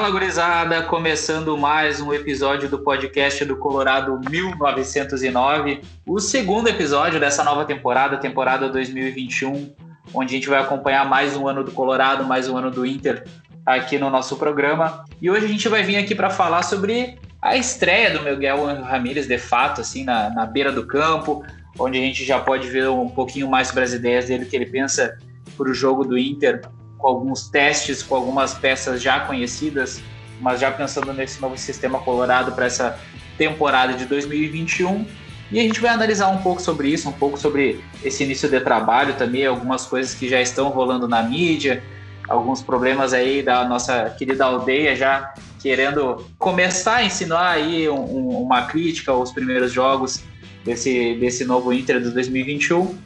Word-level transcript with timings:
Fala 0.00 0.12
gurizada, 0.12 0.82
começando 0.84 1.58
mais 1.58 2.00
um 2.00 2.10
episódio 2.14 2.70
do 2.70 2.78
podcast 2.78 3.44
do 3.44 3.54
Colorado 3.54 4.18
1909, 4.30 5.82
o 6.06 6.18
segundo 6.18 6.68
episódio 6.68 7.20
dessa 7.20 7.44
nova 7.44 7.66
temporada, 7.66 8.16
temporada 8.16 8.70
2021, 8.70 9.74
onde 10.14 10.34
a 10.34 10.38
gente 10.38 10.48
vai 10.48 10.58
acompanhar 10.58 11.06
mais 11.06 11.36
um 11.36 11.46
ano 11.46 11.62
do 11.62 11.70
Colorado, 11.72 12.24
mais 12.24 12.48
um 12.48 12.56
ano 12.56 12.70
do 12.70 12.86
Inter 12.86 13.24
aqui 13.66 13.98
no 13.98 14.08
nosso 14.08 14.36
programa. 14.36 15.04
E 15.20 15.30
hoje 15.30 15.44
a 15.44 15.48
gente 15.48 15.68
vai 15.68 15.82
vir 15.82 15.98
aqui 15.98 16.14
para 16.14 16.30
falar 16.30 16.62
sobre 16.62 17.18
a 17.42 17.54
estreia 17.58 18.10
do 18.10 18.22
Miguel 18.22 18.64
Ramírez, 18.82 19.26
de 19.26 19.36
fato, 19.36 19.82
assim, 19.82 20.02
na, 20.02 20.30
na 20.30 20.46
beira 20.46 20.72
do 20.72 20.86
campo, 20.86 21.44
onde 21.78 21.98
a 21.98 22.00
gente 22.00 22.24
já 22.24 22.40
pode 22.40 22.66
ver 22.70 22.88
um 22.88 23.10
pouquinho 23.10 23.50
mais 23.50 23.68
sobre 23.68 23.84
as 23.84 23.92
ideias 23.92 24.28
dele 24.28 24.46
que 24.46 24.56
ele 24.56 24.64
pensa 24.64 25.18
para 25.58 25.68
o 25.68 25.74
jogo 25.74 26.06
do 26.06 26.16
Inter 26.16 26.62
com 27.00 27.08
alguns 27.08 27.48
testes, 27.48 28.02
com 28.02 28.14
algumas 28.14 28.54
peças 28.54 29.00
já 29.02 29.20
conhecidas, 29.20 30.00
mas 30.40 30.60
já 30.60 30.70
pensando 30.70 31.12
nesse 31.12 31.40
novo 31.40 31.56
sistema 31.56 31.98
colorado 31.98 32.52
para 32.52 32.66
essa 32.66 32.98
temporada 33.38 33.94
de 33.94 34.04
2021. 34.04 35.06
E 35.50 35.58
a 35.58 35.62
gente 35.62 35.80
vai 35.80 35.90
analisar 35.90 36.28
um 36.28 36.38
pouco 36.38 36.62
sobre 36.62 36.88
isso, 36.88 37.08
um 37.08 37.12
pouco 37.12 37.36
sobre 37.38 37.82
esse 38.04 38.22
início 38.22 38.48
de 38.48 38.60
trabalho 38.60 39.14
também, 39.14 39.44
algumas 39.44 39.84
coisas 39.84 40.14
que 40.14 40.28
já 40.28 40.40
estão 40.40 40.68
rolando 40.68 41.08
na 41.08 41.22
mídia, 41.22 41.82
alguns 42.28 42.62
problemas 42.62 43.12
aí 43.12 43.42
da 43.42 43.64
nossa 43.64 44.10
querida 44.10 44.44
aldeia 44.44 44.94
já 44.94 45.34
querendo 45.60 46.24
começar 46.38 46.96
a 46.96 47.04
ensinar 47.04 47.50
aí 47.50 47.88
um, 47.88 48.28
uma 48.42 48.62
crítica 48.62 49.12
aos 49.12 49.32
primeiros 49.32 49.72
jogos 49.72 50.22
desse, 50.64 51.14
desse 51.16 51.44
novo 51.44 51.72
Inter 51.72 52.00
de 52.00 52.10
2021. 52.10 52.96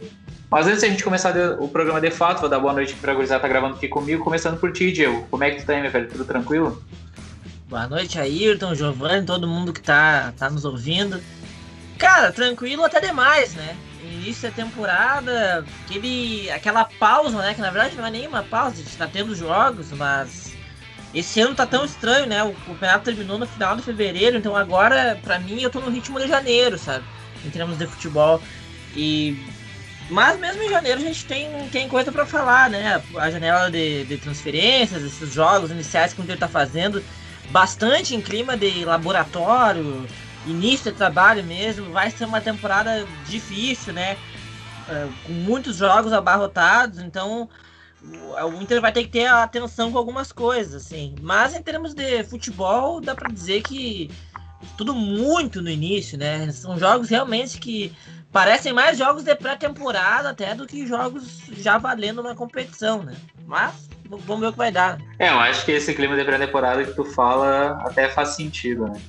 Mas 0.55 0.69
antes 0.69 0.79
de 0.79 0.87
a 0.87 0.89
gente 0.89 1.03
começar 1.03 1.35
o 1.59 1.67
programa 1.67 2.01
de 2.01 2.13
fato, 2.13 2.39
vou 2.39 2.49
dar 2.49 2.61
boa 2.61 2.73
noite 2.73 2.95
para 2.95 3.11
a 3.11 3.15
gurizada 3.17 3.41
tá 3.41 3.49
gravando 3.49 3.75
aqui 3.75 3.89
comigo, 3.89 4.23
começando 4.23 4.57
por 4.57 4.73
ti, 4.73 4.93
Diego. 4.93 5.27
Como 5.29 5.43
é 5.43 5.51
que 5.51 5.61
tu 5.61 5.67
tá 5.67 5.73
aí, 5.73 5.83
meu 5.83 5.91
velho? 5.91 6.09
Tudo 6.09 6.25
tranquilo? 6.25 6.81
Boa 7.69 7.89
noite, 7.89 8.21
Ayrton, 8.21 8.73
Giovanni, 8.73 9.27
todo 9.27 9.49
mundo 9.49 9.73
que 9.73 9.83
tá, 9.83 10.33
tá 10.39 10.49
nos 10.49 10.65
ouvindo. 10.65 11.21
Cara, 11.99 12.31
tranquilo 12.31 12.85
até 12.85 13.01
demais, 13.01 13.53
né? 13.55 13.77
Início 14.01 14.49
da 14.49 14.55
temporada, 14.55 15.67
aquele, 15.85 16.49
aquela 16.53 16.85
pausa, 16.85 17.37
né? 17.39 17.53
Que 17.53 17.61
na 17.61 17.73
verdade 17.73 17.97
não 17.97 18.07
é 18.07 18.11
nenhuma 18.13 18.45
pausa, 18.45 18.75
a 18.75 18.85
gente 18.85 18.97
tá 18.97 19.09
tendo 19.09 19.35
jogos, 19.35 19.91
mas 19.91 20.55
esse 21.13 21.41
ano 21.41 21.57
tá 21.57 21.67
tão 21.67 21.85
estranho, 21.85 22.27
né? 22.27 22.45
O 22.45 22.55
campeonato 22.55 23.07
terminou 23.07 23.39
no 23.39 23.47
final 23.49 23.75
de 23.75 23.83
fevereiro, 23.83 24.37
então 24.37 24.55
agora, 24.55 25.19
pra 25.21 25.37
mim, 25.37 25.61
eu 25.61 25.71
tô 25.71 25.81
no 25.81 25.91
ritmo 25.91 26.21
de 26.21 26.29
janeiro, 26.29 26.79
sabe? 26.79 27.05
Em 27.45 27.51
termos 27.51 27.77
de 27.77 27.89
futebol. 27.89 28.41
E 28.97 29.37
mas 30.11 30.39
mesmo 30.39 30.63
em 30.63 30.69
janeiro 30.69 31.01
a 31.01 31.05
gente 31.05 31.25
tem, 31.25 31.69
tem 31.69 31.89
coisa 31.89 32.13
para 32.13 32.27
falar, 32.27 32.69
né? 32.69 33.03
A 33.17 33.31
janela 33.31 33.71
de, 33.71 34.05
de 34.05 34.19
transferências, 34.19 35.03
esses 35.03 35.33
jogos 35.33 35.71
iniciais 35.71 36.13
que 36.13 36.21
o 36.21 36.25
Inter 36.25 36.39
tá 36.39 36.49
fazendo, 36.49 37.03
bastante 37.51 38.15
em 38.15 38.21
clima 38.21 38.57
de 38.57 38.85
laboratório, 38.85 40.07
início 40.47 40.93
de 40.93 40.99
trabalho 40.99 41.43
mesmo. 41.45 41.91
Vai 41.91 42.11
ser 42.11 42.27
uma 42.27 42.41
temporada 42.41 43.07
difícil, 43.27 43.93
né? 43.93 44.17
Uh, 44.89 45.13
com 45.27 45.33
muitos 45.33 45.77
jogos 45.77 46.13
abarrotados, 46.13 46.99
então 46.99 47.49
o 48.03 48.61
Inter 48.61 48.83
vai 48.83 48.93
ter 48.93 49.05
que 49.05 49.11
ter 49.11 49.27
atenção 49.27 49.91
com 49.91 49.97
algumas 49.97 50.31
coisas, 50.31 50.75
assim. 50.75 51.15
Mas 51.23 51.55
em 51.55 51.63
termos 51.63 51.95
de 51.95 52.23
futebol, 52.25 53.01
dá 53.01 53.15
para 53.15 53.33
dizer 53.33 53.63
que 53.63 54.11
tudo 54.77 54.95
muito 54.95 55.63
no 55.63 55.71
início, 55.71 56.19
né? 56.19 56.51
São 56.53 56.79
jogos 56.79 57.09
realmente 57.09 57.59
que 57.59 57.93
parecem 58.35 58.73
mais 58.73 58.99
jogos 58.99 59.23
de 59.23 59.33
pré-temporada 59.37 60.31
até 60.31 60.57
do 60.57 60.67
que 60.67 60.85
jogos 60.89 61.43
já 61.57 61.79
valendo 61.79 62.21
na 62.21 62.35
competição, 62.35 63.01
né? 63.01 63.15
Mas 63.47 63.89
vamos 64.11 64.41
ver 64.41 64.49
o 64.49 64.53
que 64.53 64.59
vai 64.59 64.73
dar. 64.73 64.99
É, 65.21 65.29
eu 65.29 65.39
acho 65.39 65.65
que 65.65 65.71
esse 65.71 65.95
clima 65.95 66.17
de 66.17 66.25
pré-temporada 66.25 66.85
que 66.85 66.93
tu 66.95 67.05
fala 67.05 67.79
até 67.87 68.09
faz 68.09 68.31
sentido, 68.31 68.89
né? 68.89 69.01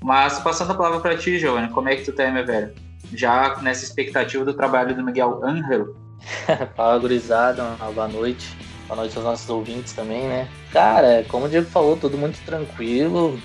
Mas 0.00 0.38
passando 0.38 0.70
a 0.70 0.74
palavra 0.74 1.00
para 1.00 1.18
ti, 1.18 1.36
Giovanni, 1.36 1.68
como 1.70 1.88
é 1.88 1.96
que 1.96 2.04
tu 2.04 2.12
tá, 2.12 2.30
meu 2.30 2.46
velho? 2.46 2.72
Já 3.12 3.56
nessa 3.60 3.84
expectativa 3.84 4.44
do 4.44 4.54
trabalho 4.54 4.94
do 4.94 5.02
Miguel 5.02 5.44
Angel? 5.44 5.96
Fala, 6.76 6.96
gurizada, 7.00 7.64
uma 7.64 7.90
boa 7.90 8.06
noite. 8.06 8.56
Boa 8.86 9.00
noite 9.00 9.16
aos 9.16 9.26
nossos 9.26 9.50
ouvintes 9.50 9.92
também, 9.94 10.28
né? 10.28 10.48
Cara, 10.72 11.24
como 11.28 11.46
o 11.46 11.48
Diego 11.48 11.68
falou, 11.68 11.96
tudo 11.96 12.16
muito 12.16 12.40
tranquilo, 12.44 13.36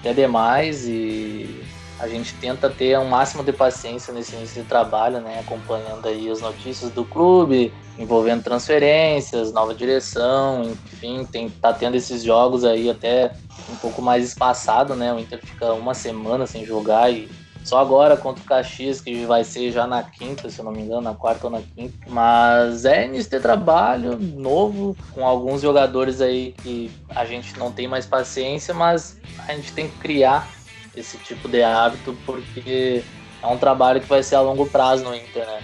até 0.00 0.12
demais 0.12 0.88
e 0.88 1.62
a 2.02 2.08
gente 2.08 2.34
tenta 2.34 2.68
ter 2.68 2.98
um 2.98 3.08
máximo 3.08 3.44
de 3.44 3.52
paciência 3.52 4.12
nesse 4.12 4.34
início 4.34 4.60
de 4.60 4.68
trabalho, 4.68 5.20
né? 5.20 5.38
Acompanhando 5.38 6.08
aí 6.08 6.28
as 6.28 6.40
notícias 6.40 6.90
do 6.90 7.04
clube, 7.04 7.72
envolvendo 7.96 8.42
transferências, 8.42 9.52
nova 9.52 9.72
direção, 9.72 10.64
enfim, 10.64 11.24
tem, 11.24 11.48
tá 11.48 11.72
tendo 11.72 11.94
esses 11.94 12.24
jogos 12.24 12.64
aí 12.64 12.90
até 12.90 13.32
um 13.70 13.76
pouco 13.76 14.02
mais 14.02 14.24
espaçado, 14.24 14.96
né? 14.96 15.14
O 15.14 15.18
Inter 15.20 15.38
fica 15.38 15.72
uma 15.74 15.94
semana 15.94 16.44
sem 16.44 16.66
jogar 16.66 17.08
e 17.08 17.30
só 17.62 17.78
agora 17.78 18.16
contra 18.16 18.42
o 18.42 18.46
Caxias, 18.46 19.00
que 19.00 19.24
vai 19.24 19.44
ser 19.44 19.70
já 19.70 19.86
na 19.86 20.02
quinta, 20.02 20.50
se 20.50 20.58
eu 20.58 20.64
não 20.64 20.72
me 20.72 20.82
engano, 20.82 21.02
na 21.02 21.14
quarta 21.14 21.46
ou 21.46 21.52
na 21.52 21.62
quinta. 21.62 21.94
Mas 22.08 22.84
é 22.84 23.06
início 23.06 23.30
de 23.30 23.38
trabalho 23.38 24.18
novo, 24.18 24.96
com 25.12 25.24
alguns 25.24 25.62
jogadores 25.62 26.20
aí 26.20 26.52
que 26.60 26.90
a 27.10 27.24
gente 27.24 27.56
não 27.56 27.70
tem 27.70 27.86
mais 27.86 28.06
paciência, 28.06 28.74
mas 28.74 29.20
a 29.46 29.54
gente 29.54 29.72
tem 29.72 29.88
que 29.88 29.98
criar 29.98 30.61
esse 30.96 31.18
tipo 31.18 31.48
de 31.48 31.62
hábito, 31.62 32.16
porque 32.26 33.02
é 33.42 33.46
um 33.46 33.58
trabalho 33.58 34.00
que 34.00 34.06
vai 34.08 34.22
ser 34.22 34.36
a 34.36 34.40
longo 34.40 34.66
prazo 34.66 35.04
no 35.04 35.14
Inter, 35.14 35.46
né? 35.46 35.62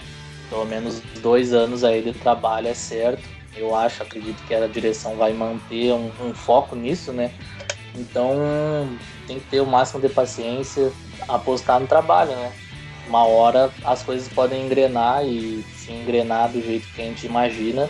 Pelo 0.49 0.65
menos 0.65 1.01
dois 1.21 1.53
anos 1.53 1.83
aí 1.83 2.01
de 2.01 2.13
trabalho 2.13 2.67
é 2.67 2.73
certo. 2.73 3.23
Eu 3.55 3.75
acho, 3.75 4.03
acredito 4.03 4.41
que 4.47 4.53
a 4.53 4.67
direção 4.67 5.15
vai 5.15 5.33
manter 5.33 5.93
um, 5.93 6.11
um 6.21 6.33
foco 6.33 6.75
nisso, 6.75 7.11
né? 7.11 7.31
Então 7.95 8.31
tem 9.27 9.39
que 9.39 9.45
ter 9.45 9.61
o 9.61 9.65
máximo 9.65 10.01
de 10.01 10.09
paciência, 10.09 10.91
apostar 11.27 11.79
no 11.79 11.87
trabalho, 11.87 12.31
né? 12.31 12.51
Uma 13.07 13.25
hora 13.25 13.71
as 13.83 14.03
coisas 14.03 14.27
podem 14.27 14.65
engrenar 14.65 15.25
e 15.25 15.63
se 15.75 15.91
engrenar 15.91 16.49
do 16.49 16.61
jeito 16.61 16.87
que 16.93 17.01
a 17.01 17.05
gente 17.05 17.25
imagina, 17.25 17.89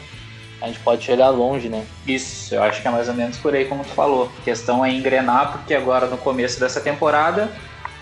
a 0.62 0.68
gente 0.68 0.80
pode 0.80 1.04
chegar 1.04 1.30
longe, 1.30 1.70
né? 1.70 1.86
Isso, 2.06 2.54
eu 2.54 2.64
acho 2.64 2.82
que 2.82 2.88
é 2.88 2.92
mais 2.92 3.08
ou 3.08 3.14
menos 3.14 3.38
por 3.38 3.56
aí 3.56 3.66
como 3.66 3.84
tu 3.84 3.92
falou. 3.92 4.32
A 4.40 4.44
questão 4.44 4.84
é 4.84 4.92
engrenar, 4.92 5.52
porque 5.54 5.74
agora 5.74 6.08
no 6.08 6.18
começo 6.18 6.60
dessa 6.60 6.82
temporada 6.82 7.50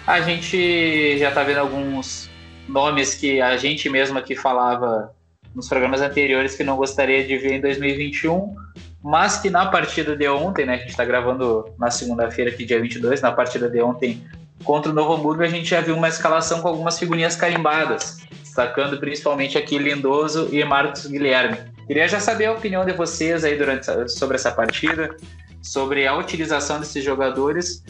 a 0.06 0.22
gente 0.22 1.18
já 1.20 1.30
tá 1.32 1.44
vendo 1.44 1.58
alguns 1.60 2.30
nomes 2.68 3.14
que 3.14 3.42
a 3.42 3.58
gente 3.58 3.90
mesmo 3.90 4.18
aqui 4.18 4.36
falava 4.36 5.14
nos 5.54 5.68
programas 5.68 6.02
anteriores 6.02 6.56
que 6.56 6.64
não 6.64 6.78
gostaria 6.78 7.26
de 7.26 7.38
ver 7.38 7.56
em 7.56 7.62
2021, 7.62 8.56
mas 9.04 9.38
que 9.40 9.50
na 9.50 9.66
partida 9.66 10.16
de 10.16 10.28
ontem, 10.30 10.66
né, 10.66 10.76
a 10.76 10.78
gente 10.78 10.90
está 10.90 11.04
gravando 11.04 11.66
na 11.78 11.92
segunda-feira, 11.92 12.52
aqui 12.52 12.64
dia 12.66 12.80
22, 12.80 13.22
na 13.22 13.32
partida 13.32 13.70
de 13.70 13.82
ontem 13.82 14.24
contra 14.64 14.92
o 14.92 14.96
Novo 14.96 15.14
Hamburgo, 15.14 15.44
a 15.44 15.48
gente 15.48 15.70
já 15.70 15.82
viu 15.82 15.96
uma 15.96 16.08
escalação 16.08 16.62
com 16.62 16.68
algumas 16.68 16.98
figurinhas 16.98 17.36
carimbadas, 17.36 18.20
destacando 18.42 18.98
principalmente 19.00 19.58
aqui 19.58 19.78
Lindoso 19.78 20.50
e 20.52 20.64
Marcos 20.64 21.06
Guilherme. 21.06 21.58
Queria 21.88 22.08
já 22.08 22.20
saber 22.20 22.48
a 22.48 22.52
opinião 22.52 22.86
de 22.86 22.92
vocês 22.92 23.46
aí 23.46 23.58
durante, 23.58 23.88
sobre 24.10 24.36
essa 24.36 24.52
partida, 24.52 25.16
sobre 25.62 26.06
a 26.06 26.16
utilização 26.16 26.82
desses 26.82 27.02
jogadores, 27.04 27.82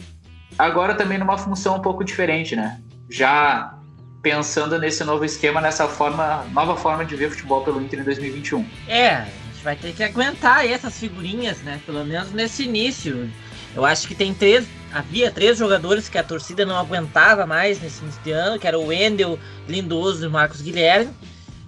agora 0.56 0.94
também 0.94 1.18
numa 1.18 1.36
função 1.36 1.76
um 1.76 1.82
pouco 1.82 2.04
diferente, 2.04 2.54
né? 2.54 2.80
Já 3.10 3.74
pensando 4.22 4.78
nesse 4.78 5.02
novo 5.02 5.24
esquema, 5.24 5.60
nessa 5.60 5.88
forma, 5.88 6.44
nova 6.52 6.76
forma 6.76 7.04
de 7.04 7.16
ver 7.16 7.30
futebol 7.30 7.64
pelo 7.64 7.80
Inter 7.80 8.00
em 8.00 8.04
2021. 8.04 8.64
É, 8.86 9.10
a 9.10 9.24
gente 9.24 9.64
vai 9.64 9.74
ter 9.74 9.92
que 9.92 10.04
aguentar 10.04 10.64
essas 10.64 10.96
figurinhas, 10.98 11.58
né? 11.62 11.80
Pelo 11.84 12.04
menos 12.04 12.32
nesse 12.32 12.64
início. 12.64 13.28
Eu 13.74 13.84
acho 13.84 14.06
que 14.06 14.14
tem 14.14 14.32
três, 14.32 14.64
havia 14.92 15.30
três 15.30 15.58
jogadores 15.58 16.08
que 16.08 16.18
a 16.18 16.22
torcida 16.22 16.64
não 16.64 16.76
aguentava 16.76 17.46
mais 17.46 17.80
nesse 17.80 18.00
início 18.02 18.20
de 18.22 18.30
ano, 18.30 18.58
que 18.60 18.66
era 18.66 18.78
o 18.78 18.86
Wendel, 18.86 19.38
Lindoso 19.68 20.24
e 20.24 20.28
Marcos 20.28 20.62
Guilherme. 20.62 21.10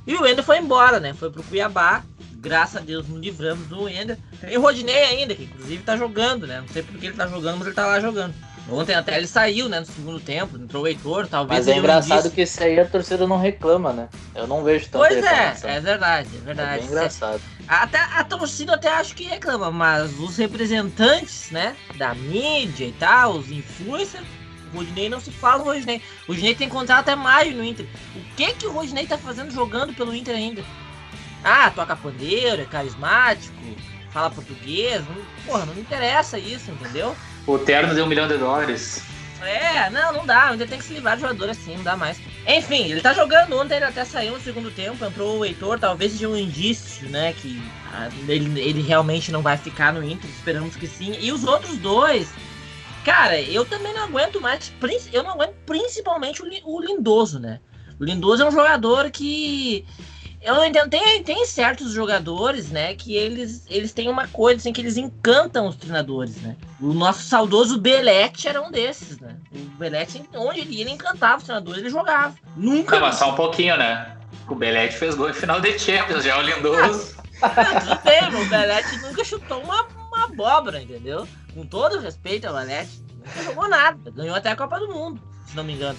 E 0.06 0.14
o 0.14 0.22
Wendel 0.22 0.44
foi 0.44 0.58
embora, 0.58 0.98
né? 0.98 1.12
Foi 1.12 1.30
pro 1.30 1.42
Cuiabá 1.42 2.02
graças 2.40 2.76
a 2.76 2.80
Deus, 2.80 3.06
nos 3.06 3.20
livramos 3.20 3.66
do 3.68 3.88
Ender. 3.88 4.18
Tem 4.40 4.56
o 4.56 4.60
Rodinei 4.60 5.04
ainda, 5.04 5.34
que 5.34 5.44
inclusive 5.44 5.82
tá 5.82 5.96
jogando, 5.96 6.46
né? 6.46 6.60
Não 6.60 6.68
sei 6.68 6.82
porque 6.82 7.06
ele 7.06 7.16
tá 7.16 7.26
jogando, 7.26 7.58
mas 7.58 7.66
ele 7.66 7.76
tá 7.76 7.86
lá 7.86 8.00
jogando. 8.00 8.34
Ontem 8.68 8.94
até 8.94 9.16
ele 9.16 9.26
saiu, 9.26 9.68
né, 9.68 9.80
no 9.80 9.86
segundo 9.86 10.20
tempo, 10.20 10.56
entrou 10.56 10.84
o 10.84 10.86
Heitor, 10.86 11.26
talvez. 11.26 11.66
Mas 11.66 11.74
é 11.74 11.78
engraçado 11.78 12.30
que 12.30 12.42
isso 12.42 12.62
aí 12.62 12.78
a 12.78 12.84
torcida 12.84 13.26
não 13.26 13.36
reclama, 13.36 13.92
né? 13.92 14.08
Eu 14.34 14.46
não 14.46 14.62
vejo 14.62 14.88
tanto 14.88 14.98
Pois 14.98 15.24
é, 15.24 15.56
é 15.64 15.80
verdade, 15.80 16.28
é 16.36 16.40
verdade. 16.40 16.74
É 16.74 16.78
bem 16.78 16.86
engraçado. 16.86 17.40
Até 17.66 17.98
a 17.98 18.22
torcida 18.22 18.74
até 18.74 18.88
acho 18.88 19.14
que 19.14 19.24
reclama, 19.24 19.70
mas 19.70 20.18
os 20.20 20.36
representantes, 20.36 21.50
né, 21.50 21.74
da 21.96 22.14
mídia 22.14 22.84
e 22.84 22.92
tal, 22.92 23.38
os 23.38 23.50
influencers, 23.50 24.24
o 24.72 24.76
Rodinei 24.76 25.08
não 25.08 25.18
se 25.18 25.32
fala 25.32 25.62
o 25.62 25.64
Rodinei. 25.64 26.00
O 26.28 26.32
Rodinei 26.32 26.54
tem 26.54 26.68
contrato 26.68 27.00
até 27.00 27.16
maio 27.16 27.56
no 27.56 27.64
Inter. 27.64 27.86
O 28.14 28.36
que 28.36 28.52
que 28.54 28.66
o 28.66 28.72
Rodinei 28.72 29.06
tá 29.06 29.18
fazendo 29.18 29.50
jogando 29.50 29.92
pelo 29.94 30.14
Inter 30.14 30.36
ainda? 30.36 30.62
Ah, 31.42 31.70
toca 31.70 31.96
pandeiro, 31.96 32.62
é 32.62 32.64
carismático, 32.64 33.54
fala 34.10 34.30
português. 34.30 35.02
Não, 35.06 35.16
porra, 35.46 35.66
não 35.66 35.74
me 35.74 35.80
interessa 35.80 36.38
isso, 36.38 36.70
entendeu? 36.70 37.16
O 37.46 37.58
terno 37.58 37.94
deu 37.94 38.04
um 38.04 38.08
milhão 38.08 38.28
de 38.28 38.36
dólares. 38.36 39.02
É, 39.42 39.88
não, 39.90 40.12
não 40.12 40.26
dá. 40.26 40.50
Ainda 40.50 40.66
tem 40.66 40.78
que 40.78 40.84
se 40.84 40.94
livrar 40.94 41.16
de 41.16 41.22
jogador 41.22 41.48
assim, 41.48 41.76
não 41.76 41.82
dá 41.82 41.96
mais. 41.96 42.20
Enfim, 42.46 42.90
ele 42.90 43.00
tá 43.00 43.12
jogando 43.12 43.56
ontem, 43.58 43.76
ele 43.76 43.84
até 43.84 44.04
saiu 44.04 44.34
no 44.34 44.40
segundo 44.40 44.70
tempo, 44.70 45.04
entrou 45.04 45.38
o 45.38 45.44
Heitor, 45.44 45.78
talvez 45.78 46.12
seja 46.12 46.28
um 46.28 46.36
indício, 46.36 47.08
né, 47.08 47.32
que 47.32 47.62
ah, 47.92 48.08
ele, 48.28 48.60
ele 48.60 48.82
realmente 48.82 49.30
não 49.30 49.42
vai 49.42 49.56
ficar 49.56 49.92
no 49.92 50.04
Inter, 50.04 50.28
esperamos 50.28 50.76
que 50.76 50.86
sim. 50.86 51.16
E 51.20 51.32
os 51.32 51.44
outros 51.44 51.76
dois, 51.78 52.28
cara, 53.04 53.40
eu 53.40 53.64
também 53.64 53.94
não 53.94 54.04
aguento 54.04 54.40
mais, 54.40 54.72
eu 55.12 55.22
não 55.22 55.32
aguento 55.32 55.54
principalmente 55.64 56.42
o 56.64 56.80
Lindoso, 56.80 57.38
né? 57.38 57.60
O 57.98 58.04
Lindoso 58.04 58.42
é 58.42 58.46
um 58.46 58.52
jogador 58.52 59.10
que 59.10 59.84
eu 60.42 60.54
não 60.54 60.64
entendo. 60.64 60.88
Tem, 60.88 61.22
tem 61.22 61.44
certos 61.44 61.92
jogadores, 61.92 62.70
né, 62.70 62.94
que 62.94 63.14
eles, 63.14 63.64
eles 63.68 63.92
têm 63.92 64.08
uma 64.08 64.26
coisa, 64.28 64.58
assim, 64.58 64.72
que 64.72 64.80
eles 64.80 64.96
encantam 64.96 65.68
os 65.68 65.76
treinadores, 65.76 66.36
né? 66.36 66.56
O 66.80 66.94
nosso 66.94 67.22
saudoso 67.22 67.78
Belete 67.78 68.48
era 68.48 68.62
um 68.62 68.70
desses, 68.70 69.18
né? 69.20 69.36
O 69.52 69.58
Belete, 69.78 70.22
onde 70.34 70.60
ele 70.60 70.76
ia, 70.76 70.80
ele 70.82 70.90
encantava 70.90 71.38
os 71.38 71.44
treinadores, 71.44 71.80
ele 71.80 71.90
jogava. 71.90 72.34
Nunca. 72.56 72.96
Não, 72.96 73.06
mas 73.06 73.16
só 73.16 73.30
um 73.30 73.34
pouquinho, 73.34 73.76
né? 73.76 74.16
O 74.48 74.54
Belete 74.54 74.96
fez 74.96 75.14
gol 75.14 75.28
em 75.30 75.34
final 75.34 75.60
de 75.60 75.78
Champions, 75.78 76.24
já 76.24 76.34
é 76.34 76.38
o 76.38 76.42
lindoso. 76.42 77.16
Ah, 77.42 77.50
tudo 77.80 78.00
bem, 78.02 78.42
o 78.42 78.48
Belete 78.48 78.98
nunca 78.98 79.22
chutou 79.22 79.60
uma, 79.62 79.86
uma 80.08 80.24
abóbora, 80.24 80.80
entendeu? 80.80 81.28
Com 81.54 81.66
todo 81.66 82.00
respeito 82.00 82.46
ao 82.46 82.54
Belete, 82.54 83.02
nunca 83.14 83.42
jogou 83.42 83.68
nada. 83.68 84.10
Ganhou 84.10 84.34
até 84.34 84.50
a 84.50 84.56
Copa 84.56 84.78
do 84.80 84.88
Mundo, 84.88 85.20
se 85.46 85.54
não 85.54 85.64
me 85.64 85.74
engano. 85.74 85.98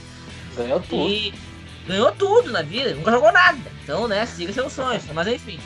Ganhou 0.55 0.79
tudo. 0.79 1.09
E 1.09 1.33
ganhou 1.87 2.11
tudo 2.11 2.51
na 2.51 2.61
vida, 2.61 2.93
nunca 2.93 3.11
jogou 3.11 3.31
nada. 3.31 3.59
Então, 3.83 4.07
né, 4.07 4.25
siga 4.25 4.53
seus 4.53 4.73
sonhos. 4.73 5.03
Mas 5.13 5.27
enfim. 5.27 5.59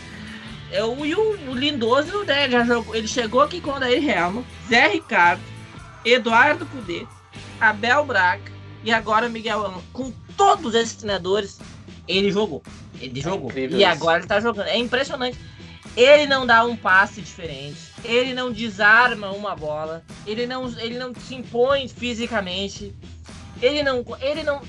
Eu, 0.71 1.06
e 1.06 1.13
o, 1.15 1.51
o 1.51 1.56
Lindoso, 1.56 2.23
né, 2.23 2.50
já 2.50 2.63
jogou, 2.65 2.95
ele 2.95 3.07
chegou 3.07 3.41
aqui 3.41 3.62
com 3.62 3.71
o 3.71 3.79
Daí 3.79 4.06
Helma, 4.09 4.44
Zé 4.67 4.88
Ricardo, 4.88 5.41
Eduardo 6.03 6.65
Cudê, 6.65 7.06
Abel 7.59 8.06
Braga 8.06 8.51
e 8.83 8.91
agora 8.91 9.29
Miguel 9.29 9.65
Amo. 9.65 9.83
Com 9.94 10.12
todos 10.35 10.75
esses 10.75 10.95
treinadores, 10.95 11.59
ele 12.07 12.31
jogou. 12.31 12.62
Ele 13.00 13.19
é 13.19 13.23
jogou. 13.23 13.51
E 13.56 13.65
isso. 13.65 13.85
agora 13.85 14.19
ele 14.19 14.27
tá 14.27 14.39
jogando. 14.39 14.67
É 14.67 14.77
impressionante. 14.77 15.38
Ele 15.95 16.27
não 16.27 16.45
dá 16.45 16.63
um 16.65 16.75
passe 16.75 17.21
diferente. 17.21 17.79
Ele 18.03 18.33
não 18.33 18.51
desarma 18.51 19.31
uma 19.31 19.56
bola. 19.56 20.03
Ele 20.25 20.45
não, 20.45 20.67
ele 20.79 20.97
não 20.97 21.13
se 21.15 21.35
impõe 21.35 21.88
fisicamente. 21.88 22.94
Ele 23.62 23.81
não, 23.81 24.06
ele 24.19 24.44
não, 24.44 24.62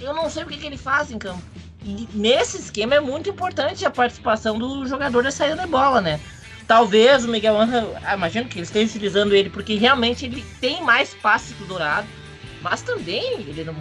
eu 0.00 0.14
não 0.14 0.28
sei 0.28 0.44
o 0.44 0.46
que, 0.46 0.56
que 0.56 0.66
ele 0.66 0.76
faz 0.76 1.10
em 1.10 1.18
campo. 1.18 1.42
E 1.84 2.08
nesse 2.14 2.58
esquema 2.58 2.96
é 2.96 3.00
muito 3.00 3.30
importante 3.30 3.84
a 3.84 3.90
participação 3.90 4.58
do 4.58 4.86
jogador 4.86 5.22
da 5.22 5.30
saída 5.30 5.56
da 5.56 5.66
bola, 5.66 6.00
né? 6.00 6.20
Talvez 6.66 7.24
o 7.24 7.28
Miguel 7.28 7.60
Angel, 7.60 7.96
ah, 8.04 8.14
imagino 8.14 8.48
que 8.48 8.58
ele 8.58 8.64
esteja 8.64 8.90
utilizando 8.90 9.34
ele 9.34 9.48
porque 9.48 9.76
realmente 9.76 10.24
ele 10.24 10.44
tem 10.60 10.82
mais 10.82 11.14
passes 11.14 11.56
que 11.56 11.62
o 11.62 11.66
Dourado, 11.66 12.08
mas 12.60 12.82
também 12.82 13.34
ele 13.34 13.62
não, 13.62 13.76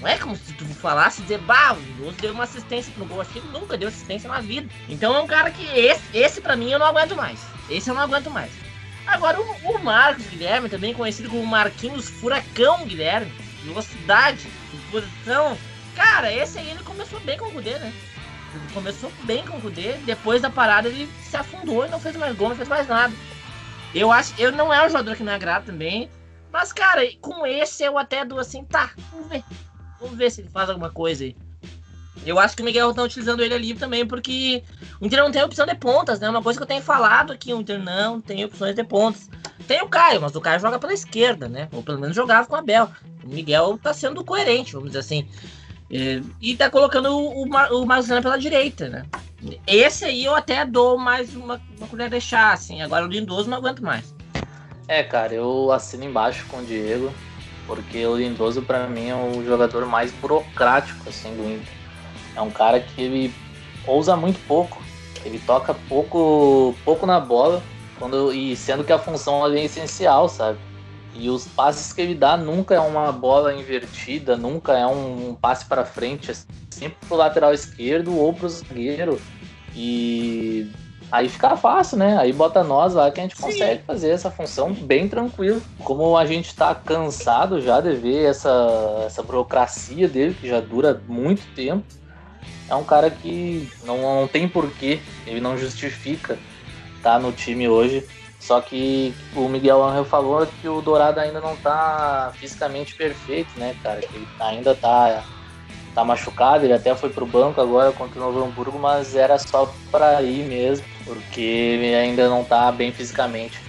não 0.00 0.06
é 0.06 0.16
como 0.16 0.36
se 0.36 0.52
tu 0.52 0.64
falasse 0.66 1.20
dizer, 1.22 1.38
bah, 1.38 1.72
o 1.72 1.98
Dourado 1.98 2.22
deu 2.22 2.32
uma 2.32 2.44
assistência 2.44 2.92
pro 2.94 3.04
gol. 3.04 3.20
Acho 3.20 3.30
que 3.30 3.38
ele 3.40 3.48
nunca 3.48 3.76
deu 3.76 3.88
assistência 3.88 4.28
na 4.28 4.40
vida. 4.40 4.72
Então 4.88 5.16
é 5.16 5.20
um 5.20 5.26
cara 5.26 5.50
que 5.50 5.66
esse, 5.76 6.02
esse 6.14 6.40
para 6.40 6.54
mim 6.54 6.70
eu 6.70 6.78
não 6.78 6.86
aguento 6.86 7.16
mais. 7.16 7.40
Esse 7.68 7.90
eu 7.90 7.94
não 7.94 8.02
aguento 8.02 8.30
mais. 8.30 8.52
Agora 9.04 9.40
o, 9.40 9.72
o 9.72 9.82
Marcos 9.82 10.24
Guilherme, 10.26 10.68
também 10.68 10.94
conhecido 10.94 11.28
como 11.28 11.44
Marquinhos 11.44 12.08
Furacão 12.08 12.86
Guilherme, 12.86 13.32
velocidade, 13.64 14.46
posição. 14.92 15.58
Cara, 15.96 16.32
esse 16.32 16.58
aí 16.58 16.70
ele 16.70 16.82
começou 16.84 17.18
bem 17.20 17.38
com 17.38 17.46
o 17.46 17.52
Kudê, 17.52 17.78
né? 17.78 17.92
Ele 18.54 18.72
começou 18.72 19.10
bem 19.24 19.44
com 19.44 19.56
o 19.56 19.60
Kudê, 19.60 19.94
depois 20.04 20.40
da 20.42 20.50
parada 20.50 20.88
ele 20.88 21.10
se 21.22 21.36
afundou 21.36 21.86
e 21.86 21.88
não 21.88 21.98
fez 21.98 22.14
mais 22.16 22.36
gol, 22.36 22.50
não 22.50 22.56
fez 22.56 22.68
mais 22.68 22.86
nada. 22.86 23.12
Eu 23.94 24.12
acho, 24.12 24.34
eu 24.38 24.52
não 24.52 24.72
é 24.72 24.84
um 24.84 24.88
jogador 24.88 25.16
que 25.16 25.22
me 25.22 25.32
agrada 25.32 25.66
também, 25.66 26.10
mas 26.52 26.72
cara, 26.72 27.02
com 27.20 27.46
esse 27.46 27.82
eu 27.82 27.98
até 27.98 28.24
dou 28.24 28.38
assim, 28.38 28.64
tá, 28.64 28.90
vamos 29.10 29.28
ver. 29.28 29.42
Vamos 29.98 30.16
ver 30.16 30.30
se 30.30 30.42
ele 30.42 30.50
faz 30.50 30.68
alguma 30.68 30.90
coisa 30.90 31.24
aí. 31.24 31.36
Eu 32.24 32.38
acho 32.38 32.56
que 32.56 32.62
o 32.62 32.64
Miguel 32.64 32.94
tá 32.94 33.02
utilizando 33.02 33.42
ele 33.42 33.54
ali 33.54 33.74
também, 33.74 34.06
porque 34.06 34.62
o 35.00 35.06
Inter 35.06 35.20
não 35.20 35.32
tem 35.32 35.42
opção 35.42 35.66
de 35.66 35.74
pontas, 35.74 36.20
né? 36.20 36.30
Uma 36.30 36.42
coisa 36.42 36.58
que 36.58 36.62
eu 36.62 36.68
tenho 36.68 36.82
falado 36.82 37.32
aqui, 37.32 37.52
o 37.52 37.60
Inter 37.60 37.82
não 37.82 38.20
tem 38.20 38.44
opções 38.44 38.74
de 38.74 38.84
pontas. 38.84 39.28
Tem 39.66 39.82
o 39.82 39.88
Caio, 39.88 40.20
mas 40.20 40.34
o 40.34 40.40
Caio 40.40 40.60
joga 40.60 40.78
pela 40.78 40.92
esquerda, 40.92 41.48
né? 41.48 41.68
Ou 41.72 41.82
pelo 41.82 41.98
menos 41.98 42.14
jogava 42.14 42.46
com 42.46 42.54
o 42.54 42.58
Abel. 42.58 42.88
O 43.24 43.28
Miguel 43.28 43.78
tá 43.82 43.92
sendo 43.92 44.24
coerente, 44.24 44.72
vamos 44.72 44.88
dizer 44.88 45.00
assim. 45.00 45.28
É, 45.90 46.22
e 46.40 46.56
tá 46.56 46.70
colocando 46.70 47.10
o, 47.10 47.44
o 47.44 47.86
Marzana 47.86 48.22
pela 48.22 48.38
direita, 48.38 48.88
né? 48.88 49.04
Esse 49.66 50.04
aí 50.04 50.24
eu 50.24 50.34
até 50.34 50.64
dou 50.64 50.96
mais 50.96 51.34
uma, 51.34 51.60
uma 51.76 51.88
colher 51.88 52.08
de 52.08 52.20
chá, 52.20 52.52
assim. 52.52 52.80
Agora 52.80 53.04
o 53.04 53.08
Lindoso 53.08 53.50
não 53.50 53.58
aguento 53.58 53.82
mais. 53.82 54.14
É, 54.88 55.02
cara, 55.02 55.34
eu 55.34 55.72
assino 55.72 56.04
embaixo 56.04 56.44
com 56.48 56.58
o 56.58 56.64
Diego, 56.64 57.12
porque 57.66 58.06
o 58.06 58.16
Lindoso 58.16 58.62
para 58.62 58.86
mim 58.86 59.08
é 59.08 59.14
o 59.14 59.44
jogador 59.44 59.84
mais 59.86 60.12
burocrático, 60.12 61.08
assim, 61.08 61.34
do 61.36 61.42
Inter. 61.42 61.81
É 62.36 62.40
um 62.40 62.50
cara 62.50 62.80
que 62.80 63.00
ele 63.00 63.34
ousa 63.86 64.16
muito 64.16 64.38
pouco, 64.46 64.82
ele 65.24 65.38
toca 65.38 65.74
pouco, 65.88 66.74
pouco 66.84 67.06
na 67.06 67.20
bola, 67.20 67.62
quando 67.98 68.32
e 68.32 68.56
sendo 68.56 68.84
que 68.84 68.92
a 68.92 68.98
função 68.98 69.44
ali 69.44 69.60
é 69.60 69.64
essencial, 69.64 70.28
sabe? 70.28 70.58
E 71.14 71.28
os 71.28 71.46
passes 71.46 71.92
que 71.92 72.00
ele 72.00 72.14
dá 72.14 72.36
nunca 72.36 72.74
é 72.74 72.80
uma 72.80 73.12
bola 73.12 73.54
invertida, 73.54 74.36
nunca 74.36 74.78
é 74.78 74.86
um, 74.86 75.30
um 75.30 75.34
passe 75.34 75.66
para 75.66 75.84
frente, 75.84 76.30
é 76.30 76.34
sempre 76.70 76.96
pro 77.06 77.16
lateral 77.16 77.52
esquerdo 77.52 78.16
ou 78.18 78.32
pro 78.32 78.48
zagueiro. 78.48 79.20
E 79.74 80.70
aí 81.10 81.28
fica 81.28 81.54
fácil, 81.54 81.98
né? 81.98 82.16
Aí 82.16 82.32
bota 82.32 82.64
nós 82.64 82.94
lá 82.94 83.10
que 83.10 83.20
a 83.20 83.24
gente 83.24 83.36
Sim. 83.36 83.42
consegue 83.42 83.82
fazer 83.84 84.08
essa 84.08 84.30
função 84.30 84.72
bem 84.72 85.06
tranquilo. 85.06 85.60
Como 85.84 86.16
a 86.16 86.24
gente 86.24 86.54
tá 86.54 86.74
cansado 86.74 87.60
já 87.60 87.78
de 87.80 87.92
ver 87.92 88.24
essa, 88.24 89.04
essa 89.04 89.22
burocracia 89.22 90.08
dele, 90.08 90.34
que 90.40 90.48
já 90.48 90.60
dura 90.60 90.98
muito 91.06 91.42
tempo 91.54 91.84
é 92.72 92.76
um 92.76 92.84
cara 92.84 93.10
que 93.10 93.68
não, 93.84 94.20
não 94.20 94.26
tem 94.26 94.48
porquê, 94.48 94.98
ele 95.26 95.40
não 95.40 95.58
justifica 95.58 96.38
estar 96.96 97.14
tá 97.14 97.18
no 97.18 97.30
time 97.30 97.68
hoje. 97.68 98.06
Só 98.40 98.60
que 98.60 99.14
o 99.36 99.46
Miguel 99.46 99.84
Angel 99.84 100.04
falou 100.04 100.46
que 100.60 100.68
o 100.68 100.80
Dourado 100.80 101.20
ainda 101.20 101.40
não 101.40 101.54
tá 101.54 102.32
fisicamente 102.34 102.94
perfeito, 102.94 103.50
né, 103.56 103.76
cara? 103.82 104.00
Que 104.00 104.16
ele 104.16 104.26
ainda 104.40 104.74
tá, 104.74 105.22
tá 105.94 106.02
machucado, 106.02 106.64
ele 106.64 106.72
até 106.72 106.94
foi 106.96 107.10
pro 107.10 107.26
banco 107.26 107.60
agora 107.60 107.92
contra 107.92 108.18
o 108.18 108.22
Novo 108.22 108.42
Hamburgo, 108.42 108.78
mas 108.78 109.14
era 109.14 109.38
só 109.38 109.72
para 109.92 110.20
ir 110.22 110.44
mesmo, 110.44 110.84
porque 111.04 111.40
ele 111.40 111.94
ainda 111.94 112.28
não 112.28 112.42
tá 112.42 112.72
bem 112.72 112.90
fisicamente. 112.90 113.60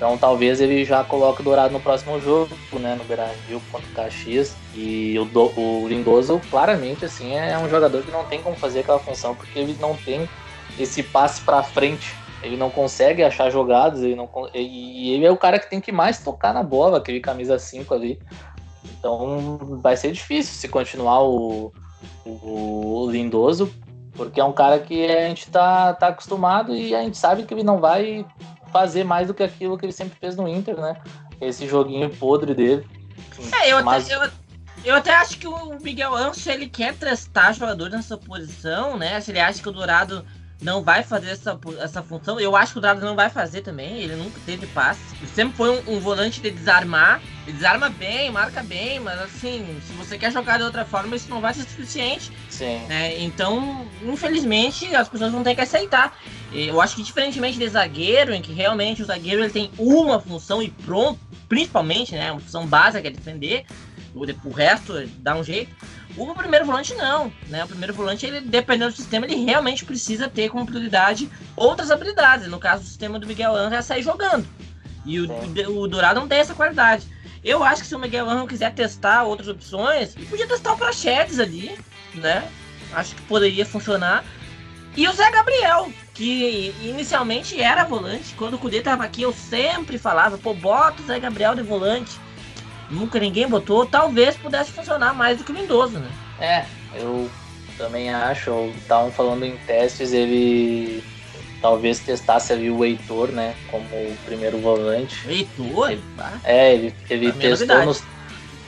Então 0.00 0.16
talvez 0.16 0.62
ele 0.62 0.82
já 0.82 1.04
coloque 1.04 1.42
o 1.42 1.44
Dourado 1.44 1.74
no 1.74 1.78
próximo 1.78 2.18
jogo, 2.18 2.48
né, 2.72 2.94
no 2.94 3.04
Beira-Rio 3.04 3.60
contra 3.70 3.86
o 3.86 3.92
Caxias. 3.92 4.56
E 4.74 5.18
o, 5.18 5.26
do, 5.26 5.52
o 5.60 5.86
Lindoso, 5.86 6.40
claramente, 6.50 7.04
assim, 7.04 7.34
é 7.34 7.58
um 7.58 7.68
jogador 7.68 8.02
que 8.02 8.10
não 8.10 8.24
tem 8.24 8.40
como 8.40 8.56
fazer 8.56 8.80
aquela 8.80 8.98
função, 8.98 9.34
porque 9.34 9.58
ele 9.58 9.76
não 9.78 9.94
tem 9.94 10.26
esse 10.78 11.02
passe 11.02 11.42
para 11.42 11.62
frente. 11.62 12.16
Ele 12.42 12.56
não 12.56 12.70
consegue 12.70 13.22
achar 13.22 13.50
jogadas, 13.50 14.02
ele 14.02 14.14
não, 14.14 14.26
e 14.54 15.12
ele 15.12 15.26
é 15.26 15.30
o 15.30 15.36
cara 15.36 15.58
que 15.58 15.68
tem 15.68 15.82
que 15.82 15.92
mais 15.92 16.24
tocar 16.24 16.54
na 16.54 16.62
bola, 16.62 16.96
aquele 16.96 17.20
camisa 17.20 17.58
5 17.58 17.92
ali. 17.92 18.18
Então 18.98 19.58
vai 19.82 19.98
ser 19.98 20.12
difícil 20.12 20.54
se 20.54 20.66
continuar 20.66 21.24
o, 21.24 21.74
o, 22.24 23.04
o 23.04 23.10
Lindoso, 23.10 23.70
porque 24.14 24.40
é 24.40 24.44
um 24.44 24.52
cara 24.54 24.78
que 24.78 25.04
a 25.04 25.28
gente 25.28 25.50
tá, 25.50 25.92
tá 25.92 26.08
acostumado 26.08 26.74
e 26.74 26.94
a 26.94 27.02
gente 27.02 27.18
sabe 27.18 27.42
que 27.42 27.52
ele 27.52 27.62
não 27.62 27.78
vai 27.78 28.24
fazer 28.70 29.04
mais 29.04 29.28
do 29.28 29.34
que 29.34 29.42
aquilo 29.42 29.76
que 29.76 29.86
ele 29.86 29.92
sempre 29.92 30.18
fez 30.18 30.36
no 30.36 30.48
Inter, 30.48 30.80
né? 30.80 30.96
Esse 31.40 31.66
joguinho 31.66 32.10
podre 32.10 32.54
dele. 32.54 32.86
É, 33.62 33.72
eu, 33.72 33.82
Mas... 33.84 34.10
até, 34.10 34.14
eu, 34.14 34.30
eu 34.84 34.94
até 34.94 35.14
acho 35.14 35.38
que 35.38 35.46
o 35.46 35.78
Miguel 35.80 36.14
Ancho 36.14 36.50
ele 36.50 36.68
quer 36.68 36.94
testar 36.94 37.52
jogador 37.52 37.90
nessa 37.90 38.16
posição, 38.16 38.96
né? 38.96 39.20
Se 39.20 39.30
ele 39.30 39.40
acha 39.40 39.62
que 39.62 39.68
o 39.68 39.72
Dourado 39.72 40.24
não 40.60 40.82
vai 40.82 41.02
fazer 41.02 41.30
essa, 41.30 41.58
essa 41.80 42.02
função. 42.02 42.38
Eu 42.38 42.54
acho 42.54 42.72
que 42.72 42.78
o 42.78 42.80
Dourado 42.80 43.04
não 43.04 43.16
vai 43.16 43.30
fazer 43.30 43.62
também. 43.62 44.00
Ele 44.00 44.16
nunca 44.16 44.38
teve 44.44 44.66
passe. 44.68 45.00
Ele 45.18 45.28
sempre 45.28 45.56
foi 45.56 45.70
um, 45.70 45.96
um, 45.96 46.00
volante 46.00 46.40
de 46.40 46.50
desarmar. 46.50 47.20
Ele 47.50 47.56
desarma 47.56 47.88
bem, 47.88 48.30
marca 48.30 48.62
bem, 48.62 49.00
mas 49.00 49.20
assim, 49.20 49.80
se 49.84 49.92
você 49.94 50.16
quer 50.16 50.30
jogar 50.30 50.58
de 50.58 50.62
outra 50.62 50.84
forma, 50.84 51.16
isso 51.16 51.28
não 51.28 51.40
vai 51.40 51.52
ser 51.52 51.62
suficiente. 51.62 52.30
Sim. 52.48 52.78
Né? 52.86 53.20
Então, 53.20 53.88
infelizmente, 54.02 54.94
as 54.94 55.08
pessoas 55.08 55.32
vão 55.32 55.42
ter 55.42 55.56
que 55.56 55.60
aceitar. 55.60 56.16
Eu 56.52 56.80
acho 56.80 56.94
que 56.94 57.02
diferentemente 57.02 57.58
de 57.58 57.68
zagueiro, 57.68 58.32
em 58.32 58.40
que 58.40 58.52
realmente 58.52 59.02
o 59.02 59.04
zagueiro 59.04 59.42
ele 59.42 59.50
tem 59.52 59.70
uma 59.76 60.20
função 60.20 60.62
e 60.62 60.70
pronto, 60.70 61.18
principalmente, 61.48 62.14
né? 62.14 62.30
Uma 62.30 62.40
função 62.40 62.66
básica 62.66 63.02
que 63.02 63.08
é 63.08 63.10
defender. 63.10 63.66
O, 64.14 64.24
o 64.48 64.52
resto 64.52 65.04
dá 65.18 65.34
um 65.34 65.42
jeito. 65.42 65.74
O 66.16 66.32
primeiro 66.34 66.64
volante 66.64 66.94
não, 66.94 67.32
né? 67.48 67.64
O 67.64 67.68
primeiro 67.68 67.92
volante, 67.92 68.26
ele, 68.26 68.40
dependendo 68.40 68.92
do 68.92 68.96
sistema, 68.96 69.26
ele 69.26 69.44
realmente 69.44 69.84
precisa 69.84 70.28
ter 70.28 70.50
como 70.50 70.66
prioridade 70.66 71.28
outras 71.56 71.90
habilidades. 71.90 72.46
No 72.46 72.60
caso, 72.60 72.84
o 72.84 72.86
sistema 72.86 73.18
do 73.18 73.26
Miguel 73.26 73.56
Angel 73.56 73.78
é 73.78 73.82
sair 73.82 74.02
jogando. 74.02 74.46
E 75.04 75.18
o, 75.20 75.28
o, 75.76 75.88
Dourado 75.88 76.20
não 76.20 76.28
tem 76.28 76.38
essa 76.38 76.54
qualidade. 76.54 77.06
Eu 77.42 77.64
acho 77.64 77.82
que 77.82 77.88
se 77.88 77.94
o 77.94 77.98
Miguel 77.98 78.28
Angel 78.28 78.46
quiser 78.46 78.74
testar 78.74 79.24
outras 79.24 79.48
opções, 79.48 80.14
ele 80.16 80.26
podia 80.26 80.46
testar 80.46 80.72
o 80.72 80.76
Prachedes 80.76 81.38
ali, 81.38 81.78
né? 82.14 82.46
Acho 82.92 83.14
que 83.14 83.22
poderia 83.22 83.64
funcionar. 83.64 84.24
E 84.96 85.08
o 85.08 85.12
Zé 85.12 85.30
Gabriel, 85.30 85.90
que 86.12 86.74
inicialmente 86.82 87.60
era 87.60 87.84
volante. 87.84 88.34
Quando 88.36 88.54
o 88.54 88.58
Cudê 88.58 88.82
tava 88.82 89.04
aqui, 89.04 89.22
eu 89.22 89.32
sempre 89.32 89.96
falava, 89.96 90.36
pô, 90.36 90.52
bota 90.52 91.00
o 91.00 91.06
Zé 91.06 91.18
Gabriel 91.18 91.54
de 91.54 91.62
volante. 91.62 92.18
nunca 92.90 93.18
ninguém 93.20 93.48
botou, 93.48 93.86
talvez 93.86 94.36
pudesse 94.36 94.72
funcionar 94.72 95.14
mais 95.14 95.38
do 95.38 95.44
que 95.44 95.52
o 95.52 95.54
Lindoso, 95.54 95.98
né? 95.98 96.10
É, 96.40 96.64
eu 96.94 97.30
também 97.78 98.12
acho. 98.12 98.50
Estavam 98.76 99.10
falando 99.12 99.44
em 99.44 99.56
testes, 99.58 100.12
ele 100.12 101.02
talvez 101.60 102.00
testasse 102.00 102.52
ali 102.52 102.70
o 102.70 102.84
Heitor, 102.84 103.28
né? 103.28 103.54
Como 103.70 103.84
o 103.84 104.16
primeiro 104.24 104.58
volante. 104.58 105.28
Heitor? 105.28 105.90
Ele, 105.90 106.02
é, 106.44 106.74
ele, 106.74 106.94
ele 107.08 107.32
testou 107.32 107.84
nos, 107.84 108.02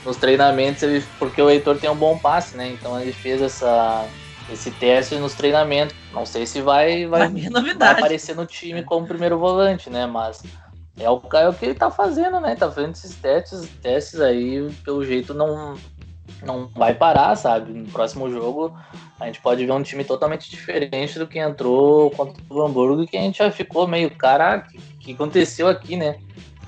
nos, 0.05 0.17
treinamentos, 0.17 0.83
ele, 0.83 1.03
porque 1.17 1.41
o 1.41 1.49
Heitor 1.49 1.77
tem 1.77 1.89
um 1.89 1.95
bom 1.95 2.17
passe, 2.17 2.55
né? 2.55 2.69
Então 2.69 2.99
ele 2.99 3.11
fez 3.11 3.41
essa, 3.41 4.07
esse 4.51 4.71
teste 4.71 5.15
nos 5.15 5.33
treinamentos. 5.33 5.95
Não 6.11 6.25
sei 6.25 6.45
se 6.45 6.61
vai, 6.61 7.05
vai, 7.05 7.29
vai 7.29 7.91
aparecer 7.91 8.35
no 8.35 8.45
time 8.45 8.83
como 8.83 9.07
primeiro 9.07 9.37
volante, 9.37 9.89
né? 9.89 10.05
Mas 10.05 10.43
é 10.97 11.09
o, 11.09 11.21
é 11.33 11.49
o 11.49 11.53
que 11.53 11.65
ele 11.65 11.75
tá 11.75 11.89
fazendo, 11.89 12.39
né? 12.39 12.55
Tá 12.55 12.71
fazendo 12.71 12.91
esses 12.91 13.15
testes, 13.15 13.67
testes 13.81 14.19
aí, 14.19 14.69
pelo 14.83 15.03
jeito 15.03 15.33
não, 15.33 15.75
não 16.41 16.67
vai 16.67 16.93
parar, 16.93 17.35
sabe? 17.35 17.71
No 17.73 17.87
próximo 17.87 18.29
jogo 18.29 18.75
a 19.19 19.25
gente 19.25 19.41
pode 19.41 19.65
ver 19.65 19.71
um 19.71 19.83
time 19.83 20.03
totalmente 20.03 20.49
diferente 20.49 21.17
do 21.17 21.27
que 21.27 21.39
entrou 21.39 22.11
contra 22.11 22.41
o 22.49 22.61
Hamburgo, 22.61 23.07
que 23.07 23.17
a 23.17 23.21
gente 23.21 23.37
já 23.37 23.49
ficou 23.49 23.87
meio, 23.87 24.11
caraca, 24.11 24.69
o 24.75 24.97
que 24.99 25.13
aconteceu 25.13 25.67
aqui, 25.67 25.95
né? 25.95 26.17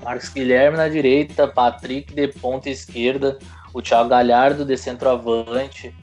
Marcos 0.02 0.28
Guilherme 0.28 0.76
na 0.76 0.88
direita, 0.88 1.48
Patrick 1.48 2.14
de 2.14 2.28
ponta 2.28 2.70
esquerda, 2.70 3.38
o 3.74 3.82
Thiago 3.82 4.08
Galhardo 4.08 4.64
de 4.64 4.76
centroavante, 4.76 5.94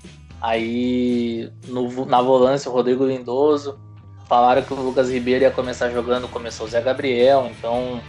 aí 0.41 1.51
no, 1.67 2.05
na 2.05 2.22
volância 2.22 2.69
o 2.69 2.74
Rodrigo 2.74 3.05
Lindoso, 3.05 3.79
falaram 4.27 4.62
que 4.62 4.74
o 4.74 4.75
Lucas 4.75 5.10
Ribeiro 5.10 5.43
ia 5.43 5.51
começar 5.51 5.89
jogando, 5.89 6.27
começou 6.27 6.65
o 6.65 6.69
Zé 6.69 6.81
Gabriel, 6.81 7.50
então 7.50 8.01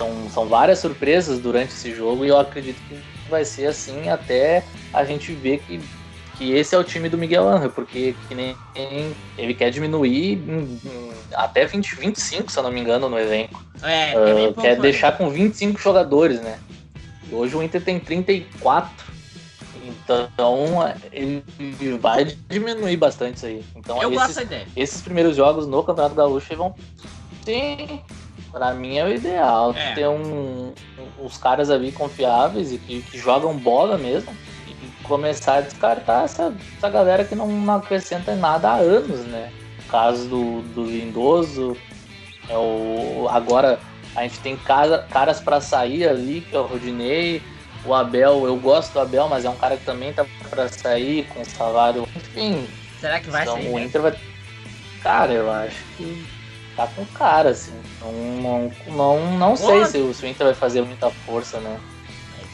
são, 0.00 0.30
são 0.30 0.46
várias 0.46 0.78
surpresas 0.78 1.38
durante 1.38 1.72
esse 1.72 1.94
jogo 1.94 2.24
e 2.24 2.28
eu 2.28 2.40
acredito 2.40 2.80
que 2.88 2.98
vai 3.28 3.44
ser 3.44 3.66
assim 3.66 4.08
até 4.08 4.64
a 4.94 5.04
gente 5.04 5.30
ver 5.32 5.58
que, 5.58 5.78
que 6.38 6.52
esse 6.52 6.74
é 6.74 6.78
o 6.78 6.82
time 6.82 7.10
do 7.10 7.18
Miguel 7.18 7.46
Angel, 7.46 7.70
porque 7.70 8.14
que 8.26 8.34
nem 8.34 8.56
ele 9.36 9.52
quer 9.52 9.70
diminuir 9.70 10.32
em, 10.32 10.80
em, 10.84 11.12
até 11.34 11.66
20, 11.66 11.96
25, 11.96 12.50
se 12.50 12.58
eu 12.58 12.62
não 12.62 12.72
me 12.72 12.80
engano, 12.80 13.10
no 13.10 13.18
elenco. 13.18 13.62
É, 13.82 14.14
uh, 14.16 14.54
quer 14.54 14.80
deixar 14.80 15.18
com 15.18 15.28
25 15.28 15.78
jogadores, 15.78 16.40
né? 16.40 16.58
E 17.30 17.34
hoje 17.34 17.54
o 17.54 17.62
Inter 17.62 17.82
tem 17.84 18.00
34. 18.00 19.10
Então 19.84 20.58
ele 21.12 21.44
vai 22.00 22.24
diminuir 22.48 22.96
bastante 22.96 23.36
isso 23.36 23.46
aí. 23.46 23.64
Então, 23.76 24.02
eu 24.02 24.08
esses, 24.10 24.22
gosto 24.22 24.34
da 24.36 24.42
ideia. 24.42 24.66
Esses 24.74 25.02
primeiros 25.02 25.36
jogos 25.36 25.66
no 25.66 25.82
Campeonato 25.82 26.14
Gaúcho 26.14 26.56
vão. 26.56 26.74
Sim, 27.44 28.00
Pra 28.52 28.72
mim 28.74 28.98
é 28.98 29.04
o 29.04 29.12
ideal. 29.12 29.74
É. 29.76 29.94
Ter 29.94 30.08
um, 30.08 30.72
uns 31.18 31.36
caras 31.38 31.70
ali 31.70 31.92
confiáveis 31.92 32.72
e 32.72 32.78
que, 32.78 33.02
que 33.02 33.18
jogam 33.18 33.56
bola 33.56 33.96
mesmo. 33.96 34.34
E 34.66 35.04
começar 35.04 35.56
a 35.56 35.60
descartar 35.60 36.24
essa, 36.24 36.54
essa 36.76 36.88
galera 36.88 37.24
que 37.24 37.34
não, 37.34 37.46
não 37.46 37.74
acrescenta 37.74 38.34
nada 38.34 38.70
há 38.70 38.76
anos, 38.76 39.20
né? 39.20 39.52
O 39.86 39.90
caso 39.90 40.28
do, 40.28 40.62
do 40.74 40.84
Lindoso. 40.84 41.76
É 42.48 42.56
o, 42.56 43.28
agora 43.30 43.78
a 44.16 44.22
gente 44.22 44.40
tem 44.40 44.56
cara, 44.56 45.06
caras 45.10 45.40
para 45.40 45.60
sair 45.60 46.08
ali, 46.08 46.40
que 46.40 46.56
é 46.56 46.58
o 46.58 46.66
Rodinei. 46.66 47.42
O 47.84 47.94
Abel, 47.94 48.44
eu 48.44 48.56
gosto 48.56 48.92
do 48.92 49.00
Abel, 49.00 49.28
mas 49.28 49.44
é 49.44 49.50
um 49.50 49.56
cara 49.56 49.76
que 49.76 49.84
também 49.84 50.12
tá 50.12 50.26
para 50.50 50.68
sair 50.68 51.26
com 51.28 51.44
salário. 51.44 52.06
Enfim. 52.14 52.68
Será 53.00 53.20
que 53.20 53.30
vai 53.30 53.42
então, 53.42 53.54
sair? 53.54 53.72
O 53.72 53.78
Inter 53.78 54.02
vai. 54.02 54.14
Cara, 55.02 55.32
eu 55.32 55.50
acho 55.50 55.82
que 55.96 56.26
tá 56.80 56.86
com 56.94 57.04
cara, 57.06 57.50
assim. 57.50 57.72
Não, 58.00 58.12
não, 58.12 58.72
não, 58.88 59.38
não 59.38 59.56
sei 59.56 59.84
se 59.84 59.98
o, 59.98 60.10
Inter 60.26 60.46
vai 60.46 60.54
fazer 60.54 60.82
muita 60.82 61.10
força, 61.10 61.60
né? 61.60 61.78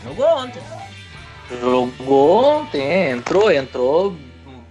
Jogou 0.03 0.27
ontem. 0.27 0.63
Jogou 1.61 2.45
ontem, 2.45 3.11
entrou, 3.11 3.53
entrou 3.53 4.17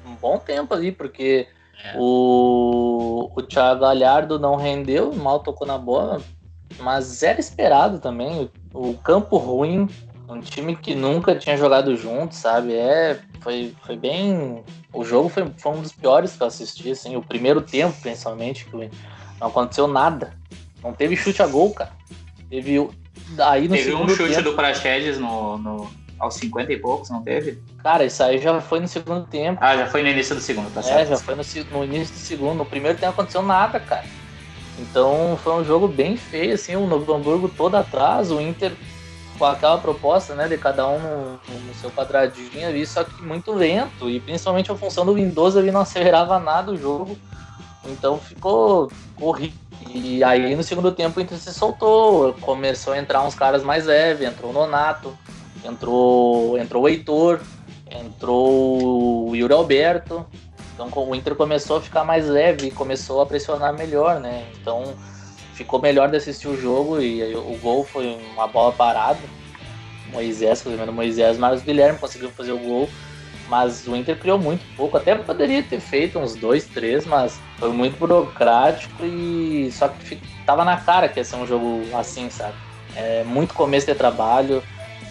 um 0.05 0.15
bom 0.15 0.37
tempo 0.37 0.73
ali, 0.73 0.91
porque 0.91 1.47
é. 1.83 1.93
o, 1.97 3.31
o 3.33 3.41
Thiago 3.41 3.81
Galhardo 3.81 4.37
não 4.37 4.55
rendeu, 4.55 5.13
mal 5.13 5.39
tocou 5.39 5.65
na 5.65 5.77
bola, 5.77 6.21
mas 6.79 7.23
era 7.23 7.39
esperado 7.39 7.99
também. 7.99 8.49
O, 8.73 8.89
o 8.89 8.97
campo 8.97 9.37
ruim, 9.37 9.87
um 10.27 10.41
time 10.41 10.75
que 10.75 10.93
nunca 10.93 11.33
tinha 11.35 11.55
jogado 11.55 11.95
junto, 11.95 12.35
sabe? 12.35 12.73
É, 12.73 13.19
foi, 13.39 13.73
foi 13.85 13.95
bem. 13.95 14.63
O 14.91 15.05
jogo 15.05 15.29
foi, 15.29 15.49
foi 15.57 15.71
um 15.71 15.81
dos 15.81 15.93
piores 15.93 16.33
que 16.33 16.43
eu 16.43 16.47
assisti, 16.47 16.91
assim, 16.91 17.15
o 17.15 17.21
primeiro 17.21 17.61
tempo, 17.61 17.95
principalmente, 18.01 18.65
que 18.65 18.89
não 19.39 19.47
aconteceu 19.47 19.87
nada. 19.87 20.33
Não 20.83 20.93
teve 20.93 21.15
chute 21.15 21.41
a 21.41 21.47
gol, 21.47 21.73
cara. 21.73 21.91
Teve. 22.49 22.89
Aí 23.39 23.67
no 23.67 23.75
teve 23.75 23.93
um 23.93 24.07
chute 24.07 24.35
tempo, 24.35 24.43
do 24.43 24.53
Praxedes 24.53 25.17
no, 25.17 25.57
no, 25.57 25.89
aos 26.19 26.35
50 26.35 26.71
e 26.71 26.77
poucos, 26.77 27.09
não 27.09 27.23
teve? 27.23 27.59
Cara, 27.81 28.05
isso 28.05 28.21
aí 28.23 28.39
já 28.39 28.59
foi 28.61 28.79
no 28.79 28.87
segundo 28.87 29.25
tempo. 29.25 29.59
Ah, 29.61 29.75
já 29.75 29.87
foi 29.87 30.03
no 30.03 30.09
início 30.09 30.35
do 30.35 30.41
segundo, 30.41 30.71
tá 30.73 30.81
certo? 30.81 30.99
É, 30.99 31.05
já 31.05 31.17
foi 31.17 31.35
no, 31.35 31.43
no 31.71 31.83
início 31.83 32.13
do 32.13 32.19
segundo. 32.19 32.57
No 32.57 32.65
primeiro 32.65 32.97
tempo 32.97 33.13
aconteceu 33.13 33.41
nada, 33.41 33.79
cara. 33.79 34.05
Então 34.77 35.37
foi 35.43 35.53
um 35.53 35.63
jogo 35.63 35.87
bem 35.87 36.17
feio, 36.17 36.53
assim, 36.53 36.75
o 36.75 36.85
Novo 36.85 37.13
Hamburgo 37.13 37.49
todo 37.49 37.75
atrás, 37.75 38.31
o 38.31 38.41
Inter 38.41 38.73
com 39.37 39.45
aquela 39.45 39.77
proposta, 39.77 40.33
né, 40.33 40.47
de 40.47 40.57
cada 40.57 40.87
um 40.87 40.99
no, 40.99 41.31
no, 41.67 41.73
seu 41.75 41.91
quadradinho 41.91 42.67
ali, 42.67 42.85
só 42.85 43.03
que 43.03 43.21
muito 43.21 43.51
lento, 43.51 44.09
e 44.09 44.19
principalmente 44.19 44.71
a 44.71 44.75
função 44.75 45.05
do 45.05 45.15
Windows 45.15 45.57
ali 45.57 45.71
não 45.71 45.81
acelerava 45.81 46.39
nada 46.39 46.71
o 46.71 46.77
jogo. 46.77 47.17
Então 47.87 48.17
ficou 48.19 48.91
horrível. 49.19 49.57
E 49.93 50.23
aí 50.23 50.55
no 50.55 50.63
segundo 50.63 50.91
tempo 50.91 51.19
o 51.19 51.23
Inter 51.23 51.37
se 51.37 51.53
soltou, 51.53 52.33
começou 52.41 52.93
a 52.93 52.97
entrar 52.97 53.23
uns 53.23 53.35
caras 53.35 53.63
mais 53.63 53.85
leves, 53.85 54.27
entrou 54.27 54.51
o 54.51 54.53
Nonato, 54.53 55.17
entrou, 55.63 56.57
entrou 56.57 56.83
o 56.83 56.89
Heitor, 56.89 57.39
entrou 57.89 59.29
o 59.29 59.35
Yuri 59.35 59.53
Alberto. 59.53 60.25
Então 60.73 60.89
o 60.93 61.15
Inter 61.15 61.35
começou 61.35 61.77
a 61.77 61.81
ficar 61.81 62.03
mais 62.03 62.27
leve, 62.27 62.71
começou 62.71 63.21
a 63.21 63.25
pressionar 63.25 63.73
melhor, 63.73 64.19
né? 64.19 64.45
Então 64.59 64.93
ficou 65.53 65.81
melhor 65.81 66.09
de 66.09 66.17
assistir 66.17 66.47
o 66.47 66.59
jogo 66.59 66.99
e 66.99 67.33
o 67.35 67.57
gol 67.59 67.85
foi 67.85 68.17
uma 68.33 68.47
bola 68.47 68.73
parada. 68.73 69.19
Moisés, 70.11 70.65
o 70.65 70.91
Moisés, 70.91 71.37
Marcos 71.37 71.61
Guilherme 71.61 71.99
conseguiu 71.99 72.29
fazer 72.29 72.51
o 72.51 72.59
gol. 72.59 72.89
Mas 73.47 73.85
o 73.87 73.95
Inter 73.95 74.17
criou 74.17 74.39
muito 74.39 74.63
pouco, 74.75 74.97
até 74.97 75.13
poderia 75.15 75.61
ter 75.61 75.79
feito 75.79 76.17
uns 76.17 76.35
dois, 76.35 76.65
três, 76.65 77.05
mas 77.05 77.39
foi 77.59 77.71
muito 77.71 77.97
burocrático 77.97 79.05
e 79.05 79.69
só 79.71 79.87
que 79.87 80.19
tava 80.45 80.65
na 80.65 80.77
cara 80.77 81.07
que 81.07 81.19
ia 81.19 81.23
ser 81.23 81.35
um 81.35 81.45
jogo 81.45 81.83
assim, 81.95 82.29
sabe? 82.29 82.55
É 82.95 83.23
muito 83.23 83.53
começo 83.53 83.85
de 83.85 83.93
trabalho, 83.93 84.63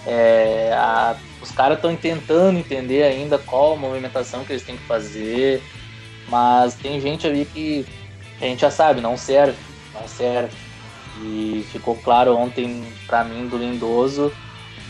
é, 0.06 0.72
a, 0.76 1.16
os 1.40 1.50
caras 1.50 1.78
estão 1.78 1.94
tentando 1.94 2.58
entender 2.58 3.04
ainda 3.04 3.38
qual 3.38 3.74
a 3.74 3.76
movimentação 3.76 4.44
que 4.44 4.52
eles 4.52 4.64
têm 4.64 4.76
que 4.76 4.84
fazer, 4.84 5.62
mas 6.28 6.74
tem 6.74 7.00
gente 7.00 7.26
ali 7.26 7.44
que 7.44 7.86
a 8.40 8.44
gente 8.44 8.60
já 8.60 8.70
sabe, 8.70 9.00
não 9.00 9.16
serve, 9.16 9.56
não 9.94 10.08
serve. 10.08 10.54
E 11.22 11.64
ficou 11.70 11.94
claro 11.96 12.36
ontem 12.36 12.84
para 13.06 13.22
mim 13.22 13.46
do 13.46 13.56
Lindoso 13.56 14.32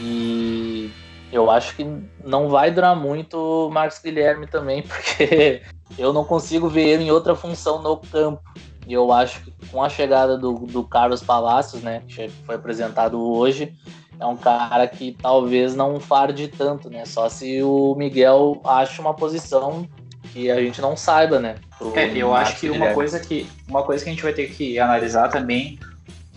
e 0.00 0.90
eu 1.34 1.50
acho 1.50 1.74
que 1.74 1.84
não 2.24 2.48
vai 2.48 2.70
durar 2.70 2.94
muito 2.94 3.36
o 3.36 3.70
Marcos 3.70 3.98
Guilherme 3.98 4.46
também, 4.46 4.82
porque 4.86 5.62
eu 5.98 6.12
não 6.12 6.24
consigo 6.24 6.68
ver 6.68 6.88
ele 6.88 7.04
em 7.04 7.10
outra 7.10 7.34
função 7.34 7.82
no 7.82 7.96
campo. 7.96 8.42
E 8.86 8.92
eu 8.92 9.10
acho 9.10 9.42
que 9.42 9.52
com 9.68 9.82
a 9.82 9.88
chegada 9.88 10.36
do, 10.36 10.52
do 10.52 10.84
Carlos 10.84 11.22
Palacios, 11.22 11.82
né, 11.82 12.02
que 12.06 12.28
foi 12.28 12.54
apresentado 12.54 13.20
hoje, 13.20 13.74
é 14.20 14.26
um 14.26 14.36
cara 14.36 14.86
que 14.86 15.16
talvez 15.20 15.74
não 15.74 15.98
farde 15.98 16.48
tanto, 16.48 16.88
né? 16.90 17.04
Só 17.04 17.28
se 17.28 17.62
o 17.62 17.94
Miguel 17.96 18.60
acha 18.62 19.00
uma 19.00 19.14
posição 19.14 19.88
que 20.32 20.50
a 20.50 20.60
gente 20.60 20.80
não 20.80 20.96
saiba, 20.96 21.40
né? 21.40 21.56
É, 21.94 22.16
eu 22.16 22.34
acho 22.34 22.60
que 22.60 22.70
uma 22.70 22.92
coisa 22.92 23.18
que 23.18 23.46
uma 23.66 23.82
coisa 23.82 24.04
que 24.04 24.10
a 24.10 24.12
gente 24.12 24.22
vai 24.22 24.32
ter 24.32 24.50
que 24.50 24.78
analisar 24.78 25.28
também 25.30 25.78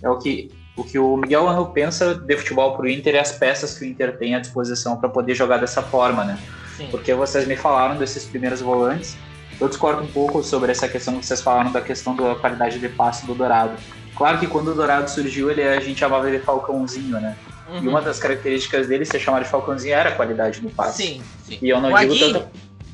é 0.01 0.09
o 0.09 0.17
que 0.17 0.49
o 0.77 0.83
que 0.83 0.99
o 0.99 1.17
Miguel 1.17 1.49
Angel 1.49 1.65
pensa 1.65 2.13
de 2.13 2.37
futebol 2.37 2.77
para 2.77 2.85
o 2.85 2.87
Inter 2.87 3.15
é 3.15 3.19
as 3.19 3.31
peças 3.31 3.77
que 3.77 3.83
o 3.83 3.87
Inter 3.87 4.15
tem 4.15 4.35
à 4.35 4.39
disposição 4.39 4.95
para 4.95 5.09
poder 5.09 5.33
jogar 5.33 5.57
dessa 5.57 5.81
forma, 5.81 6.23
né? 6.23 6.37
Sim. 6.77 6.87
Porque 6.91 7.11
vocês 7.15 7.47
me 7.47 7.55
falaram 7.55 7.97
desses 7.97 8.23
primeiros 8.25 8.61
volantes, 8.61 9.17
eu 9.59 9.67
discordo 9.67 10.03
um 10.03 10.07
pouco 10.07 10.43
sobre 10.43 10.71
essa 10.71 10.87
questão 10.87 11.17
que 11.17 11.25
vocês 11.25 11.41
falaram 11.41 11.71
da 11.71 11.81
questão 11.81 12.15
da 12.15 12.35
qualidade 12.35 12.77
de 12.77 12.87
passe 12.89 13.25
do 13.25 13.33
Dourado. 13.33 13.73
Claro 14.15 14.37
que 14.39 14.45
quando 14.45 14.69
o 14.69 14.75
Dourado 14.75 15.09
surgiu, 15.09 15.49
ele, 15.49 15.63
a 15.63 15.79
gente 15.79 15.99
chamava 15.99 16.29
ele 16.29 16.37
Falcãozinho, 16.37 17.19
né? 17.19 17.35
Uhum. 17.67 17.83
E 17.83 17.87
uma 17.87 17.99
das 17.99 18.19
características 18.19 18.87
dele, 18.87 19.03
ser 19.03 19.19
chamado 19.19 19.43
de 19.43 19.49
Falcãozinho, 19.49 19.95
era 19.95 20.09
a 20.09 20.11
qualidade 20.15 20.61
do 20.61 20.69
passe. 20.69 21.03
Sim, 21.03 21.23
sim. 21.43 21.57
E 21.59 21.69
eu 21.69 21.81
não 21.81 21.91
o 21.91 21.97
digo 21.97 22.17
tanto. 22.19 22.47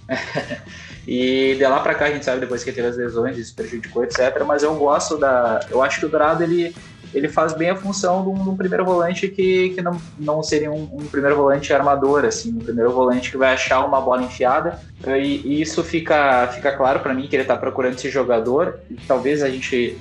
e 1.06 1.56
de 1.56 1.64
lá 1.66 1.82
para 1.82 1.96
cá 1.96 2.06
a 2.06 2.12
gente 2.12 2.24
sabe 2.24 2.40
depois 2.40 2.64
que 2.64 2.72
teve 2.72 2.88
as 2.88 2.96
lesões, 2.96 3.38
isso 3.38 3.54
prejudicou, 3.54 4.06
etc. 4.06 4.42
Mas 4.48 4.64
eu 4.64 4.74
gosto 4.76 5.18
da. 5.18 5.66
Eu 5.70 5.84
acho 5.84 6.00
que 6.00 6.06
o 6.06 6.10
Dourado 6.10 6.44
ele 6.44 6.74
ele 7.14 7.30
faz 7.30 7.54
bem 7.54 7.70
a 7.70 7.76
função 7.76 8.24
de 8.24 8.30
um, 8.30 8.44
de 8.44 8.50
um 8.50 8.58
primeiro 8.58 8.84
volante 8.84 9.28
que, 9.28 9.70
que 9.70 9.82
não, 9.82 10.02
não 10.18 10.42
seria 10.42 10.72
um, 10.72 10.84
um, 10.92 11.06
primeiro 11.06 11.36
volante 11.36 11.72
armador, 11.72 12.26
assim, 12.26 12.52
um 12.52 12.60
primeiro 12.60 12.92
volante 12.92 13.30
que 13.30 13.38
vai 13.38 13.54
achar 13.54 13.86
uma 13.86 14.02
bola 14.02 14.24
enfiada. 14.24 14.80
E, 15.06 15.42
e 15.46 15.62
isso 15.62 15.84
fica, 15.84 16.48
fica 16.48 16.72
claro 16.72 17.02
para 17.02 17.14
mim 17.14 17.28
que 17.28 17.36
ele 17.36 17.44
está 17.44 17.56
procurando 17.56 17.94
esse 17.94 18.10
jogador. 18.10 18.80
E 18.90 18.96
talvez 19.08 19.44
a 19.44 19.50
gente 19.50 19.98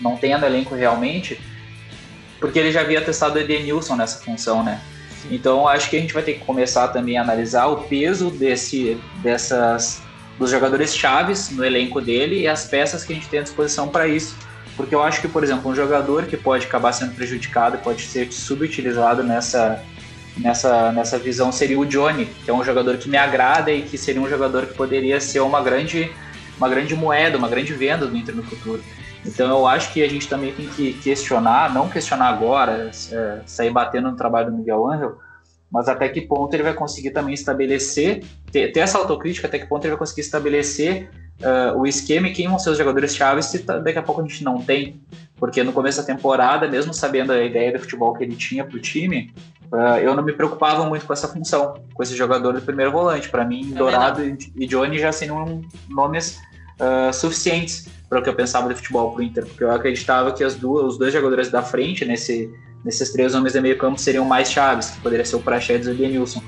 não 0.00 0.16
tenha 0.16 0.36
no 0.36 0.44
elenco 0.44 0.74
realmente, 0.74 1.40
porque 2.38 2.58
ele 2.58 2.70
já 2.70 2.82
havia 2.82 3.00
testado 3.00 3.36
o 3.36 3.38
Edenilson 3.40 3.96
nessa 3.96 4.22
função, 4.22 4.62
né? 4.62 4.80
Então 5.30 5.66
acho 5.66 5.88
que 5.88 5.96
a 5.96 6.00
gente 6.00 6.12
vai 6.12 6.22
ter 6.22 6.34
que 6.34 6.44
começar 6.44 6.88
também 6.88 7.16
a 7.16 7.22
analisar 7.22 7.66
o 7.66 7.78
peso 7.84 8.30
desse, 8.30 9.00
dessas 9.22 10.02
dos 10.38 10.50
jogadores 10.50 10.94
chaves 10.94 11.50
no 11.50 11.64
elenco 11.64 11.98
dele 12.00 12.40
e 12.40 12.46
as 12.46 12.66
peças 12.66 13.04
que 13.04 13.12
a 13.12 13.16
gente 13.16 13.28
tem 13.28 13.40
à 13.40 13.42
disposição 13.42 13.88
para 13.88 14.06
isso. 14.06 14.36
Porque 14.76 14.94
eu 14.94 15.02
acho 15.02 15.20
que, 15.20 15.28
por 15.28 15.42
exemplo, 15.42 15.70
um 15.70 15.74
jogador 15.74 16.26
que 16.26 16.36
pode 16.36 16.66
acabar 16.66 16.92
sendo 16.92 17.14
prejudicado, 17.14 17.78
pode 17.78 18.02
ser 18.02 18.30
subutilizado 18.30 19.22
nessa, 19.22 19.82
nessa, 20.36 20.92
nessa 20.92 21.18
visão 21.18 21.50
seria 21.50 21.78
o 21.78 21.86
Johnny, 21.86 22.26
que 22.26 22.50
é 22.50 22.54
um 22.54 22.62
jogador 22.62 22.98
que 22.98 23.08
me 23.08 23.16
agrada 23.16 23.72
e 23.72 23.82
que 23.82 23.96
seria 23.96 24.20
um 24.20 24.28
jogador 24.28 24.66
que 24.66 24.74
poderia 24.74 25.18
ser 25.18 25.40
uma 25.40 25.62
grande, 25.62 26.12
uma 26.58 26.68
grande 26.68 26.94
moeda, 26.94 27.38
uma 27.38 27.48
grande 27.48 27.72
venda 27.72 28.06
do 28.06 28.16
Inter 28.16 28.36
no 28.36 28.42
futuro. 28.42 28.82
Então 29.24 29.48
eu 29.48 29.66
acho 29.66 29.92
que 29.92 30.02
a 30.02 30.08
gente 30.08 30.28
também 30.28 30.52
tem 30.52 30.68
que 30.68 30.92
questionar, 30.94 31.72
não 31.72 31.88
questionar 31.88 32.28
agora, 32.28 32.90
é, 33.10 33.40
sair 33.46 33.70
batendo 33.70 34.10
no 34.10 34.16
trabalho 34.16 34.50
do 34.50 34.56
Miguel 34.56 34.86
Angel, 34.86 35.16
mas 35.70 35.88
até 35.88 36.08
que 36.08 36.20
ponto 36.20 36.54
ele 36.54 36.62
vai 36.62 36.74
conseguir 36.74 37.10
também 37.10 37.34
estabelecer, 37.34 38.22
ter, 38.52 38.70
ter 38.72 38.80
essa 38.80 38.98
autocrítica, 38.98 39.48
até 39.48 39.58
que 39.58 39.66
ponto 39.66 39.84
ele 39.84 39.90
vai 39.90 39.98
conseguir 39.98 40.20
estabelecer 40.20 41.10
uh, 41.40 41.78
o 41.78 41.86
esquema 41.86 42.28
e 42.28 42.32
quem 42.32 42.48
vão 42.48 42.58
ser 42.58 42.70
os 42.70 42.78
jogadores 42.78 43.14
chaves 43.14 43.46
se 43.46 43.58
daqui 43.58 43.98
a 43.98 44.02
pouco 44.02 44.20
a 44.20 44.24
gente 44.24 44.42
não 44.44 44.60
tem. 44.60 45.00
Porque 45.36 45.62
no 45.62 45.72
começo 45.72 45.98
da 45.98 46.06
temporada, 46.06 46.66
mesmo 46.66 46.94
sabendo 46.94 47.32
a 47.32 47.42
ideia 47.42 47.72
do 47.72 47.78
futebol 47.78 48.14
que 48.14 48.24
ele 48.24 48.34
tinha 48.34 48.64
para 48.64 48.76
o 48.76 48.80
time, 48.80 49.32
uh, 49.70 49.98
eu 50.00 50.14
não 50.14 50.22
me 50.22 50.32
preocupava 50.32 50.86
muito 50.86 51.04
com 51.04 51.12
essa 51.12 51.28
função, 51.28 51.74
com 51.92 52.02
esse 52.02 52.16
jogador 52.16 52.52
do 52.52 52.62
primeiro 52.62 52.90
volante. 52.90 53.28
Para 53.28 53.44
mim, 53.44 53.70
é 53.72 53.78
Dourado 53.78 54.22
e 54.24 54.66
Johnny 54.66 54.98
já 54.98 55.12
seriam 55.12 55.62
nomes 55.88 56.38
uh, 56.80 57.12
suficientes 57.12 57.86
para 58.08 58.20
o 58.20 58.22
que 58.22 58.28
eu 58.28 58.34
pensava 58.34 58.68
de 58.68 58.74
futebol 58.76 59.12
para 59.12 59.20
o 59.20 59.22
Inter, 59.22 59.44
porque 59.44 59.64
eu 59.64 59.70
acreditava 59.70 60.32
que 60.32 60.44
as 60.44 60.54
duas, 60.54 60.92
os 60.92 60.98
dois 60.98 61.12
jogadores 61.12 61.50
da 61.50 61.62
frente, 61.62 62.04
nesse, 62.04 62.50
nesses 62.84 63.12
três 63.12 63.34
homens 63.34 63.52
de 63.52 63.60
meio 63.60 63.76
campo, 63.76 64.00
seriam 64.00 64.24
mais 64.24 64.50
chaves, 64.50 64.90
que 64.90 65.00
poderia 65.00 65.24
ser 65.24 65.36
o 65.36 65.40
Praxedes 65.40 65.88
e 65.88 65.90
o 65.90 65.92
Edenilson. 65.92 66.42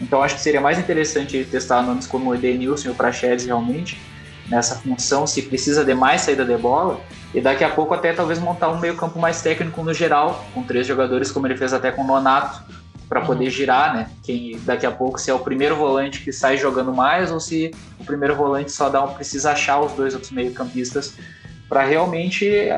Então 0.00 0.22
acho 0.22 0.34
que 0.34 0.40
seria 0.40 0.60
mais 0.60 0.78
interessante 0.78 1.44
testar 1.44 1.82
nomes 1.82 2.06
como 2.06 2.30
o 2.30 2.34
Edenilson 2.34 2.88
e 2.88 2.90
o 2.92 2.94
Praxedes 2.94 3.44
realmente, 3.44 4.00
nessa 4.48 4.76
função, 4.76 5.26
se 5.26 5.42
precisa 5.42 5.84
de 5.84 5.94
mais 5.94 6.22
saída 6.22 6.44
de 6.44 6.56
bola, 6.56 7.00
e 7.34 7.40
daqui 7.40 7.64
a 7.64 7.70
pouco 7.70 7.94
até 7.94 8.12
talvez 8.12 8.38
montar 8.38 8.68
um 8.68 8.78
meio 8.78 8.96
campo 8.96 9.18
mais 9.18 9.40
técnico 9.40 9.82
no 9.82 9.94
geral, 9.94 10.44
com 10.52 10.62
três 10.62 10.86
jogadores, 10.86 11.30
como 11.30 11.46
ele 11.46 11.56
fez 11.56 11.72
até 11.72 11.90
com 11.90 12.02
o 12.02 12.06
Nonato, 12.06 12.62
para 13.08 13.20
uhum. 13.20 13.26
poder 13.26 13.50
girar, 13.50 13.94
né? 13.94 14.08
Quem 14.22 14.58
daqui 14.64 14.86
a 14.86 14.90
pouco 14.90 15.20
se 15.20 15.30
é 15.30 15.34
o 15.34 15.38
primeiro 15.38 15.76
volante 15.76 16.20
que 16.20 16.32
sai 16.32 16.56
jogando 16.56 16.94
mais 16.94 17.30
ou 17.30 17.38
se 17.38 17.70
o 18.00 18.04
primeiro 18.04 18.34
volante 18.34 18.72
só 18.72 18.88
dá 18.88 19.04
um, 19.04 19.12
precisa 19.12 19.52
achar 19.52 19.80
os 19.80 19.92
dois 19.92 20.14
outros 20.14 20.32
meio-campistas 20.32 21.14
para 21.68 21.84
realmente 21.84 22.68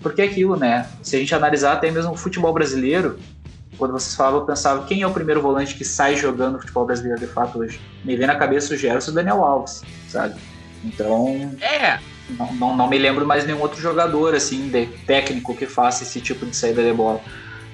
porque 0.00 0.22
é 0.22 0.24
aquilo, 0.24 0.56
né? 0.56 0.86
Se 1.02 1.16
a 1.16 1.18
gente 1.18 1.34
analisar 1.34 1.72
até 1.72 1.90
mesmo 1.90 2.12
o 2.12 2.16
futebol 2.16 2.52
brasileiro, 2.52 3.18
quando 3.76 3.90
vocês 3.90 4.14
falavam, 4.14 4.40
eu 4.40 4.46
pensava 4.46 4.84
quem 4.84 5.02
é 5.02 5.06
o 5.06 5.12
primeiro 5.12 5.42
volante 5.42 5.74
que 5.74 5.84
sai 5.84 6.14
jogando 6.14 6.60
futebol 6.60 6.86
brasileiro 6.86 7.18
de 7.18 7.26
fato 7.26 7.58
hoje. 7.58 7.80
Me 8.04 8.16
vem 8.16 8.28
na 8.28 8.36
cabeça 8.36 8.74
o 8.74 8.76
Gerson 8.76 9.10
e 9.10 9.12
o 9.12 9.14
Daniel 9.14 9.44
Alves, 9.44 9.82
sabe? 10.08 10.36
Então, 10.84 11.54
é. 11.60 11.98
Não, 12.30 12.54
não, 12.54 12.76
não 12.76 12.88
me 12.88 12.98
lembro 12.98 13.26
mais 13.26 13.44
nenhum 13.46 13.60
outro 13.60 13.80
jogador 13.80 14.34
assim 14.34 14.68
de 14.68 14.86
técnico 15.06 15.54
que 15.54 15.66
faça 15.66 16.02
esse 16.02 16.20
tipo 16.20 16.46
de 16.46 16.56
saída 16.56 16.82
de 16.82 16.92
bola. 16.92 17.20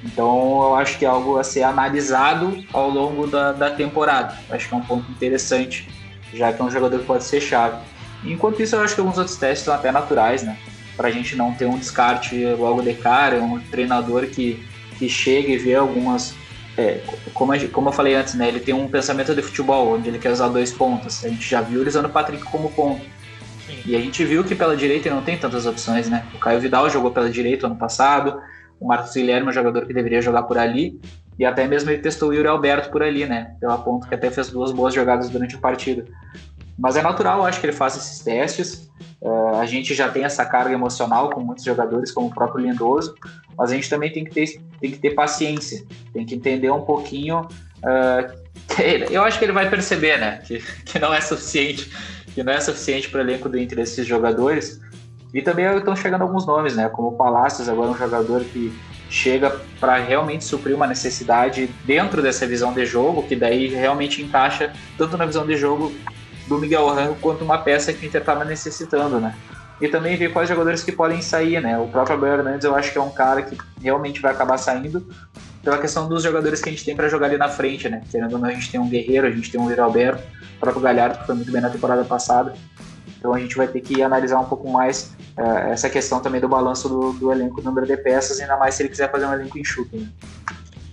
Então 0.05 0.63
eu 0.63 0.75
acho 0.77 0.99
que 0.99 1.05
é 1.05 1.09
algo 1.09 1.39
a 1.39 1.45
ser 1.45 1.63
analisado 1.63 2.65
ao 2.73 2.89
longo 2.89 3.27
da, 3.27 3.53
da 3.53 3.71
temporada. 3.71 4.37
Acho 4.51 4.69
que 4.69 4.75
é 4.75 4.77
um 4.77 4.83
ponto 4.83 5.11
interessante, 5.11 5.89
já 6.33 6.53
que 6.53 6.61
é 6.61 6.65
um 6.65 6.71
jogador 6.71 6.99
que 6.99 7.05
pode 7.05 7.25
ser 7.25 7.41
chave. 7.41 7.79
Enquanto 8.25 8.63
isso, 8.63 8.75
eu 8.77 8.81
acho 8.81 8.95
que 8.95 9.01
alguns 9.01 9.19
outros 9.19 9.37
testes 9.37 9.65
são 9.65 9.75
até 9.75 9.93
naturais, 9.93 10.43
né? 10.43 10.57
Para 10.97 11.09
a 11.09 11.11
gente 11.11 11.37
não 11.37 11.53
ter 11.53 11.67
um 11.67 11.79
descarte 11.79 12.45
logo 12.59 12.83
de 12.83 12.95
cara, 12.95 13.41
um 13.41 13.61
treinador 13.61 14.27
que, 14.27 14.65
que 14.99 15.09
chega 15.09 15.53
e 15.53 15.59
vê 15.59 15.75
algumas. 15.75 16.35
É, 16.79 17.01
como, 17.35 17.53
a, 17.53 17.59
como 17.73 17.89
eu 17.89 17.93
falei 17.93 18.15
antes, 18.15 18.35
né? 18.35 18.47
Ele 18.47 18.61
tem 18.61 18.73
um 18.73 18.87
pensamento 18.89 19.35
de 19.35 19.43
futebol, 19.43 19.95
onde 19.95 20.09
ele 20.09 20.19
quer 20.19 20.31
usar 20.31 20.47
dois 20.47 20.73
pontos. 20.73 21.25
A 21.25 21.29
gente 21.29 21.51
já 21.51 21.61
viu 21.61 21.81
ele 21.81 21.89
usando 21.89 22.07
o 22.07 22.11
Patrick 22.11 22.45
como 22.45 22.71
ponto. 22.71 23.05
E 23.85 23.97
a 23.97 23.99
gente 23.99 24.25
viu 24.25 24.45
que 24.45 24.55
pela 24.55 24.77
direita 24.77 25.09
ele 25.09 25.15
não 25.17 25.23
tem 25.23 25.37
tantas 25.37 25.67
opções, 25.67 26.09
né? 26.09 26.25
O 26.35 26.39
Caio 26.39 26.61
Vidal 26.61 26.89
jogou 26.89 27.11
pela 27.11 27.29
direita 27.29 27.67
ano 27.67 27.77
passado, 27.77 28.41
o 28.79 28.87
Marcos 28.87 29.13
Guilherme 29.13 29.49
é 29.49 29.51
um 29.51 29.53
jogador 29.53 29.87
que 29.87 29.93
deveria 29.93 30.23
jogar 30.23 30.45
por 30.45 30.57
ali, 30.57 31.01
e 31.39 31.45
até 31.45 31.67
mesmo 31.67 31.91
ele 31.91 32.01
testou 32.01 32.31
o 32.31 32.33
Yuri 32.33 32.47
Alberto 32.47 32.91
por 32.91 33.03
ali, 33.03 33.27
né? 33.27 33.57
Pela 33.61 33.79
ponto 33.79 34.09
que 34.09 34.15
até 34.15 34.31
fez 34.31 34.51
duas 34.51 34.71
boas 34.71 34.95
jogadas 34.95 35.29
durante 35.29 35.57
a 35.57 35.59
partida. 35.59 36.05
Mas 36.79 36.97
é 36.97 37.03
natural, 37.03 37.45
acho 37.45 37.61
que 37.61 37.67
ele 37.67 37.73
faça 37.73 37.99
esses 37.99 38.21
testes. 38.21 38.89
Uh, 39.21 39.57
a 39.57 39.67
gente 39.67 39.95
já 39.95 40.09
tem 40.09 40.25
essa 40.25 40.45
carga 40.45 40.73
emocional 40.73 41.31
com 41.31 41.41
muitos 41.41 41.65
jogadores, 41.65 42.13
como 42.13 42.29
o 42.29 42.35
próprio 42.35 42.65
Lindoso, 42.65 43.17
mas 43.57 43.73
a 43.73 43.75
gente 43.75 43.91
também 43.91 44.13
tem 44.13 44.25
que 44.25 44.31
ter, 44.31 44.61
tem 44.81 44.91
que 44.93 44.99
ter 44.99 45.11
paciência, 45.11 45.85
tem 46.13 46.25
que 46.25 46.37
entender 46.37 46.71
um 46.71 46.83
pouquinho. 46.83 47.41
Uh, 47.79 48.39
eu 49.11 49.25
acho 49.25 49.39
que 49.39 49.45
ele 49.45 49.53
vai 49.53 49.69
perceber, 49.69 50.19
né? 50.19 50.41
Que, 50.47 50.63
que 50.85 50.99
não 51.01 51.13
é 51.13 51.21
suficiente, 51.21 51.91
que 52.33 52.45
não 52.45 52.53
é 52.53 52.61
suficiente 52.61 53.11
para 53.11 53.19
o 53.19 53.21
elenco 53.23 53.49
do 53.49 53.59
Inter 53.59 53.81
esses 53.81 54.07
jogadores. 54.07 54.81
E 55.35 55.43
também 55.43 55.67
estão 55.77 55.97
chegando 55.97 56.23
alguns 56.23 56.47
nomes, 56.47 56.77
né? 56.77 56.89
Como 56.89 57.09
o 57.09 57.13
Palácios, 57.13 57.69
agora 57.69 57.91
um 57.91 57.97
jogador 57.97 58.45
que 58.45 58.73
chega 59.11 59.61
para 59.81 59.97
realmente 59.97 60.45
suprir 60.45 60.77
uma 60.77 60.87
necessidade 60.87 61.69
dentro 61.85 62.23
dessa 62.23 62.47
visão 62.47 62.73
de 62.73 62.85
jogo, 62.87 63.23
que 63.23 63.35
daí 63.35 63.69
realmente 63.69 64.23
encaixa 64.23 64.73
tanto 64.97 65.17
na 65.17 65.27
visão 65.27 65.47
de 65.47 65.57
jogo 65.57 65.93
do 66.49 66.59
Miguel 66.59 66.89
Rango 66.89 67.17
quanto 67.21 67.45
uma 67.45 67.59
peça 67.59 67.93
que 67.93 68.05
o 68.05 68.09
Inter 68.09 68.21
estava 68.21 68.45
necessitando, 68.45 69.21
né? 69.21 69.35
E 69.81 69.87
também 69.87 70.17
ver 70.17 70.33
quais 70.33 70.49
jogadores 70.49 70.83
que 70.83 70.91
podem 70.91 71.23
sair, 71.23 71.61
né? 71.61 71.79
O 71.79 71.87
próprio 71.87 72.17
Abel 72.17 72.35
Hernandes 72.35 72.65
eu 72.65 72.75
acho 72.75 72.91
que 72.91 72.99
é 72.99 73.01
um 73.01 73.11
cara 73.11 73.43
que 73.43 73.57
realmente 73.81 74.21
vai 74.21 74.33
acabar 74.33 74.59
saindo 74.59 75.07
pela 75.63 75.79
questão 75.79 76.09
dos 76.09 76.23
jogadores 76.23 76.61
que 76.61 76.69
a 76.69 76.73
gente 76.73 76.85
tem 76.85 76.97
para 76.97 77.09
jogar 77.09 77.27
ali 77.27 77.37
na 77.37 77.49
frente, 77.49 77.89
né? 77.89 78.03
Querendo 78.11 78.33
ou 78.33 78.39
não, 78.39 78.49
a 78.49 78.53
gente 78.53 78.71
tem 78.71 78.81
um 78.81 78.89
Guerreiro, 78.89 79.27
a 79.27 79.31
gente 79.31 79.51
tem 79.51 79.61
um 79.61 79.83
Alberto, 79.83 80.23
o 80.57 80.61
próprio 80.61 80.83
Galhardo, 80.83 81.19
que 81.19 81.27
foi 81.27 81.35
muito 81.35 81.53
bem 81.53 81.61
na 81.61 81.71
temporada 81.71 82.05
passada. 82.05 82.55
Então 83.19 83.35
a 83.35 83.39
gente 83.39 83.57
vai 83.57 83.69
ter 83.69 83.81
que 83.81 84.03
analisar 84.03 84.39
um 84.39 84.45
pouco 84.45 84.71
mais 84.71 85.15
uh, 85.37 85.71
essa 85.71 85.91
questão 85.91 86.21
também 86.21 86.41
do 86.41 86.49
balanço 86.49 86.89
do, 86.89 87.13
do, 87.13 87.33
elenco, 87.33 87.61
do 87.61 87.65
número 87.65 87.87
de 87.87 87.97
peças, 87.97 88.41
ainda 88.41 88.57
mais 88.57 88.75
se 88.75 88.83
ele 88.83 88.89
quiser 88.89 89.11
fazer 89.11 89.27
um 89.27 89.33
elenco 89.33 89.59
enxuto. 89.59 89.97
Né? 89.97 90.09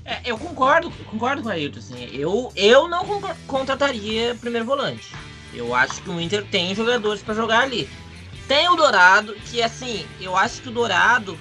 É, 0.03 0.19
eu 0.25 0.37
concordo, 0.37 0.91
concordo 1.09 1.41
com 1.41 1.49
a 1.49 1.53
Ailton. 1.53 1.79
Assim, 1.79 2.09
eu, 2.13 2.51
eu 2.55 2.87
não 2.87 3.05
contrataria 3.47 4.35
primeiro 4.35 4.65
volante. 4.65 5.13
Eu 5.55 5.73
acho 5.73 6.01
que 6.01 6.09
o 6.09 6.19
Inter 6.19 6.45
tem 6.45 6.75
jogadores 6.75 7.21
para 7.21 7.33
jogar 7.33 7.61
ali. 7.61 7.89
Tem 8.47 8.69
o 8.69 8.75
Dourado, 8.75 9.33
que 9.45 9.61
assim, 9.61 10.05
eu 10.19 10.35
acho 10.35 10.61
que 10.61 10.69
o 10.69 10.71
Dourado, 10.71 11.37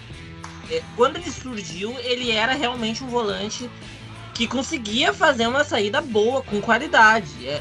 é, 0.70 0.82
quando 0.96 1.16
ele 1.16 1.30
surgiu, 1.30 1.94
ele 2.00 2.30
era 2.30 2.54
realmente 2.54 3.04
um 3.04 3.08
volante 3.08 3.68
que 4.32 4.46
conseguia 4.46 5.12
fazer 5.12 5.46
uma 5.46 5.64
saída 5.64 6.00
boa, 6.00 6.42
com 6.42 6.60
qualidade. 6.60 7.28
É, 7.46 7.60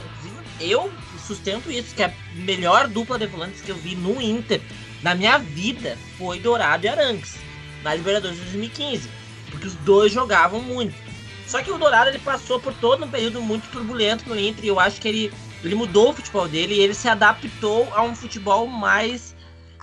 eu 0.60 0.92
sustento 1.26 1.72
isso, 1.72 1.96
que 1.96 2.04
a 2.04 2.14
melhor 2.36 2.88
dupla 2.88 3.18
de 3.18 3.26
volantes 3.28 3.62
que 3.62 3.70
eu 3.70 3.76
vi 3.76 3.96
no 3.96 4.22
Inter 4.22 4.62
na 5.02 5.16
minha 5.16 5.38
vida 5.38 5.98
foi 6.18 6.40
Dourado 6.40 6.86
e 6.86 6.90
Arangues, 6.90 7.36
na 7.84 7.94
Libertadores 7.94 8.38
de 8.38 8.44
2015, 8.44 9.10
porque 9.52 9.68
os 9.68 9.76
dois 9.76 10.12
jogavam 10.12 10.62
muito. 10.62 10.96
Só 11.46 11.62
que 11.62 11.72
o 11.72 11.78
Dourado 11.78 12.10
ele 12.10 12.20
passou 12.20 12.60
por 12.60 12.74
todo 12.76 13.04
um 13.04 13.10
período 13.10 13.42
muito 13.42 13.70
turbulento 13.70 14.28
no 14.28 14.40
Inter 14.40 14.64
e 14.64 14.68
eu 14.70 14.80
acho 14.80 15.02
que 15.02 15.08
ele, 15.08 15.34
ele 15.64 15.76
mudou 15.76 16.10
o 16.10 16.14
futebol 16.14 16.48
dele 16.48 16.76
e 16.76 16.80
ele 16.80 16.94
se 16.94 17.08
adaptou 17.08 17.88
a 17.94 18.04
um 18.04 18.16
futebol 18.16 18.68
mais, 18.68 19.36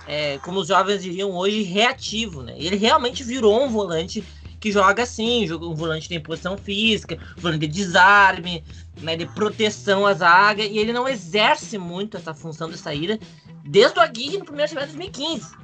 é, 0.07 0.37
como 0.39 0.59
os 0.59 0.67
jovens 0.67 1.01
diriam 1.01 1.31
hoje, 1.31 1.63
reativo. 1.63 2.43
Né? 2.43 2.53
Ele 2.57 2.75
realmente 2.75 3.23
virou 3.23 3.63
um 3.63 3.69
volante 3.69 4.23
que 4.59 4.71
joga 4.71 5.01
assim, 5.01 5.51
um 5.51 5.73
volante 5.73 6.07
tem 6.07 6.19
posição 6.19 6.55
física, 6.55 7.17
um 7.35 7.41
volante 7.41 7.65
de 7.65 7.67
desarme, 7.67 8.63
né, 9.01 9.17
de 9.17 9.25
proteção 9.25 10.05
à 10.05 10.13
zaga, 10.13 10.63
e 10.63 10.77
ele 10.77 10.93
não 10.93 11.09
exerce 11.09 11.79
muito 11.79 12.15
essa 12.15 12.31
função 12.31 12.69
de 12.69 12.77
saída 12.77 13.19
desde 13.65 13.97
o 13.97 14.01
Aguirre 14.01 14.37
no 14.37 14.45
primeiro 14.45 14.69
semestre 14.69 14.91
de 14.91 14.97
2015. 14.99 15.55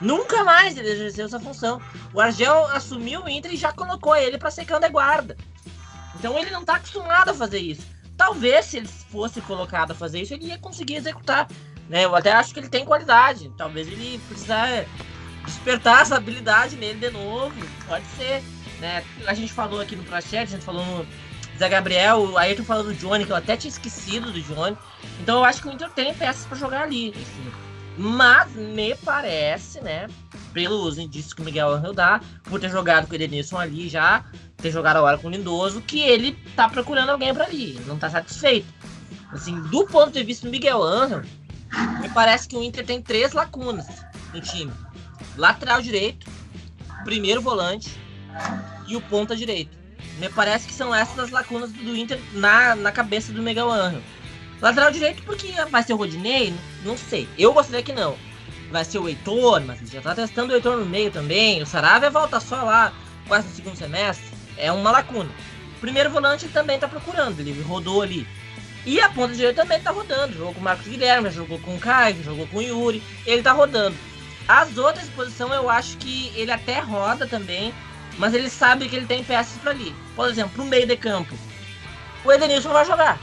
Nunca 0.00 0.42
mais 0.42 0.76
ele 0.76 0.88
exerceu 0.88 1.26
essa 1.26 1.38
função. 1.38 1.80
O 2.14 2.20
Argel 2.20 2.64
assumiu 2.68 3.22
o 3.22 3.28
Inter 3.28 3.52
e 3.52 3.58
já 3.58 3.72
colocou 3.72 4.16
ele 4.16 4.38
para 4.38 4.50
ser 4.50 4.64
cão 4.64 4.80
de 4.80 4.88
guarda. 4.88 5.36
Então 6.18 6.38
ele 6.38 6.50
não 6.50 6.60
está 6.60 6.76
acostumado 6.76 7.28
a 7.30 7.34
fazer 7.34 7.58
isso. 7.58 7.86
Talvez 8.16 8.66
se 8.66 8.78
ele 8.78 8.88
fosse 8.88 9.40
colocado 9.40 9.92
a 9.92 9.94
fazer 9.94 10.22
isso, 10.22 10.34
ele 10.34 10.46
ia 10.46 10.58
conseguir 10.58 10.96
executar. 10.96 11.48
Né? 11.88 12.04
Eu 12.04 12.14
até 12.16 12.32
acho 12.32 12.52
que 12.52 12.60
ele 12.60 12.68
tem 12.68 12.84
qualidade. 12.84 13.52
Talvez 13.56 13.86
ele 13.86 14.18
precisar 14.28 14.86
despertar 15.44 16.02
essa 16.02 16.16
habilidade 16.16 16.76
nele 16.76 16.98
de 16.98 17.10
novo. 17.10 17.54
Pode 17.86 18.06
ser. 18.16 18.42
Né? 18.80 19.04
A 19.26 19.34
gente 19.34 19.52
falou 19.52 19.80
aqui 19.80 19.94
no 19.96 20.04
Prachet, 20.04 20.38
a 20.38 20.44
gente 20.44 20.64
falou 20.64 20.84
no 20.84 21.06
Zé 21.58 21.68
Gabriel, 21.68 22.20
o 22.20 22.38
Ayrton 22.38 22.64
falando 22.64 22.88
do 22.88 22.94
Johnny, 22.94 23.24
que 23.24 23.32
eu 23.32 23.36
até 23.36 23.56
tinha 23.56 23.70
esquecido 23.70 24.32
do 24.32 24.40
Johnny. 24.42 24.76
Então 25.20 25.38
eu 25.38 25.44
acho 25.44 25.62
que 25.62 25.68
o 25.68 25.72
Inter 25.72 25.90
tem 25.90 26.12
peças 26.14 26.44
para 26.46 26.56
jogar 26.56 26.82
ali. 26.82 27.10
Assim. 27.10 27.52
Mas 27.96 28.52
me 28.52 28.94
parece, 28.96 29.80
né? 29.80 30.08
Pelos 30.52 30.98
indícios 30.98 31.32
que 31.32 31.42
o 31.42 31.44
Miguel 31.44 31.70
Angel 31.70 31.92
dá, 31.92 32.20
por 32.44 32.60
ter 32.60 32.70
jogado 32.70 33.06
com 33.06 33.12
o 33.12 33.14
Edenilson 33.14 33.58
ali 33.58 33.88
já, 33.88 34.24
ter 34.56 34.70
jogado 34.70 34.96
agora 34.96 35.18
com 35.18 35.28
o 35.28 35.30
Lindoso, 35.30 35.80
que 35.80 36.00
ele 36.00 36.32
tá 36.54 36.68
procurando 36.68 37.10
alguém 37.10 37.32
para 37.34 37.44
ali, 37.44 37.80
não 37.86 37.98
tá 37.98 38.10
satisfeito. 38.10 38.66
Assim, 39.32 39.60
do 39.62 39.86
ponto 39.86 40.12
de 40.12 40.22
vista 40.22 40.46
do 40.46 40.50
Miguel 40.50 40.82
Angel, 40.82 41.22
me 42.00 42.08
parece 42.10 42.48
que 42.48 42.56
o 42.56 42.62
Inter 42.62 42.84
tem 42.84 43.02
três 43.02 43.32
lacunas 43.32 43.86
no 44.32 44.40
time 44.40 44.72
lateral 45.36 45.82
direito, 45.82 46.26
primeiro 47.04 47.40
volante 47.40 47.98
e 48.86 48.96
o 48.96 49.00
ponta 49.00 49.36
direito. 49.36 49.76
Me 50.18 50.28
parece 50.30 50.66
que 50.66 50.72
são 50.72 50.94
essas 50.94 51.18
as 51.18 51.30
lacunas 51.30 51.70
do 51.72 51.94
Inter 51.94 52.18
na, 52.32 52.74
na 52.74 52.90
cabeça 52.90 53.32
do 53.32 53.42
Miguel 53.42 53.70
Angel. 53.70 54.02
Lateral 54.60 54.90
direito, 54.90 55.22
porque 55.22 55.52
vai 55.70 55.82
ser 55.82 55.92
o 55.92 55.96
Rodinei? 55.96 56.54
Não 56.84 56.96
sei. 56.96 57.28
Eu 57.38 57.52
gostaria 57.52 57.82
que 57.82 57.92
não. 57.92 58.16
Vai 58.70 58.84
ser 58.84 58.98
o 58.98 59.08
Heitor, 59.08 59.60
mas 59.60 59.78
já 59.90 60.00
tá 60.00 60.14
testando 60.14 60.52
o 60.52 60.56
Heitor 60.56 60.76
no 60.76 60.86
meio 60.86 61.10
também. 61.10 61.62
O 61.62 61.66
Saravia 61.66 62.10
volta 62.10 62.40
só 62.40 62.62
lá, 62.62 62.92
quase 63.28 63.48
no 63.48 63.54
segundo 63.54 63.76
semestre. 63.76 64.26
É 64.56 64.72
uma 64.72 64.90
lacuna. 64.90 65.30
O 65.76 65.80
primeiro 65.80 66.10
volante 66.10 66.46
ele 66.46 66.52
também 66.52 66.78
tá 66.78 66.88
procurando, 66.88 67.38
ele 67.38 67.60
rodou 67.62 68.02
ali. 68.02 68.26
E 68.86 69.00
a 69.00 69.08
ponta 69.08 69.34
direita 69.34 69.62
também 69.62 69.80
tá 69.80 69.90
rodando. 69.90 70.32
Jogou 70.32 70.54
com 70.54 70.60
o 70.60 70.62
Marcos 70.62 70.86
Guilherme, 70.86 71.30
jogou 71.30 71.58
com 71.58 71.74
o 71.74 71.78
Caio, 71.78 72.22
jogou 72.22 72.46
com 72.46 72.58
o 72.58 72.62
Yuri. 72.62 73.02
Ele 73.26 73.42
tá 73.42 73.52
rodando. 73.52 73.96
As 74.48 74.78
outras 74.78 75.08
posições 75.10 75.52
eu 75.52 75.68
acho 75.68 75.96
que 75.98 76.32
ele 76.36 76.52
até 76.52 76.78
roda 76.78 77.26
também, 77.26 77.74
mas 78.16 78.32
ele 78.32 78.48
sabe 78.48 78.88
que 78.88 78.94
ele 78.94 79.06
tem 79.06 79.24
peças 79.24 79.58
para 79.60 79.72
ali. 79.72 79.94
Por 80.14 80.28
exemplo, 80.28 80.64
no 80.64 80.70
meio 80.70 80.86
de 80.86 80.96
campo, 80.96 81.34
o 82.24 82.32
Edenilson 82.32 82.70
vai 82.70 82.84
jogar. 82.84 83.18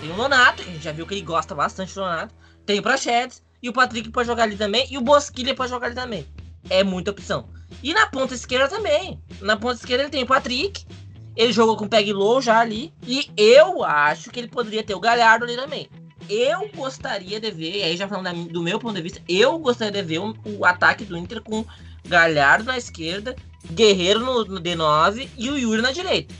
Tem 0.00 0.10
o 0.10 0.16
Nonato, 0.16 0.62
que 0.62 0.70
a 0.70 0.72
gente 0.72 0.84
já 0.84 0.92
viu 0.92 1.06
que 1.06 1.14
ele 1.14 1.22
gosta 1.22 1.54
bastante 1.54 1.94
do 1.94 2.00
Nonato. 2.00 2.34
Tem 2.64 2.78
o 2.78 2.82
Prachedes, 2.82 3.42
e 3.62 3.68
o 3.68 3.72
Patrick 3.72 4.10
pode 4.10 4.26
jogar 4.26 4.44
ali 4.44 4.56
também, 4.56 4.86
e 4.90 4.98
o 4.98 5.00
Bosquilha 5.00 5.54
pode 5.54 5.70
jogar 5.70 5.86
ali 5.86 5.94
também. 5.94 6.26
É 6.70 6.84
muita 6.84 7.10
opção. 7.10 7.48
E 7.82 7.92
na 7.92 8.06
ponta 8.06 8.34
esquerda 8.34 8.68
também. 8.68 9.20
Na 9.40 9.56
ponta 9.56 9.76
esquerda 9.76 10.04
ele 10.04 10.10
tem 10.10 10.22
o 10.22 10.26
Patrick, 10.26 10.86
ele 11.34 11.52
jogou 11.52 11.76
com 11.76 11.84
o 11.84 11.88
Peg 11.88 12.12
Low 12.12 12.40
já 12.40 12.60
ali, 12.60 12.92
e 13.06 13.30
eu 13.36 13.82
acho 13.84 14.30
que 14.30 14.38
ele 14.38 14.48
poderia 14.48 14.82
ter 14.82 14.94
o 14.94 15.00
Galhardo 15.00 15.44
ali 15.44 15.56
também 15.56 15.88
eu 16.28 16.68
gostaria 16.74 17.40
de 17.40 17.50
ver, 17.50 17.82
aí 17.82 17.96
já 17.96 18.06
falando 18.06 18.48
do 18.48 18.62
meu 18.62 18.78
ponto 18.78 18.94
de 18.94 19.02
vista, 19.02 19.22
eu 19.28 19.58
gostaria 19.58 20.02
de 20.02 20.06
ver 20.06 20.18
o, 20.18 20.36
o 20.44 20.64
ataque 20.64 21.04
do 21.04 21.16
Inter 21.16 21.42
com 21.42 21.64
Galhardo 22.06 22.64
na 22.64 22.76
esquerda, 22.76 23.34
Guerreiro 23.72 24.20
no, 24.20 24.44
no, 24.44 24.60
D9 24.60 25.28
e 25.36 25.50
o 25.50 25.56
Yuri 25.56 25.82
na 25.82 25.90
direita. 25.90 26.34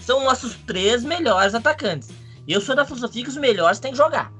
São 0.00 0.24
nossos 0.24 0.54
três 0.66 1.04
melhores 1.04 1.54
atacantes. 1.54 2.10
Eu 2.46 2.60
sou 2.60 2.74
da 2.74 2.84
filosofia 2.84 3.22
que 3.22 3.28
os 3.28 3.36
melhores 3.36 3.78
têm 3.78 3.92
que 3.92 3.98
jogar. 3.98 4.32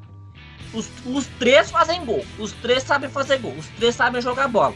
Os, 0.75 0.88
os 1.05 1.27
três 1.38 1.71
fazem 1.71 2.05
gol, 2.05 2.25
os 2.38 2.53
três 2.53 2.83
sabem 2.83 3.11
fazer 3.11 3.38
gol, 3.38 3.55
os 3.57 3.67
três 3.69 3.95
sabem 3.95 4.21
jogar 4.21 4.49
bola. 4.49 4.75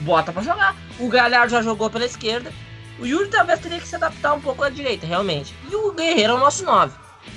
Bota 0.00 0.32
para 0.32 0.42
jogar. 0.42 0.76
O 0.98 1.08
Galhardo 1.08 1.50
já 1.50 1.60
jogou 1.60 1.90
pela 1.90 2.04
esquerda. 2.04 2.52
O 2.98 3.06
Yuri 3.06 3.28
talvez 3.28 3.60
teria 3.60 3.80
que 3.80 3.86
se 3.86 3.96
adaptar 3.96 4.32
um 4.32 4.40
pouco 4.40 4.62
à 4.62 4.70
direita, 4.70 5.06
realmente. 5.06 5.54
E 5.70 5.74
o 5.74 5.92
Guerreiro 5.92 6.32
é 6.32 6.36
o 6.36 6.40
nosso 6.40 6.64
9. 6.64 6.96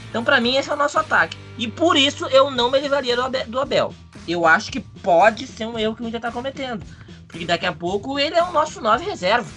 Então, 0.09 0.23
para 0.23 0.39
mim, 0.39 0.55
esse 0.55 0.69
é 0.69 0.73
o 0.73 0.77
nosso 0.77 0.97
ataque. 0.97 1.37
E 1.57 1.67
por 1.67 1.95
isso 1.97 2.25
eu 2.27 2.49
não 2.49 2.71
me 2.71 2.79
livraria 2.79 3.15
do 3.47 3.59
Abel. 3.59 3.93
Eu 4.27 4.45
acho 4.45 4.71
que 4.71 4.79
pode 4.79 5.47
ser 5.47 5.65
um 5.65 5.77
erro 5.77 5.95
que 5.95 6.03
o 6.03 6.07
Inter 6.07 6.17
está 6.19 6.31
cometendo. 6.31 6.83
Porque 7.27 7.45
daqui 7.45 7.65
a 7.65 7.73
pouco 7.73 8.19
ele 8.19 8.35
é 8.35 8.43
o 8.43 8.51
nosso 8.51 8.81
9 8.81 9.05
reserva. 9.05 9.49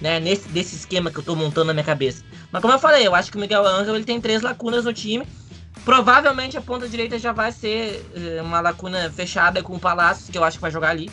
Né, 0.00 0.18
nesse 0.18 0.48
desse 0.48 0.74
esquema 0.74 1.10
que 1.10 1.16
eu 1.16 1.20
estou 1.20 1.36
montando 1.36 1.66
na 1.66 1.72
minha 1.72 1.84
cabeça. 1.84 2.24
Mas 2.54 2.62
como 2.62 2.72
eu 2.72 2.78
falei, 2.78 3.04
eu 3.04 3.16
acho 3.16 3.32
que 3.32 3.36
o 3.36 3.40
Miguel 3.40 3.66
Angel 3.66 3.96
ele 3.96 4.04
tem 4.04 4.20
três 4.20 4.40
lacunas 4.40 4.84
no 4.84 4.92
time. 4.92 5.26
Provavelmente 5.84 6.56
a 6.56 6.60
ponta 6.60 6.88
direita 6.88 7.18
já 7.18 7.32
vai 7.32 7.50
ser 7.50 8.08
eh, 8.14 8.40
uma 8.40 8.60
lacuna 8.60 9.10
fechada 9.10 9.60
com 9.60 9.74
o 9.74 9.80
Palácios, 9.80 10.30
que 10.30 10.38
eu 10.38 10.44
acho 10.44 10.58
que 10.58 10.62
vai 10.62 10.70
jogar 10.70 10.90
ali. 10.90 11.10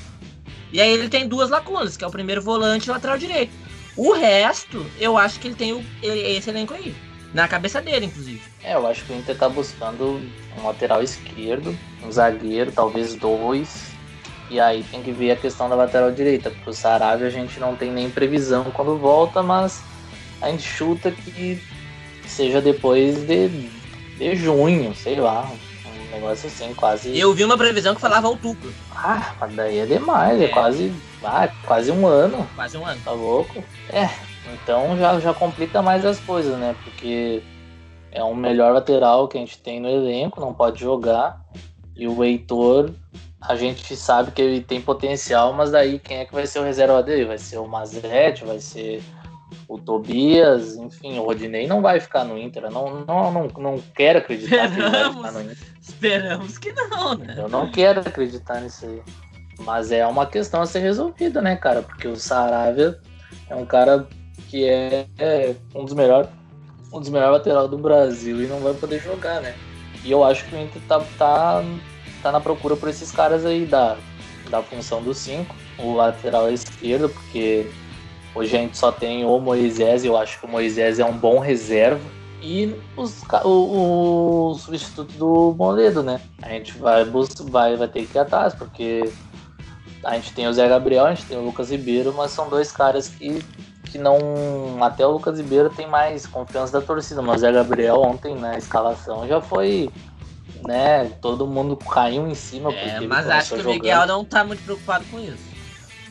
E 0.71 0.79
aí 0.79 0.93
ele 0.93 1.09
tem 1.09 1.27
duas 1.27 1.49
lacunas, 1.49 1.97
que 1.97 2.03
é 2.03 2.07
o 2.07 2.11
primeiro 2.11 2.43
volante 2.43 2.87
e 2.87 2.91
o 2.91 2.93
lateral 2.93 3.17
direito. 3.17 3.51
O 3.97 4.13
resto, 4.13 4.85
eu 4.99 5.17
acho 5.17 5.39
que 5.39 5.47
ele 5.47 5.55
tem 5.55 5.73
o, 5.73 5.83
esse 6.03 6.47
elenco 6.51 6.75
aí. 6.75 6.93
Na 7.33 7.47
cabeça 7.47 7.81
dele, 7.81 8.05
inclusive. 8.05 8.43
É, 8.63 8.75
eu 8.75 8.85
acho 8.85 9.03
que 9.03 9.11
o 9.11 9.17
Inter 9.17 9.35
tá 9.35 9.49
buscando 9.49 10.21
um 10.59 10.67
lateral 10.67 11.01
esquerdo, 11.01 11.75
um 12.03 12.11
zagueiro, 12.11 12.71
talvez 12.71 13.15
dois. 13.15 13.87
E 14.47 14.59
aí 14.59 14.83
tem 14.83 15.01
que 15.01 15.11
ver 15.11 15.31
a 15.31 15.35
questão 15.35 15.67
da 15.67 15.73
lateral 15.73 16.11
direita, 16.11 16.51
porque 16.51 16.69
o 16.69 16.73
Saravia 16.73 17.25
a 17.25 17.31
gente 17.31 17.59
não 17.59 17.75
tem 17.75 17.89
nem 17.89 18.11
previsão 18.11 18.65
quando 18.65 18.95
volta, 18.95 19.41
mas 19.41 19.81
a 20.41 20.49
gente 20.49 20.63
chuta 20.63 21.11
que 21.11 21.61
seja 22.25 22.61
depois 22.61 23.23
de, 23.23 23.49
de 24.17 24.35
junho, 24.35 24.95
sei 24.95 25.19
lá. 25.19 25.49
Um 25.85 26.15
negócio 26.15 26.47
assim, 26.47 26.73
quase. 26.73 27.17
Eu 27.17 27.33
vi 27.33 27.43
uma 27.43 27.57
previsão 27.57 27.95
que 27.95 28.01
falava 28.01 28.27
outubro. 28.27 28.73
Ah, 28.93 29.33
mas 29.39 29.55
daí 29.55 29.79
é 29.79 29.85
demais, 29.85 30.41
é, 30.41 30.45
é 30.45 30.47
quase. 30.49 30.93
Ah, 31.23 31.47
quase 31.65 31.91
um 31.91 32.05
ano. 32.05 32.47
Quase 32.55 32.77
um 32.77 32.85
ano. 32.85 32.99
Tá 33.03 33.11
louco? 33.11 33.63
É, 33.89 34.09
então 34.53 34.97
já, 34.97 35.19
já 35.19 35.33
complica 35.33 35.81
mais 35.81 36.05
as 36.05 36.19
coisas, 36.19 36.57
né? 36.57 36.75
Porque 36.83 37.41
é 38.11 38.23
um 38.23 38.35
melhor 38.35 38.73
lateral 38.73 39.27
que 39.27 39.37
a 39.37 39.41
gente 39.41 39.57
tem 39.57 39.79
no 39.79 39.87
elenco, 39.87 40.41
não 40.41 40.53
pode 40.53 40.81
jogar. 40.81 41.41
E 41.95 42.07
o 42.07 42.23
Heitor, 42.23 42.91
a 43.39 43.55
gente 43.55 43.95
sabe 43.95 44.31
que 44.31 44.41
ele 44.41 44.61
tem 44.61 44.81
potencial, 44.81 45.53
mas 45.53 45.71
daí 45.71 45.99
quem 45.99 46.17
é 46.17 46.25
que 46.25 46.33
vai 46.33 46.45
ser 46.45 46.59
o 46.59 46.63
reserva 46.63 47.01
dele? 47.01 47.25
Vai 47.25 47.37
ser 47.37 47.57
o 47.57 47.67
Mazete, 47.67 48.43
vai 48.43 48.59
ser 48.59 49.01
o 49.67 49.77
Tobias, 49.77 50.75
enfim, 50.75 51.17
o 51.19 51.23
Rodinei 51.23 51.67
não 51.67 51.81
vai 51.81 51.99
ficar 51.99 52.23
no 52.23 52.37
Inter. 52.37 52.63
Eu 52.63 52.71
não, 52.71 53.05
não, 53.05 53.31
não, 53.31 53.47
não 53.57 53.83
quero 53.95 54.19
acreditar 54.19 54.65
esperamos, 54.65 54.75
que 54.75 54.81
ele 54.81 54.89
vai 54.89 55.13
ficar 55.13 55.31
no 55.31 55.41
Inter. 55.41 55.57
Esperamos 55.81 56.57
que 56.57 56.73
não, 56.73 57.15
né? 57.15 57.35
Eu 57.37 57.49
não 57.49 57.71
quero 57.71 58.01
acreditar 58.01 58.61
nisso 58.61 58.85
aí. 58.85 59.01
Mas 59.59 59.91
é 59.91 60.05
uma 60.07 60.25
questão 60.25 60.61
a 60.61 60.65
ser 60.65 60.79
resolvida, 60.79 61.41
né, 61.41 61.55
cara? 61.55 61.81
Porque 61.81 62.07
o 62.07 62.15
Saravia 62.15 62.99
é 63.49 63.55
um 63.55 63.65
cara 63.65 64.07
que 64.49 64.67
é, 64.67 65.05
é 65.17 65.55
um 65.75 65.85
dos 65.85 65.93
melhores 65.93 66.29
um 66.93 66.99
dos 66.99 67.09
melhores 67.09 67.37
laterais 67.37 67.69
do 67.69 67.77
Brasil 67.77 68.43
e 68.43 68.47
não 68.47 68.59
vai 68.59 68.73
poder 68.73 68.99
jogar, 68.99 69.41
né? 69.41 69.55
E 70.03 70.11
eu 70.11 70.23
acho 70.23 70.45
que 70.45 70.55
o 70.55 70.59
Inter 70.59 70.81
tá, 70.87 70.99
tá, 71.17 71.63
tá 72.21 72.31
na 72.31 72.41
procura 72.41 72.75
por 72.75 72.89
esses 72.89 73.11
caras 73.11 73.45
aí 73.45 73.65
da, 73.65 73.97
da 74.49 74.61
função 74.61 75.01
do 75.01 75.13
5, 75.13 75.55
o 75.77 75.93
lateral 75.93 76.51
esquerdo, 76.51 77.07
porque 77.07 77.71
hoje 78.35 78.55
a 78.55 78.59
gente 78.59 78.77
só 78.77 78.91
tem 78.91 79.25
o 79.25 79.39
Moisés, 79.39 80.03
eu 80.05 80.17
acho 80.17 80.39
que 80.39 80.45
o 80.45 80.49
Moisés 80.49 80.99
é 80.99 81.05
um 81.05 81.17
bom 81.17 81.39
reserva. 81.39 82.01
E 82.41 82.75
os, 82.97 83.21
o, 83.43 84.49
o 84.49 84.55
substituto 84.55 85.13
do 85.13 85.53
Moledo, 85.55 86.01
né? 86.01 86.19
A 86.41 86.49
gente 86.49 86.75
vai, 86.77 87.05
vai, 87.05 87.75
vai 87.75 87.87
ter 87.87 88.07
que 88.07 88.17
ir 88.17 88.19
atrás, 88.19 88.53
porque 88.55 89.11
a 90.03 90.15
gente 90.15 90.33
tem 90.33 90.47
o 90.47 90.53
Zé 90.53 90.67
Gabriel, 90.67 91.05
a 91.05 91.13
gente 91.13 91.27
tem 91.27 91.37
o 91.37 91.45
Lucas 91.45 91.69
Ribeiro, 91.69 92.13
mas 92.17 92.31
são 92.31 92.49
dois 92.49 92.71
caras 92.71 93.07
que 93.07 93.43
que 93.91 93.97
não. 93.97 94.17
Até 94.81 95.05
o 95.05 95.11
Lucas 95.11 95.37
Ribeiro 95.37 95.69
tem 95.69 95.85
mais 95.85 96.25
confiança 96.25 96.79
da 96.79 96.85
torcida, 96.85 97.21
mas 97.21 97.37
o 97.37 97.39
Zé 97.39 97.51
Gabriel 97.51 98.01
ontem 98.01 98.35
na 98.35 98.57
escalação 98.57 99.27
já 99.27 99.41
foi. 99.41 99.89
Né, 100.63 101.05
todo 101.19 101.47
mundo 101.47 101.75
caiu 101.75 102.27
em 102.27 102.35
cima. 102.35 102.71
É, 102.71 102.99
mas 103.01 103.27
acho 103.27 103.55
que 103.55 103.61
o 103.61 103.69
Miguel 103.71 104.05
não 104.05 104.23
tá 104.23 104.43
muito 104.43 104.63
preocupado 104.63 105.03
com 105.09 105.19
isso. 105.19 105.50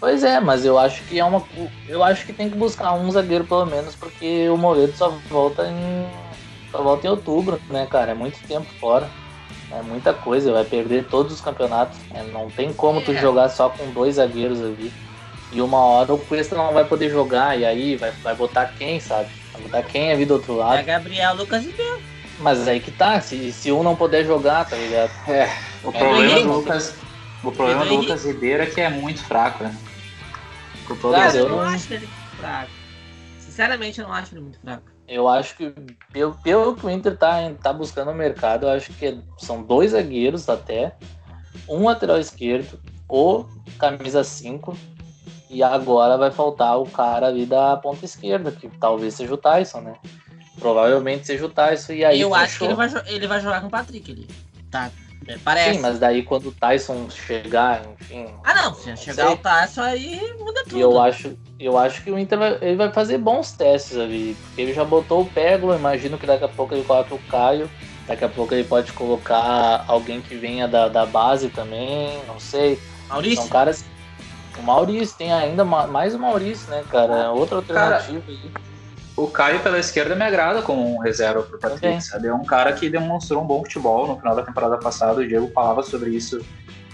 Pois 0.00 0.24
é, 0.24 0.40
mas 0.40 0.64
eu 0.64 0.78
acho 0.78 1.02
que 1.04 1.18
é 1.18 1.24
uma. 1.24 1.44
Eu 1.86 2.02
acho 2.02 2.24
que 2.24 2.32
tem 2.32 2.48
que 2.48 2.56
buscar 2.56 2.94
um 2.94 3.10
zagueiro 3.10 3.44
pelo 3.44 3.66
menos, 3.66 3.94
porque 3.94 4.48
o 4.48 4.56
Moledo 4.56 4.96
só 4.96 5.10
volta 5.28 5.66
em. 5.66 6.08
Só 6.72 6.82
volta 6.82 7.06
em 7.06 7.10
outubro, 7.10 7.60
né, 7.68 7.86
cara? 7.86 8.12
É 8.12 8.14
muito 8.14 8.38
tempo 8.48 8.66
fora. 8.80 9.08
É 9.70 9.82
muita 9.82 10.12
coisa, 10.14 10.52
vai 10.52 10.64
perder 10.64 11.04
todos 11.04 11.34
os 11.34 11.40
campeonatos. 11.40 11.98
É, 12.14 12.22
não 12.22 12.48
tem 12.50 12.72
como 12.72 13.00
é. 13.00 13.02
tu 13.02 13.14
jogar 13.14 13.50
só 13.50 13.68
com 13.68 13.90
dois 13.90 14.14
zagueiros 14.16 14.60
ali. 14.60 14.90
E 15.52 15.60
uma 15.60 15.78
hora 15.78 16.14
o 16.14 16.18
Cuesta 16.18 16.56
não 16.56 16.72
vai 16.72 16.84
poder 16.84 17.10
jogar, 17.10 17.58
e 17.58 17.64
aí 17.66 17.96
vai, 17.96 18.10
vai 18.22 18.34
botar 18.34 18.66
quem, 18.78 19.00
sabe? 19.00 19.28
Vai 19.52 19.62
botar 19.62 19.82
quem 19.82 20.12
ali 20.12 20.24
do 20.24 20.34
outro 20.34 20.56
lado. 20.56 20.78
É 20.78 20.82
Gabriel 20.82 21.36
Lucas 21.36 21.64
Ribeiro. 21.64 22.00
Mas 22.38 22.66
aí 22.66 22.80
que 22.80 22.90
tá, 22.90 23.20
se, 23.20 23.52
se 23.52 23.70
um 23.70 23.82
não 23.82 23.94
puder 23.94 24.24
jogar, 24.24 24.64
tá 24.64 24.76
ligado? 24.76 25.10
É, 25.28 25.50
o 25.84 25.90
é 25.90 25.98
problema 25.98 26.40
do 26.40 26.52
Lucas. 26.52 26.94
O 27.42 27.52
problema 27.52 27.84
do 27.84 27.96
Lucas 27.96 28.24
Ribeiro 28.24 28.62
é 28.62 28.66
que 28.66 28.80
é 28.80 28.88
muito 28.88 29.22
fraco, 29.24 29.64
né? 29.64 29.76
O 30.92 31.10
Cara, 31.10 31.36
eu 31.36 31.48
não 31.48 31.60
acho 31.60 31.92
ele 31.92 32.06
muito 32.06 32.36
fraco. 32.36 32.70
Sinceramente, 33.38 34.00
eu 34.00 34.06
não 34.06 34.14
acho 34.14 34.34
ele 34.34 34.40
muito 34.42 34.58
fraco. 34.60 34.82
Eu 35.06 35.28
acho 35.28 35.56
que, 35.56 35.74
pelo, 36.12 36.34
pelo 36.34 36.76
que 36.76 36.86
o 36.86 36.90
Inter 36.90 37.16
tá, 37.16 37.52
tá 37.62 37.72
buscando 37.72 38.12
no 38.12 38.16
mercado, 38.16 38.66
eu 38.66 38.70
acho 38.70 38.92
que 38.92 39.18
são 39.38 39.62
dois 39.62 39.90
zagueiros 39.90 40.48
até, 40.48 40.94
um 41.68 41.84
lateral 41.84 42.18
esquerdo, 42.18 42.78
ou 43.08 43.48
camisa 43.78 44.22
5, 44.22 44.76
e 45.50 45.64
agora 45.64 46.16
vai 46.16 46.30
faltar 46.30 46.78
o 46.78 46.88
cara 46.88 47.26
ali 47.26 47.44
da 47.44 47.76
ponta 47.76 48.04
esquerda, 48.04 48.52
que 48.52 48.68
talvez 48.78 49.14
seja 49.14 49.34
o 49.34 49.36
Tyson, 49.36 49.80
né? 49.80 49.94
Provavelmente 50.60 51.26
seja 51.26 51.44
o 51.44 51.48
Tyson. 51.48 51.92
E 51.92 52.04
aí 52.04 52.20
Eu 52.20 52.30
fechou. 52.30 52.44
acho 52.44 52.58
que 52.58 52.64
ele 52.64 52.74
vai, 52.74 52.88
ele 53.06 53.26
vai 53.26 53.40
jogar 53.40 53.60
com 53.60 53.66
o 53.66 53.70
Patrick 53.70 54.12
ali. 54.12 54.28
Tá. 54.70 54.90
É, 55.26 55.36
parece. 55.38 55.74
Sim, 55.74 55.80
mas 55.80 55.98
daí 55.98 56.22
quando 56.22 56.48
o 56.48 56.52
Tyson 56.52 57.08
chegar, 57.10 57.82
enfim. 57.92 58.26
Ah 58.42 58.54
não, 58.54 58.74
se 58.74 58.96
chegar 58.96 59.26
sei. 59.26 59.34
o 59.34 59.36
Tyson 59.36 59.82
aí 59.82 60.34
muda 60.38 60.64
tudo. 60.64 60.76
E 60.76 60.80
eu 60.80 61.00
acho, 61.00 61.36
eu 61.58 61.78
acho 61.78 62.02
que 62.02 62.10
o 62.10 62.18
Inter 62.18 62.38
vai, 62.38 62.58
ele 62.60 62.76
vai 62.76 62.90
fazer 62.90 63.18
bons 63.18 63.52
testes 63.52 63.96
ali. 63.96 64.36
Porque 64.42 64.62
ele 64.62 64.72
já 64.72 64.84
botou 64.84 65.22
o 65.22 65.26
Pégolo, 65.26 65.74
imagino 65.74 66.18
que 66.18 66.26
daqui 66.26 66.44
a 66.44 66.48
pouco 66.48 66.74
ele 66.74 66.84
coloca 66.84 67.14
o 67.14 67.22
Caio. 67.30 67.70
Daqui 68.06 68.24
a 68.24 68.28
pouco 68.28 68.54
ele 68.54 68.64
pode 68.64 68.92
colocar 68.92 69.84
alguém 69.86 70.20
que 70.20 70.34
venha 70.34 70.66
da, 70.66 70.88
da 70.88 71.06
base 71.06 71.48
também, 71.48 72.20
não 72.26 72.40
sei. 72.40 72.80
Maurício? 73.08 73.42
São 73.42 73.48
caras 73.48 73.84
o 74.58 74.62
Maurício, 74.62 75.16
tem 75.16 75.32
ainda 75.32 75.64
mais 75.64 76.14
o 76.14 76.18
Maurício, 76.18 76.70
né, 76.70 76.84
cara? 76.90 77.30
Outra 77.32 77.56
alternativa 77.56 78.20
cara, 78.20 78.24
aí. 78.28 78.52
O 79.20 79.28
Caio 79.28 79.60
pela 79.60 79.78
esquerda 79.78 80.14
me 80.14 80.24
agrada 80.24 80.62
como 80.62 80.96
um 80.96 80.98
reserva 80.98 81.42
pro 81.42 81.58
Patrick, 81.58 81.82
Também. 81.82 82.00
sabe? 82.00 82.28
É 82.28 82.34
um 82.34 82.44
cara 82.44 82.72
que 82.72 82.88
demonstrou 82.88 83.42
um 83.42 83.46
bom 83.46 83.62
futebol 83.62 84.06
no 84.06 84.16
final 84.16 84.34
da 84.34 84.42
temporada 84.42 84.78
passada. 84.78 85.20
O 85.20 85.28
Diego 85.28 85.50
falava 85.52 85.82
sobre 85.82 86.10
isso 86.10 86.38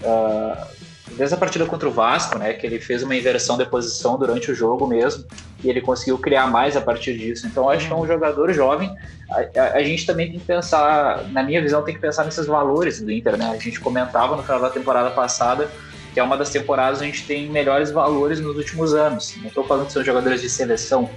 uh, 0.01 0.67
desde 1.15 1.35
a 1.35 1.37
partida 1.37 1.65
contra 1.65 1.87
o 1.87 1.91
Vasco, 1.91 2.37
né? 2.37 2.51
Que 2.51 2.67
ele 2.67 2.81
fez 2.81 3.01
uma 3.01 3.15
inversão 3.15 3.57
de 3.57 3.65
posição 3.65 4.17
durante 4.17 4.51
o 4.51 4.55
jogo 4.55 4.85
mesmo. 4.85 5.23
e 5.63 5.69
ele 5.69 5.79
conseguiu 5.79 6.17
criar 6.17 6.47
mais 6.47 6.75
a 6.75 6.81
partir 6.81 7.17
disso. 7.17 7.47
Então 7.47 7.69
acho 7.69 7.87
que 7.87 7.93
é 7.93 7.95
um 7.95 8.05
jogador 8.05 8.51
jovem. 8.51 8.93
A, 9.31 9.59
a, 9.59 9.73
a, 9.75 9.83
gente 9.83 10.05
também 10.05 10.29
tem 10.29 10.39
que 10.39 10.45
pensar, 10.45 11.23
na 11.29 11.41
minha 11.41 11.61
visão, 11.61 11.81
tem 11.81 11.95
que 11.95 12.01
pensar 12.01 12.25
nesses 12.25 12.45
valores 12.45 13.01
do 13.01 13.09
Inter, 13.09 13.37
né? 13.37 13.49
A 13.49 13.57
gente 13.57 13.79
comentava 13.79 14.35
no 14.35 14.43
final 14.43 14.59
da 14.59 14.69
temporada 14.69 15.11
passada 15.11 15.69
que 16.13 16.19
é 16.19 16.23
uma 16.23 16.35
das 16.35 16.49
temporadas 16.49 16.97
onde 16.97 17.09
a 17.09 17.13
gente 17.13 17.27
tem 17.27 17.47
melhores 17.47 17.91
valores 17.91 18.39
nos 18.39 18.57
últimos 18.57 18.95
anos. 18.95 19.35
Não 19.37 19.49
estou 19.49 19.63
falando 19.63 19.85
que 19.85 19.93
são 19.93 20.03
jogadores 20.03 20.41
de 20.41 20.49
seleção, 20.49 21.07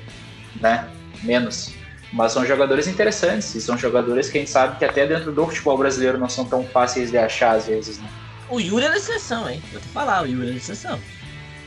né? 0.60 0.86
Menos. 1.22 1.72
Mas 2.12 2.32
são 2.32 2.44
jogadores 2.44 2.88
interessantes 2.88 3.54
e 3.54 3.60
são 3.60 3.78
jogadores 3.78 4.28
que 4.28 4.38
a 4.38 4.40
gente 4.40 4.50
sabe 4.50 4.78
que 4.78 4.84
até 4.84 5.06
dentro 5.06 5.30
do 5.30 5.46
futebol 5.46 5.78
brasileiro 5.78 6.18
não 6.18 6.28
são 6.28 6.44
tão 6.44 6.64
fáceis 6.64 7.10
de 7.10 7.18
achar 7.18 7.56
às 7.56 7.66
vezes, 7.66 7.98
né? 7.98 8.08
O 8.48 8.58
Yuri 8.58 8.86
é 8.86 8.90
da 8.90 8.98
seleção, 8.98 9.48
hein? 9.48 9.62
Vou 9.70 9.80
te 9.80 9.86
falar, 9.88 10.22
o 10.22 10.26
Yuri 10.26 10.50
é 10.50 10.52
da 10.54 10.60
seleção. 10.60 10.98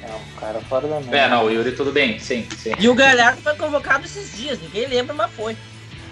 É 0.02 0.14
um 0.14 0.40
cara 0.40 0.60
fora 0.60 0.86
da 0.86 1.00
mão. 1.00 1.14
É, 1.14 1.30
não, 1.30 1.46
o 1.46 1.50
Yuri 1.50 1.72
tudo 1.72 1.94
bem, 1.94 2.20
sim, 2.20 2.46
sim. 2.58 2.74
E 2.78 2.90
o 2.90 2.94
Galhardo 2.94 3.42
foi 3.42 3.56
convocado 3.56 4.06
esses 4.06 4.36
dias, 4.36 4.60
ninguém 4.60 4.86
lembra, 4.86 5.14
mas 5.14 5.32
foi. 5.32 5.56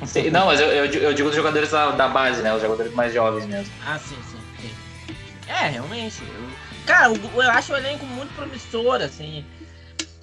Sim, 0.06 0.30
não, 0.32 0.46
mas 0.46 0.60
eu, 0.62 0.68
eu, 0.68 0.86
eu, 0.86 1.14
digo 1.14 1.28
dos 1.28 1.36
jogadores 1.36 1.70
da, 1.70 1.92
da, 1.92 2.08
base, 2.08 2.42
né? 2.42 2.54
Os 2.56 2.62
jogadores 2.62 2.94
mais 2.94 3.14
jovens 3.14 3.46
mesmo. 3.46 3.72
Ah, 3.86 4.00
sim, 4.00 4.18
sim, 4.32 4.40
sim. 4.62 5.14
É, 5.48 5.68
realmente. 5.68 6.24
Eu, 6.24 6.50
cara, 6.86 7.08
eu, 7.08 7.42
eu 7.42 7.52
acho 7.52 7.74
o 7.74 7.78
elenco 7.78 8.06
muito 8.06 8.34
promissor, 8.34 9.02
assim. 9.02 9.46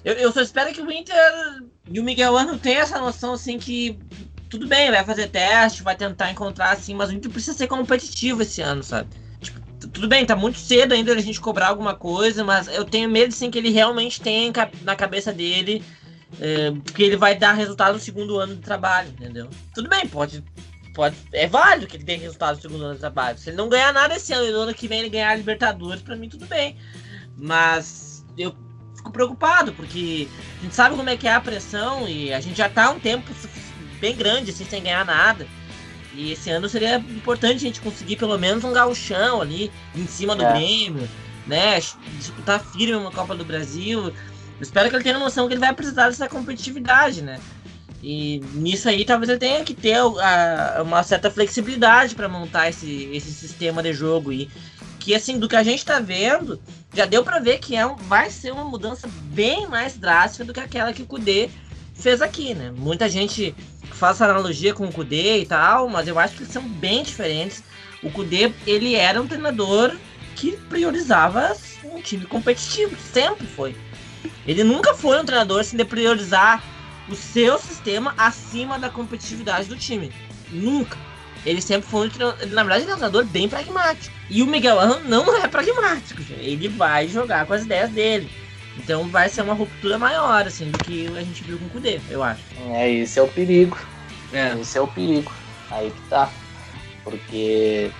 Eu, 0.03 0.13
eu 0.13 0.31
só 0.31 0.41
espero 0.41 0.73
que 0.73 0.81
o 0.81 0.91
Inter 0.91 1.15
e 1.89 1.99
o 1.99 2.03
Miguel 2.03 2.37
Ano 2.37 2.57
tenham 2.57 2.81
essa 2.81 2.99
noção, 2.99 3.33
assim, 3.33 3.57
que 3.57 3.97
tudo 4.49 4.67
bem, 4.67 4.89
vai 4.89 5.03
fazer 5.03 5.27
teste, 5.27 5.83
vai 5.83 5.95
tentar 5.95 6.31
encontrar, 6.31 6.71
assim, 6.71 6.95
mas 6.95 7.09
o 7.09 7.13
Inter 7.13 7.31
precisa 7.31 7.57
ser 7.57 7.67
competitivo 7.67 8.41
esse 8.41 8.61
ano, 8.61 8.81
sabe? 8.81 9.09
Tipo, 9.41 9.59
tudo 9.87 10.07
bem, 10.07 10.25
tá 10.25 10.35
muito 10.35 10.57
cedo 10.57 10.93
ainda 10.93 11.13
a 11.13 11.21
gente 11.21 11.39
cobrar 11.39 11.67
alguma 11.67 11.93
coisa, 11.93 12.43
mas 12.43 12.67
eu 12.67 12.85
tenho 12.85 13.09
medo, 13.09 13.29
assim, 13.29 13.51
que 13.51 13.57
ele 13.57 13.69
realmente 13.69 14.21
tenha 14.21 14.51
na 14.83 14.95
cabeça 14.95 15.31
dele 15.33 15.83
é, 16.39 16.71
que 16.93 17.03
ele 17.03 17.15
vai 17.15 17.35
dar 17.35 17.53
resultado 17.53 17.93
no 17.93 17.99
segundo 17.99 18.37
ano 18.37 18.55
de 18.55 18.61
trabalho, 18.61 19.09
entendeu? 19.09 19.49
Tudo 19.73 19.89
bem, 19.89 20.07
pode. 20.07 20.43
pode 20.93 21.15
é 21.31 21.47
válido 21.47 21.87
que 21.87 21.97
ele 21.97 22.03
tenha 22.03 22.19
resultado 22.19 22.55
no 22.55 22.61
segundo 22.61 22.83
ano 22.85 22.93
de 22.93 22.99
trabalho. 22.99 23.37
Se 23.37 23.49
ele 23.49 23.57
não 23.57 23.69
ganhar 23.69 23.91
nada 23.91 24.15
esse 24.15 24.31
ano 24.33 24.45
e 24.45 24.51
no 24.51 24.59
ano 24.59 24.73
que 24.73 24.87
vem 24.87 24.99
ele 24.99 25.09
ganhar 25.09 25.31
a 25.31 25.35
Libertadores, 25.35 26.01
pra 26.01 26.15
mim 26.15 26.29
tudo 26.29 26.45
bem. 26.45 26.77
Mas 27.35 28.23
eu 28.37 28.55
fico 29.09 29.11
preocupado, 29.11 29.73
porque 29.73 30.27
a 30.59 30.63
gente 30.63 30.75
sabe 30.75 30.95
como 30.95 31.09
é 31.09 31.17
que 31.17 31.27
é 31.27 31.33
a 31.33 31.41
pressão 31.41 32.07
e 32.07 32.33
a 32.33 32.39
gente 32.39 32.57
já 32.57 32.69
tá 32.69 32.91
um 32.91 32.99
tempo 32.99 33.31
bem 33.99 34.15
grande 34.15 34.51
assim, 34.51 34.65
sem 34.65 34.81
ganhar 34.81 35.05
nada. 35.05 35.47
E 36.13 36.31
esse 36.31 36.49
ano 36.49 36.67
seria 36.69 36.97
importante 36.97 37.57
a 37.57 37.67
gente 37.67 37.81
conseguir 37.81 38.15
pelo 38.15 38.37
menos 38.37 38.63
um 38.63 38.73
gauchão 38.73 39.41
ali 39.41 39.71
em 39.95 40.07
cima 40.07 40.35
do 40.35 40.43
é. 40.43 40.53
Grêmio, 40.53 41.09
né? 41.45 41.79
Disputar 42.17 42.63
firme 42.63 42.95
uma 42.95 43.11
Copa 43.11 43.35
do 43.35 43.45
Brasil. 43.45 44.13
espero 44.59 44.89
que 44.89 44.95
ele 44.95 45.03
tenha 45.03 45.19
noção 45.19 45.47
que 45.47 45.53
ele 45.53 45.61
vai 45.61 45.73
precisar 45.73 46.07
dessa 46.07 46.27
competitividade, 46.27 47.21
né? 47.21 47.39
E 48.01 48.39
nisso 48.53 48.87
aí 48.87 49.03
talvez 49.03 49.29
ele 49.29 49.39
tenha 49.39 49.63
que 49.63 49.73
ter 49.73 49.97
a, 49.97 50.81
uma 50.81 51.03
certa 51.03 51.29
flexibilidade 51.29 52.15
para 52.15 52.29
montar 52.29 52.69
esse, 52.69 53.09
esse 53.13 53.31
sistema 53.31 53.83
de 53.83 53.93
jogo 53.93 54.31
e 54.31 54.49
que 54.99 55.13
assim 55.13 55.37
do 55.37 55.49
que 55.49 55.55
a 55.55 55.63
gente 55.63 55.79
está 55.79 55.99
vendo 55.99 56.59
já 56.93 57.05
deu 57.05 57.23
para 57.23 57.39
ver 57.39 57.59
que 57.59 57.75
é 57.75 57.85
um, 57.85 57.95
vai 57.95 58.29
ser 58.29 58.51
uma 58.51 58.63
mudança 58.63 59.07
bem 59.25 59.67
mais 59.67 59.97
drástica 59.97 60.45
do 60.45 60.53
que 60.53 60.59
aquela 60.59 60.93
que 60.93 61.03
o 61.03 61.05
Kudê 61.05 61.49
fez 61.93 62.21
aqui, 62.21 62.53
né? 62.53 62.71
Muita 62.75 63.07
gente 63.07 63.55
faz 63.91 64.21
analogia 64.21 64.73
com 64.73 64.85
o 64.85 64.91
Kudê 64.91 65.39
e 65.39 65.45
tal, 65.45 65.89
mas 65.89 66.07
eu 66.07 66.17
acho 66.17 66.35
que 66.35 66.43
eles 66.43 66.53
são 66.53 66.63
bem 66.63 67.03
diferentes. 67.03 67.63
O 68.01 68.09
Kudê, 68.09 68.51
ele 68.65 68.95
era 68.95 69.21
um 69.21 69.27
treinador 69.27 69.95
que 70.35 70.55
priorizava 70.69 71.55
um 71.83 72.01
time 72.01 72.25
competitivo, 72.25 72.95
sempre 73.13 73.45
foi. 73.45 73.75
Ele 74.47 74.63
nunca 74.63 74.93
foi 74.93 75.19
um 75.19 75.25
treinador 75.25 75.63
de 75.63 75.85
priorizar 75.85 76.63
o 77.09 77.15
seu 77.15 77.59
sistema 77.59 78.13
acima 78.17 78.79
da 78.79 78.89
competitividade 78.89 79.67
do 79.67 79.75
time. 79.75 80.11
Nunca. 80.49 80.97
Ele 81.45 81.61
sempre 81.61 81.89
foi 81.89 82.07
um 82.07 82.09
treinador, 82.09 82.47
na 82.47 82.63
verdade, 82.63 82.83
ele 82.83 82.91
é 82.91 82.93
um 82.95 82.97
treinador 82.97 83.25
bem 83.25 83.49
pragmático. 83.49 84.15
E 84.29 84.43
o 84.43 84.47
Miguel 84.47 84.79
Angel 84.79 85.03
não 85.05 85.35
é 85.35 85.47
pragmático. 85.47 86.21
Ele 86.37 86.67
vai 86.67 87.07
jogar 87.07 87.45
com 87.45 87.53
as 87.53 87.63
ideias 87.63 87.89
dele. 87.91 88.29
Então 88.77 89.07
vai 89.09 89.27
ser 89.29 89.41
uma 89.41 89.53
ruptura 89.53 89.97
maior, 89.97 90.47
assim, 90.47 90.69
do 90.71 90.77
que 90.79 91.07
a 91.07 91.21
gente 91.21 91.43
viu 91.43 91.57
com 91.57 91.65
o 91.65 91.69
Kudê, 91.69 91.99
eu 92.09 92.23
acho. 92.23 92.41
É, 92.69 92.89
esse 92.89 93.19
é 93.19 93.21
o 93.21 93.27
perigo. 93.27 93.77
É. 94.31 94.53
Esse 94.59 94.77
é 94.77 94.81
o 94.81 94.87
perigo. 94.87 95.31
Aí 95.71 95.91
que 95.91 96.09
tá. 96.09 96.29
Porque 97.03 97.91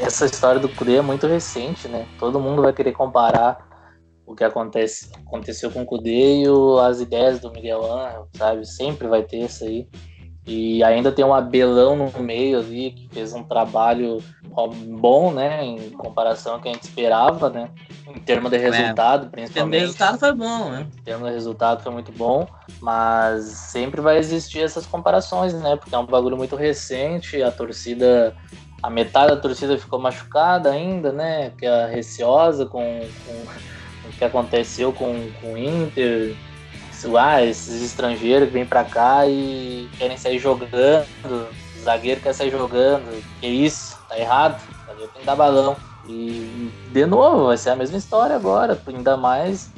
essa 0.00 0.26
história 0.26 0.60
do 0.60 0.68
Kudê 0.68 0.96
é 0.96 1.02
muito 1.02 1.26
recente, 1.26 1.88
né? 1.88 2.06
Todo 2.18 2.40
mundo 2.40 2.62
vai 2.62 2.72
querer 2.72 2.92
comparar 2.92 3.68
o 4.26 4.34
que 4.34 4.44
acontece, 4.44 5.10
aconteceu 5.26 5.70
com 5.70 5.82
o 5.82 5.86
Kudê 5.86 6.42
e 6.42 6.48
o, 6.48 6.78
as 6.78 7.00
ideias 7.00 7.40
do 7.40 7.50
Miguel 7.50 7.84
Angel, 7.84 8.28
sabe? 8.36 8.64
Sempre 8.64 9.08
vai 9.08 9.22
ter 9.22 9.38
isso 9.38 9.64
aí. 9.64 9.88
E 10.52 10.82
ainda 10.82 11.12
tem 11.12 11.24
um 11.24 11.32
Abelão 11.32 11.94
no 11.94 12.22
meio 12.24 12.58
ali, 12.58 12.90
que 12.90 13.08
fez 13.14 13.32
um 13.32 13.44
trabalho 13.44 14.18
bom, 14.98 15.32
né? 15.32 15.64
Em 15.64 15.90
comparação 15.90 16.54
ao 16.54 16.60
que 16.60 16.68
a 16.68 16.72
gente 16.72 16.82
esperava, 16.82 17.48
né? 17.48 17.68
Em 18.08 18.18
termos 18.18 18.50
de 18.50 18.56
é. 18.56 18.58
resultado, 18.58 19.26
é. 19.26 19.28
principalmente. 19.28 19.50
Em 19.50 19.52
termos 19.52 19.70
de 19.70 19.78
resultado 19.78 20.18
foi 20.18 20.32
bom, 20.32 20.70
né? 20.70 20.86
Em 20.92 21.02
termos 21.02 21.28
de 21.28 21.34
resultado 21.34 21.82
foi 21.84 21.92
muito 21.92 22.10
bom, 22.10 22.48
mas 22.80 23.44
sempre 23.44 24.00
vai 24.00 24.18
existir 24.18 24.58
essas 24.62 24.84
comparações, 24.84 25.54
né? 25.54 25.76
Porque 25.76 25.94
é 25.94 25.98
um 25.98 26.06
bagulho 26.06 26.36
muito 26.36 26.56
recente, 26.56 27.40
a 27.40 27.52
torcida. 27.52 28.34
A 28.82 28.90
metade 28.90 29.32
da 29.32 29.40
torcida 29.40 29.78
ficou 29.78 30.00
machucada 30.00 30.68
ainda, 30.72 31.12
né? 31.12 31.52
Que 31.56 31.64
é 31.64 31.86
receosa 31.86 32.66
com, 32.66 32.82
com 33.24 33.34
o 34.08 34.12
que 34.18 34.24
aconteceu 34.24 34.92
com, 34.92 35.30
com 35.40 35.52
o 35.52 35.56
Inter 35.56 36.34
ah, 37.16 37.42
esses 37.42 37.82
estrangeiros 37.82 38.48
que 38.48 38.54
vêm 38.54 38.66
pra 38.66 38.84
cá 38.84 39.26
e 39.26 39.88
querem 39.98 40.16
sair 40.16 40.38
jogando, 40.38 41.06
o 41.24 41.82
zagueiro 41.82 42.20
quer 42.20 42.34
sair 42.34 42.50
jogando, 42.50 43.22
que 43.40 43.46
isso, 43.46 43.98
tá 44.08 44.18
errado, 44.18 44.60
o 44.60 44.86
zagueiro 44.86 45.12
tem 45.12 45.20
que 45.20 45.26
dar 45.26 45.36
balão. 45.36 45.76
E 46.08 46.70
de 46.92 47.06
novo, 47.06 47.46
vai 47.46 47.56
ser 47.56 47.70
a 47.70 47.76
mesma 47.76 47.98
história 47.98 48.34
agora, 48.34 48.80
ainda 48.86 49.16
mais 49.16 49.70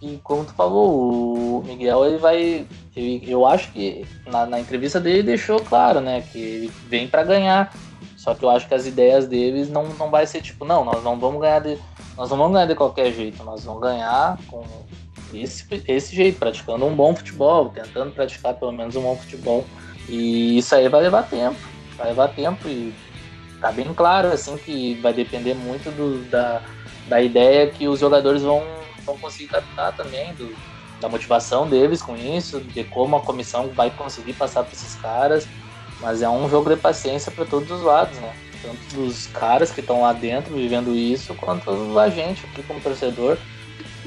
que, 0.00 0.20
como 0.22 0.44
tu 0.44 0.52
falou, 0.52 1.58
o 1.58 1.62
Miguel 1.64 2.04
ele 2.04 2.18
vai. 2.18 2.66
Eu 2.94 3.46
acho 3.46 3.72
que 3.72 4.06
na, 4.26 4.46
na, 4.46 4.60
entrevista 4.60 5.00
dele 5.00 5.22
deixou 5.22 5.60
claro, 5.60 6.00
né? 6.00 6.22
Que 6.32 6.38
ele 6.38 6.72
vem 6.88 7.08
para 7.08 7.24
ganhar. 7.24 7.72
Só 8.16 8.34
que 8.34 8.44
eu 8.44 8.50
acho 8.50 8.66
que 8.66 8.74
as 8.74 8.86
ideias 8.86 9.26
deles 9.26 9.68
não, 9.68 9.84
não 9.90 10.10
vai 10.10 10.26
ser 10.26 10.42
tipo, 10.42 10.64
não, 10.64 10.84
nós 10.84 11.02
não 11.02 11.18
vamos 11.18 11.40
ganhar 11.40 11.60
de. 11.60 11.78
Nós 12.16 12.30
não 12.30 12.36
vamos 12.36 12.54
ganhar 12.54 12.66
de 12.66 12.74
qualquer 12.74 13.12
jeito, 13.12 13.44
nós 13.44 13.64
vamos 13.64 13.82
ganhar 13.82 14.38
com 14.48 14.64
esse, 15.32 15.64
esse 15.86 16.14
jeito, 16.14 16.38
praticando 16.38 16.84
um 16.86 16.94
bom 16.94 17.14
futebol, 17.14 17.68
tentando 17.70 18.12
praticar 18.12 18.54
pelo 18.54 18.72
menos 18.72 18.96
um 18.96 19.02
bom 19.02 19.16
futebol. 19.16 19.64
E 20.08 20.58
isso 20.58 20.74
aí 20.74 20.88
vai 20.88 21.02
levar 21.02 21.24
tempo, 21.24 21.58
vai 21.96 22.08
levar 22.08 22.28
tempo 22.28 22.68
e 22.68 22.94
tá 23.60 23.72
bem 23.72 23.92
claro 23.94 24.28
assim 24.28 24.56
que 24.56 24.94
vai 24.96 25.12
depender 25.12 25.54
muito 25.54 25.90
do, 25.90 26.22
da, 26.30 26.62
da 27.08 27.20
ideia 27.20 27.68
que 27.68 27.88
os 27.88 27.98
jogadores 27.98 28.42
vão, 28.42 28.62
vão 29.04 29.18
conseguir 29.18 29.48
captar 29.48 29.96
também, 29.96 30.32
do, 30.34 30.54
da 31.00 31.08
motivação 31.08 31.68
deles 31.68 32.00
com 32.00 32.16
isso, 32.16 32.60
de 32.60 32.84
como 32.84 33.16
a 33.16 33.20
comissão 33.20 33.68
vai 33.68 33.90
conseguir 33.90 34.32
passar 34.34 34.62
para 34.62 34.72
esses 34.72 34.94
caras. 34.96 35.46
Mas 36.00 36.22
é 36.22 36.28
um 36.28 36.48
jogo 36.48 36.68
de 36.68 36.76
paciência 36.76 37.32
para 37.32 37.44
todos 37.46 37.70
os 37.70 37.82
lados, 37.82 38.18
né? 38.18 38.34
Tanto 38.62 38.78
dos 38.94 39.26
caras 39.28 39.70
que 39.70 39.80
estão 39.80 40.02
lá 40.02 40.12
dentro 40.12 40.54
vivendo 40.54 40.94
isso, 40.94 41.34
quanto 41.34 41.98
a 41.98 42.08
gente 42.10 42.44
aqui 42.46 42.62
como 42.62 42.80
torcedor. 42.80 43.38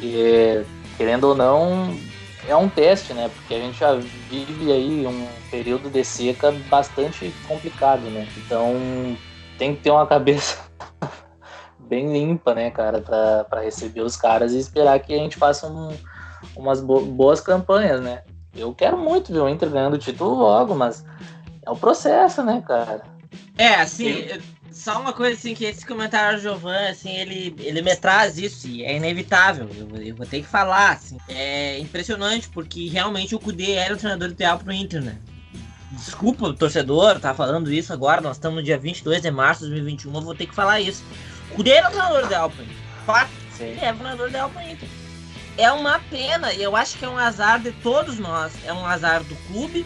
E 0.01 0.63
querendo 0.99 1.29
ou 1.29 1.35
não, 1.35 1.97
é 2.45 2.53
um 2.53 2.67
teste, 2.67 3.13
né? 3.13 3.31
Porque 3.33 3.55
a 3.55 3.59
gente 3.59 3.79
já 3.79 3.93
vive 3.93 4.69
aí 4.69 5.07
um 5.07 5.29
período 5.49 5.89
de 5.89 6.03
seca 6.03 6.51
bastante 6.69 7.33
complicado, 7.47 8.01
né? 8.09 8.27
Então 8.35 8.75
tem 9.57 9.73
que 9.73 9.81
ter 9.81 9.91
uma 9.91 10.05
cabeça 10.05 10.57
bem 11.79 12.12
limpa, 12.12 12.53
né, 12.53 12.69
cara, 12.69 12.99
para 12.99 13.62
receber 13.62 14.01
os 14.01 14.17
caras 14.17 14.51
e 14.51 14.59
esperar 14.59 14.99
que 14.99 15.13
a 15.13 15.17
gente 15.17 15.38
faça 15.38 15.67
um, 15.67 15.97
umas 16.53 16.81
boas 16.81 17.39
campanhas, 17.39 18.01
né? 18.01 18.23
Eu 18.53 18.75
quero 18.75 18.97
muito 18.97 19.31
ver 19.31 19.39
o 19.39 19.47
Inter 19.47 19.69
ganhando 19.69 19.93
o 19.93 19.97
título 19.99 20.35
logo, 20.35 20.75
mas 20.75 21.05
é 21.65 21.71
o 21.71 21.77
processo, 21.77 22.43
né, 22.43 22.62
cara? 22.67 23.03
É, 23.57 23.75
assim, 23.75 24.27
só 24.71 24.99
uma 24.99 25.13
coisa 25.13 25.36
assim, 25.38 25.53
que 25.53 25.65
esse 25.65 25.86
comentário 25.86 26.38
do 26.38 26.41
Giovanni, 26.41 26.89
assim, 26.89 27.15
ele, 27.15 27.55
ele 27.60 27.82
me 27.82 27.95
traz 27.95 28.38
isso, 28.38 28.67
e 28.67 28.84
é 28.84 28.95
inevitável, 28.95 29.69
eu, 29.75 30.01
eu, 30.01 30.15
vou 30.15 30.25
ter 30.25 30.41
que 30.41 30.47
falar, 30.47 30.91
assim. 30.91 31.17
É 31.27 31.79
impressionante, 31.79 32.49
porque 32.49 32.88
realmente 32.88 33.36
o 33.36 33.39
Kudê 33.39 33.73
era 33.73 33.93
o 33.93 33.97
treinador 33.97 34.29
ideal 34.29 34.60
pro 34.60 34.71
Inter, 34.71 35.01
né? 35.01 35.17
Desculpa 35.91 36.45
o 36.45 36.53
torcedor 36.53 37.19
tá 37.19 37.34
falando 37.34 37.73
isso 37.73 37.91
agora, 37.91 38.21
nós 38.21 38.38
estamos 38.38 38.58
no 38.58 38.63
dia 38.63 38.77
22 38.77 39.21
de 39.21 39.32
março 39.32 39.63
de 39.63 39.71
2021, 39.71 40.13
eu 40.13 40.21
vou 40.21 40.36
ter 40.36 40.45
que 40.45 40.53
falar 40.53 40.79
isso. 40.79 41.03
O 41.51 41.55
Kudê 41.55 41.71
era 41.71 41.88
o 41.88 41.91
treinador 41.91 42.25
ideal 42.25 42.49
pro 42.49 42.63
Inter, 42.63 42.75
fato, 43.05 43.32
ele 43.60 43.79
é 43.79 43.91
o 43.91 43.95
treinador 43.95 44.29
ideal 44.29 44.49
pro 44.49 44.62
Inter. 44.62 44.88
É 45.58 45.71
uma 45.71 45.99
pena, 45.99 46.53
e 46.53 46.63
eu 46.63 46.75
acho 46.75 46.97
que 46.97 47.03
é 47.03 47.10
um 47.10 47.17
azar 47.17 47.60
de 47.60 47.71
todos 47.71 48.17
nós, 48.17 48.53
é 48.65 48.71
um 48.71 48.86
azar 48.86 49.23
do 49.23 49.36
clube, 49.47 49.86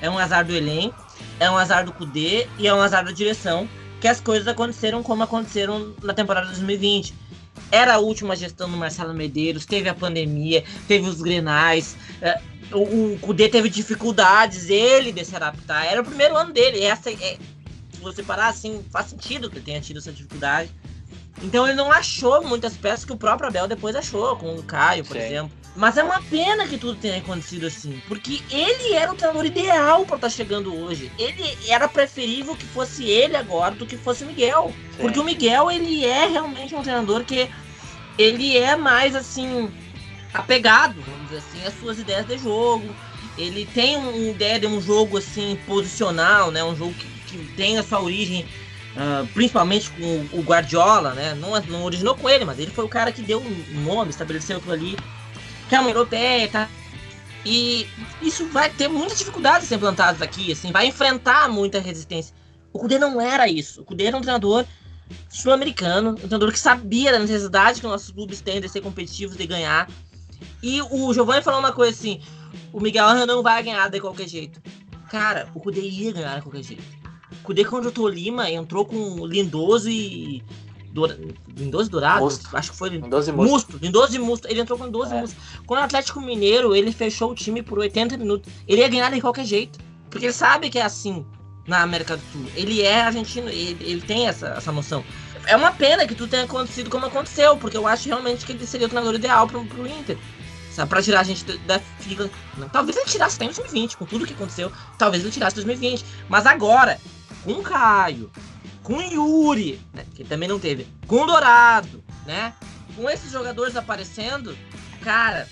é 0.00 0.10
um 0.10 0.18
azar 0.18 0.44
do 0.44 0.54
elenco, 0.54 1.06
é 1.38 1.50
um 1.50 1.56
azar 1.56 1.84
do 1.84 1.92
Kudê 1.92 2.48
e 2.58 2.66
é 2.66 2.74
um 2.74 2.80
azar 2.80 3.04
da 3.04 3.12
direção, 3.12 3.68
que 4.06 4.10
as 4.10 4.20
coisas 4.20 4.46
aconteceram 4.46 5.02
como 5.02 5.24
aconteceram 5.24 5.92
na 6.00 6.14
temporada 6.14 6.46
2020. 6.46 7.12
Era 7.72 7.94
a 7.94 7.98
última 7.98 8.36
gestão 8.36 8.70
do 8.70 8.76
Marcelo 8.76 9.12
Medeiros, 9.12 9.66
teve 9.66 9.88
a 9.88 9.94
pandemia, 9.94 10.62
teve 10.86 11.08
os 11.08 11.20
grenais. 11.20 11.96
É, 12.22 12.40
o, 12.72 13.14
o 13.14 13.18
Kudê 13.20 13.48
teve 13.48 13.68
dificuldades, 13.68 14.70
ele 14.70 15.10
de 15.10 15.24
se 15.24 15.34
adaptar. 15.34 15.86
Era 15.86 16.02
o 16.02 16.04
primeiro 16.04 16.36
ano 16.36 16.52
dele. 16.52 16.84
Essa 16.84 17.10
é, 17.10 17.36
se 17.92 18.00
você 18.00 18.22
parar 18.22 18.46
assim, 18.46 18.84
faz 18.92 19.06
sentido 19.06 19.50
que 19.50 19.56
ele 19.56 19.64
tenha 19.64 19.80
tido 19.80 19.98
essa 19.98 20.12
dificuldade. 20.12 20.70
Então 21.42 21.66
ele 21.66 21.74
não 21.74 21.90
achou 21.90 22.44
muitas 22.44 22.76
peças 22.76 23.04
que 23.04 23.12
o 23.12 23.16
próprio 23.16 23.48
Abel 23.48 23.66
depois 23.66 23.96
achou, 23.96 24.36
com 24.36 24.54
o 24.54 24.62
Caio, 24.62 25.04
por 25.04 25.16
Sim. 25.16 25.22
exemplo. 25.24 25.50
Mas 25.76 25.98
é 25.98 26.02
uma 26.02 26.22
pena 26.22 26.66
que 26.66 26.78
tudo 26.78 26.98
tenha 26.98 27.18
acontecido 27.18 27.66
assim, 27.66 28.00
porque 28.08 28.42
ele 28.50 28.94
era 28.94 29.12
o 29.12 29.14
treinador 29.14 29.44
ideal 29.44 30.06
para 30.06 30.16
estar 30.16 30.28
tá 30.28 30.34
chegando 30.34 30.74
hoje. 30.74 31.12
Ele 31.18 31.56
era 31.68 31.86
preferível 31.86 32.56
que 32.56 32.64
fosse 32.64 33.04
ele 33.04 33.36
agora 33.36 33.74
do 33.74 33.86
que 33.86 33.98
fosse 33.98 34.24
o 34.24 34.26
Miguel. 34.26 34.72
Sim. 34.92 35.02
Porque 35.02 35.20
o 35.20 35.24
Miguel, 35.24 35.70
ele 35.70 36.04
é 36.04 36.26
realmente 36.28 36.74
um 36.74 36.82
treinador 36.82 37.24
que 37.24 37.50
ele 38.16 38.56
é 38.56 38.74
mais 38.74 39.14
assim 39.14 39.70
apegado, 40.32 40.94
vamos 41.02 41.28
dizer 41.28 41.38
assim, 41.38 41.66
às 41.66 41.78
suas 41.78 41.98
ideias 41.98 42.26
de 42.26 42.38
jogo. 42.38 42.88
Ele 43.36 43.66
tem 43.66 43.96
uma 43.96 44.16
ideia 44.16 44.58
de 44.58 44.66
um 44.66 44.80
jogo 44.80 45.18
assim 45.18 45.58
posicional, 45.66 46.50
né? 46.50 46.64
Um 46.64 46.74
jogo 46.74 46.94
que, 46.94 47.06
que 47.26 47.52
tem 47.52 47.78
a 47.78 47.82
sua 47.82 48.00
origem 48.00 48.46
Uh, 48.96 49.26
principalmente 49.34 49.90
com 49.90 50.26
o 50.32 50.40
Guardiola, 50.40 51.12
né? 51.12 51.34
Não, 51.34 51.50
não 51.68 51.84
originou 51.84 52.14
com 52.14 52.30
ele, 52.30 52.46
mas 52.46 52.58
ele 52.58 52.70
foi 52.70 52.82
o 52.82 52.88
cara 52.88 53.12
que 53.12 53.20
deu 53.20 53.40
o 53.40 53.80
nome, 53.84 54.08
estabeleceu 54.08 54.56
aquilo 54.56 54.72
ali, 54.72 54.96
que 55.68 55.74
é 55.74 55.80
uma 55.80 55.90
europeia, 55.90 56.48
tá? 56.48 56.68
E 57.44 57.86
isso 58.20 58.46
vai 58.48 58.68
ter 58.70 58.88
muitas 58.88 59.18
dificuldades 59.18 59.70
implantadas 59.70 60.20
aqui, 60.20 60.50
assim, 60.50 60.72
vai 60.72 60.86
enfrentar 60.86 61.48
muita 61.48 61.78
resistência. 61.78 62.34
O 62.72 62.78
Kudê 62.78 62.98
não 62.98 63.20
era 63.20 63.48
isso. 63.48 63.82
O 63.82 63.84
Kudê 63.84 64.06
era 64.06 64.16
um 64.16 64.20
treinador 64.20 64.64
sul-americano, 65.28 66.10
um 66.10 66.14
treinador 66.14 66.52
que 66.52 66.58
sabia 66.58 67.12
da 67.12 67.18
necessidade 67.18 67.80
que 67.80 67.86
nossos 67.86 68.10
clubes 68.10 68.40
têm 68.40 68.60
de 68.60 68.68
ser 68.68 68.80
competitivos, 68.80 69.36
de 69.36 69.46
ganhar. 69.46 69.88
E 70.62 70.82
o 70.82 71.14
Giovanni 71.14 71.42
falou 71.42 71.60
uma 71.60 71.72
coisa 71.72 71.92
assim: 71.92 72.20
o 72.72 72.80
Miguel 72.80 73.26
não 73.26 73.42
vai 73.42 73.62
ganhar 73.62 73.88
de 73.88 74.00
qualquer 74.00 74.28
jeito. 74.28 74.60
Cara, 75.08 75.48
o 75.54 75.60
Kudê 75.60 75.82
ia 75.82 76.12
ganhar 76.12 76.36
de 76.36 76.42
qualquer 76.42 76.62
jeito. 76.62 76.82
Kudê 77.46 77.64
contra 77.64 77.92
o 78.00 78.08
Lima 78.08 78.50
entrou 78.50 78.84
com 78.84 79.24
Lindoso 79.24 79.88
e. 79.88 80.42
Dora... 80.96 81.18
Lindoso 81.54 81.90
Dourado? 81.90 82.24
Musto. 82.24 82.48
Acho 82.56 82.70
que 82.70 82.76
foi 82.76 82.88
Lindoso 82.88 83.30
Musto. 83.34 83.78
Lindoso 83.80 84.18
Musto. 84.18 84.48
Ele 84.48 84.62
entrou 84.62 84.78
com 84.78 84.86
Lindoso 84.86 85.14
é. 85.14 85.20
Musto. 85.20 85.36
Quando 85.66 85.80
o 85.80 85.84
Atlético 85.84 86.20
Mineiro, 86.22 86.74
ele 86.74 86.90
fechou 86.90 87.32
o 87.32 87.34
time 87.34 87.62
por 87.62 87.78
80 87.78 88.16
minutos. 88.16 88.50
Ele 88.66 88.80
ia 88.80 88.88
ganhar 88.88 89.12
de 89.12 89.20
qualquer 89.20 89.44
jeito. 89.44 89.78
Porque 90.08 90.24
ele 90.24 90.32
sabe 90.32 90.70
que 90.70 90.78
é 90.78 90.82
assim 90.82 91.26
na 91.66 91.82
América 91.82 92.16
do 92.16 92.22
Sul. 92.32 92.46
Ele 92.54 92.80
é 92.80 93.02
argentino, 93.02 93.50
ele, 93.50 93.76
ele 93.80 94.00
tem 94.00 94.26
essa, 94.26 94.48
essa 94.48 94.72
noção. 94.72 95.04
É 95.46 95.54
uma 95.54 95.70
pena 95.70 96.06
que 96.06 96.14
tudo 96.14 96.30
tenha 96.30 96.44
acontecido 96.44 96.88
como 96.88 97.04
aconteceu, 97.04 97.56
porque 97.58 97.76
eu 97.76 97.86
acho 97.86 98.08
realmente 98.08 98.46
que 98.46 98.52
ele 98.52 98.66
seria 98.66 98.86
o 98.86 98.90
treinador 98.90 99.14
ideal 99.14 99.46
pro, 99.46 99.64
pro 99.66 99.86
Inter. 99.86 100.16
Sabe, 100.72 100.88
pra 100.88 101.02
tirar 101.02 101.20
a 101.20 101.24
gente 101.24 101.44
da 101.58 101.78
fila. 101.78 102.30
Talvez 102.72 102.96
ele 102.96 103.06
tirasse 103.06 103.36
até 103.36 103.44
em 103.44 103.48
2020, 103.48 103.96
com 103.96 104.06
tudo 104.06 104.26
que 104.26 104.32
aconteceu. 104.32 104.72
Talvez 104.98 105.22
ele 105.22 105.32
tirasse 105.32 105.54
em 105.54 105.64
2020. 105.64 106.04
Mas 106.28 106.46
agora, 106.46 106.98
com 107.44 107.52
o 107.52 107.62
Caio, 107.62 108.30
com 108.86 109.02
Yuri, 109.02 109.80
né, 109.92 110.06
que 110.14 110.22
também 110.22 110.48
não 110.48 110.60
teve, 110.60 110.86
com 111.08 111.26
Dourado, 111.26 112.04
né? 112.24 112.54
Com 112.94 113.10
esses 113.10 113.32
jogadores 113.32 113.74
aparecendo, 113.74 114.56
cara, 115.02 115.48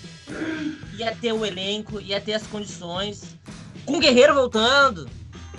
ia 0.97 1.13
ter 1.13 1.33
o 1.33 1.45
elenco, 1.45 1.99
ia 1.99 2.21
ter 2.21 2.33
as 2.33 2.47
condições. 2.47 3.35
Com 3.85 3.97
o 3.97 3.99
Guerreiro 3.99 4.33
voltando, 4.33 5.09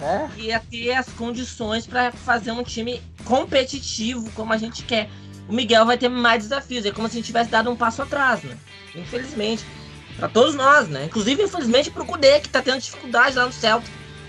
é? 0.01 0.41
ia 0.41 0.59
ter 0.59 0.95
as 0.95 1.07
condições 1.11 1.87
para 1.87 2.11
fazer 2.13 2.51
um 2.51 2.63
time 2.63 3.03
competitivo 3.27 4.31
como 4.33 4.55
a 4.55 4.57
gente 4.57 4.83
quer. 4.83 5.11
O 5.47 5.53
Miguel 5.53 5.85
vai 5.85 5.99
ter 5.99 6.09
mais 6.09 6.45
desafios, 6.45 6.87
é 6.87 6.91
como 6.91 7.07
se 7.09 7.17
a 7.17 7.17
gente 7.19 7.27
tivesse 7.27 7.51
dado 7.51 7.71
um 7.71 7.77
passo 7.77 8.01
atrás, 8.01 8.43
né? 8.43 8.57
Infelizmente. 8.95 9.63
para 10.17 10.29
todos 10.29 10.55
nós, 10.55 10.89
né? 10.89 11.05
Inclusive, 11.05 11.43
infelizmente, 11.43 11.91
pro 11.91 12.07
Kudê, 12.07 12.41
que 12.41 12.49
tá 12.49 12.63
tendo 12.63 12.81
dificuldade 12.81 13.37
lá 13.37 13.45
no 13.45 13.53
Celta. 13.53 13.87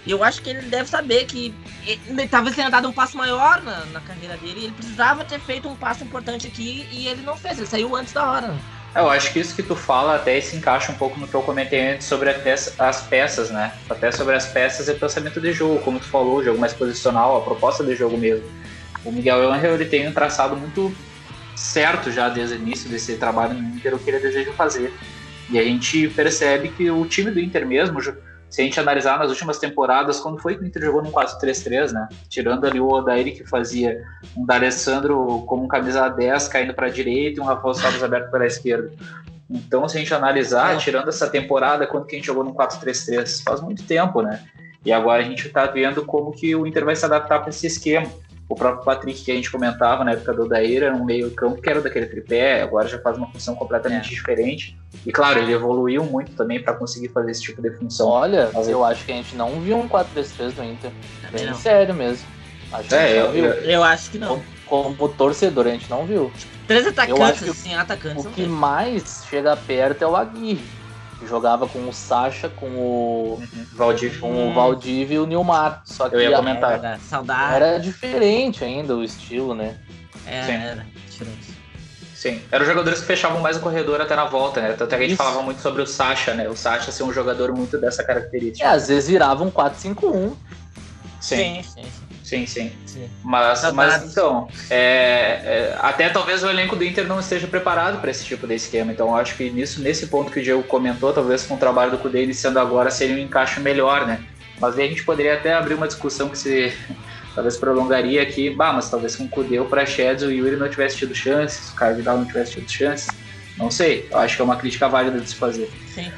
E 0.07 0.11
eu 0.11 0.23
acho 0.23 0.41
que 0.41 0.49
ele 0.49 0.61
deve 0.61 0.89
saber 0.89 1.25
que 1.25 1.53
ele, 1.85 2.27
talvez 2.29 2.55
tenha 2.55 2.69
dado 2.69 2.87
um 2.87 2.93
passo 2.93 3.17
maior 3.17 3.61
na, 3.61 3.83
na 3.87 3.99
carreira 3.99 4.37
dele. 4.37 4.63
ele 4.63 4.71
precisava 4.71 5.25
ter 5.25 5.37
feito 5.37 5.67
um 5.67 5.75
passo 5.75 6.01
importante 6.01 6.47
aqui 6.47 6.87
e 6.93 7.09
ele 7.09 7.23
não 7.23 7.35
fez. 7.35 7.57
Ele 7.57 7.67
saiu 7.67 7.93
antes 7.93 8.13
da 8.13 8.31
hora. 8.31 8.55
É, 8.95 9.01
eu 9.01 9.09
acho 9.09 9.33
que 9.33 9.39
isso 9.39 9.53
que 9.53 9.61
tu 9.61 9.75
fala 9.75 10.15
até 10.15 10.39
se 10.39 10.55
encaixa 10.55 10.93
um 10.93 10.95
pouco 10.95 11.19
no 11.19 11.27
que 11.27 11.35
eu 11.35 11.41
comentei 11.41 11.91
antes 11.91 12.07
sobre 12.07 12.29
até 12.29 12.53
as 12.53 13.01
peças, 13.01 13.51
né? 13.51 13.73
Até 13.89 14.09
sobre 14.09 14.33
as 14.33 14.45
peças 14.45 14.87
e 14.87 14.93
pensamento 14.93 15.41
de 15.41 15.51
jogo, 15.51 15.79
como 15.79 15.99
tu 15.99 16.05
falou, 16.05 16.37
o 16.37 16.43
jogo 16.43 16.57
mais 16.57 16.71
posicional, 16.71 17.35
a 17.35 17.41
proposta 17.41 17.83
de 17.83 17.93
jogo 17.93 18.17
mesmo. 18.17 18.45
O 19.03 19.11
Miguel 19.11 19.51
Angel 19.51 19.73
ele 19.73 19.85
tem 19.85 20.07
um 20.07 20.13
traçado 20.13 20.55
muito 20.55 20.95
certo 21.53 22.11
já 22.11 22.29
desde 22.29 22.55
o 22.55 22.57
início 22.59 22.89
desse 22.89 23.17
trabalho 23.17 23.55
no 23.55 23.75
Inter 23.75 23.93
o 23.93 23.99
que 23.99 24.09
ele 24.09 24.19
deseja 24.19 24.53
fazer. 24.53 24.93
E 25.49 25.59
a 25.59 25.63
gente 25.63 26.07
percebe 26.09 26.69
que 26.69 26.89
o 26.89 27.05
time 27.05 27.29
do 27.29 27.41
Inter 27.41 27.67
mesmo 27.67 28.01
se 28.49 28.61
a 28.61 28.63
gente 28.63 28.79
analisar 28.79 29.19
nas 29.19 29.29
últimas 29.29 29.59
temporadas, 29.59 30.19
quando 30.19 30.39
foi 30.39 30.55
que 30.55 30.63
o 30.63 30.65
Inter 30.65 30.83
jogou 30.83 31.03
num 31.03 31.11
4-3-3, 31.11 31.91
né? 31.91 32.07
Tirando 32.29 32.65
ali 32.65 32.79
o 32.79 32.87
Odair 32.87 33.35
que 33.35 33.45
fazia 33.45 34.03
um 34.35 34.45
D'Alessandro 34.45 35.43
como 35.47 35.65
um 35.65 35.67
camisa 35.67 36.07
10 36.07 36.47
caindo 36.47 36.73
para 36.73 36.87
a 36.87 36.89
direita 36.89 37.39
e 37.39 37.43
um 37.43 37.45
Rafael 37.45 37.73
Salles 37.73 38.01
aberto 38.01 38.31
pela 38.31 38.45
esquerda. 38.45 38.91
Então, 39.49 39.87
se 39.87 39.97
a 39.97 39.99
gente 39.99 40.13
analisar, 40.13 40.75
é. 40.75 40.77
tirando 40.77 41.09
essa 41.09 41.27
temporada, 41.29 41.87
quando 41.87 42.05
que 42.05 42.15
a 42.15 42.19
gente 42.19 42.27
jogou 42.27 42.43
num 42.43 42.53
4-3-3? 42.53 43.43
Faz 43.43 43.61
muito 43.61 43.83
tempo, 43.83 44.21
né? 44.21 44.43
E 44.85 44.91
agora 44.91 45.21
a 45.21 45.25
gente 45.25 45.47
está 45.47 45.65
vendo 45.65 46.05
como 46.05 46.31
que 46.31 46.55
o 46.55 46.65
Inter 46.65 46.85
vai 46.85 46.95
se 46.95 47.03
adaptar 47.03 47.39
para 47.39 47.49
esse 47.49 47.67
esquema. 47.67 48.09
O 48.49 48.55
próprio 48.55 48.85
Patrick, 48.85 49.23
que 49.23 49.31
a 49.31 49.35
gente 49.35 49.51
comentava 49.51 50.05
na 50.05 50.11
época 50.11 50.33
do 50.33 50.43
Odair, 50.43 50.83
era 50.83 50.95
um 50.95 51.03
meio 51.03 51.29
campo 51.31 51.61
que 51.61 51.69
era 51.69 51.81
daquele 51.81 52.05
tripé, 52.05 52.61
agora 52.61 52.87
já 52.87 52.97
faz 52.99 53.17
uma 53.17 53.27
função 53.27 53.55
completamente 53.55 54.07
é. 54.07 54.09
diferente. 54.09 54.77
E 55.05 55.11
claro, 55.11 55.39
ele 55.39 55.51
evoluiu 55.51 56.05
muito 56.05 56.31
também 56.31 56.61
para 56.61 56.73
conseguir 56.73 57.09
fazer 57.09 57.31
esse 57.31 57.41
tipo 57.41 57.61
de 57.61 57.71
função. 57.71 58.07
Olha, 58.07 58.49
Mas 58.53 58.69
eu 58.69 58.85
acho 58.85 59.05
que 59.05 59.11
a 59.11 59.15
gente 59.15 59.35
não 59.35 59.59
viu 59.59 59.77
um 59.77 59.87
4-3-3 59.89 60.55
no 60.57 60.63
Inter. 60.63 60.91
Bem 61.31 61.45
não. 61.45 61.55
sério 61.55 61.93
mesmo. 61.93 62.25
Acho 62.71 62.95
é, 62.95 63.19
eu, 63.19 63.33
eu, 63.33 63.53
eu, 63.63 63.83
acho 63.83 64.11
que 64.11 64.17
não. 64.17 64.41
Como, 64.65 64.95
como, 64.95 65.13
torcedor, 65.13 65.67
a 65.67 65.71
gente 65.71 65.89
não 65.89 66.05
viu. 66.05 66.31
Três 66.67 66.85
atacantes, 66.87 67.47
assim, 67.47 67.73
atacantes. 67.73 68.25
O 68.25 68.29
que 68.29 68.45
mais 68.45 69.23
chega 69.29 69.55
perto 69.55 70.03
é 70.03 70.07
o 70.07 70.15
Aguirre 70.15 70.76
jogava 71.25 71.67
com 71.67 71.87
o 71.87 71.93
Sacha, 71.93 72.49
com 72.49 72.67
o 72.67 73.39
uhum. 73.39 73.65
Valdívia, 73.73 74.19
com 74.19 74.49
o 74.49 74.53
Valdívia 74.53 75.15
e 75.15 75.19
o 75.19 75.25
Nilmar. 75.25 75.81
Só 75.85 76.09
que 76.09 76.15
eu 76.15 76.21
ia 76.21 76.35
comentar. 76.35 76.73
Era, 76.73 76.99
saudade. 76.99 77.55
Era 77.55 77.79
diferente 77.79 78.63
ainda 78.63 78.95
o 78.95 79.03
estilo, 79.03 79.55
né? 79.55 79.75
É, 80.25 80.43
Sim. 80.43 80.51
era 80.51 80.85
diferente. 81.09 81.57
Sim, 82.13 82.41
eram 82.51 82.65
jogadores 82.65 82.99
que 82.99 83.05
fechavam 83.05 83.39
mais 83.39 83.57
o 83.57 83.59
corredor 83.59 84.01
até 84.01 84.15
na 84.15 84.25
volta, 84.25 84.59
né? 84.59 84.73
Tanto 84.73 84.93
é 84.93 84.97
que 84.97 85.03
a 85.03 85.07
gente 85.07 85.13
Isso. 85.13 85.23
falava 85.23 85.43
muito 85.43 85.61
sobre 85.61 85.83
o 85.83 85.85
Sacha, 85.85 86.33
né? 86.33 86.49
O 86.49 86.55
Sacha 86.55 86.91
ser 86.91 87.03
um 87.03 87.13
jogador 87.13 87.53
muito 87.53 87.77
dessa 87.77 88.03
característica. 88.03 88.67
É, 88.67 88.71
às 88.71 88.87
vezes 88.87 89.07
virava 89.07 89.43
um 89.43 89.51
4-5-1. 89.51 90.33
Sim. 91.21 91.35
Sim, 91.35 91.63
sim. 91.63 91.83
Sim, 91.83 92.06
sim. 92.45 92.71
sim. 92.85 93.09
Mas, 93.23 93.71
mas 93.73 94.03
então, 94.03 94.49
é, 94.69 94.75
é, 94.75 95.77
até 95.79 96.09
talvez 96.09 96.43
o 96.43 96.49
elenco 96.49 96.75
do 96.75 96.83
Inter 96.83 97.07
não 97.07 97.21
esteja 97.21 97.47
preparado 97.47 98.01
para 98.01 98.11
esse 98.11 98.25
tipo 98.25 98.45
de 98.45 98.55
esquema. 98.55 98.91
Então, 98.91 99.15
acho 99.15 99.35
que 99.35 99.49
nisso, 99.49 99.81
nesse 99.81 100.07
ponto 100.07 100.29
que 100.29 100.39
o 100.39 100.43
Diego 100.43 100.61
comentou, 100.63 101.13
talvez 101.13 101.43
com 101.43 101.55
o 101.55 101.57
trabalho 101.57 101.91
do 101.91 101.97
Cudê 101.97 102.23
iniciando 102.23 102.59
agora 102.59 102.91
seria 102.91 103.15
um 103.15 103.19
encaixe 103.19 103.61
melhor, 103.61 104.05
né? 104.05 104.21
Mas 104.59 104.77
aí 104.77 104.85
a 104.85 104.89
gente 104.89 105.05
poderia 105.05 105.35
até 105.35 105.53
abrir 105.53 105.75
uma 105.75 105.87
discussão 105.87 106.27
que 106.27 106.37
se 106.37 106.73
talvez 107.33 107.55
prolongaria 107.55 108.21
aqui. 108.21 108.49
Bah, 108.49 108.73
mas 108.73 108.89
talvez 108.89 109.15
com 109.15 109.23
o 109.23 109.29
Cudê, 109.29 109.59
o 109.59 109.65
Praxedes, 109.65 110.23
o 110.23 110.31
Yuri 110.31 110.57
não 110.57 110.67
tivesse 110.67 110.97
tido 110.97 111.15
chances, 111.15 111.69
o 111.69 111.75
Caio 111.75 111.95
Vidal 111.95 112.17
não 112.17 112.25
tivesse 112.25 112.53
tido 112.53 112.69
chances. 112.69 113.07
Não 113.57 113.71
sei, 113.71 114.07
eu 114.11 114.17
acho 114.19 114.35
que 114.35 114.41
é 114.41 114.45
uma 114.45 114.57
crítica 114.57 114.89
válida 114.89 115.19
de 115.19 115.29
se 115.29 115.35
fazer. 115.35 115.71
Sim. 115.93 116.11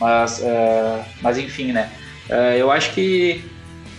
Mas, 0.00 0.40
uh, 0.40 1.04
mas 1.20 1.38
enfim, 1.38 1.72
né? 1.72 1.88
Uh, 2.28 2.56
eu 2.56 2.70
acho 2.70 2.92
que 2.92 3.44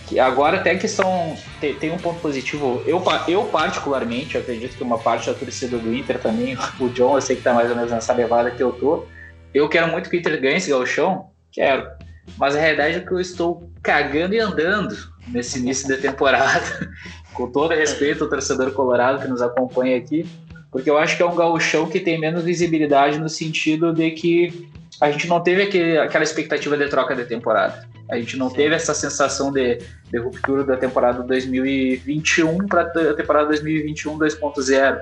que 0.06 0.18
agora 0.18 0.58
até 0.58 0.74
que 0.76 0.86
são 0.86 1.36
tem, 1.60 1.74
tem, 1.74 1.90
um 1.92 1.98
ponto 1.98 2.20
positivo. 2.20 2.82
Eu, 2.86 3.02
eu 3.26 3.44
particularmente 3.44 4.36
acredito 4.36 4.76
que 4.76 4.82
uma 4.82 4.98
parte 4.98 5.26
da 5.26 5.34
torcida 5.34 5.78
do 5.78 5.94
Inter 5.94 6.18
também, 6.18 6.56
o 6.78 6.88
John, 6.88 7.16
eu 7.16 7.20
sei 7.20 7.36
que 7.36 7.42
tá 7.42 7.54
mais 7.54 7.70
ou 7.70 7.76
menos 7.76 7.90
nessa 7.90 8.12
levada 8.12 8.50
que 8.50 8.62
eu 8.62 8.72
tô. 8.72 9.06
Eu 9.52 9.68
quero 9.68 9.90
muito 9.90 10.10
que 10.10 10.16
o 10.16 10.18
Inter 10.18 10.40
ganhe 10.40 10.56
esse 10.56 10.70
gauchão, 10.70 11.30
quero. 11.50 11.88
Mas 12.36 12.56
a 12.56 12.60
realidade 12.60 12.96
é 12.96 13.00
que 13.00 13.12
eu 13.12 13.20
estou 13.20 13.70
cagando 13.82 14.34
e 14.34 14.40
andando 14.40 14.96
nesse 15.28 15.58
início 15.58 15.88
da 15.88 15.96
temporada, 15.96 16.90
com 17.32 17.50
todo 17.50 17.74
respeito 17.74 18.24
ao 18.24 18.30
torcedor 18.30 18.72
colorado 18.72 19.22
que 19.22 19.28
nos 19.28 19.40
acompanha 19.40 19.96
aqui, 19.96 20.26
porque 20.70 20.90
eu 20.90 20.98
acho 20.98 21.16
que 21.16 21.22
é 21.22 21.26
um 21.26 21.34
gauchão 21.34 21.86
que 21.86 22.00
tem 22.00 22.18
menos 22.18 22.42
visibilidade 22.42 23.18
no 23.18 23.28
sentido 23.28 23.92
de 23.92 24.10
que 24.10 24.68
a 25.00 25.10
gente 25.10 25.26
não 25.28 25.40
teve 25.40 25.62
aquele, 25.62 25.98
aquela 25.98 26.24
expectativa 26.24 26.76
de 26.76 26.88
troca 26.88 27.14
de 27.14 27.24
temporada. 27.24 27.86
A 28.10 28.16
gente 28.16 28.36
não 28.36 28.50
teve 28.50 28.74
essa 28.74 28.92
sensação 28.92 29.50
de, 29.50 29.78
de, 30.10 30.18
ruptura 30.18 30.62
da 30.62 30.76
temporada 30.76 31.22
2021 31.22 32.66
para 32.66 32.82
a 32.82 33.14
temporada 33.14 33.46
2021 33.48 34.18
2.0. 34.18 34.98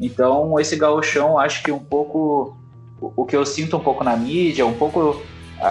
Então, 0.00 0.58
esse 0.60 0.76
gauchão, 0.76 1.38
acho 1.38 1.62
que 1.62 1.72
um 1.72 1.78
pouco 1.78 2.56
o, 3.00 3.24
que 3.24 3.36
eu 3.36 3.44
sinto 3.44 3.76
um 3.76 3.80
pouco 3.80 4.04
na 4.04 4.16
mídia, 4.16 4.64
um 4.66 4.74
pouco 4.74 5.22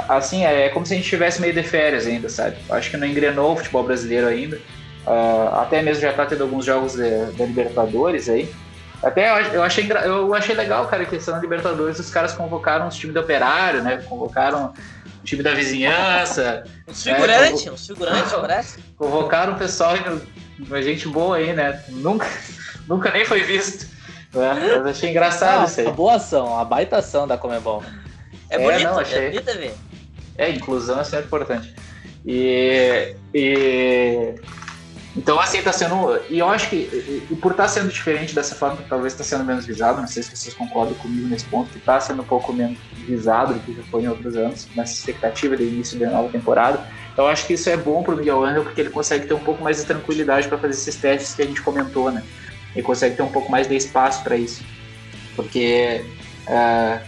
assim, 0.09 0.43
é 0.43 0.69
como 0.69 0.85
se 0.85 0.93
a 0.93 0.95
gente 0.95 1.05
estivesse 1.05 1.39
meio 1.39 1.53
de 1.53 1.63
férias 1.63 2.07
ainda, 2.07 2.27
sabe? 2.27 2.57
Acho 2.69 2.89
que 2.91 2.97
não 2.97 3.07
engrenou 3.07 3.53
o 3.53 3.55
futebol 3.55 3.83
brasileiro 3.83 4.27
ainda. 4.27 4.57
Uh, 5.05 5.55
até 5.55 5.81
mesmo 5.81 6.01
já 6.01 6.09
está 6.09 6.25
tendo 6.25 6.43
alguns 6.43 6.65
jogos 6.65 6.95
da 6.95 7.45
Libertadores 7.45 8.27
aí. 8.27 8.51
Até 9.03 9.29
eu 9.55 9.61
achei, 9.61 9.87
eu 10.03 10.33
achei 10.33 10.55
legal, 10.55 10.87
cara, 10.87 11.05
que 11.05 11.19
na 11.29 11.37
Libertadores 11.37 11.99
os 11.99 12.09
caras 12.09 12.33
convocaram 12.33 12.87
os 12.87 12.95
times 12.95 13.13
do 13.13 13.19
Operário, 13.19 13.83
né? 13.83 14.03
Convocaram 14.09 14.73
time 15.25 15.43
da 15.43 15.53
vizinhança. 15.53 16.63
Os 16.87 17.03
figurantes, 17.03 17.67
é, 17.67 17.71
os 17.71 17.85
figurantes, 17.85 18.31
parece. 18.31 18.79
Convocaram 18.97 19.53
o 19.53 19.57
pessoal, 19.57 19.95
uma 20.59 20.81
gente 20.81 21.07
boa 21.07 21.37
aí, 21.37 21.51
né? 21.51 21.83
Nunca, 21.89 22.27
nunca 22.87 23.11
nem 23.11 23.25
foi 23.25 23.43
visto. 23.43 23.93
É, 24.33 24.77
mas 24.77 24.97
achei 24.97 25.09
engraçado 25.09 25.63
ah, 25.63 25.65
isso 25.65 25.79
aí. 25.81 25.87
A 25.87 25.91
boa 25.91 26.15
ação, 26.15 26.57
a 26.57 26.63
baita 26.63 26.97
ação 26.97 27.27
da 27.27 27.37
Comebol. 27.37 27.83
É, 28.49 28.55
é 28.55 28.59
bonito, 28.59 28.83
não, 28.83 28.99
achei... 28.99 29.17
é 29.17 29.29
bonito 29.29 29.45
ver. 29.45 29.73
É, 30.37 30.49
inclusão 30.49 30.99
é 30.99 31.03
sempre 31.03 31.25
importante. 31.25 31.73
E, 32.25 33.15
e 33.33 34.35
então, 35.15 35.39
assim, 35.39 35.61
tá 35.61 35.71
sendo. 35.71 36.19
E 36.29 36.39
eu 36.39 36.49
acho 36.49 36.69
que, 36.69 36.75
e 37.31 37.35
por 37.35 37.51
estar 37.51 37.63
tá 37.63 37.69
sendo 37.69 37.87
diferente 37.87 38.35
dessa 38.35 38.53
forma, 38.53 38.77
talvez 38.89 39.13
está 39.13 39.23
sendo 39.23 39.45
menos 39.45 39.65
visado, 39.65 40.01
não 40.01 40.07
sei 40.07 40.21
se 40.21 40.35
vocês 40.35 40.53
concordam 40.53 40.93
comigo 40.95 41.25
nesse 41.27 41.45
ponto, 41.45 41.69
que 41.69 41.77
está 41.77 41.99
sendo 42.01 42.21
um 42.21 42.25
pouco 42.25 42.51
menos 42.51 42.77
visado 43.07 43.53
do 43.53 43.59
que 43.61 43.73
já 43.73 43.83
foi 43.83 44.03
em 44.03 44.07
outros 44.09 44.35
anos, 44.35 44.67
nessa 44.75 44.93
expectativa 44.93 45.55
de 45.55 45.63
início 45.63 45.97
da 45.97 46.09
nova 46.09 46.27
temporada. 46.29 46.85
Eu 47.17 47.27
acho 47.27 47.47
que 47.47 47.53
isso 47.53 47.69
é 47.69 47.77
bom 47.77 48.03
para 48.03 48.13
o 48.13 48.17
Miguel 48.17 48.43
Angel, 48.43 48.63
porque 48.63 48.81
ele 48.81 48.89
consegue 48.89 49.25
ter 49.25 49.33
um 49.33 49.39
pouco 49.39 49.63
mais 49.63 49.77
de 49.77 49.85
tranquilidade 49.85 50.49
para 50.49 50.57
fazer 50.57 50.73
esses 50.73 50.95
testes 50.95 51.33
que 51.33 51.41
a 51.41 51.45
gente 51.45 51.61
comentou, 51.61 52.11
né? 52.11 52.21
Ele 52.75 52.83
consegue 52.83 53.15
ter 53.15 53.23
um 53.23 53.31
pouco 53.31 53.49
mais 53.49 53.69
de 53.69 53.75
espaço 53.75 54.21
para 54.21 54.35
isso. 54.35 54.65
Porque 55.33 56.03
uh, 56.45 56.99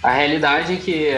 a 0.00 0.10
realidade 0.12 0.74
é 0.74 0.76
que, 0.76 1.08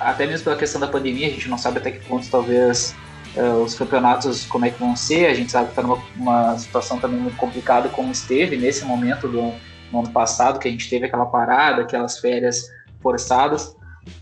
até 0.00 0.26
mesmo 0.26 0.44
pela 0.44 0.56
questão 0.56 0.80
da 0.80 0.86
pandemia, 0.88 1.26
a 1.26 1.30
gente 1.30 1.46
não 1.46 1.58
sabe 1.58 1.76
até 1.76 1.90
que 1.90 2.06
ponto 2.06 2.26
talvez 2.30 2.94
uh, 3.36 3.62
os 3.62 3.74
campeonatos 3.74 4.44
como 4.46 4.64
é 4.64 4.70
que 4.70 4.80
vão 4.80 4.96
ser. 4.96 5.26
A 5.26 5.34
gente 5.34 5.50
sabe 5.50 5.66
que 5.66 5.72
está 5.72 5.82
numa 5.82 6.02
uma 6.16 6.58
situação 6.58 6.98
também 6.98 7.20
muito 7.20 7.36
complicada 7.36 7.88
como 7.88 8.10
esteve 8.10 8.56
nesse 8.56 8.84
momento 8.84 9.28
do 9.28 9.52
no 9.94 10.00
ano 10.00 10.10
passado, 10.10 10.58
que 10.58 10.66
a 10.66 10.70
gente 10.70 10.90
teve 10.90 11.06
aquela 11.06 11.26
parada, 11.26 11.82
aquelas 11.82 12.18
férias 12.18 12.68
forçadas. 13.00 13.76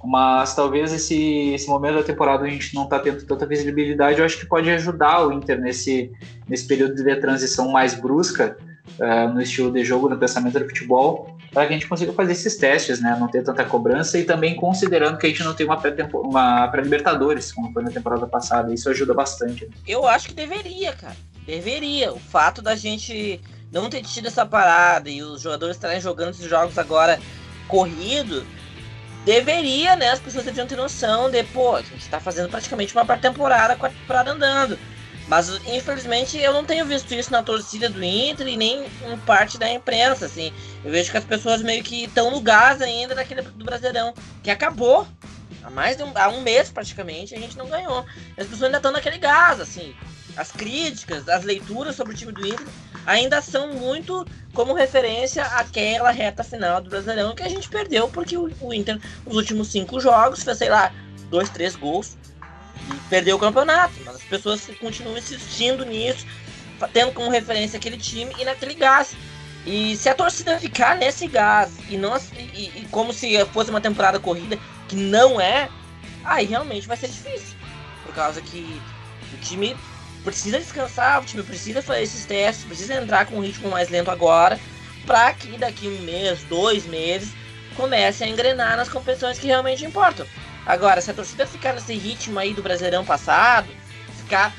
Mas 0.04 0.54
talvez 0.54 0.92
esse, 0.92 1.54
esse 1.54 1.66
momento 1.66 1.96
da 1.96 2.02
temporada 2.04 2.44
a 2.44 2.48
gente 2.48 2.72
não 2.74 2.84
está 2.84 3.00
tendo 3.00 3.24
tanta 3.24 3.46
visibilidade, 3.46 4.20
eu 4.20 4.24
acho 4.24 4.38
que 4.38 4.46
pode 4.46 4.70
ajudar 4.70 5.26
o 5.26 5.32
Inter 5.32 5.60
nesse, 5.60 6.12
nesse 6.48 6.68
período 6.68 6.94
de 6.94 7.16
transição 7.16 7.72
mais 7.72 7.94
brusca 7.94 8.56
uh, 9.00 9.32
no 9.32 9.40
estilo 9.40 9.72
de 9.72 9.82
jogo, 9.82 10.08
no 10.08 10.16
pensamento 10.16 10.58
do 10.58 10.66
futebol, 10.66 11.36
para 11.52 11.66
que 11.66 11.74
a 11.74 11.76
gente 11.76 11.86
consiga 11.86 12.12
fazer 12.12 12.32
esses 12.32 12.56
testes, 12.56 13.00
né? 13.00 13.16
Não 13.20 13.28
ter 13.28 13.42
tanta 13.42 13.64
cobrança 13.64 14.18
e 14.18 14.24
também 14.24 14.56
considerando 14.56 15.18
que 15.18 15.26
a 15.26 15.28
gente 15.28 15.44
não 15.44 15.54
tem 15.54 15.66
uma 15.66 16.68
pré-Libertadores, 16.68 17.46
pré 17.46 17.54
como 17.54 17.72
foi 17.72 17.82
na 17.82 17.90
temporada 17.90 18.26
passada. 18.26 18.72
Isso 18.72 18.88
ajuda 18.88 19.12
bastante. 19.12 19.66
Né? 19.66 19.72
Eu 19.86 20.06
acho 20.06 20.28
que 20.28 20.34
deveria, 20.34 20.92
cara. 20.94 21.16
Deveria. 21.44 22.12
O 22.12 22.18
fato 22.18 22.62
da 22.62 22.74
gente 22.74 23.38
não 23.70 23.90
ter 23.90 24.02
tido 24.02 24.28
essa 24.28 24.46
parada 24.46 25.10
e 25.10 25.22
os 25.22 25.42
jogadores 25.42 25.76
estarem 25.76 26.00
jogando 26.00 26.30
esses 26.30 26.48
jogos 26.48 26.78
agora 26.78 27.20
corrido, 27.68 28.46
deveria, 29.24 29.94
né? 29.94 30.10
As 30.10 30.20
pessoas 30.20 30.44
deviam 30.44 30.66
ter 30.66 30.76
noção 30.76 31.30
de, 31.30 31.42
pô, 31.44 31.76
a 31.76 31.82
gente 31.82 32.08
tá 32.08 32.18
fazendo 32.18 32.48
praticamente 32.48 32.94
uma 32.94 33.04
pré-temporada 33.04 33.76
com 33.76 33.86
a 33.86 33.90
temporada 33.90 34.32
andando. 34.32 34.78
Mas 35.28 35.48
infelizmente 35.66 36.36
eu 36.38 36.52
não 36.52 36.64
tenho 36.64 36.84
visto 36.84 37.14
isso 37.14 37.30
na 37.30 37.42
torcida 37.42 37.88
do 37.88 38.02
Inter 38.02 38.46
e 38.48 38.56
nem 38.56 38.84
em 38.84 39.18
parte 39.24 39.58
da 39.58 39.70
imprensa, 39.70 40.26
assim. 40.26 40.52
Eu 40.84 40.90
vejo 40.90 41.10
que 41.10 41.16
as 41.16 41.24
pessoas 41.24 41.62
meio 41.62 41.82
que 41.82 42.04
estão 42.04 42.30
no 42.30 42.40
gás 42.40 42.82
ainda 42.82 43.14
daquele 43.14 43.42
do 43.42 43.64
Brasileirão, 43.64 44.12
que 44.42 44.50
acabou. 44.50 45.06
Há 45.62 45.70
mais 45.70 45.96
de 45.96 46.02
um, 46.02 46.10
há 46.14 46.28
um 46.28 46.40
mês 46.40 46.70
praticamente 46.70 47.34
a 47.34 47.38
gente 47.38 47.56
não 47.56 47.68
ganhou. 47.68 48.04
As 48.36 48.46
pessoas 48.46 48.64
ainda 48.64 48.78
estão 48.78 48.90
naquele 48.90 49.18
gás, 49.18 49.60
assim. 49.60 49.94
As 50.36 50.50
críticas, 50.50 51.28
as 51.28 51.44
leituras 51.44 51.94
sobre 51.94 52.14
o 52.14 52.16
time 52.16 52.32
do 52.32 52.44
Inter 52.46 52.66
ainda 53.06 53.40
são 53.40 53.72
muito 53.72 54.26
como 54.54 54.74
referência 54.74 55.44
àquela 55.44 56.10
reta 56.10 56.42
final 56.42 56.80
do 56.80 56.90
Brasileirão 56.90 57.34
que 57.34 57.42
a 57.42 57.48
gente 57.48 57.68
perdeu, 57.68 58.08
porque 58.08 58.36
o, 58.36 58.50
o 58.60 58.74
Inter, 58.74 58.98
nos 59.24 59.36
últimos 59.36 59.68
cinco 59.68 60.00
jogos, 60.00 60.42
fez, 60.42 60.58
sei 60.58 60.68
lá, 60.68 60.92
dois, 61.30 61.48
três 61.48 61.76
gols 61.76 62.16
perdeu 63.08 63.36
o 63.36 63.38
campeonato. 63.38 63.94
Mas 64.04 64.16
as 64.16 64.22
pessoas 64.22 64.70
continuam 64.80 65.18
insistindo 65.18 65.84
nisso, 65.84 66.26
tendo 66.92 67.12
como 67.12 67.30
referência 67.30 67.76
aquele 67.76 67.96
time 67.96 68.34
e 68.38 68.44
naquele 68.44 68.74
gás. 68.74 69.14
E 69.64 69.96
se 69.96 70.08
a 70.08 70.14
torcida 70.14 70.58
ficar 70.58 70.96
nesse 70.96 71.26
gás 71.28 71.70
e, 71.88 71.96
não, 71.96 72.16
e, 72.36 72.72
e 72.74 72.88
como 72.90 73.12
se 73.12 73.44
fosse 73.46 73.70
uma 73.70 73.80
temporada 73.80 74.18
corrida, 74.18 74.58
que 74.88 74.96
não 74.96 75.40
é, 75.40 75.68
aí 76.24 76.46
realmente 76.46 76.88
vai 76.88 76.96
ser 76.96 77.08
difícil. 77.08 77.56
Por 78.04 78.14
causa 78.14 78.40
que 78.40 78.80
o 79.32 79.36
time 79.38 79.76
precisa 80.24 80.58
descansar, 80.58 81.22
o 81.22 81.24
time 81.24 81.42
precisa 81.42 81.80
fazer 81.80 82.02
esses 82.02 82.24
testes, 82.24 82.64
precisa 82.64 82.94
entrar 82.94 83.26
com 83.26 83.36
um 83.36 83.40
ritmo 83.40 83.70
mais 83.70 83.88
lento 83.88 84.10
agora, 84.10 84.58
para 85.06 85.32
que 85.32 85.56
daqui 85.58 85.86
um 85.88 86.02
mês, 86.02 86.42
dois 86.44 86.86
meses, 86.86 87.30
comece 87.76 88.24
a 88.24 88.28
engrenar 88.28 88.76
nas 88.76 88.88
competições 88.88 89.38
que 89.38 89.46
realmente 89.46 89.84
importam. 89.84 90.26
Agora, 90.64 91.00
se 91.00 91.10
a 91.10 91.14
torcida 91.14 91.46
ficar 91.46 91.72
nesse 91.74 91.94
ritmo 91.94 92.38
aí 92.38 92.54
do 92.54 92.62
Brasileirão 92.62 93.04
passado, 93.04 93.68
ficar 94.16 94.54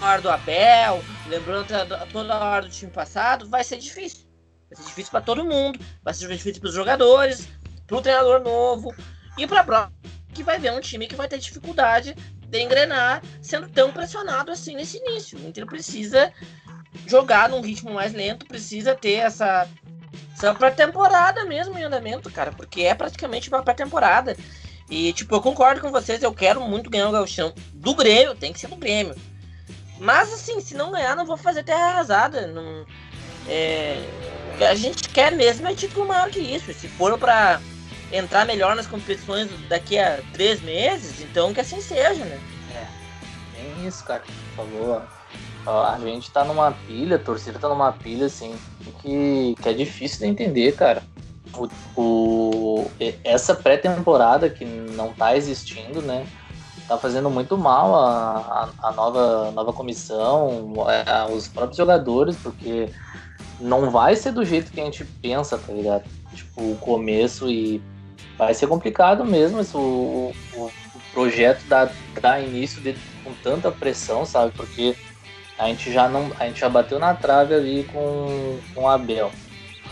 na 0.00 0.10
hora 0.10 0.22
do 0.22 0.30
Abel, 0.30 1.02
lembrando 1.26 1.66
toda 2.12 2.34
a 2.34 2.44
hora 2.44 2.66
do 2.66 2.70
time 2.70 2.90
passado, 2.90 3.48
vai 3.48 3.64
ser 3.64 3.78
difícil. 3.78 4.28
Vai 4.68 4.76
ser 4.76 4.88
difícil 4.88 5.10
para 5.10 5.20
todo 5.20 5.44
mundo, 5.44 5.78
vai 6.02 6.12
ser 6.12 6.28
difícil 6.28 6.60
para 6.60 6.68
os 6.68 6.74
jogadores, 6.74 7.48
para 7.86 7.96
o 7.96 8.02
treinador 8.02 8.40
novo 8.40 8.94
e 9.38 9.46
para 9.46 9.60
a 9.60 9.90
que 10.34 10.42
vai 10.42 10.58
ver 10.58 10.72
um 10.72 10.80
time 10.80 11.06
que 11.06 11.14
vai 11.14 11.28
ter 11.28 11.38
dificuldade 11.38 12.14
de 12.48 12.60
engrenar, 12.60 13.22
sendo 13.40 13.68
tão 13.68 13.92
pressionado 13.92 14.50
assim 14.50 14.74
nesse 14.74 14.98
início. 14.98 15.38
O 15.38 15.48
Inter 15.48 15.64
precisa 15.64 16.32
jogar 17.06 17.48
num 17.48 17.60
ritmo 17.60 17.92
mais 17.92 18.12
lento, 18.12 18.44
precisa 18.46 18.94
ter 18.94 19.14
essa, 19.14 19.68
essa 20.34 20.54
pré-temporada 20.54 21.44
mesmo 21.44 21.78
em 21.78 21.84
andamento, 21.84 22.30
cara, 22.30 22.50
porque 22.52 22.82
é 22.82 22.94
praticamente 22.94 23.48
uma 23.48 23.62
pré-temporada. 23.62 24.36
E, 24.90 25.12
tipo, 25.12 25.34
eu 25.34 25.40
concordo 25.40 25.80
com 25.80 25.90
vocês, 25.90 26.22
eu 26.22 26.32
quero 26.32 26.60
muito 26.60 26.90
ganhar 26.90 27.08
o 27.08 27.12
Gauchão 27.12 27.52
do 27.72 27.94
Grêmio, 27.94 28.34
tem 28.34 28.52
que 28.52 28.60
ser 28.60 28.68
do 28.68 28.76
Grêmio. 28.76 29.14
Mas, 29.98 30.32
assim, 30.32 30.60
se 30.60 30.74
não 30.74 30.92
ganhar, 30.92 31.16
não 31.16 31.24
vou 31.24 31.36
fazer 31.36 31.62
terra 31.62 31.86
arrasada. 31.86 32.46
Não, 32.48 32.84
é, 33.48 34.02
a 34.60 34.74
gente 34.74 35.08
quer 35.08 35.32
mesmo 35.32 35.66
é 35.66 35.74
título 35.74 36.06
maior 36.06 36.30
que 36.30 36.40
isso. 36.40 36.72
Se 36.74 36.88
for 36.88 37.18
para 37.18 37.60
entrar 38.12 38.46
melhor 38.46 38.76
nas 38.76 38.86
competições 38.86 39.48
daqui 39.68 39.98
a 39.98 40.20
três 40.32 40.60
meses, 40.62 41.20
então 41.20 41.52
que 41.52 41.60
assim 41.60 41.80
seja, 41.80 42.24
né? 42.24 42.40
É, 42.74 42.86
tem 43.56 43.86
isso, 43.86 44.04
cara, 44.04 44.22
por 44.54 44.64
favor. 44.64 45.02
A 45.66 45.98
gente 45.98 46.30
tá 46.30 46.44
numa 46.44 46.72
pilha, 46.72 47.16
a 47.16 47.18
torcida 47.18 47.58
tá 47.58 47.68
numa 47.68 47.90
pilha, 47.90 48.26
assim, 48.26 48.54
que, 49.00 49.54
que 49.62 49.68
é 49.68 49.72
difícil 49.72 50.18
de 50.18 50.26
entender, 50.26 50.72
cara. 50.76 51.02
O, 51.56 51.68
o 51.96 52.90
essa 53.22 53.54
pré-temporada 53.54 54.48
que 54.50 54.64
não 54.64 55.12
tá 55.12 55.36
existindo, 55.36 56.02
né? 56.02 56.26
Tá 56.88 56.98
fazendo 56.98 57.30
muito 57.30 57.56
mal 57.56 57.94
a, 57.94 58.68
a, 58.82 58.88
a 58.88 58.92
nova, 58.92 59.50
nova 59.52 59.72
comissão, 59.72 60.74
a, 61.06 61.26
os 61.26 61.48
próprios 61.48 61.76
jogadores, 61.76 62.36
porque 62.36 62.90
não 63.60 63.90
vai 63.90 64.16
ser 64.16 64.32
do 64.32 64.44
jeito 64.44 64.70
que 64.70 64.80
a 64.80 64.84
gente 64.84 65.04
pensa, 65.04 65.56
tá 65.56 65.72
ligado? 65.72 66.04
Tipo, 66.34 66.72
o 66.72 66.76
começo 66.76 67.48
e 67.48 67.82
vai 68.36 68.52
ser 68.52 68.66
complicado 68.66 69.24
mesmo 69.24 69.60
esse, 69.60 69.76
o, 69.76 70.32
o, 70.54 70.70
projeto 71.12 71.64
dar 72.20 72.42
início 72.42 72.80
de, 72.82 72.94
com 73.22 73.32
tanta 73.42 73.70
pressão, 73.70 74.26
sabe? 74.26 74.52
Porque 74.52 74.96
a 75.56 75.68
gente 75.68 75.92
já 75.92 76.08
não 76.08 76.30
a 76.38 76.46
gente 76.46 76.60
já 76.60 76.68
bateu 76.68 76.98
na 76.98 77.14
trave 77.14 77.54
ali 77.54 77.84
com, 77.84 78.58
com 78.74 78.82
o 78.82 78.88
Abel. 78.88 79.30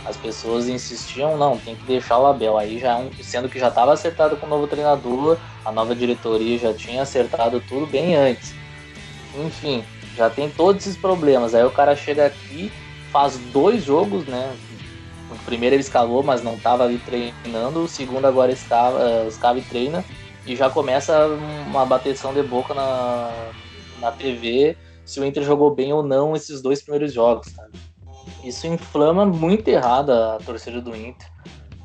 As 0.05 0.16
pessoas 0.16 0.68
insistiam, 0.68 1.36
não, 1.36 1.57
tem 1.59 1.76
que 1.76 1.84
deixar 1.84 2.18
o 2.18 2.26
Abel. 2.26 2.59
Aí 2.59 2.78
já 2.78 3.00
sendo 3.22 3.48
que 3.48 3.59
já 3.59 3.68
estava 3.68 3.92
acertado 3.92 4.36
com 4.36 4.46
o 4.46 4.48
novo 4.48 4.66
treinador, 4.66 5.38
a 5.64 5.70
nova 5.70 5.94
diretoria 5.94 6.59
já 6.59 6.74
tinha 6.74 7.03
acertado 7.03 7.62
tudo 7.68 7.86
bem 7.86 8.16
antes. 8.16 8.55
Enfim, 9.36 9.84
já 10.16 10.28
tem 10.28 10.50
todos 10.50 10.86
esses 10.86 10.96
problemas. 10.96 11.55
Aí 11.55 11.64
o 11.64 11.70
cara 11.70 11.94
chega 11.94 12.26
aqui, 12.26 12.72
faz 13.12 13.38
dois 13.53 13.84
jogos, 13.84 14.26
né? 14.26 14.57
O 15.30 15.36
primeiro 15.44 15.76
ele 15.76 15.82
escalou, 15.82 16.22
mas 16.22 16.42
não 16.42 16.55
estava 16.55 16.84
ali 16.84 16.98
treinando. 16.98 17.84
O 17.84 17.88
segundo 17.88 18.26
agora 18.26 18.53
escava, 18.53 19.00
eh, 19.00 19.28
escava 19.28 19.59
e 19.59 19.62
treina. 19.62 20.05
E 20.44 20.57
já 20.57 20.68
começa 20.68 21.26
uma 21.66 21.86
bateção 21.86 22.34
de 22.34 22.42
boca 22.42 22.74
na, 22.74 23.30
na 24.00 24.11
TV 24.11 24.76
se 25.05 25.20
o 25.20 25.24
Inter 25.24 25.42
jogou 25.42 25.74
bem 25.74 25.92
ou 25.92 26.03
não 26.03 26.34
esses 26.34 26.61
dois 26.61 26.82
primeiros 26.82 27.12
jogos, 27.12 27.48
sabe? 27.48 27.91
Isso 28.43 28.66
inflama 28.66 29.24
muito 29.24 29.68
errado 29.68 30.11
a 30.11 30.38
torcida 30.45 30.80
do 30.80 30.95
Inter. 30.95 31.28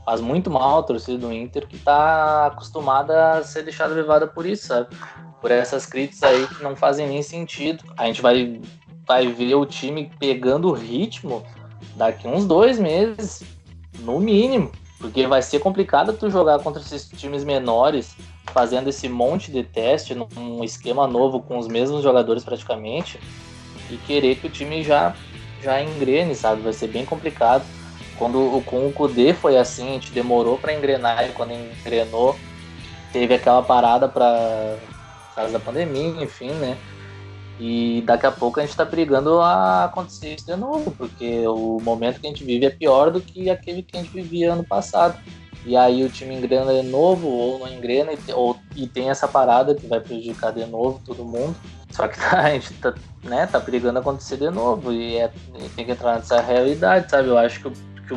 Faz 0.06 0.22
muito 0.22 0.50
mal 0.50 0.80
a 0.80 0.84
torcida 0.84 1.18
do 1.18 1.32
Inter 1.32 1.68
que 1.68 1.76
está 1.76 2.48
acostumada 2.48 3.34
a 3.34 3.44
ser 3.44 3.64
deixada 3.64 3.94
levada 3.94 4.26
por 4.26 4.46
isso, 4.46 4.68
sabe? 4.68 4.96
Por 5.42 5.52
essas 5.52 5.86
críticas 5.86 6.24
aí 6.24 6.48
que 6.48 6.64
não 6.64 6.76
fazem 6.76 7.08
nem 7.08 7.22
sentido. 7.22 7.84
A 7.98 8.06
gente 8.06 8.22
vai, 8.22 8.62
vai 9.06 9.28
ver 9.28 9.56
o 9.56 9.66
time 9.66 10.12
pegando 10.20 10.70
o 10.70 10.74
ritmo 10.74 11.44
daqui 11.96 12.28
uns 12.28 12.46
dois 12.46 12.80
meses, 12.80 13.44
no 14.00 14.20
mínimo. 14.20 14.72
Porque 14.98 15.28
vai 15.28 15.42
ser 15.42 15.60
complicado 15.60 16.14
tu 16.14 16.30
jogar 16.30 16.60
contra 16.60 16.82
esses 16.82 17.08
times 17.08 17.44
menores, 17.44 18.16
fazendo 18.48 18.90
esse 18.90 19.08
monte 19.08 19.52
de 19.52 19.64
teste 19.64 20.16
num 20.16 20.64
esquema 20.64 21.06
novo 21.06 21.40
com 21.40 21.58
os 21.58 21.68
mesmos 21.68 22.02
jogadores 22.02 22.44
praticamente, 22.44 23.20
e 23.90 23.98
querer 23.98 24.36
que 24.38 24.48
o 24.48 24.50
time 24.50 24.84
já, 24.84 25.16
já 25.62 25.82
engrene, 25.82 26.36
sabe? 26.36 26.62
Vai 26.62 26.74
ser 26.74 26.88
bem 26.88 27.06
complicado. 27.06 27.64
Quando 28.18 28.62
com 28.66 28.88
o 28.88 28.94
Kudê 28.94 29.34
foi 29.34 29.58
assim, 29.58 29.90
a 29.90 29.94
gente 29.94 30.12
demorou 30.12 30.58
para 30.58 30.74
engrenar 30.74 31.30
e 31.30 31.34
quando 31.34 31.54
engrenou, 31.54 32.36
teve 33.14 33.36
aquela 33.36 33.62
parada 33.62 34.10
para 34.10 34.78
causa 35.36 35.54
da 35.54 35.60
pandemia, 35.60 36.24
enfim, 36.24 36.50
né? 36.50 36.78
E 37.60 38.04
daqui 38.06 38.26
a 38.26 38.32
pouco 38.32 38.60
a 38.60 38.64
gente 38.64 38.72
está 38.72 38.86
brigando 38.86 39.40
a 39.40 39.86
acontecer 39.86 40.36
isso 40.36 40.46
de 40.46 40.56
novo, 40.56 40.92
porque 40.92 41.48
o 41.48 41.80
momento 41.82 42.20
que 42.20 42.28
a 42.28 42.30
gente 42.30 42.44
vive 42.44 42.66
é 42.66 42.70
pior 42.70 43.12
do 43.12 43.22
que 43.22 43.50
aquele 43.50 43.82
que 43.82 43.98
a 43.98 44.02
gente 44.02 44.14
vivia 44.14 44.54
ano 44.54 44.64
passado. 44.64 45.18
E 45.66 45.76
aí 45.76 46.04
o 46.04 46.10
time 46.10 46.36
engrena 46.36 46.74
de 46.74 46.88
novo, 46.88 47.28
ou 47.28 47.60
não 47.60 47.68
engrena, 47.68 48.14
e, 48.14 48.34
ou, 48.34 48.56
e 48.76 48.88
tem 48.88 49.10
essa 49.10 49.28
parada 49.28 49.76
que 49.76 49.88
vai 49.88 50.00
prejudicar 50.00 50.54
de 50.54 50.66
novo 50.66 51.02
todo 51.06 51.26
mundo. 51.26 51.56
Só 51.98 52.08
que 52.08 52.20
tá, 52.20 52.42
a 52.46 52.52
gente 52.52 52.72
tá, 52.76 52.94
né, 53.24 53.48
tá 53.48 53.60
brigando 53.60 53.98
acontecer 53.98 54.38
de 54.38 54.52
novo, 54.52 54.94
e, 54.94 55.18
é, 55.18 55.32
tem 55.76 55.84
que 55.84 55.92
entrar 55.92 56.16
nessa 56.16 56.40
realidade, 56.40 57.10
sabe? 57.10 57.28
Eu 57.28 57.38
acho 57.38 57.60
que, 57.60 57.72
que, 58.08 58.16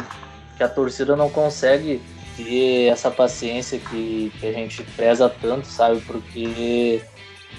que 0.58 0.62
a 0.62 0.68
torcida 0.68 1.16
não 1.16 1.30
consegue 1.30 2.00
ter 2.36 2.88
essa 2.88 3.10
paciência 3.10 3.78
que, 3.78 4.30
que 4.38 4.46
a 4.46 4.52
gente 4.52 4.82
preza 4.82 5.30
tanto, 5.30 5.66
sabe? 5.66 5.98
Porque 6.02 7.02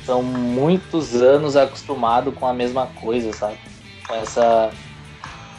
são 0.06 0.22
muitos 0.22 1.16
anos 1.16 1.58
acostumado 1.58 2.32
com 2.32 2.46
a 2.46 2.54
mesma 2.54 2.86
coisa, 3.02 3.34
sabe? 3.34 3.58
Com 4.08 4.14
essa 4.14 4.70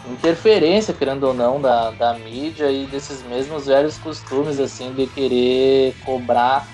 interferência, 0.08 0.94
querendo 0.94 1.24
ou 1.24 1.34
não, 1.34 1.60
da, 1.60 1.90
da 1.90 2.14
mídia 2.14 2.70
e 2.70 2.86
desses 2.86 3.22
mesmos 3.24 3.66
velhos 3.66 3.98
costumes, 3.98 4.60
assim, 4.60 4.92
de 4.94 5.08
querer 5.08 5.94
cobrar 6.04 6.68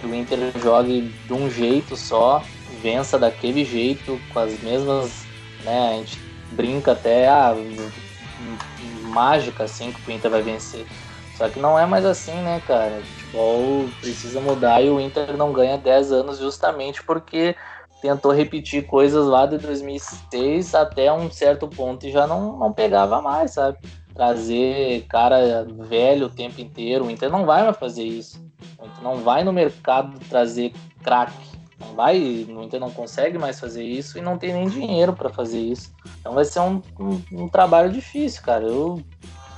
que 0.00 0.06
o 0.06 0.14
Inter 0.14 0.38
jogue 0.62 1.12
de 1.26 1.32
um 1.32 1.50
jeito 1.50 1.96
só, 1.96 2.42
vença 2.82 3.18
daquele 3.18 3.64
jeito, 3.64 4.20
com 4.32 4.38
as 4.40 4.60
mesmas, 4.60 5.24
né, 5.64 5.90
a 5.90 5.92
gente 5.98 6.18
brinca 6.52 6.92
até, 6.92 7.28
ah, 7.28 7.54
mágica, 9.02 9.64
assim, 9.64 9.92
que 9.92 10.10
o 10.10 10.14
Inter 10.14 10.30
vai 10.30 10.42
vencer. 10.42 10.86
Só 11.36 11.48
que 11.48 11.60
não 11.60 11.78
é 11.78 11.86
mais 11.86 12.04
assim, 12.04 12.34
né, 12.34 12.60
cara? 12.66 12.98
O 12.98 13.04
futebol 13.04 13.88
precisa 14.00 14.40
mudar 14.40 14.82
e 14.82 14.90
o 14.90 15.00
Inter 15.00 15.36
não 15.36 15.52
ganha 15.52 15.78
10 15.78 16.10
anos 16.10 16.38
justamente 16.38 17.02
porque 17.04 17.54
tentou 18.02 18.32
repetir 18.32 18.86
coisas 18.86 19.24
lá 19.26 19.46
de 19.46 19.58
2006 19.58 20.74
até 20.74 21.12
um 21.12 21.30
certo 21.30 21.68
ponto 21.68 22.06
e 22.06 22.10
já 22.10 22.26
não, 22.26 22.56
não 22.56 22.72
pegava 22.72 23.22
mais, 23.22 23.52
sabe? 23.52 23.78
Trazer 24.14 25.06
cara 25.08 25.64
velho 25.64 26.26
o 26.26 26.30
tempo 26.30 26.60
inteiro. 26.60 27.06
O 27.06 27.10
Inter 27.10 27.30
não 27.30 27.46
vai 27.46 27.62
mais 27.62 27.76
fazer 27.76 28.04
isso. 28.04 28.44
O 28.76 28.86
Inter 28.86 29.02
não 29.02 29.18
vai 29.18 29.44
no 29.44 29.52
mercado 29.52 30.18
trazer 30.28 30.72
craque. 31.04 31.57
Não 31.78 31.94
vai, 31.94 32.18
o 32.18 32.62
Inter 32.62 32.80
não 32.80 32.90
consegue 32.90 33.38
mais 33.38 33.60
fazer 33.60 33.84
isso 33.84 34.18
e 34.18 34.20
não 34.20 34.36
tem 34.36 34.52
nem 34.52 34.68
dinheiro 34.68 35.12
para 35.12 35.28
fazer 35.28 35.60
isso. 35.60 35.92
Então 36.20 36.32
vai 36.32 36.44
ser 36.44 36.60
um, 36.60 36.82
um, 36.98 37.22
um 37.32 37.48
trabalho 37.48 37.90
difícil, 37.92 38.42
cara. 38.42 38.64
Eu 38.64 39.00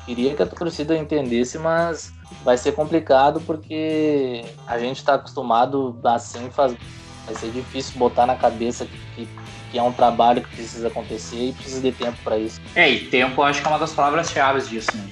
queria 0.05 0.35
que 0.35 0.43
a 0.43 0.47
torcida 0.47 0.97
entendesse, 0.97 1.59
mas 1.59 2.12
vai 2.45 2.59
ser 2.59 2.73
complicado 2.73 3.41
porque 3.41 4.45
a 4.66 4.79
gente 4.79 4.99
está 4.99 5.14
acostumado 5.14 5.99
assim, 6.05 6.51
faz... 6.51 6.77
vai 7.25 7.35
ser 7.35 7.51
difícil 7.53 7.99
botar 7.99 8.27
na 8.27 8.37
cabeça 8.37 8.87
que, 9.14 9.29
que 9.71 9.79
é 9.79 9.83
um 9.83 9.93
trabalho 9.93 10.43
que 10.43 10.55
precisa 10.55 10.89
acontecer 10.89 11.49
e 11.49 11.53
precisa 11.53 11.81
de 11.81 11.93
tempo 11.93 12.18
para 12.23 12.37
isso. 12.37 12.61
É, 12.75 12.89
e 12.91 13.07
tempo 13.07 13.43
acho 13.43 13.62
que 13.62 13.66
é 13.66 13.71
uma 13.71 13.79
das 13.79 13.93
palavras-chave 13.93 14.61
disso, 14.68 14.91
né? 14.95 15.09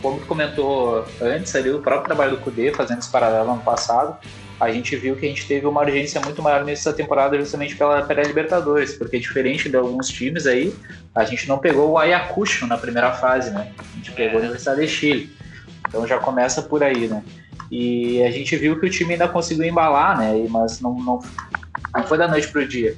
Como 0.00 0.18
comentou 0.26 1.04
antes 1.20 1.54
ali, 1.54 1.70
o 1.70 1.80
próprio 1.80 2.06
trabalho 2.06 2.32
do 2.32 2.42
Cudê 2.42 2.72
fazendo 2.72 2.98
esse 2.98 3.10
paralelo 3.10 3.52
ano 3.52 3.62
passado, 3.62 4.16
a 4.58 4.70
gente 4.70 4.96
viu 4.96 5.14
que 5.16 5.26
a 5.26 5.28
gente 5.28 5.46
teve 5.46 5.66
uma 5.66 5.82
urgência 5.82 6.20
muito 6.20 6.42
maior 6.42 6.64
nessa 6.64 6.92
temporada 6.92 7.38
justamente 7.38 7.76
pela 7.76 8.02
pré-Libertadores, 8.02 8.94
porque 8.94 9.18
diferente 9.18 9.68
de 9.68 9.76
alguns 9.76 10.08
times 10.08 10.46
aí, 10.46 10.74
a 11.14 11.24
gente 11.24 11.46
não 11.46 11.58
pegou 11.58 11.90
o 11.90 11.98
Ayacucho 11.98 12.66
na 12.66 12.78
primeira 12.78 13.12
fase, 13.12 13.50
né? 13.50 13.72
A 13.78 13.96
gente 13.96 14.12
pegou 14.12 14.38
a 14.38 14.40
Universidade 14.40 14.80
de 14.80 14.88
Chile. 14.88 15.36
Então 15.86 16.06
já 16.06 16.18
começa 16.18 16.62
por 16.62 16.82
aí, 16.82 17.06
né? 17.06 17.22
E 17.70 18.22
a 18.22 18.30
gente 18.30 18.56
viu 18.56 18.78
que 18.80 18.86
o 18.86 18.90
time 18.90 19.12
ainda 19.12 19.28
conseguiu 19.28 19.64
embalar, 19.64 20.18
né? 20.18 20.32
Mas 20.48 20.80
não, 20.80 20.94
não, 20.94 21.22
não 21.94 22.02
foi 22.04 22.16
da 22.16 22.26
noite 22.26 22.48
pro 22.48 22.66
dia. 22.66 22.96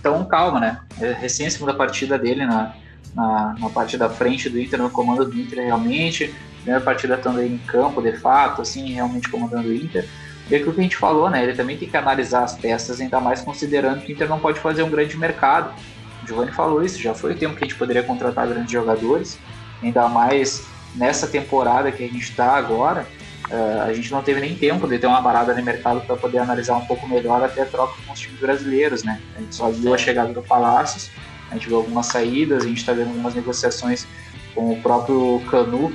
Então 0.00 0.24
calma, 0.24 0.58
né? 0.58 0.80
É 1.00 1.12
recém 1.12 1.46
a 1.46 1.50
segunda 1.50 1.74
partida 1.74 2.18
dele 2.18 2.46
na, 2.46 2.74
na, 3.14 3.54
na 3.58 3.68
parte 3.68 3.98
da 3.98 4.08
frente 4.08 4.48
do 4.48 4.58
Inter, 4.58 4.78
no 4.78 4.88
comando 4.88 5.24
do 5.26 5.38
Inter 5.38 5.64
realmente. 5.64 6.34
Primeira 6.56 6.80
partida 6.80 7.16
estando 7.16 7.40
aí 7.40 7.52
em 7.52 7.58
campo, 7.58 8.00
de 8.00 8.12
fato, 8.16 8.62
assim, 8.62 8.92
realmente 8.92 9.28
comandando 9.28 9.68
o 9.68 9.74
Inter. 9.74 10.08
E 10.50 10.54
aquilo 10.54 10.74
que 10.74 10.80
a 10.80 10.82
gente 10.82 10.96
falou, 10.96 11.30
né? 11.30 11.42
Ele 11.42 11.54
também 11.54 11.76
tem 11.76 11.88
que 11.88 11.96
analisar 11.96 12.44
as 12.44 12.54
peças, 12.54 13.00
ainda 13.00 13.18
mais 13.20 13.40
considerando 13.40 14.02
que 14.02 14.12
o 14.12 14.14
Inter 14.14 14.28
não 14.28 14.38
pode 14.38 14.60
fazer 14.60 14.82
um 14.82 14.90
grande 14.90 15.16
mercado. 15.16 15.74
O 16.22 16.26
Giovanni 16.26 16.52
falou 16.52 16.82
isso, 16.82 17.00
já 17.00 17.14
foi 17.14 17.32
o 17.32 17.36
tempo 17.36 17.56
que 17.56 17.64
a 17.64 17.66
gente 17.66 17.78
poderia 17.78 18.02
contratar 18.02 18.46
grandes 18.46 18.70
jogadores, 18.70 19.38
ainda 19.82 20.08
mais 20.08 20.64
nessa 20.94 21.26
temporada 21.26 21.90
que 21.90 22.04
a 22.04 22.06
gente 22.06 22.22
está 22.22 22.56
agora. 22.56 23.06
Uh, 23.50 23.82
a 23.82 23.92
gente 23.92 24.10
não 24.10 24.22
teve 24.22 24.40
nem 24.40 24.54
tempo 24.54 24.88
de 24.88 24.98
ter 24.98 25.06
uma 25.06 25.22
parada 25.22 25.54
no 25.54 25.62
mercado 25.62 26.00
para 26.00 26.16
poder 26.16 26.38
analisar 26.38 26.76
um 26.76 26.86
pouco 26.86 27.06
melhor 27.06 27.42
até 27.42 27.62
a 27.62 27.66
troca 27.66 27.94
com 28.06 28.12
os 28.12 28.18
times 28.18 28.40
brasileiros, 28.40 29.04
né? 29.04 29.20
A 29.36 29.40
gente 29.40 29.54
só 29.54 29.70
viu 29.70 29.92
a 29.92 29.98
chegada 29.98 30.32
do 30.32 30.42
Palácios, 30.42 31.10
a 31.50 31.54
gente 31.54 31.68
viu 31.68 31.76
algumas 31.76 32.06
saídas, 32.06 32.64
a 32.64 32.66
gente 32.66 32.78
está 32.78 32.94
vendo 32.94 33.08
algumas 33.08 33.34
negociações 33.34 34.06
com 34.54 34.72
o 34.72 34.80
próprio 34.80 35.42
Canu, 35.50 35.92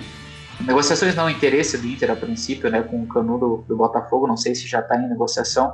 Negociações 0.61 1.15
não, 1.15 1.29
interesse 1.29 1.77
do 1.77 1.87
Inter 1.87 2.11
a 2.11 2.15
princípio, 2.15 2.69
né, 2.69 2.81
com 2.81 3.01
o 3.01 3.07
Canu 3.07 3.37
do, 3.37 3.65
do 3.67 3.77
Botafogo, 3.77 4.27
não 4.27 4.35
sei 4.35 4.53
se 4.53 4.67
já 4.67 4.79
está 4.79 4.97
em 4.97 5.07
negociação, 5.07 5.73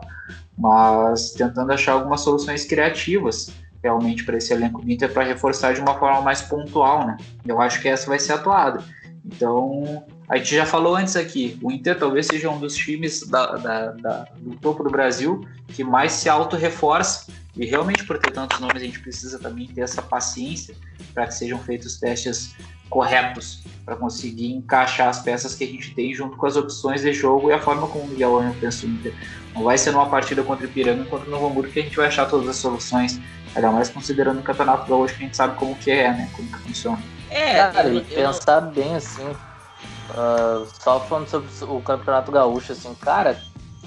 mas 0.57 1.31
tentando 1.31 1.71
achar 1.71 1.93
algumas 1.93 2.21
soluções 2.21 2.65
criativas 2.65 3.51
realmente 3.83 4.23
para 4.23 4.37
esse 4.37 4.53
elenco 4.53 4.81
do 4.81 4.91
Inter 4.91 5.11
para 5.11 5.23
reforçar 5.23 5.73
de 5.73 5.81
uma 5.81 5.97
forma 5.97 6.21
mais 6.21 6.41
pontual, 6.41 7.05
né? 7.05 7.17
Eu 7.45 7.61
acho 7.61 7.81
que 7.81 7.87
essa 7.87 8.07
vai 8.07 8.19
ser 8.19 8.33
atuada. 8.33 8.83
Então, 9.25 10.03
a 10.27 10.37
gente 10.37 10.55
já 10.55 10.65
falou 10.65 10.95
antes 10.95 11.15
aqui, 11.15 11.57
o 11.61 11.71
Inter 11.71 11.97
talvez 11.97 12.27
seja 12.27 12.49
um 12.49 12.59
dos 12.59 12.75
times 12.75 13.27
da, 13.27 13.55
da, 13.55 13.91
da, 13.91 14.27
do 14.37 14.55
topo 14.57 14.83
do 14.83 14.89
Brasil 14.89 15.41
que 15.67 15.83
mais 15.83 16.13
se 16.13 16.29
auto-reforça, 16.29 17.31
e 17.55 17.65
realmente 17.65 18.03
por 18.05 18.17
ter 18.17 18.31
tantos 18.31 18.59
nomes 18.59 18.81
a 18.81 18.85
gente 18.85 18.99
precisa 18.99 19.39
também 19.39 19.67
ter 19.67 19.81
essa 19.81 20.01
paciência 20.01 20.75
para 21.13 21.27
que 21.27 21.33
sejam 21.33 21.57
feitos 21.59 21.99
testes 21.99 22.55
corretos 22.89 23.63
para 23.85 23.95
conseguir 23.95 24.51
encaixar 24.51 25.09
as 25.09 25.19
peças 25.19 25.53
que 25.53 25.63
a 25.63 25.67
gente 25.67 25.93
tem 25.93 26.13
junto 26.13 26.37
com 26.37 26.45
as 26.45 26.55
opções 26.55 27.01
de 27.01 27.13
jogo 27.13 27.49
e 27.49 27.53
a 27.53 27.59
forma 27.59 27.87
como 27.87 28.05
o 28.05 28.07
Miguel 28.07 28.39
Angel 28.39 28.55
pensa 28.59 28.85
o 28.85 28.89
Inter. 28.89 29.13
Não 29.53 29.63
vai 29.63 29.77
ser 29.77 29.91
numa 29.91 30.09
partida 30.09 30.43
contra 30.43 30.65
o 30.65 30.69
Ipiranga 30.69 31.03
e 31.03 31.05
contra 31.05 31.27
o 31.27 31.31
Novo 31.31 31.47
Hamburgo 31.47 31.71
que 31.71 31.79
a 31.79 31.83
gente 31.83 31.95
vai 31.95 32.07
achar 32.07 32.27
todas 32.27 32.49
as 32.49 32.55
soluções, 32.55 33.19
ainda 33.55 33.71
mais 33.71 33.89
considerando 33.89 34.39
o 34.39 34.43
Campeonato 34.43 34.89
Gaúcho 34.89 35.15
que 35.15 35.23
a 35.23 35.25
gente 35.25 35.37
sabe 35.37 35.55
como 35.57 35.75
que 35.75 35.91
é, 35.91 36.11
né, 36.11 36.29
como 36.35 36.47
que 36.47 36.57
funciona. 36.59 37.01
É, 37.29 37.55
cara, 37.71 37.93
e 37.93 38.01
pensar 38.01 38.61
bem 38.61 38.95
assim, 38.95 39.27
uh, 39.27 40.67
só 40.79 40.99
falando 41.01 41.27
sobre 41.27 41.47
o 41.61 41.81
Campeonato 41.81 42.31
Gaúcho, 42.31 42.71
assim, 42.71 42.93
cara, 42.95 43.39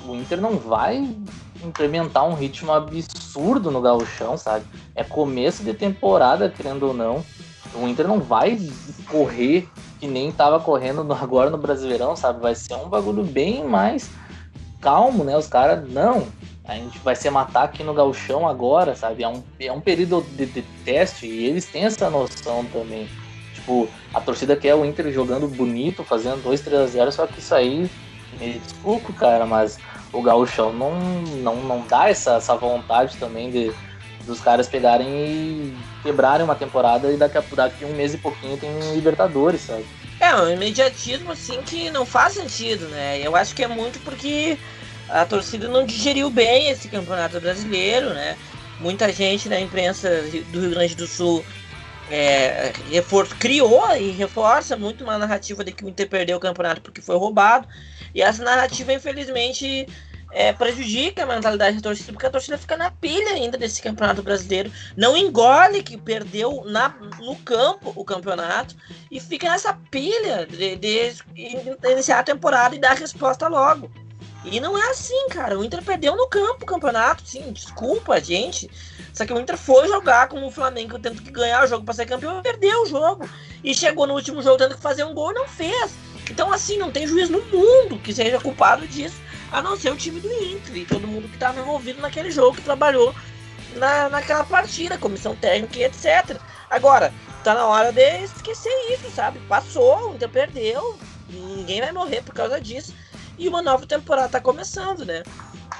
o 0.06 0.14
Inter 0.14 0.40
não 0.40 0.58
vai 0.58 1.08
implementar 1.62 2.24
um 2.24 2.34
ritmo 2.34 2.72
absurdo 2.72 3.70
no 3.70 3.80
gauchão, 3.80 4.36
sabe? 4.36 4.64
É 4.94 5.02
começo 5.02 5.62
de 5.62 5.74
temporada, 5.74 6.48
querendo 6.48 6.84
ou 6.84 6.94
não. 6.94 7.24
O 7.74 7.86
Inter 7.86 8.08
não 8.08 8.20
vai 8.20 8.58
correr 9.08 9.68
que 9.98 10.06
nem 10.06 10.30
tava 10.30 10.60
correndo 10.60 11.02
no, 11.02 11.14
agora 11.14 11.50
no 11.50 11.58
Brasileirão, 11.58 12.16
sabe? 12.16 12.40
Vai 12.40 12.54
ser 12.54 12.74
um 12.74 12.88
bagulho 12.88 13.24
bem 13.24 13.64
mais 13.64 14.08
calmo, 14.80 15.24
né? 15.24 15.36
Os 15.36 15.48
caras, 15.48 15.88
não, 15.90 16.26
a 16.64 16.74
gente 16.74 16.98
vai 16.98 17.16
se 17.16 17.28
matar 17.30 17.64
aqui 17.64 17.82
no 17.82 17.94
gauchão 17.94 18.46
agora, 18.46 18.94
sabe? 18.94 19.22
É 19.22 19.28
um, 19.28 19.42
é 19.58 19.72
um 19.72 19.80
período 19.80 20.24
de, 20.36 20.46
de 20.46 20.62
teste 20.84 21.26
e 21.26 21.46
eles 21.46 21.66
têm 21.66 21.84
essa 21.84 22.08
noção 22.08 22.64
também. 22.66 23.08
Tipo, 23.54 23.88
a 24.14 24.20
torcida 24.20 24.54
quer 24.56 24.74
o 24.74 24.84
Inter 24.84 25.10
jogando 25.12 25.48
bonito, 25.48 26.04
fazendo 26.04 26.42
2, 26.42 26.60
3 26.60 26.80
a 26.80 26.86
0, 26.86 27.12
só 27.12 27.26
que 27.26 27.40
isso 27.40 27.54
aí, 27.54 27.90
me 28.38 28.58
desculpa, 28.58 29.12
cara, 29.14 29.46
mas 29.46 29.78
o 30.12 30.22
gauchão 30.22 30.72
não, 30.72 30.92
não, 31.42 31.56
não 31.56 31.86
dá 31.86 32.08
essa, 32.08 32.34
essa 32.34 32.54
vontade 32.54 33.16
também 33.16 33.50
de 33.50 33.72
dos 34.28 34.40
caras 34.40 34.68
pegarem 34.68 35.08
e 35.08 35.76
quebrarem 36.02 36.44
uma 36.44 36.54
temporada 36.54 37.10
e 37.10 37.16
daqui 37.16 37.38
a 37.38 37.42
daqui 37.56 37.84
um 37.84 37.94
mês 37.94 38.14
e 38.14 38.18
pouquinho 38.18 38.56
tem 38.56 38.70
Libertadores, 38.94 39.62
sabe? 39.62 39.84
É, 40.20 40.34
um 40.36 40.50
imediatismo 40.50 41.32
assim 41.32 41.60
que 41.62 41.90
não 41.90 42.04
faz 42.04 42.34
sentido, 42.34 42.86
né? 42.88 43.18
Eu 43.20 43.34
acho 43.34 43.54
que 43.54 43.64
é 43.64 43.68
muito 43.68 43.98
porque 44.00 44.58
a 45.08 45.24
torcida 45.24 45.66
não 45.66 45.86
digeriu 45.86 46.28
bem 46.28 46.68
esse 46.68 46.88
campeonato 46.88 47.40
brasileiro, 47.40 48.10
né? 48.10 48.36
Muita 48.78 49.10
gente 49.10 49.48
na 49.48 49.58
imprensa 49.58 50.08
do 50.52 50.60
Rio 50.60 50.70
Grande 50.70 50.94
do 50.94 51.06
Sul 51.06 51.44
é, 52.10 52.72
reforço, 52.90 53.34
criou 53.36 53.94
e 53.96 54.10
reforça 54.10 54.76
muito 54.76 55.04
uma 55.04 55.18
narrativa 55.18 55.64
de 55.64 55.72
que 55.72 55.84
o 55.84 55.88
Inter 55.88 56.08
perdeu 56.08 56.36
o 56.36 56.40
campeonato 56.40 56.80
porque 56.80 57.00
foi 57.00 57.16
roubado. 57.16 57.66
E 58.14 58.22
essa 58.22 58.42
narrativa, 58.42 58.92
infelizmente, 58.92 59.86
é, 60.30 60.52
prejudica 60.52 61.22
a 61.22 61.26
mentalidade 61.26 61.76
da 61.76 61.82
torcida, 61.82 62.12
porque 62.12 62.26
a 62.26 62.30
torcida 62.30 62.58
fica 62.58 62.76
na 62.76 62.90
pilha 62.90 63.32
ainda 63.32 63.56
desse 63.56 63.80
campeonato 63.80 64.22
brasileiro. 64.22 64.70
Não 64.96 65.16
engole 65.16 65.82
que 65.82 65.96
perdeu 65.96 66.64
na, 66.66 66.94
no 67.18 67.36
campo 67.36 67.92
o 67.96 68.04
campeonato 68.04 68.76
e 69.10 69.18
fica 69.20 69.48
nessa 69.48 69.74
pilha 69.90 70.46
de, 70.46 70.76
de 70.76 71.14
iniciar 71.90 72.20
a 72.20 72.24
temporada 72.24 72.74
e 72.74 72.78
dar 72.78 72.94
resposta 72.94 73.48
logo. 73.48 73.90
E 74.44 74.60
não 74.60 74.78
é 74.78 74.90
assim, 74.90 75.28
cara. 75.30 75.58
O 75.58 75.64
Inter 75.64 75.82
perdeu 75.82 76.16
no 76.16 76.28
campo 76.28 76.62
o 76.62 76.66
campeonato, 76.66 77.22
sim. 77.26 77.52
Desculpa, 77.52 78.20
gente. 78.20 78.70
Só 79.12 79.26
que 79.26 79.32
o 79.32 79.40
Inter 79.40 79.56
foi 79.56 79.88
jogar 79.88 80.28
com 80.28 80.46
o 80.46 80.50
Flamengo 80.50 80.98
tendo 80.98 81.20
que 81.20 81.30
ganhar 81.30 81.64
o 81.64 81.66
jogo 81.66 81.84
para 81.84 81.94
ser 81.94 82.06
campeão 82.06 82.40
perdeu 82.40 82.82
o 82.82 82.86
jogo. 82.86 83.28
E 83.64 83.74
chegou 83.74 84.06
no 84.06 84.14
último 84.14 84.40
jogo 84.42 84.58
tendo 84.58 84.76
que 84.76 84.80
fazer 84.80 85.04
um 85.04 85.12
gol 85.12 85.32
e 85.32 85.34
não 85.34 85.48
fez. 85.48 85.92
Então, 86.30 86.52
assim, 86.52 86.78
não 86.78 86.90
tem 86.90 87.06
juiz 87.06 87.28
no 87.28 87.42
mundo 87.42 87.98
que 87.98 88.12
seja 88.12 88.38
culpado 88.38 88.86
disso. 88.86 89.16
A 89.52 89.62
não 89.62 89.76
ser 89.76 89.92
o 89.92 89.96
time 89.96 90.20
do 90.20 90.30
Inter 90.30 90.76
e 90.76 90.84
todo 90.84 91.06
mundo 91.06 91.28
que 91.28 91.34
estava 91.34 91.60
envolvido 91.60 92.00
naquele 92.00 92.30
jogo, 92.30 92.56
que 92.56 92.62
trabalhou 92.62 93.14
na, 93.76 94.08
naquela 94.08 94.44
partida, 94.44 94.98
comissão 94.98 95.34
técnica 95.34 95.78
e 95.78 95.84
etc. 95.84 96.38
Agora, 96.70 97.12
tá 97.42 97.54
na 97.54 97.66
hora 97.66 97.92
de 97.92 98.24
esquecer 98.24 98.72
isso, 98.92 99.10
sabe? 99.10 99.38
Passou, 99.48 100.10
o 100.10 100.14
Inter 100.14 100.28
perdeu, 100.28 100.98
ninguém 101.28 101.80
vai 101.80 101.92
morrer 101.92 102.22
por 102.22 102.34
causa 102.34 102.60
disso. 102.60 102.94
E 103.38 103.48
uma 103.48 103.62
nova 103.62 103.86
temporada 103.86 104.28
tá 104.28 104.40
começando, 104.40 105.04
né? 105.04 105.22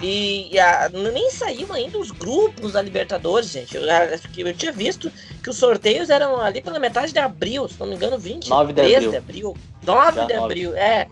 E, 0.00 0.54
e 0.54 0.58
a, 0.60 0.88
nem 0.90 1.28
saiu 1.30 1.72
ainda 1.72 1.98
os 1.98 2.12
grupos 2.12 2.72
da 2.72 2.80
Libertadores, 2.80 3.50
gente. 3.50 3.76
Eu, 3.76 3.82
eu, 3.82 4.54
tinha 4.54 4.70
visto 4.70 5.10
que 5.42 5.50
os 5.50 5.56
sorteios 5.56 6.08
eram 6.08 6.40
ali 6.40 6.62
pela 6.62 6.78
metade 6.78 7.12
de 7.12 7.18
abril, 7.18 7.68
se 7.68 7.78
não 7.80 7.88
me 7.88 7.96
engano, 7.96 8.16
23 8.16 8.88
de 8.88 8.94
abril. 8.94 9.10
De 9.10 9.16
abril 9.16 9.56
9 9.82 10.16
Já 10.16 10.24
de 10.26 10.34
9. 10.34 10.44
abril, 10.44 10.76
é. 10.76 11.08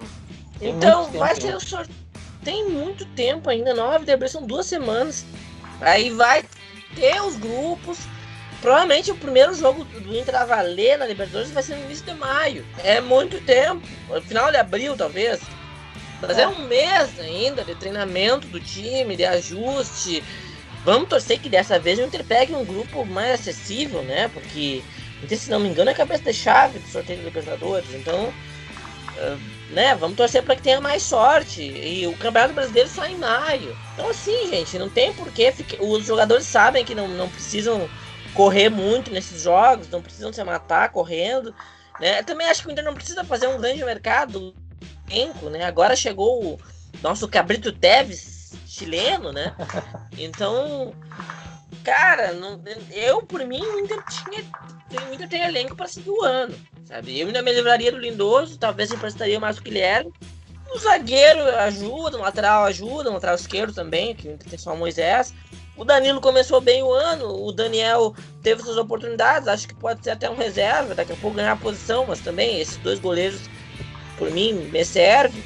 Tem 0.58 0.70
então 0.70 1.10
vai 1.10 1.34
ser 1.34 1.54
o 1.54 1.60
sorteio. 1.60 2.05
Tem 2.46 2.64
muito 2.68 3.04
tempo 3.04 3.50
ainda, 3.50 3.74
9 3.74 4.04
de 4.04 4.12
abril, 4.12 4.28
são 4.28 4.46
duas 4.46 4.66
semanas. 4.66 5.26
Aí 5.80 6.10
vai 6.10 6.44
ter 6.94 7.20
os 7.20 7.34
grupos. 7.34 7.98
Provavelmente 8.60 9.10
o 9.10 9.16
primeiro 9.16 9.52
jogo 9.52 9.82
do 9.84 10.16
Inter 10.16 10.36
a 10.36 10.44
valer 10.44 10.96
na 10.96 11.08
Libertadores 11.08 11.50
vai 11.50 11.60
ser 11.60 11.74
no 11.74 11.86
início 11.86 12.06
de 12.06 12.14
maio. 12.14 12.64
É 12.84 13.00
muito 13.00 13.44
tempo. 13.44 13.84
Final 14.28 14.52
de 14.52 14.58
abril, 14.58 14.96
talvez. 14.96 15.40
Mas 16.22 16.38
é. 16.38 16.42
é 16.42 16.46
um 16.46 16.68
mês 16.68 17.18
ainda 17.18 17.64
de 17.64 17.74
treinamento 17.74 18.46
do 18.46 18.60
time, 18.60 19.16
de 19.16 19.24
ajuste. 19.24 20.22
Vamos 20.84 21.08
torcer 21.08 21.40
que 21.40 21.48
dessa 21.48 21.80
vez 21.80 21.98
o 21.98 22.02
Inter 22.02 22.22
pegue 22.22 22.54
um 22.54 22.64
grupo 22.64 23.04
mais 23.04 23.40
acessível, 23.40 24.02
né? 24.02 24.28
Porque, 24.28 24.84
se 25.28 25.50
não 25.50 25.58
me 25.58 25.68
engano, 25.68 25.90
é 25.90 25.92
a 25.92 25.96
cabeça 25.96 26.22
de 26.22 26.32
chave 26.32 26.78
do 26.78 26.86
sorteio 26.86 27.18
do 27.18 27.24
Libertadores. 27.24 27.92
Então, 27.92 28.32
uh, 29.16 29.55
né? 29.70 29.94
Vamos 29.94 30.16
torcer 30.16 30.42
para 30.42 30.56
que 30.56 30.62
tenha 30.62 30.80
mais 30.80 31.02
sorte. 31.02 31.62
E 31.62 32.06
o 32.06 32.16
Campeonato 32.16 32.54
Brasileiro 32.54 32.88
só 32.88 33.06
em 33.06 33.16
maio. 33.16 33.76
Então, 33.94 34.08
assim, 34.08 34.48
gente, 34.48 34.78
não 34.78 34.88
tem 34.88 35.12
porquê. 35.12 35.52
Fique... 35.52 35.76
Os 35.80 36.04
jogadores 36.04 36.46
sabem 36.46 36.84
que 36.84 36.94
não, 36.94 37.08
não 37.08 37.28
precisam 37.28 37.88
correr 38.34 38.68
muito 38.68 39.10
nesses 39.10 39.42
jogos, 39.42 39.88
não 39.88 40.02
precisam 40.02 40.32
se 40.32 40.42
matar 40.44 40.90
correndo. 40.90 41.54
Né? 41.98 42.22
Também 42.22 42.48
acho 42.48 42.62
que 42.62 42.68
o 42.68 42.70
Inter 42.70 42.84
não 42.84 42.94
precisa 42.94 43.24
fazer 43.24 43.46
um 43.46 43.58
grande 43.58 43.84
mercado 43.84 44.54
elenco, 45.10 45.48
né? 45.48 45.64
Agora 45.64 45.96
chegou 45.96 46.44
o 46.44 46.60
nosso 47.02 47.28
Cabrito 47.28 47.72
Teves 47.72 48.52
chileno, 48.66 49.32
né? 49.32 49.54
Então, 50.18 50.94
cara, 51.84 52.32
não, 52.32 52.58
eu 52.90 53.22
por 53.22 53.44
mim 53.44 53.60
o 53.60 53.80
Inter 53.80 54.02
tinha, 54.06 54.44
o 54.90 55.14
Inter 55.14 55.28
tem 55.28 55.42
elenco 55.42 55.74
para 55.74 55.88
seguir 55.88 56.10
o 56.10 56.22
ano, 56.22 56.54
sabe? 56.84 57.18
Eu 57.18 57.26
ainda 57.26 57.42
me 57.42 57.52
livraria 57.52 57.90
do 57.90 57.98
Lindoso, 57.98 58.58
talvez 58.58 58.90
emprestaria 58.92 59.40
mais 59.40 59.58
o 59.58 59.62
Guilherme. 59.62 60.12
O 60.74 60.78
zagueiro 60.78 61.40
ajuda, 61.58 62.18
o 62.18 62.20
lateral 62.20 62.64
ajuda, 62.64 63.10
o 63.10 63.14
lateral 63.14 63.34
esquerdo 63.34 63.74
também, 63.74 64.14
que 64.14 64.28
tem 64.28 64.58
só 64.58 64.74
o 64.74 64.78
Moisés. 64.78 65.34
O 65.76 65.84
Danilo 65.84 66.20
começou 66.20 66.60
bem 66.60 66.82
o 66.82 66.92
ano, 66.92 67.44
o 67.44 67.52
Daniel 67.52 68.14
teve 68.42 68.62
suas 68.62 68.76
oportunidades, 68.76 69.46
acho 69.46 69.68
que 69.68 69.74
pode 69.74 70.02
ser 70.02 70.10
até 70.10 70.30
um 70.30 70.34
reserva, 70.34 70.94
daqui 70.94 71.12
a 71.12 71.16
pouco 71.16 71.36
ganhar 71.36 71.52
a 71.52 71.56
posição, 71.56 72.06
mas 72.06 72.20
também 72.20 72.60
esses 72.60 72.76
dois 72.78 72.98
goleiros 72.98 73.42
por 74.16 74.30
mim, 74.30 74.54
me 74.72 74.84
serve. 74.84 75.42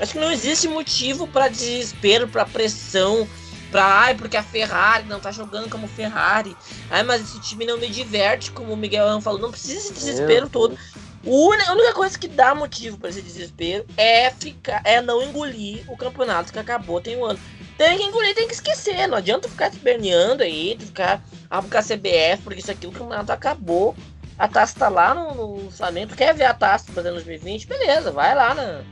Acho 0.00 0.14
que 0.14 0.18
não 0.18 0.32
existe 0.32 0.66
motivo 0.66 1.28
para 1.28 1.48
desespero, 1.48 2.26
para 2.26 2.44
pressão, 2.44 3.28
para 3.70 3.84
ai, 3.84 4.14
porque 4.14 4.36
a 4.36 4.42
Ferrari 4.42 5.06
não 5.06 5.20
tá 5.20 5.30
jogando 5.30 5.70
como 5.70 5.86
Ferrari. 5.86 6.56
Ai, 6.90 7.02
mas 7.02 7.22
esse 7.22 7.40
time 7.40 7.64
não 7.64 7.78
me 7.78 7.88
diverte, 7.88 8.50
como 8.50 8.72
o 8.72 8.76
Miguel 8.76 9.20
falou. 9.20 9.40
Não 9.40 9.50
precisa 9.50 9.78
esse 9.78 9.92
desespero 9.92 10.48
todo. 10.48 10.76
A 11.22 11.72
única 11.72 11.92
coisa 11.92 12.18
que 12.18 12.28
dá 12.28 12.54
motivo 12.54 12.98
para 12.98 13.10
esse 13.10 13.20
desespero 13.20 13.84
é 13.96 14.30
ficar, 14.30 14.80
é 14.84 15.00
não 15.00 15.22
engolir 15.22 15.84
o 15.90 15.96
campeonato 15.96 16.52
que 16.52 16.58
acabou 16.58 17.00
tem 17.00 17.16
um 17.16 17.24
ano. 17.24 17.38
Tem 17.76 17.96
que 17.96 18.04
engolir, 18.04 18.34
tem 18.34 18.46
que 18.46 18.54
esquecer. 18.54 19.06
Não 19.06 19.18
adianta 19.18 19.48
ficar 19.48 19.68
esperneando 19.68 20.42
aí, 20.42 20.76
ficar 20.78 21.22
ah, 21.48 21.62
porque 21.62 21.76
a 21.76 21.82
CBF, 21.82 22.42
porque 22.42 22.60
isso 22.60 22.70
aqui 22.70 22.86
o 22.86 22.92
campeonato 22.92 23.32
acabou. 23.32 23.94
A 24.38 24.48
taça 24.48 24.78
tá 24.78 24.88
lá 24.88 25.14
no, 25.14 25.34
no 25.64 25.70
Flamengo. 25.70 26.16
Quer 26.16 26.34
ver 26.34 26.44
a 26.44 26.54
taça 26.54 26.86
do 26.86 26.92
Brasil 26.92 27.12
2020? 27.12 27.66
Beleza, 27.66 28.10
vai 28.10 28.34
lá 28.34 28.54
na, 28.54 28.82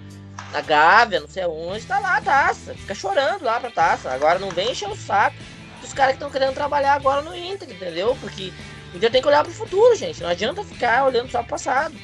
na 0.53 0.61
Gávea, 0.61 1.21
não 1.21 1.29
sei 1.29 1.45
onde, 1.45 1.85
tá 1.85 1.99
lá 1.99 2.17
a 2.17 2.21
taça. 2.21 2.75
Fica 2.75 2.95
chorando 2.95 3.43
lá 3.45 3.61
pra 3.61 3.71
taça. 3.71 4.11
Agora 4.11 4.39
não 4.39 4.51
vem 4.51 4.73
encher 4.73 4.89
o 4.89 4.97
saco 4.97 5.37
dos 5.81 5.93
caras 5.93 6.13
que 6.13 6.17
estão 6.17 6.31
querendo 6.31 6.55
trabalhar 6.55 6.95
agora 6.95 7.23
no 7.23 7.37
Inter, 7.37 7.69
entendeu? 7.71 8.17
Porque 8.21 8.53
o 8.93 8.97
Inter 8.97 9.11
tem 9.11 9.23
que 9.23 9.29
olhar 9.29 9.45
pro 9.45 9.53
futuro, 9.53 9.95
gente. 9.95 10.23
Não 10.23 10.29
adianta 10.29 10.65
ficar 10.65 11.05
olhando 11.05 11.31
só 11.31 11.41
pro 11.41 11.51
passado. 11.51 11.95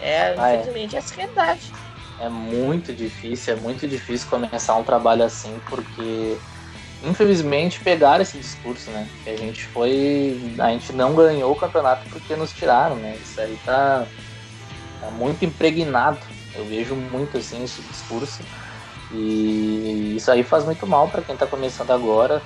É, 0.00 0.34
ah, 0.36 0.52
é. 0.52 0.56
infelizmente, 0.56 0.96
é. 0.96 0.98
essa 0.98 1.12
é 1.12 1.14
a 1.14 1.16
realidade. 1.18 1.72
É 2.20 2.28
muito 2.28 2.92
difícil, 2.92 3.54
é 3.54 3.56
muito 3.56 3.86
difícil 3.88 4.28
começar 4.28 4.76
um 4.76 4.84
trabalho 4.84 5.24
assim, 5.24 5.58
porque 5.68 6.36
infelizmente 7.04 7.80
pegaram 7.80 8.22
esse 8.22 8.38
discurso, 8.38 8.90
né? 8.90 9.08
Que 9.24 9.30
a 9.30 9.36
gente 9.36 9.64
foi. 9.66 10.54
A 10.58 10.68
gente 10.70 10.92
não 10.92 11.14
ganhou 11.14 11.52
o 11.52 11.56
campeonato 11.56 12.08
porque 12.10 12.36
nos 12.36 12.52
tiraram, 12.52 12.96
né? 12.96 13.16
Isso 13.20 13.40
aí 13.40 13.58
tá, 13.64 14.06
tá 15.00 15.10
muito 15.10 15.44
impregnado. 15.44 16.18
Eu 16.54 16.64
vejo 16.64 16.94
muito 16.94 17.38
assim 17.38 17.62
esse 17.64 17.82
discurso. 17.82 18.42
E 19.12 20.14
isso 20.16 20.30
aí 20.30 20.42
faz 20.42 20.64
muito 20.64 20.86
mal 20.86 21.08
para 21.08 21.22
quem 21.22 21.36
tá 21.36 21.46
começando 21.46 21.90
agora. 21.90 22.42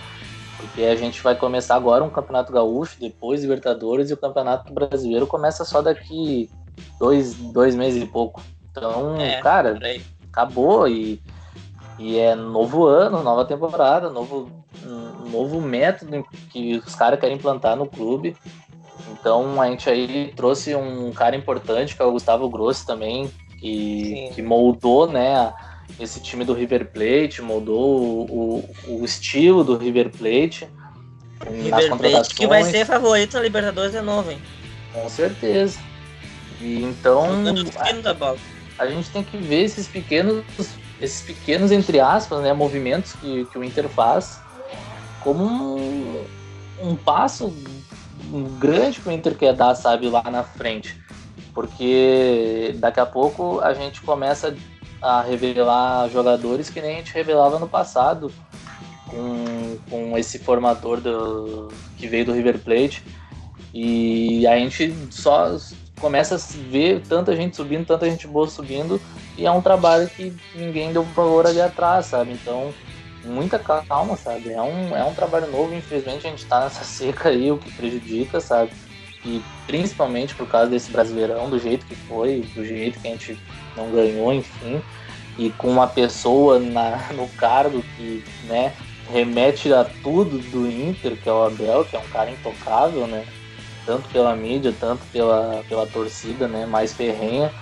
Porque 0.58 0.82
a 0.82 0.96
gente 0.96 1.22
vai 1.22 1.36
começar 1.36 1.76
agora 1.76 2.02
um 2.02 2.10
campeonato 2.10 2.52
gaúcho, 2.52 2.98
depois 2.98 3.42
Libertadores, 3.42 4.10
e 4.10 4.14
o 4.14 4.16
campeonato 4.16 4.72
brasileiro 4.72 5.26
começa 5.26 5.64
só 5.64 5.82
daqui 5.82 6.50
dois, 6.98 7.34
dois 7.34 7.74
meses 7.74 8.02
e 8.02 8.06
pouco. 8.06 8.42
Então, 8.70 9.16
é, 9.20 9.40
cara, 9.42 9.78
acabou 10.30 10.88
e 10.88 11.20
e 11.98 12.18
é 12.18 12.34
novo 12.34 12.86
ano, 12.86 13.22
nova 13.22 13.44
temporada, 13.44 14.10
novo, 14.10 14.50
um 14.84 15.30
novo 15.30 15.60
método 15.60 16.24
que 16.50 16.76
os 16.76 16.94
caras 16.94 17.18
querem 17.18 17.36
implantar 17.36 17.76
no 17.76 17.86
clube. 17.86 18.36
Então 19.10 19.60
a 19.60 19.68
gente 19.68 19.88
aí 19.88 20.32
trouxe 20.36 20.74
um 20.74 21.10
cara 21.12 21.34
importante, 21.34 21.96
que 21.96 22.02
é 22.02 22.04
o 22.04 22.12
Gustavo 22.12 22.48
Grossi 22.48 22.86
também, 22.86 23.30
que, 23.66 24.34
que 24.34 24.42
moldou 24.42 25.10
né, 25.10 25.52
esse 25.98 26.20
time 26.20 26.44
do 26.44 26.54
River 26.54 26.90
Plate, 26.90 27.42
moldou 27.42 28.28
o, 28.30 28.64
o, 28.86 29.00
o 29.00 29.04
estilo 29.04 29.64
do 29.64 29.76
River 29.76 30.10
Plate. 30.10 30.68
River 31.44 31.96
Plate 31.96 32.34
que 32.34 32.46
vai 32.46 32.64
ser 32.64 32.84
favorito 32.84 33.34
na 33.34 33.42
Libertadores 33.42 33.94
é 33.94 34.00
novo, 34.00 34.30
hein? 34.30 34.38
Com 34.92 35.08
certeza. 35.08 35.78
E 36.60 36.82
então 36.82 37.26
a, 38.78 38.82
a 38.82 38.86
gente 38.86 39.10
tem 39.10 39.22
que 39.22 39.36
ver 39.36 39.64
esses 39.64 39.86
pequenos 39.86 40.42
esses 40.98 41.20
pequenos, 41.20 41.70
entre 41.72 42.00
aspas, 42.00 42.42
né, 42.42 42.54
movimentos 42.54 43.12
que, 43.12 43.44
que 43.46 43.58
o 43.58 43.62
Inter 43.62 43.86
faz 43.86 44.40
como 45.20 45.44
um, 45.44 46.24
um 46.80 46.96
passo 46.96 47.54
grande 48.58 49.00
que 49.00 49.08
o 49.08 49.12
Inter 49.12 49.34
quer 49.34 49.52
dar, 49.52 49.74
sabe, 49.74 50.08
lá 50.08 50.22
na 50.30 50.42
frente. 50.42 50.98
Porque 51.56 52.74
daqui 52.76 53.00
a 53.00 53.06
pouco 53.06 53.60
a 53.60 53.72
gente 53.72 54.02
começa 54.02 54.54
a 55.00 55.22
revelar 55.22 56.06
jogadores 56.10 56.68
que 56.68 56.82
nem 56.82 56.96
a 56.96 56.98
gente 56.98 57.14
revelava 57.14 57.58
no 57.58 57.66
passado 57.66 58.30
com, 59.08 59.78
com 59.88 60.18
esse 60.18 60.38
formador 60.38 61.00
do, 61.00 61.68
que 61.96 62.06
veio 62.06 62.26
do 62.26 62.34
River 62.34 62.58
Plate. 62.58 63.02
E 63.72 64.46
a 64.46 64.58
gente 64.58 64.94
só 65.10 65.56
começa 65.98 66.34
a 66.34 66.38
ver 66.70 67.00
tanta 67.08 67.34
gente 67.34 67.56
subindo, 67.56 67.86
tanta 67.86 68.04
gente 68.04 68.26
boa 68.26 68.46
subindo, 68.46 69.00
e 69.38 69.46
é 69.46 69.50
um 69.50 69.62
trabalho 69.62 70.10
que 70.10 70.36
ninguém 70.54 70.92
deu 70.92 71.04
valor 71.04 71.46
ali 71.46 71.62
atrás, 71.62 72.04
sabe? 72.04 72.32
Então, 72.32 72.70
muita 73.24 73.58
calma, 73.58 74.14
sabe? 74.14 74.52
É 74.52 74.60
um, 74.60 74.94
é 74.94 75.02
um 75.04 75.14
trabalho 75.14 75.50
novo, 75.50 75.74
infelizmente 75.74 76.26
a 76.26 76.30
gente 76.30 76.44
tá 76.44 76.60
nessa 76.60 76.84
seca 76.84 77.30
aí, 77.30 77.50
o 77.50 77.56
que 77.56 77.72
prejudica, 77.72 78.42
sabe? 78.42 78.72
E 79.26 79.42
principalmente 79.66 80.34
por 80.34 80.46
causa 80.46 80.70
desse 80.70 80.90
brasileirão, 80.90 81.50
do 81.50 81.58
jeito 81.58 81.84
que 81.84 81.96
foi, 81.96 82.48
do 82.54 82.64
jeito 82.64 83.00
que 83.00 83.08
a 83.08 83.10
gente 83.10 83.38
não 83.76 83.90
ganhou, 83.90 84.32
enfim, 84.32 84.80
e 85.36 85.50
com 85.50 85.68
uma 85.68 85.88
pessoa 85.88 86.60
na, 86.60 87.12
no 87.12 87.28
cargo 87.30 87.82
que, 87.96 88.24
né, 88.44 88.72
remete 89.10 89.72
a 89.72 89.84
tudo 89.84 90.38
do 90.50 90.70
Inter, 90.70 91.16
que 91.16 91.28
é 91.28 91.32
o 91.32 91.44
Abel, 91.44 91.84
que 91.84 91.96
é 91.96 91.98
um 91.98 92.08
cara 92.08 92.30
intocável, 92.30 93.06
né? 93.06 93.26
tanto 93.86 94.08
pela 94.08 94.34
mídia, 94.34 94.74
tanto 94.78 95.02
pela, 95.12 95.64
pela 95.68 95.86
torcida, 95.86 96.48
né, 96.48 96.66
mais 96.66 96.92
ferrenha. 96.92 97.52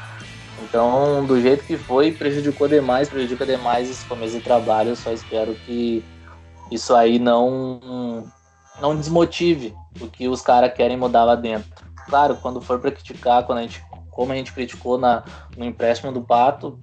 Então, 0.62 1.24
do 1.26 1.40
jeito 1.40 1.64
que 1.64 1.76
foi, 1.76 2.10
prejudicou 2.10 2.66
demais, 2.66 3.08
prejudica 3.08 3.44
demais 3.44 3.90
esse 3.90 4.04
começo 4.06 4.32
de 4.32 4.40
trabalho. 4.40 4.90
Eu 4.90 4.96
só 4.96 5.12
espero 5.12 5.54
que 5.66 6.02
isso 6.70 6.94
aí 6.94 7.18
não 7.18 8.24
não 8.80 8.96
desmotive 8.96 9.72
o 10.01 10.09
que 10.09 10.28
os 10.28 10.40
caras 10.40 10.72
querem 10.72 10.97
mudar 10.97 11.24
lá 11.24 11.34
dentro. 11.34 11.70
Claro, 12.09 12.36
quando 12.36 12.61
for 12.61 12.78
para 12.78 12.92
criticar, 12.92 13.45
quando 13.45 13.59
a 13.59 13.62
gente, 13.62 13.82
como 14.11 14.32
a 14.32 14.36
gente 14.36 14.53
criticou 14.53 14.99
na, 14.99 15.22
no 15.57 15.64
empréstimo 15.64 16.12
do 16.12 16.20
Pato, 16.20 16.78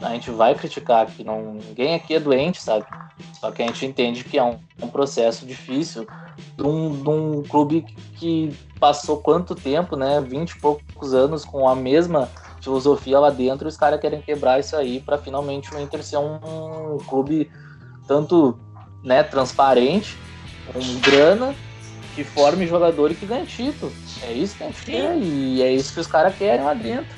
a 0.00 0.10
gente 0.10 0.30
vai 0.30 0.54
criticar 0.54 1.06
que 1.06 1.24
não 1.24 1.54
ninguém 1.54 1.94
aqui 1.94 2.14
é 2.14 2.20
doente, 2.20 2.60
sabe? 2.60 2.84
Só 3.40 3.50
que 3.50 3.62
a 3.62 3.66
gente 3.66 3.86
entende 3.86 4.24
que 4.24 4.38
é 4.38 4.42
um, 4.42 4.58
um 4.82 4.88
processo 4.88 5.46
difícil 5.46 6.06
de 6.56 6.62
um, 6.62 7.02
de 7.02 7.08
um 7.08 7.42
clube 7.42 7.82
que 8.16 8.54
passou 8.78 9.18
quanto 9.18 9.54
tempo, 9.54 9.96
né? 9.96 10.20
20 10.20 10.50
e 10.50 10.60
poucos 10.60 11.14
anos 11.14 11.44
com 11.44 11.68
a 11.68 11.74
mesma 11.74 12.28
filosofia 12.60 13.20
lá 13.20 13.30
dentro, 13.30 13.68
os 13.68 13.76
caras 13.76 14.00
querem 14.00 14.20
quebrar 14.20 14.58
isso 14.58 14.74
aí 14.74 15.00
para 15.00 15.16
finalmente 15.16 15.72
o 15.72 15.80
Inter 15.80 16.02
ser 16.02 16.16
um, 16.16 16.94
um 16.94 16.98
clube 16.98 17.48
tanto 18.08 18.58
né, 19.04 19.22
transparente, 19.22 20.18
com 20.72 20.80
grana, 21.00 21.54
que 22.16 22.24
forme 22.24 22.66
jogador 22.66 23.12
e 23.12 23.14
que 23.14 23.26
ganhe 23.26 23.44
título. 23.44 23.92
É 24.22 24.32
isso 24.32 24.56
que 24.56 24.64
a 24.64 24.66
gente 24.68 24.82
quer 24.82 25.16
e 25.18 25.62
é 25.62 25.70
isso 25.70 25.92
que 25.92 26.00
os 26.00 26.06
caras 26.06 26.34
querem 26.34 26.64
lá 26.64 26.72
dentro. 26.72 27.14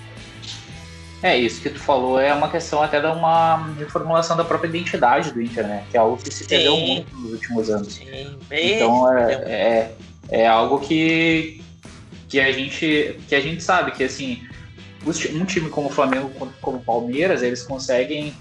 É, 1.23 1.37
isso 1.37 1.61
que 1.61 1.71
tu 1.71 1.79
falou 1.79 2.19
é 2.19 2.35
uma 2.35 2.49
questão 2.49 2.83
até 2.83 3.01
de 3.01 3.07
uma 3.07 3.73
reformulação 3.79 4.37
da 4.37 4.45
própria 4.45 4.69
identidade 4.69 5.33
do 5.33 5.41
Inter, 5.41 5.67
né? 5.67 5.85
Que 5.91 5.97
é 5.97 6.01
algo 6.01 6.17
que 6.17 6.33
se 6.33 6.45
perdeu 6.45 6.77
muito 6.77 7.17
nos 7.17 7.33
últimos 7.33 7.71
anos. 7.71 7.95
Sim, 7.95 8.07
então 8.51 9.17
é, 9.17 9.33
é, 9.33 9.95
é, 10.31 10.47
algo 10.49 10.81
que, 10.81 11.63
que, 12.29 12.41
a 12.41 12.51
gente, 12.51 13.19
que 13.29 13.35
a 13.35 13.41
gente 13.41 13.63
sabe 13.63 13.93
que 13.93 14.05
assim, 14.05 14.43
um 15.33 15.45
time 15.45 15.71
como 15.71 15.89
o 15.89 15.93
Flamengo, 15.93 16.31
como 16.61 16.79
o 16.79 16.83
Palmeiras, 16.83 17.43
eles 17.43 17.63
conseguem. 17.63 18.35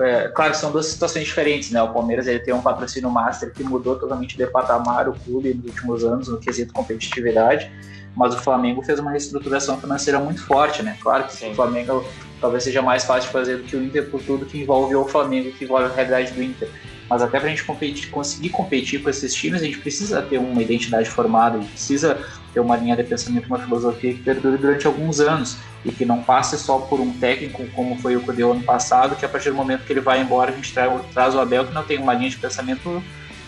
É, 0.00 0.28
claro, 0.28 0.54
são 0.54 0.70
duas 0.70 0.86
situações 0.86 1.24
diferentes, 1.24 1.70
né? 1.70 1.82
O 1.82 1.92
Palmeiras 1.92 2.26
ele 2.26 2.38
tem 2.38 2.54
um 2.54 2.62
patrocínio 2.62 3.10
master 3.10 3.52
que 3.52 3.64
mudou 3.64 3.96
totalmente 3.96 4.36
de 4.36 4.46
patamar 4.46 5.08
o 5.08 5.12
clube 5.12 5.54
nos 5.54 5.66
últimos 5.66 6.04
anos 6.04 6.28
no 6.28 6.38
quesito 6.38 6.72
competitividade 6.72 7.70
mas 8.18 8.34
o 8.34 8.38
Flamengo 8.38 8.82
fez 8.82 8.98
uma 8.98 9.12
reestruturação 9.12 9.80
financeira 9.80 10.18
muito 10.18 10.44
forte, 10.44 10.82
né? 10.82 10.96
Claro 11.00 11.24
que 11.24 11.34
Sim. 11.34 11.52
o 11.52 11.54
Flamengo 11.54 12.04
talvez 12.40 12.64
seja 12.64 12.82
mais 12.82 13.04
fácil 13.04 13.28
de 13.28 13.32
fazer 13.32 13.56
do 13.58 13.62
que 13.62 13.76
o 13.76 13.82
Inter 13.82 14.10
por 14.10 14.20
tudo 14.20 14.44
que 14.44 14.58
envolve 14.58 14.94
o 14.96 15.04
Flamengo, 15.04 15.52
que 15.52 15.64
envolve 15.64 15.84
a 15.84 15.88
realidade 15.88 16.32
do 16.32 16.42
Inter. 16.42 16.68
Mas 17.08 17.22
até 17.22 17.38
para 17.38 17.46
a 17.46 17.50
gente 17.50 17.64
competir, 17.64 18.10
conseguir 18.10 18.50
competir 18.50 19.02
com 19.02 19.08
esses 19.08 19.32
times, 19.32 19.62
a 19.62 19.64
gente 19.64 19.78
precisa 19.78 20.20
ter 20.20 20.36
uma 20.36 20.60
identidade 20.60 21.08
formada, 21.08 21.56
a 21.56 21.60
gente 21.60 21.70
precisa 21.70 22.18
ter 22.52 22.58
uma 22.58 22.76
linha 22.76 22.96
de 22.96 23.04
pensamento, 23.04 23.46
uma 23.46 23.58
filosofia 23.58 24.12
que 24.12 24.20
perdure 24.20 24.58
durante 24.58 24.86
alguns 24.86 25.20
anos 25.20 25.56
e 25.84 25.92
que 25.92 26.04
não 26.04 26.22
passe 26.22 26.58
só 26.58 26.78
por 26.78 27.00
um 27.00 27.12
técnico 27.12 27.66
como 27.68 27.98
foi 27.98 28.16
o 28.16 28.20
Codeu 28.20 28.52
ano 28.52 28.62
passado, 28.62 29.16
que 29.16 29.24
a 29.24 29.28
partir 29.28 29.50
do 29.50 29.56
momento 29.56 29.84
que 29.84 29.92
ele 29.92 30.00
vai 30.00 30.20
embora 30.20 30.50
a 30.50 30.54
gente 30.54 30.72
traz, 30.72 31.02
traz 31.12 31.34
o 31.34 31.40
Abel 31.40 31.66
que 31.66 31.74
não 31.74 31.84
tem 31.84 31.98
uma 31.98 32.14
linha 32.14 32.30
de 32.30 32.38
pensamento 32.38 33.02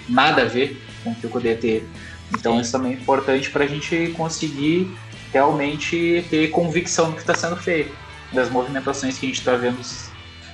nada 0.08 0.42
a 0.42 0.44
ver 0.44 0.80
com 1.02 1.10
o 1.10 1.14
que 1.14 1.26
o 1.26 1.30
Codeu 1.30 1.58
teve. 1.58 1.88
Então 2.32 2.54
Sim. 2.54 2.60
isso 2.60 2.72
também 2.72 2.92
é 2.92 2.94
importante 2.96 3.50
para 3.50 3.64
a 3.64 3.66
gente 3.66 4.12
conseguir 4.16 4.96
realmente 5.32 6.24
ter 6.30 6.50
convicção 6.50 7.10
do 7.10 7.14
que 7.14 7.20
está 7.20 7.34
sendo 7.34 7.56
feito, 7.56 7.94
das 8.32 8.50
movimentações 8.50 9.18
que 9.18 9.26
a 9.26 9.28
gente 9.28 9.38
está 9.38 9.56
vendo 9.56 9.78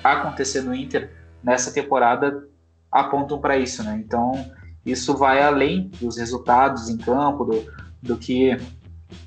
acontecer 0.02 0.62
no 0.62 0.74
Inter 0.74 1.10
nessa 1.42 1.70
temporada 1.70 2.44
apontam 2.90 3.38
para 3.38 3.58
isso, 3.58 3.82
né? 3.82 4.00
Então 4.04 4.50
isso 4.84 5.16
vai 5.16 5.42
além 5.42 5.90
dos 6.00 6.16
resultados 6.16 6.88
em 6.88 6.96
campo, 6.96 7.44
do, 7.44 7.72
do 8.02 8.16
que 8.16 8.56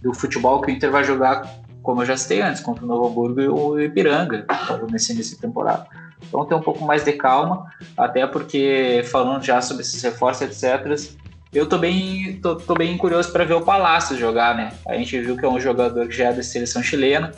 do 0.02 0.14
futebol 0.14 0.62
que 0.62 0.72
o 0.72 0.74
Inter 0.74 0.92
vai 0.92 1.04
jogar, 1.04 1.44
como 1.90 2.04
eu 2.04 2.06
já 2.06 2.16
citei 2.16 2.40
antes, 2.40 2.62
contra 2.62 2.86
o 2.86 2.88
Novo 2.88 3.08
Hamburgo 3.08 3.42
e 3.42 3.48
o 3.48 3.80
Ipiranga 3.80 4.46
nesse 4.92 5.12
início 5.12 5.36
de 5.36 5.42
temporada. 5.42 5.88
Então 6.22 6.46
ter 6.46 6.54
um 6.54 6.62
pouco 6.62 6.86
mais 6.86 7.04
de 7.04 7.14
calma, 7.14 7.66
até 7.98 8.28
porque 8.28 9.02
falando 9.10 9.44
já 9.44 9.60
sobre 9.60 9.82
esses 9.82 10.00
reforços, 10.04 10.44
etc., 10.64 11.18
eu 11.52 11.66
tô 11.68 11.80
bem, 11.80 12.40
tô, 12.44 12.58
tô 12.58 12.76
bem 12.76 12.96
curioso 12.96 13.32
para 13.32 13.44
ver 13.44 13.56
o 13.56 13.62
Palácio 13.62 14.16
jogar, 14.16 14.56
né? 14.56 14.72
A 14.88 14.96
gente 14.98 15.20
viu 15.20 15.36
que 15.36 15.44
é 15.44 15.50
um 15.50 15.60
jogador 15.60 16.08
que 16.08 16.16
já 16.16 16.26
é 16.26 16.34
da 16.34 16.44
seleção 16.44 16.84
chilena, 16.84 17.32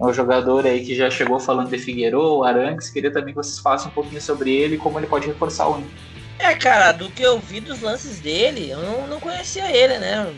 é 0.00 0.04
um 0.04 0.12
jogador 0.12 0.64
aí 0.64 0.84
que 0.84 0.94
já 0.94 1.10
chegou 1.10 1.40
falando 1.40 1.70
de 1.70 1.76
Figueiredo, 1.76 2.44
Arangues. 2.44 2.88
Queria 2.90 3.10
também 3.10 3.34
que 3.34 3.42
vocês 3.42 3.58
façam 3.58 3.90
um 3.90 3.94
pouquinho 3.94 4.22
sobre 4.22 4.54
ele 4.54 4.76
e 4.76 4.78
como 4.78 5.00
ele 5.00 5.08
pode 5.08 5.26
reforçar 5.26 5.66
o 5.66 5.80
Inter. 5.80 5.90
É, 6.38 6.54
cara, 6.54 6.92
do 6.92 7.10
que 7.10 7.24
eu 7.24 7.40
vi 7.40 7.58
dos 7.58 7.80
lances 7.80 8.20
dele, 8.20 8.70
eu 8.70 8.78
não, 8.78 9.08
não 9.08 9.18
conhecia 9.18 9.68
ele, 9.74 9.98
né? 9.98 10.32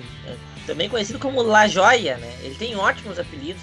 Também 0.68 0.86
conhecido 0.86 1.18
como 1.18 1.40
La 1.40 1.66
Joia, 1.66 2.18
né? 2.18 2.30
Ele 2.42 2.54
tem 2.54 2.76
ótimos 2.76 3.18
apelidos. 3.18 3.62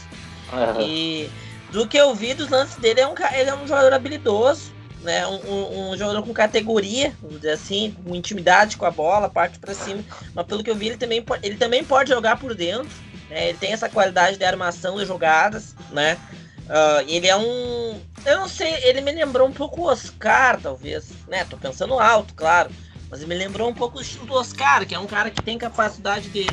Uhum. 0.52 0.82
E 0.82 1.30
do 1.72 1.88
que 1.88 1.96
eu 1.96 2.16
vi 2.16 2.34
dos 2.34 2.50
lances 2.50 2.78
dele, 2.78 3.02
é 3.02 3.08
um, 3.08 3.14
ele 3.32 3.48
é 3.48 3.56
um 3.56 3.68
jogador 3.68 3.94
habilidoso, 3.94 4.74
né? 5.04 5.26
Um, 5.28 5.36
um, 5.36 5.92
um, 5.92 5.98
jogador 5.98 6.24
com 6.24 6.34
categoria, 6.34 7.14
vamos 7.22 7.38
dizer 7.38 7.52
assim, 7.52 7.96
com 8.04 8.16
intimidade 8.16 8.76
com 8.76 8.88
a 8.88 8.92
bola, 8.92 9.30
parte 9.30 9.60
para 9.60 9.76
cima. 9.76 10.04
Mas 10.34 10.48
pelo 10.48 10.64
que 10.64 10.70
eu 10.72 10.76
vi, 10.76 10.88
ele 10.88 10.98
também, 10.98 11.24
ele 11.44 11.58
também 11.58 11.84
pode 11.84 12.10
jogar 12.10 12.40
por 12.40 12.56
dentro. 12.56 12.90
Né? 13.30 13.50
Ele 13.50 13.58
tem 13.60 13.72
essa 13.72 13.88
qualidade 13.88 14.38
de 14.38 14.44
armação 14.44 14.98
de 14.98 15.06
jogadas, 15.06 15.76
né? 15.92 16.18
Uh, 16.66 17.08
ele 17.08 17.28
é 17.28 17.38
um. 17.38 18.02
Eu 18.26 18.40
não 18.40 18.50
sei, 18.50 18.74
ele 18.82 19.02
me 19.02 19.12
lembrou 19.12 19.48
um 19.48 19.54
pouco 19.54 19.82
o 19.82 19.86
Oscar, 19.86 20.60
talvez. 20.60 21.10
Né? 21.28 21.46
Tô 21.46 21.56
pensando 21.56 22.00
alto, 22.00 22.34
claro. 22.34 22.72
Mas 23.12 23.20
ele 23.20 23.30
me 23.30 23.36
lembrou 23.36 23.70
um 23.70 23.74
pouco 23.74 24.00
o 24.00 24.02
estilo 24.02 24.26
do 24.26 24.34
Oscar, 24.34 24.88
que 24.88 24.96
é 24.96 25.00
um 25.00 25.06
cara 25.06 25.30
que 25.30 25.44
tem 25.44 25.58
capacidade 25.60 26.30
de 26.30 26.48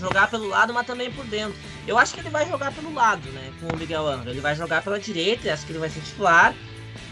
jogar 0.00 0.28
pelo 0.30 0.48
lado, 0.48 0.72
mas 0.72 0.86
também 0.86 1.10
por 1.10 1.24
dentro. 1.26 1.54
Eu 1.86 1.98
acho 1.98 2.14
que 2.14 2.20
ele 2.20 2.30
vai 2.30 2.48
jogar 2.48 2.72
pelo 2.72 2.92
lado, 2.92 3.28
né? 3.30 3.52
Com 3.60 3.74
o 3.74 3.78
Miguel 3.78 4.06
Angel. 4.06 4.32
Ele 4.32 4.40
vai 4.40 4.54
jogar 4.54 4.82
pela 4.82 4.98
direita, 4.98 5.52
acho 5.52 5.66
que 5.66 5.72
ele 5.72 5.78
vai 5.78 5.90
ser 5.90 6.00
titular. 6.00 6.54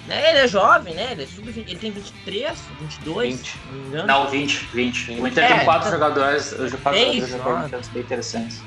Né? 0.07 0.31
Ele 0.31 0.39
é 0.39 0.49
jovem, 0.49 0.95
né? 0.95 1.09
Ele, 1.13 1.23
é 1.23 1.27
sub 1.27 1.49
ele 1.49 1.77
tem 1.77 1.91
23, 1.91 2.59
22. 2.81 3.37
20. 3.37 3.59
Não, 3.93 4.07
não 4.07 4.31
20, 4.31 4.55
20. 4.73 5.11
O 5.13 5.27
Inter 5.29 5.45
é, 5.45 5.49
tem 5.49 5.65
quatro 5.65 5.89
então, 5.89 5.99
jogadores, 5.99 6.55
quatro 6.83 7.27
jogadores 7.29 7.89
bem 7.89 8.03
interessantes. 8.03 8.63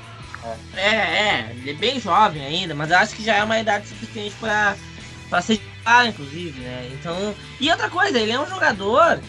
É. 0.74 0.80
é, 0.80 0.94
é, 0.94 1.56
ele 1.56 1.70
é 1.70 1.74
bem 1.74 2.00
jovem 2.00 2.44
ainda, 2.44 2.74
mas 2.74 2.90
acho 2.90 3.14
que 3.14 3.24
já 3.24 3.36
é 3.36 3.44
uma 3.44 3.58
idade 3.58 3.88
suficiente 3.88 4.34
para 4.40 4.76
ser 5.40 5.58
titular, 5.58 6.06
inclusive, 6.06 6.60
né? 6.60 6.90
Então. 6.92 7.34
E 7.60 7.70
outra 7.70 7.90
coisa, 7.90 8.18
ele 8.18 8.32
é 8.32 8.40
um 8.40 8.48
jogador 8.48 9.20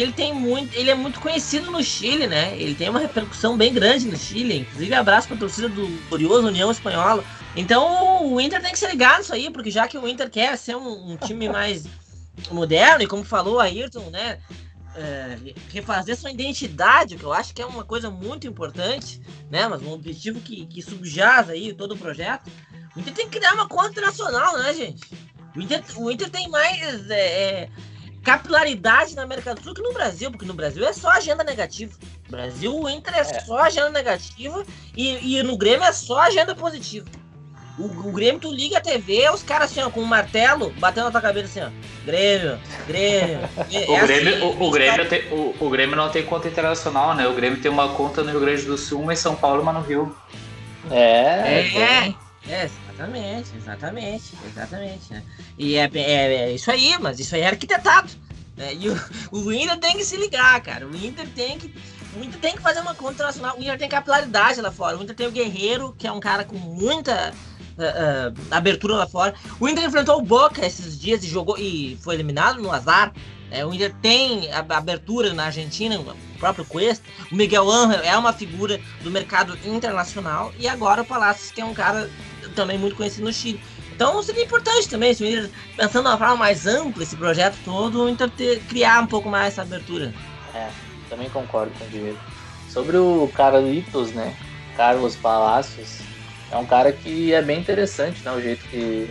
ele 0.00 0.12
tem 0.12 0.34
muito. 0.34 0.74
Ele 0.74 0.90
é 0.90 0.94
muito 0.94 1.20
conhecido 1.20 1.70
no 1.70 1.82
Chile, 1.82 2.26
né? 2.26 2.56
Ele 2.56 2.74
tem 2.74 2.88
uma 2.88 2.98
repercussão 2.98 3.56
bem 3.56 3.72
grande 3.72 4.08
no 4.08 4.16
Chile. 4.16 4.58
Inclusive, 4.60 4.94
abraço 4.94 5.28
para 5.28 5.36
a 5.36 5.40
torcida 5.40 5.68
do 5.68 5.86
Glorioso 6.08 6.46
União 6.46 6.70
Espanhola. 6.70 7.24
Então 7.56 8.32
o 8.32 8.40
Inter 8.40 8.60
tem 8.60 8.72
que 8.72 8.78
se 8.78 8.86
ligar 8.86 9.18
nisso 9.18 9.32
aí, 9.32 9.50
porque 9.50 9.70
já 9.70 9.86
que 9.86 9.96
o 9.96 10.08
Inter 10.08 10.28
quer 10.28 10.56
ser 10.58 10.76
um, 10.76 11.12
um 11.12 11.16
time 11.16 11.48
mais 11.48 11.86
moderno, 12.50 13.02
e 13.02 13.06
como 13.06 13.24
falou 13.24 13.60
a 13.60 13.64
Ayrton, 13.64 14.10
né? 14.10 14.38
É, 14.96 15.38
refazer 15.72 16.16
sua 16.16 16.30
identidade, 16.30 17.16
que 17.16 17.24
eu 17.24 17.32
acho 17.32 17.52
que 17.52 17.60
é 17.60 17.66
uma 17.66 17.84
coisa 17.84 18.10
muito 18.10 18.46
importante, 18.46 19.20
né? 19.50 19.66
Mas 19.66 19.82
um 19.82 19.92
objetivo 19.92 20.40
que, 20.40 20.66
que 20.66 20.82
subjaz 20.82 21.50
aí 21.50 21.72
todo 21.72 21.92
o 21.92 21.98
projeto. 21.98 22.50
O 22.96 23.00
Inter 23.00 23.12
tem 23.12 23.28
que 23.28 23.38
criar 23.38 23.54
uma 23.54 23.68
conta 23.68 24.00
nacional, 24.00 24.56
né, 24.58 24.72
gente? 24.72 25.02
O 25.56 25.60
Inter, 25.60 25.82
o 25.96 26.10
Inter 26.10 26.30
tem 26.30 26.48
mais 26.48 27.10
é, 27.10 27.16
é, 27.16 27.68
capilaridade 28.24 29.14
na 29.14 29.22
América 29.22 29.54
do 29.54 29.62
Sul 29.62 29.74
que 29.74 29.82
no 29.82 29.92
Brasil, 29.92 30.30
porque 30.30 30.46
no 30.46 30.54
Brasil 30.54 30.84
é 30.84 30.92
só 30.92 31.10
agenda 31.10 31.44
negativa. 31.44 31.92
No 32.24 32.30
Brasil, 32.30 32.74
o 32.74 32.88
Inter 32.88 33.14
é, 33.14 33.20
é. 33.20 33.24
só 33.40 33.58
agenda 33.58 33.90
negativa 33.90 34.64
e, 34.96 35.36
e 35.38 35.42
no 35.42 35.56
Grêmio 35.56 35.84
é 35.84 35.92
só 35.92 36.20
agenda 36.20 36.54
positiva. 36.54 37.06
O, 37.78 37.84
o 37.84 38.12
Grêmio, 38.12 38.40
tu 38.40 38.52
liga 38.52 38.78
a 38.78 38.80
TV, 38.80 39.28
os 39.30 39.42
caras 39.42 39.70
assim, 39.70 39.82
ó, 39.82 39.90
com 39.90 40.00
um 40.00 40.06
martelo, 40.06 40.70
batendo 40.78 41.04
na 41.06 41.10
tua 41.10 41.20
cabeça 41.20 41.46
assim, 41.46 41.60
ó. 41.60 42.04
Grêmio, 42.06 42.58
Grêmio. 42.86 43.40
É 43.70 44.02
o, 44.02 44.06
Grêmio 44.06 44.34
assim, 44.34 44.44
o, 44.44 44.62
o, 44.62 44.70
Grêmio 44.70 45.08
tem, 45.08 45.32
o, 45.32 45.56
o, 45.60 45.70
Grêmio 45.70 45.96
não 45.96 46.08
tem 46.08 46.24
conta 46.24 46.48
internacional, 46.48 47.14
né? 47.14 47.26
O 47.26 47.34
Grêmio 47.34 47.60
tem 47.60 47.70
uma 47.70 47.88
conta 47.90 48.22
no 48.22 48.30
Rio 48.30 48.40
Grande 48.40 48.62
do 48.62 48.78
Sul, 48.78 49.02
uma 49.02 49.12
em 49.12 49.16
São 49.16 49.34
Paulo, 49.34 49.60
uma 49.60 49.72
no 49.72 49.80
Rio. 49.80 50.16
É, 50.90 51.64
é, 51.74 52.14
é, 52.48 52.54
é 52.62 52.70
exatamente, 52.94 53.56
exatamente, 53.56 54.32
exatamente. 54.46 55.12
Né? 55.12 55.22
E 55.58 55.76
é, 55.76 55.90
é, 55.94 56.34
é, 56.34 56.52
isso 56.52 56.70
aí, 56.70 56.96
mas 57.00 57.18
isso 57.18 57.34
aí 57.34 57.42
é 57.42 57.48
arquitetado. 57.48 58.10
Né? 58.56 58.74
E 58.74 58.88
o, 58.88 58.96
o 59.32 59.52
Inter 59.52 59.78
tem 59.78 59.96
que 59.96 60.04
se 60.04 60.16
ligar, 60.16 60.60
cara. 60.62 60.86
O 60.86 60.96
Inter 60.96 61.26
tem 61.34 61.58
que. 61.58 61.74
O 62.16 62.22
Inter 62.22 62.40
tem 62.40 62.54
que 62.54 62.62
fazer 62.62 62.80
uma 62.80 62.94
conta 62.94 63.14
internacional. 63.14 63.56
O 63.56 63.60
Inter 63.60 63.78
tem 63.78 63.88
capilaridade 63.88 64.60
lá 64.60 64.70
fora. 64.70 64.96
O 64.96 65.02
Inter 65.02 65.16
tem 65.16 65.26
o 65.26 65.32
Guerreiro, 65.32 65.94
que 65.98 66.06
é 66.06 66.12
um 66.12 66.20
cara 66.20 66.44
com 66.44 66.56
muita 66.56 67.34
uh, 67.76 68.30
uh, 68.30 68.46
abertura 68.50 68.94
lá 68.94 69.06
fora. 69.06 69.34
O 69.58 69.68
Inter 69.68 69.84
enfrentou 69.84 70.18
o 70.18 70.22
Boca 70.22 70.64
esses 70.64 70.98
dias 70.98 71.24
e 71.24 71.26
jogou 71.26 71.58
e 71.58 71.98
foi 72.00 72.14
eliminado 72.14 72.62
no 72.62 72.70
azar. 72.70 73.12
É, 73.50 73.64
o 73.64 73.72
Inter 73.72 73.94
tem 74.02 74.50
a, 74.52 74.64
abertura 74.76 75.32
na 75.32 75.44
Argentina, 75.44 75.98
o 75.98 76.38
próprio 76.38 76.64
Cuesta. 76.64 77.04
O 77.30 77.36
Miguel 77.36 77.70
Angel 77.70 78.02
é 78.02 78.16
uma 78.16 78.32
figura 78.32 78.80
do 79.02 79.10
mercado 79.10 79.56
internacional. 79.64 80.52
E 80.58 80.66
agora 80.66 81.02
o 81.02 81.04
Palácios, 81.04 81.50
que 81.50 81.60
é 81.60 81.64
um 81.64 81.74
cara 81.74 82.10
também 82.54 82.78
muito 82.78 82.96
conhecido 82.96 83.24
no 83.24 83.32
Chile. 83.32 83.60
Então 83.94 84.22
seria 84.22 84.44
importante 84.44 84.88
também, 84.88 85.14
se 85.14 85.24
o 85.24 85.50
pensando 85.76 86.04
de 86.04 86.08
uma 86.08 86.18
forma 86.18 86.36
mais 86.36 86.66
ampla 86.66 87.02
esse 87.02 87.16
projeto 87.16 87.56
todo, 87.64 88.02
o 88.02 88.08
Inter 88.08 88.28
ter, 88.30 88.60
criar 88.60 89.02
um 89.02 89.06
pouco 89.06 89.28
mais 89.28 89.52
essa 89.52 89.62
abertura. 89.62 90.12
É, 90.54 90.68
também 91.08 91.30
concordo 91.30 91.72
com 91.78 91.84
o 91.84 91.88
Diego. 91.88 92.18
Sobre 92.68 92.96
o 92.96 93.30
Carlitos, 93.34 94.12
né? 94.12 94.34
Carlos 94.76 95.14
Palacios, 95.14 96.00
é 96.50 96.56
um 96.56 96.66
cara 96.66 96.90
que 96.92 97.32
é 97.32 97.40
bem 97.40 97.60
interessante, 97.60 98.20
né? 98.24 98.32
O 98.32 98.40
jeito 98.40 98.64
que 98.68 99.08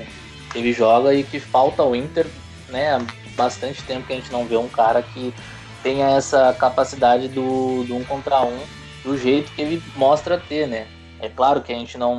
ele 0.54 0.74
joga 0.74 1.14
e 1.14 1.24
que 1.24 1.40
falta 1.40 1.82
ao 1.82 1.96
Inter, 1.96 2.28
né? 2.70 2.96
Há 2.96 3.02
bastante 3.36 3.82
tempo 3.84 4.06
que 4.06 4.14
a 4.14 4.16
gente 4.18 4.32
não 4.32 4.46
vê 4.46 4.58
um 4.58 4.68
cara 4.68 5.02
que 5.02 5.34
tenha 5.82 6.10
essa 6.10 6.54
capacidade 6.54 7.28
do, 7.28 7.84
do 7.84 7.96
um 7.96 8.04
contra 8.04 8.42
um 8.42 8.60
do 9.04 9.18
jeito 9.18 9.52
que 9.52 9.62
ele 9.62 9.84
mostra 9.96 10.38
ter, 10.38 10.68
né? 10.68 10.88
É 11.20 11.30
claro 11.30 11.62
que 11.62 11.72
a 11.72 11.76
gente 11.76 11.98
não 11.98 12.16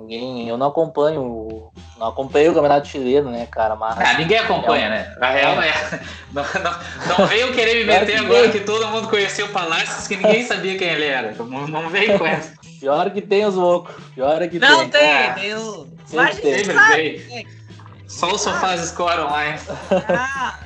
ninguém, 0.00 0.48
eu 0.48 0.56
não 0.56 0.68
acompanho, 0.68 1.70
não 1.98 2.08
acompanho 2.08 2.50
o 2.50 2.54
campeonato 2.54 2.88
chileno, 2.88 3.30
né, 3.30 3.46
cara? 3.50 3.76
Mas 3.76 3.98
ah, 3.98 4.14
ninguém 4.14 4.38
acompanha, 4.38 4.86
é 4.86 4.88
um... 4.88 4.90
né? 4.90 5.16
A 5.20 5.30
real 5.30 5.62
é, 5.62 5.68
é 5.68 6.00
não, 6.32 6.42
não, 6.42 7.18
não 7.18 7.26
veio 7.26 7.52
querer 7.52 7.74
me 7.74 7.84
meter 7.84 8.06
que 8.06 8.24
agora 8.24 8.48
que 8.50 8.60
todo 8.60 8.88
mundo 8.88 9.08
conhecia 9.08 9.44
o 9.44 9.50
Palácios 9.50 10.06
que 10.06 10.16
ninguém 10.16 10.44
sabia 10.44 10.78
quem 10.78 10.88
ele 10.88 11.04
era. 11.04 11.32
Não, 11.32 11.66
não 11.66 11.88
veio 11.88 12.18
com 12.18 12.26
essa. 12.26 12.52
Pior 12.80 13.10
que 13.10 13.20
tem 13.20 13.44
os 13.44 13.54
loucos. 13.54 13.94
Pior 14.14 14.48
que 14.48 14.58
não, 14.58 14.88
tem. 14.88 15.26
Não, 15.28 15.34
tem, 15.34 15.42
tem 15.42 15.54
o, 15.54 15.86
Mas 16.12 16.36
Sempre 16.36 16.50
tem. 16.50 16.64
Sempre 16.64 17.18
tem. 17.28 17.46
Só 18.08 18.32
os 18.32 18.40
sofás 18.40 18.82
escoram 18.82 19.26
online. 19.26 19.58
Ah, 20.08 20.58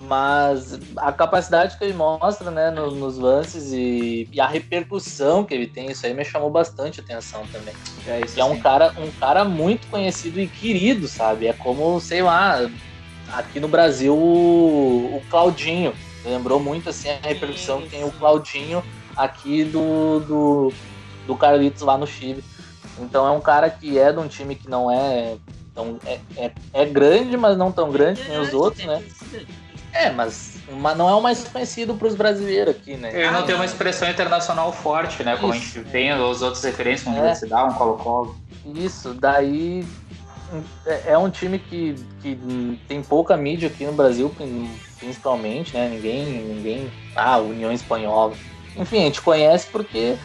Mas 0.00 0.78
a 0.98 1.12
capacidade 1.12 1.78
que 1.78 1.84
ele 1.84 1.94
mostra, 1.94 2.50
né, 2.50 2.70
no- 2.70 2.90
nos 2.90 3.16
lances 3.16 3.72
e, 3.72 4.28
e 4.32 4.40
a 4.40 4.46
repercussão 4.46 5.44
que 5.44 5.54
ele 5.54 5.66
tem, 5.66 5.90
isso 5.90 6.04
aí 6.04 6.12
me 6.12 6.24
chamou 6.24 6.50
bastante 6.50 7.00
atenção 7.00 7.42
também. 7.46 7.74
É 8.06 8.20
isso. 8.20 8.36
E 8.36 8.40
é 8.40 8.44
um 8.44 8.56
sim. 8.56 8.60
cara, 8.60 8.92
um 8.98 9.10
cara 9.12 9.44
muito 9.44 9.86
conhecido 9.88 10.40
e 10.40 10.48
querido, 10.48 11.06
sabe? 11.08 11.46
É 11.46 11.52
como, 11.52 11.98
sei 12.00 12.22
lá, 12.22 12.68
aqui 13.32 13.60
no 13.60 13.68
Brasil 13.68 14.14
o, 14.16 15.16
o 15.16 15.22
Claudinho. 15.30 15.94
Lembrou 16.24 16.58
muito 16.58 16.88
assim 16.88 17.08
a 17.10 17.26
repercussão 17.26 17.82
que 17.82 17.90
tem 17.90 18.04
o 18.04 18.10
Claudinho 18.10 18.82
aqui 19.16 19.64
do, 19.64 20.20
do, 20.20 20.72
do 21.26 21.36
Carlitos 21.36 21.82
lá 21.82 21.96
no 21.96 22.06
Chile. 22.06 22.42
Então 22.98 23.26
é 23.26 23.30
um 23.30 23.40
cara 23.40 23.68
que 23.70 23.98
é 23.98 24.12
de 24.12 24.18
um 24.18 24.28
time 24.28 24.54
que 24.54 24.68
não 24.68 24.90
é 24.90 25.36
tão. 25.74 25.98
É, 26.06 26.18
é, 26.36 26.52
é 26.72 26.84
grande, 26.86 27.36
mas 27.36 27.56
não 27.56 27.70
tão 27.72 27.90
grande 27.90 28.22
que 28.22 28.28
nem 28.28 28.38
os 28.38 28.54
outros, 28.54 28.84
né? 28.84 29.02
É, 29.94 30.10
mas, 30.10 30.56
mas 30.68 30.96
não 30.98 31.08
é 31.08 31.14
o 31.14 31.20
mais 31.22 31.44
conhecido 31.44 31.94
para 31.94 32.08
os 32.08 32.14
brasileiros 32.16 32.74
aqui, 32.74 32.96
né? 32.96 33.10
Ele 33.14 33.30
não 33.30 33.44
tem 33.44 33.54
uma 33.54 33.64
expressão 33.64 34.10
internacional 34.10 34.72
forte, 34.72 35.22
né? 35.22 35.36
Como 35.36 35.54
Isso. 35.54 35.78
a 35.78 35.82
gente 35.82 35.90
tem 35.90 36.12
os 36.20 36.42
outros 36.42 36.62
referências, 36.64 37.04
como 37.04 37.16
É. 37.16 37.20
Universidade, 37.20 37.70
um 37.70 37.74
Colo-Colo. 37.74 38.36
Isso, 38.74 39.14
daí 39.14 39.86
é 40.84 41.12
é 41.12 41.18
um 41.18 41.30
time 41.30 41.58
que, 41.58 41.94
que 42.20 42.38
tem 42.88 43.02
pouca 43.02 43.36
mídia 43.36 43.68
aqui 43.68 43.86
no 43.86 43.92
Brasil, 43.92 44.28
prin- 44.30 44.68
principalmente, 44.98 45.74
né? 45.74 45.88
Ninguém, 45.88 46.26
ninguém. 46.26 46.90
Ah, 47.14 47.38
União 47.38 47.70
Espanhola. 47.72 48.34
Enfim, 48.76 48.98
a 48.98 49.04
gente 49.06 49.20
conhece 49.22 49.68
porque 49.70 50.16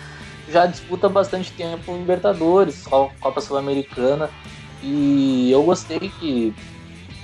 já 0.48 0.66
disputa 0.66 1.08
bastante 1.08 1.52
tempo 1.52 1.96
Libertadores, 1.96 2.82
Co- 2.84 3.12
Copa 3.20 3.40
Sul-Americana. 3.40 4.32
E 4.82 5.52
eu 5.52 5.62
gostei 5.64 6.00
que 6.00 6.56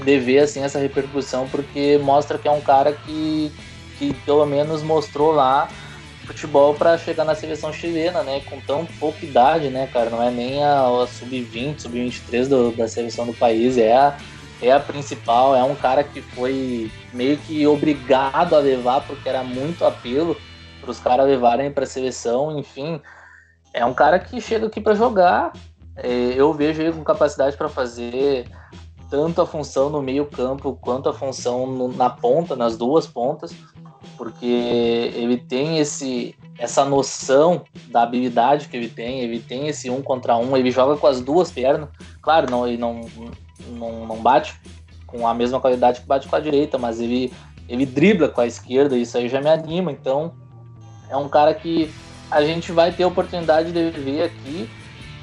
de 0.04 0.20
ver 0.20 0.39
assim 0.39 0.62
essa 0.64 0.80
repercussão 0.80 1.48
porque 1.48 1.98
mostra 1.98 2.38
que 2.38 2.48
é 2.48 2.52
um 2.52 2.62
cara 2.62 2.93
que, 2.93 3.52
que 3.98 4.14
pelo 4.26 4.46
menos 4.46 4.84
mostrou 4.84 5.32
lá 5.32 5.68
futebol 6.26 6.74
para 6.74 6.98
chegar 6.98 7.24
na 7.24 7.36
seleção 7.36 7.72
chilena, 7.72 8.24
né? 8.24 8.41
Com 8.41 8.60
tão 8.60 8.86
pouca 8.86 9.24
idade, 9.24 9.70
né, 9.70 9.88
cara? 9.88 10.10
Não 10.10 10.22
é 10.22 10.32
nem 10.32 10.64
a, 10.64 10.82
a 11.04 11.08
sub-20, 11.08 11.80
sub-23 11.80 12.48
do- 12.48 12.72
da 12.72 12.88
seleção 12.88 13.28
do 13.28 13.34
país, 13.34 13.78
é 13.78 13.96
a, 13.96 14.18
é 14.62 14.72
a 14.72 14.80
principal. 14.80 15.56
É 15.56 15.64
um 15.64 15.76
cara 15.76 16.04
que 16.04 16.22
foi 16.22 16.91
meio 17.14 17.38
que 17.38 17.66
obrigado 17.68 18.56
a 18.56 18.60
levar 18.60 19.02
porque 19.02 19.30
era 19.30 19.43
muito 19.43 19.86
apelo 19.86 20.36
para 20.82 20.89
os 20.89 21.00
caras 21.00 21.28
levarem 21.28 21.72
para 21.72 21.84
a 21.84 21.88
seleção. 21.88 22.58
Enfim, 22.58 23.00
é 23.72 23.86
um 23.86 23.93
cara 23.93 24.18
que 24.18 24.41
chega 24.41 24.66
aqui 24.66 24.82
para 24.82 24.96
jogar. 24.96 25.54
É, 25.96 26.10
eu 26.36 26.52
vejo 26.54 26.82
ele 26.82 26.91
com 26.91 27.04
capacidade 27.04 27.56
para 27.56 27.70
fazer 27.70 28.46
tanto 29.10 29.41
a 29.41 29.45
função 29.45 29.89
no 29.89 30.01
meio 30.01 30.26
campo 30.26 30.78
quanto 30.80 31.10
a 31.10 31.14
função 31.14 31.68
no- 31.68 31.88
na 31.88 32.10
ponta, 32.10 32.56
nas 32.56 32.78
duas 32.78 33.06
pontas 33.06 33.56
porque 34.18 34.45
ele 34.45 35.38
tem 35.38 35.80
esse 35.80 36.36
essa 36.58 36.86
noção 36.86 37.64
da 37.88 38.03
habilidade 38.03 38.70
que 38.70 38.78
ele 38.78 38.88
tem, 38.88 39.20
ele 39.20 39.39
tem 39.39 39.68
esse 39.68 39.89
um 39.89 40.01
contra 40.01 40.38
um, 40.38 40.56
ele 40.56 40.72
joga 40.72 40.95
com 40.95 41.06
as 41.06 41.20
duas 41.20 41.51
pernas, 41.51 41.89
claro, 42.22 42.49
não, 42.49 42.66
ele 42.66 42.78
não, 42.78 43.01
não, 43.72 44.06
não 44.06 44.16
bate 44.18 44.56
com 45.06 45.28
a 45.28 45.34
mesma 45.34 45.60
qualidade 45.60 45.99
que 45.99 46.08
bate 46.08 46.30
com 46.30 46.36
a 46.36 46.39
direita, 46.39 46.78
mas 46.78 47.01
ele, 47.01 47.34
ele 47.68 47.86
dribla 47.86 48.30
com 48.30 48.39
a 48.39 48.47
esquerda, 48.47 48.97
isso 48.97 49.18
aí 49.18 49.28
já 49.28 49.41
me 49.41 49.49
anima, 49.49 49.91
então 49.91 50.32
é 51.10 51.18
um 51.18 51.28
cara 51.28 51.53
que 51.53 51.93
a 52.32 52.41
gente 52.41 52.72
vai 52.72 52.93
ter 52.93 53.03
oportunidade 53.03 53.74
de 53.74 53.89
ver 53.89 54.24
aqui 54.24 54.70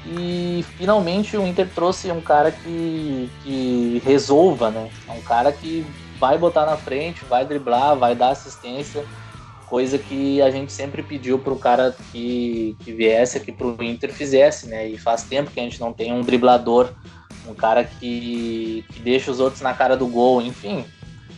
e 0.05 0.65
finalmente 0.77 1.37
o 1.37 1.47
Inter 1.47 1.69
trouxe 1.73 2.11
um 2.11 2.21
cara 2.21 2.51
que, 2.51 3.29
que 3.43 4.01
resolva, 4.03 4.69
né? 4.69 4.89
É 5.07 5.11
um 5.11 5.21
cara 5.21 5.51
que 5.51 5.85
vai 6.19 6.37
botar 6.37 6.65
na 6.65 6.75
frente, 6.75 7.23
vai 7.25 7.45
driblar, 7.45 7.95
vai 7.95 8.15
dar 8.15 8.29
assistência, 8.29 9.05
coisa 9.67 9.97
que 9.97 10.41
a 10.41 10.51
gente 10.51 10.71
sempre 10.71 11.01
pediu 11.01 11.39
para 11.39 11.53
o 11.53 11.59
cara 11.59 11.95
que, 12.11 12.75
que 12.83 12.91
viesse 12.91 13.37
aqui 13.37 13.51
para 13.51 13.67
o 13.67 13.83
Inter 13.83 14.13
fizesse, 14.13 14.67
né? 14.67 14.87
E 14.87 14.97
faz 14.97 15.23
tempo 15.23 15.51
que 15.51 15.59
a 15.59 15.63
gente 15.63 15.79
não 15.79 15.93
tem 15.93 16.13
um 16.13 16.21
driblador, 16.21 16.89
um 17.47 17.53
cara 17.53 17.83
que, 17.83 18.85
que 18.91 18.99
deixa 18.99 19.31
os 19.31 19.39
outros 19.39 19.61
na 19.61 19.73
cara 19.73 19.95
do 19.95 20.07
gol, 20.07 20.41
enfim. 20.41 20.85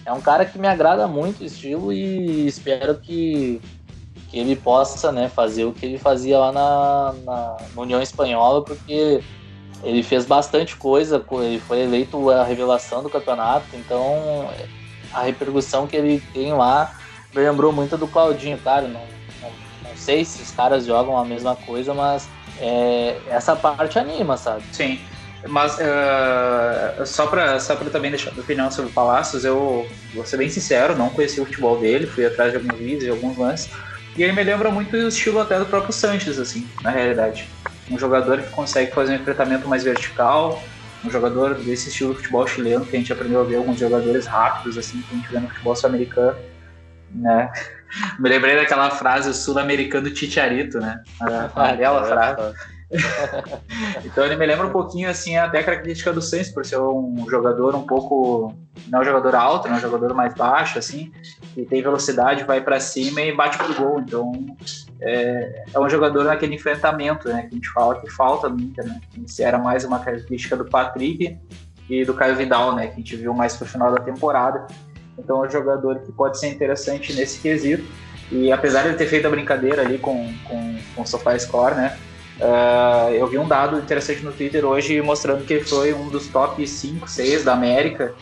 É 0.05 0.11
um 0.11 0.21
cara 0.21 0.45
que 0.45 0.59
me 0.59 0.67
agrada 0.67 1.07
muito 1.07 1.41
o 1.41 1.45
estilo 1.45 1.91
e 1.91 2.45
espero 2.45 2.95
que, 2.95 3.59
que 4.29 4.39
ele 4.39 4.55
possa 4.55 5.11
né, 5.11 5.29
fazer 5.29 5.65
o 5.65 5.71
que 5.71 5.85
ele 5.85 5.97
fazia 5.97 6.37
lá 6.37 6.51
na, 6.51 7.15
na, 7.25 7.57
na 7.75 7.81
União 7.81 8.01
Espanhola, 8.01 8.63
porque 8.63 9.21
ele 9.83 10.03
fez 10.03 10.25
bastante 10.25 10.75
coisa, 10.75 11.23
ele 11.43 11.59
foi 11.59 11.81
eleito 11.81 12.29
a 12.29 12.43
revelação 12.43 13.03
do 13.03 13.09
campeonato, 13.09 13.67
então 13.73 14.49
a 15.13 15.21
repercussão 15.21 15.87
que 15.87 15.95
ele 15.95 16.21
tem 16.33 16.53
lá 16.53 16.93
me 17.33 17.41
lembrou 17.41 17.71
muito 17.71 17.97
do 17.97 18.07
Claudinho, 18.07 18.57
claro, 18.57 18.87
não, 18.87 19.01
não, 19.41 19.49
não 19.83 19.95
sei 19.95 20.25
se 20.25 20.41
os 20.41 20.51
caras 20.51 20.85
jogam 20.85 21.17
a 21.17 21.25
mesma 21.25 21.55
coisa, 21.55 21.93
mas 21.93 22.27
é, 22.59 23.17
essa 23.27 23.55
parte 23.55 23.99
anima, 23.99 24.37
sabe? 24.37 24.63
Sim. 24.71 24.99
Mas 25.47 25.77
uh, 25.77 27.05
só 27.05 27.27
para 27.27 27.59
só 27.59 27.75
também 27.75 28.09
deixar 28.09 28.31
minha 28.31 28.41
opinião 28.41 28.71
sobre 28.71 28.89
o 28.89 28.93
Palácios, 28.93 29.45
eu 29.45 29.87
vou 30.13 30.25
ser 30.25 30.37
bem 30.37 30.49
sincero, 30.49 30.97
não 30.97 31.09
conheci 31.09 31.39
o 31.39 31.45
futebol 31.45 31.77
dele, 31.79 32.07
fui 32.07 32.25
atrás 32.25 32.51
de 32.51 32.57
alguns 32.57 32.79
vídeos, 32.79 33.03
de 33.03 33.09
alguns 33.11 33.37
lances, 33.37 33.69
e 34.17 34.23
ele 34.23 34.31
me 34.31 34.43
lembra 34.43 34.71
muito 34.71 34.95
o 34.95 35.07
estilo 35.07 35.39
até 35.39 35.59
do 35.59 35.65
próprio 35.65 35.91
Sanches, 35.91 36.39
assim, 36.39 36.67
na 36.81 36.89
realidade. 36.89 37.49
Um 37.89 37.99
jogador 37.99 38.41
que 38.41 38.49
consegue 38.49 38.91
fazer 38.91 39.13
um 39.13 39.15
enfrentamento 39.15 39.67
mais 39.67 39.83
vertical, 39.83 40.63
um 41.03 41.09
jogador 41.09 41.55
desse 41.55 41.89
estilo 41.89 42.11
de 42.13 42.17
futebol 42.17 42.47
chileno, 42.47 42.85
que 42.85 42.95
a 42.95 42.99
gente 42.99 43.11
aprendeu 43.11 43.41
a 43.41 43.43
ver 43.43 43.57
alguns 43.57 43.77
jogadores 43.77 44.25
rápidos, 44.25 44.77
assim, 44.77 45.01
que 45.01 45.13
a 45.13 45.17
gente 45.17 45.31
vê 45.31 45.39
no 45.39 45.49
futebol 45.49 45.75
sul-americano, 45.75 46.37
né? 47.13 47.51
Me 48.19 48.29
lembrei 48.29 48.55
daquela 48.55 48.89
frase, 48.89 49.29
o 49.29 49.33
sul-americano 49.33 50.09
Ticharito, 50.09 50.79
né? 50.79 51.01
A, 51.19 51.69
a 51.69 51.73
bela 51.73 52.03
frase. 52.05 52.55
então 54.05 54.23
ele 54.25 54.35
me 54.35 54.45
lembra 54.45 54.67
um 54.67 54.71
pouquinho 54.71 55.09
assim 55.09 55.35
até 55.37 55.59
a 55.59 55.63
característica 55.63 56.13
do 56.13 56.21
Sainz 56.21 56.49
por 56.49 56.65
ser 56.65 56.79
um 56.79 57.25
jogador 57.29 57.75
um 57.75 57.85
pouco 57.85 58.53
não 58.87 59.01
um 59.01 59.03
jogador 59.03 59.35
alto, 59.35 59.67
não 59.67 59.77
um 59.77 59.79
jogador 59.79 60.13
mais 60.13 60.33
baixo 60.35 60.77
assim, 60.77 61.11
que 61.53 61.65
tem 61.65 61.81
velocidade, 61.81 62.43
vai 62.43 62.61
para 62.61 62.79
cima 62.79 63.21
e 63.21 63.35
bate 63.35 63.57
pro 63.57 63.73
gol. 63.73 63.99
Então 63.99 64.31
é, 65.01 65.63
é, 65.73 65.79
um 65.79 65.89
jogador 65.89 66.25
naquele 66.25 66.55
enfrentamento, 66.55 67.27
né, 67.27 67.43
que 67.43 67.47
a 67.47 67.55
gente 67.55 67.69
fala 67.69 67.99
que 67.99 68.09
falta 68.09 68.49
no 68.49 68.59
Inter, 68.59 68.85
né? 68.85 69.01
Isso 69.25 69.41
era 69.41 69.57
mais 69.57 69.83
uma 69.83 69.99
característica 69.99 70.55
do 70.55 70.65
Patrick 70.65 71.37
e 71.89 72.05
do 72.05 72.13
Caio 72.13 72.35
Vidal, 72.35 72.75
né, 72.75 72.87
que 72.87 72.93
a 72.93 72.97
gente 72.97 73.15
viu 73.15 73.33
mais 73.33 73.55
pro 73.55 73.65
final 73.65 73.91
da 73.91 74.01
temporada. 74.01 74.67
Então 75.17 75.43
é 75.43 75.47
um 75.47 75.51
jogador 75.51 75.99
que 75.99 76.11
pode 76.11 76.39
ser 76.39 76.47
interessante 76.47 77.13
nesse 77.13 77.39
quesito. 77.39 77.85
E 78.31 78.51
apesar 78.51 78.81
de 78.81 78.89
ele 78.89 78.97
ter 78.97 79.07
feito 79.07 79.27
a 79.27 79.29
brincadeira 79.29 79.83
ali 79.83 79.97
com, 79.97 80.33
com, 80.45 80.75
com 80.95 81.01
o 81.01 81.05
SofaScore, 81.05 81.75
né? 81.75 81.97
Uh, 82.39 83.13
eu 83.13 83.27
vi 83.27 83.37
um 83.37 83.47
dado 83.47 83.77
interessante 83.77 84.21
no 84.21 84.31
Twitter 84.31 84.65
hoje 84.65 85.01
mostrando 85.01 85.45
que 85.45 85.61
foi 85.61 85.93
um 85.93 86.09
dos 86.09 86.27
top 86.27 86.67
5, 86.67 87.09
6 87.09 87.45
da 87.45 87.53
América 87.53 88.13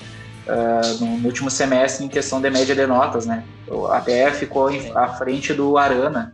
uh, 0.47 1.03
no, 1.03 1.25
último 1.25 1.49
semestre 1.49 2.05
em 2.05 2.07
questão 2.07 2.39
de 2.39 2.49
média 2.49 2.75
de 2.75 2.85
notas, 2.85 3.25
né? 3.25 3.43
Até 3.91 4.31
ficou 4.31 4.69
em, 4.69 4.91
à 4.95 5.07
frente 5.09 5.51
do 5.53 5.77
Arana 5.79 6.31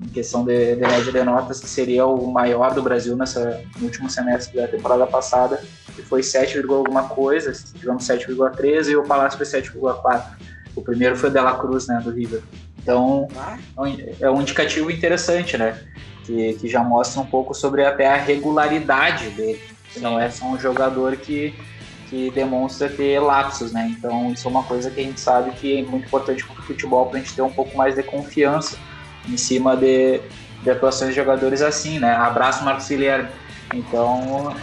em 0.00 0.08
questão 0.08 0.44
de, 0.44 0.76
de, 0.76 0.82
média 0.82 1.10
de 1.10 1.22
notas, 1.24 1.58
que 1.58 1.68
seria 1.68 2.06
o 2.06 2.30
maior 2.30 2.74
do 2.74 2.82
Brasil 2.82 3.16
nessa, 3.16 3.62
no 3.78 3.86
último 3.86 4.10
semestre 4.10 4.56
da 4.56 4.68
temporada 4.68 5.06
passada, 5.06 5.60
que 5.94 6.02
foi 6.02 6.22
7, 6.22 6.58
alguma 6.68 7.04
coisa, 7.04 7.52
tivemos 7.74 8.06
7,13 8.06 8.90
e 8.90 8.96
o 8.96 9.02
Palácio 9.04 9.38
foi 9.38 9.46
7,4. 9.46 10.22
O 10.76 10.82
primeiro 10.82 11.16
foi 11.16 11.30
o 11.30 11.32
Dela 11.32 11.58
Cruz, 11.58 11.86
né, 11.86 12.00
do 12.04 12.10
River. 12.10 12.42
Então, 12.82 13.26
é 14.20 14.30
um 14.30 14.40
indicativo 14.42 14.90
interessante, 14.90 15.56
né? 15.56 15.80
Que, 16.26 16.54
que 16.54 16.68
já 16.68 16.82
mostra 16.82 17.20
um 17.20 17.26
pouco 17.26 17.54
sobre 17.54 17.84
até 17.84 18.08
a 18.08 18.16
regularidade 18.16 19.30
dele. 19.30 19.60
Que 19.92 20.00
não 20.00 20.18
é 20.18 20.28
só 20.28 20.46
um 20.46 20.58
jogador 20.58 21.16
que, 21.16 21.54
que 22.10 22.30
demonstra 22.30 22.88
ter 22.88 23.20
lapsos, 23.20 23.72
né? 23.72 23.94
Então, 23.96 24.32
isso 24.32 24.46
é 24.46 24.50
uma 24.50 24.64
coisa 24.64 24.90
que 24.90 25.00
a 25.00 25.04
gente 25.04 25.20
sabe 25.20 25.52
que 25.52 25.78
é 25.78 25.82
muito 25.82 26.06
importante 26.06 26.44
para 26.44 26.60
o 26.60 26.62
futebol, 26.62 27.06
para 27.06 27.18
a 27.18 27.22
gente 27.22 27.34
ter 27.34 27.42
um 27.42 27.52
pouco 27.52 27.76
mais 27.76 27.94
de 27.94 28.02
confiança 28.02 28.76
em 29.28 29.36
cima 29.36 29.76
de, 29.76 30.20
de 30.62 30.70
atuações 30.70 31.10
de 31.10 31.16
jogadores 31.16 31.62
assim, 31.62 31.98
né? 31.98 32.14
Abraço, 32.14 32.64
Marcos 32.64 32.88
Guilherme. 32.88 33.28
Então, 33.72 34.54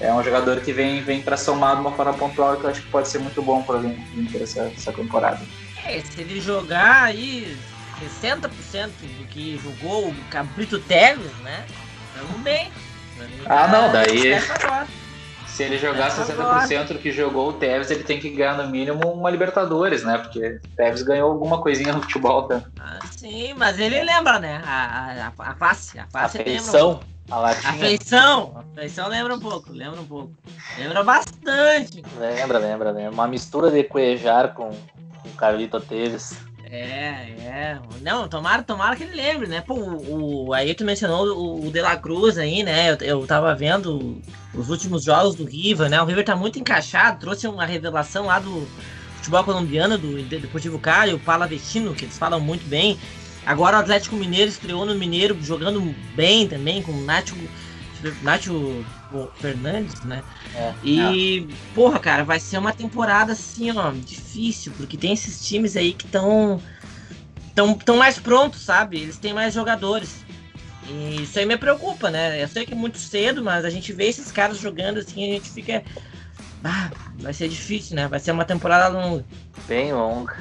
é 0.00 0.12
um 0.12 0.22
jogador 0.22 0.60
que 0.60 0.72
vem, 0.72 1.02
vem 1.02 1.22
para 1.22 1.36
somar 1.36 1.74
de 1.76 1.80
uma 1.80 1.92
forma 1.92 2.12
pontual 2.12 2.56
que 2.56 2.64
eu 2.64 2.70
acho 2.70 2.82
que 2.82 2.90
pode 2.90 3.08
ser 3.08 3.18
muito 3.18 3.40
bom 3.42 3.62
para 3.62 3.76
o 3.76 3.86
Inter 3.86 4.42
essa, 4.42 4.62
essa 4.76 4.92
temporada. 4.92 5.40
É, 5.84 6.00
se 6.00 6.20
ele 6.20 6.40
jogar 6.40 7.04
aí 7.04 7.56
60% 8.00 8.88
do 9.18 9.26
que 9.26 9.58
jogou 9.58 10.08
o 10.08 10.14
Cabrito 10.30 10.78
Teles, 10.80 11.32
né? 11.38 11.66
Tamo 12.14 12.38
bem. 12.38 12.70
Ah, 13.46 13.68
não, 13.68 13.92
daí. 13.92 14.34
Se 15.46 15.62
ele 15.62 15.78
jogar 15.78 16.10
60% 16.10 16.88
do 16.88 16.98
que 16.98 17.10
jogou 17.10 17.48
o 17.48 17.52
Tevez, 17.54 17.90
ele 17.90 18.04
tem 18.04 18.20
que 18.20 18.28
ganhar 18.28 18.58
no 18.58 18.68
mínimo 18.68 19.10
uma 19.10 19.30
Libertadores, 19.30 20.04
né? 20.04 20.18
Porque 20.18 20.38
o 20.38 20.76
Tevez 20.76 21.02
ganhou 21.02 21.30
alguma 21.30 21.62
coisinha 21.62 21.94
no 21.94 22.02
futebol, 22.02 22.42
tá? 22.42 22.62
Ah, 22.78 22.98
sim, 23.10 23.54
mas 23.54 23.78
ele 23.78 24.02
lembra, 24.02 24.38
né? 24.38 24.62
A, 24.66 25.32
a, 25.38 25.50
a 25.50 25.54
face. 25.54 25.98
A 25.98 26.06
face 26.08 26.38
a 26.38 26.44
feição, 26.44 27.00
a. 27.30 27.48
A 27.48 27.54
feição. 27.54 28.54
A 28.54 28.80
feição 28.80 29.08
lembra 29.08 29.34
um 29.34 29.40
pouco, 29.40 29.72
lembra 29.72 29.98
um 29.98 30.06
pouco. 30.06 30.30
Lembra 30.78 31.02
bastante. 31.02 32.02
Lembra, 32.18 32.58
lembra, 32.58 32.90
lembra. 32.90 33.10
Uma 33.10 33.26
mistura 33.26 33.70
de 33.70 33.82
Cuejar 33.82 34.52
com, 34.52 34.70
com 35.22 35.30
Carlito 35.38 35.80
Tevez. 35.80 36.36
É, 36.76 37.34
é. 37.40 37.78
Não, 38.02 38.28
tomara, 38.28 38.62
tomara 38.62 38.96
que 38.96 39.04
ele 39.04 39.14
lembre, 39.14 39.46
né? 39.46 39.60
Pô, 39.60 39.74
o, 39.74 40.48
o 40.48 40.52
aí 40.52 40.74
tu 40.74 40.84
mencionou 40.84 41.26
o, 41.26 41.66
o 41.66 41.70
De 41.70 41.80
La 41.80 41.96
Cruz 41.96 42.38
aí, 42.38 42.62
né? 42.62 42.92
Eu, 42.92 42.96
eu 43.00 43.26
tava 43.26 43.54
vendo 43.54 44.20
os 44.54 44.70
últimos 44.70 45.04
jogos 45.04 45.34
do 45.34 45.44
River, 45.44 45.88
né? 45.88 46.00
O 46.00 46.04
River 46.04 46.24
tá 46.24 46.36
muito 46.36 46.58
encaixado, 46.58 47.20
trouxe 47.20 47.46
uma 47.46 47.64
revelação 47.64 48.26
lá 48.26 48.38
do 48.38 48.66
futebol 49.16 49.44
colombiano, 49.44 49.98
do 49.98 50.22
Deportivo 50.22 50.78
Cali, 50.78 51.14
o 51.14 51.18
Palavestino, 51.18 51.94
que 51.94 52.04
eles 52.04 52.18
falam 52.18 52.40
muito 52.40 52.66
bem. 52.68 52.98
Agora 53.44 53.76
o 53.76 53.80
Atlético 53.80 54.16
Mineiro 54.16 54.50
estreou 54.50 54.84
no 54.84 54.94
Mineiro 54.94 55.36
jogando 55.40 55.94
bem 56.14 56.48
também, 56.48 56.82
com 56.82 56.92
o 56.92 57.04
Nacho, 57.04 57.36
Nacho 58.22 58.84
Fernandes, 59.36 60.02
né? 60.02 60.22
É, 60.54 60.74
e, 60.82 61.48
é. 61.50 61.74
porra, 61.74 61.98
cara, 61.98 62.24
vai 62.24 62.38
ser 62.38 62.58
uma 62.58 62.72
temporada 62.72 63.32
assim, 63.32 63.70
ó, 63.76 63.90
difícil, 63.92 64.72
porque 64.76 64.96
tem 64.96 65.12
esses 65.12 65.46
times 65.46 65.76
aí 65.76 65.92
que 65.92 66.06
estão 66.06 66.60
tão, 67.54 67.74
tão 67.74 67.96
mais 67.96 68.18
prontos, 68.18 68.62
sabe? 68.62 69.00
Eles 69.00 69.16
têm 69.16 69.32
mais 69.32 69.54
jogadores. 69.54 70.24
E 70.88 71.22
isso 71.22 71.38
aí 71.38 71.46
me 71.46 71.56
preocupa, 71.56 72.10
né? 72.10 72.40
Eu 72.40 72.46
sei 72.46 72.64
que 72.64 72.72
é 72.72 72.76
muito 72.76 72.98
cedo, 72.98 73.42
mas 73.42 73.64
a 73.64 73.70
gente 73.70 73.92
vê 73.92 74.06
esses 74.06 74.30
caras 74.30 74.58
jogando 74.58 74.98
assim, 74.98 75.30
a 75.30 75.34
gente 75.34 75.50
fica. 75.50 75.82
Ah, 76.62 76.90
vai 77.18 77.32
ser 77.32 77.48
difícil, 77.48 77.96
né? 77.96 78.06
Vai 78.06 78.20
ser 78.20 78.32
uma 78.32 78.44
temporada 78.44 78.88
longa. 78.88 79.24
Bem 79.66 79.92
longa. 79.92 80.36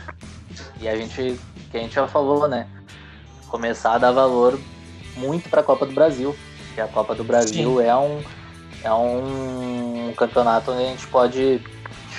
E 0.79 0.87
a 0.87 0.95
gente, 0.95 1.39
que 1.71 1.77
a 1.77 1.79
gente 1.79 1.95
já 1.95 2.07
falou, 2.07 2.47
né? 2.47 2.67
Começar 3.47 3.93
a 3.93 3.97
dar 3.97 4.11
valor 4.11 4.59
muito 5.15 5.49
para 5.49 5.61
a 5.61 5.63
Copa 5.63 5.85
do 5.85 5.93
Brasil. 5.93 6.35
Que 6.75 6.81
a 6.81 6.87
Copa 6.87 7.15
do 7.15 7.23
Brasil 7.23 7.77
Sim. 7.79 7.87
é 7.87 7.95
um 7.95 8.21
é 8.83 8.93
um 8.93 10.13
campeonato 10.15 10.71
onde 10.71 10.83
a 10.83 10.87
gente 10.87 11.07
pode 11.07 11.59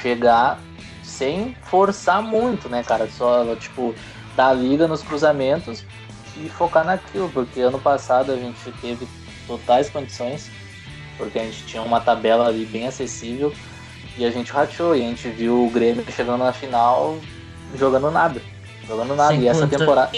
chegar 0.03 0.59
sem 1.03 1.57
forçar 1.63 2.21
muito, 2.21 2.69
né, 2.69 2.83
cara? 2.83 3.09
Só, 3.09 3.55
tipo, 3.55 3.95
dar 4.35 4.53
liga 4.53 4.89
nos 4.89 5.03
cruzamentos 5.03 5.85
e 6.37 6.49
focar 6.49 6.85
naquilo, 6.85 7.31
porque 7.31 7.61
ano 7.61 7.79
passado 7.79 8.33
a 8.33 8.37
gente 8.37 8.59
teve 8.81 9.07
totais 9.47 9.89
condições, 9.89 10.51
porque 11.17 11.39
a 11.39 11.45
gente 11.45 11.65
tinha 11.67 11.83
uma 11.83 12.01
tabela 12.01 12.49
ali 12.49 12.67
bem 12.67 12.87
acessível 12.89 13.55
e 14.19 14.25
a 14.25 14.31
gente 14.31 14.51
rachou 14.51 14.97
e 14.97 15.03
a 15.03 15.05
gente 15.05 15.29
viu 15.29 15.65
o 15.65 15.71
Grêmio 15.71 16.05
chegando 16.11 16.43
na 16.43 16.53
final 16.53 17.17
jogando 17.77 18.11
nada. 18.11 18.41
Jogando 18.87 19.15
nada. 19.15 19.35
Sem 19.35 19.43
e 19.43 19.49
essa 19.49 19.67
temporada. 19.67 20.11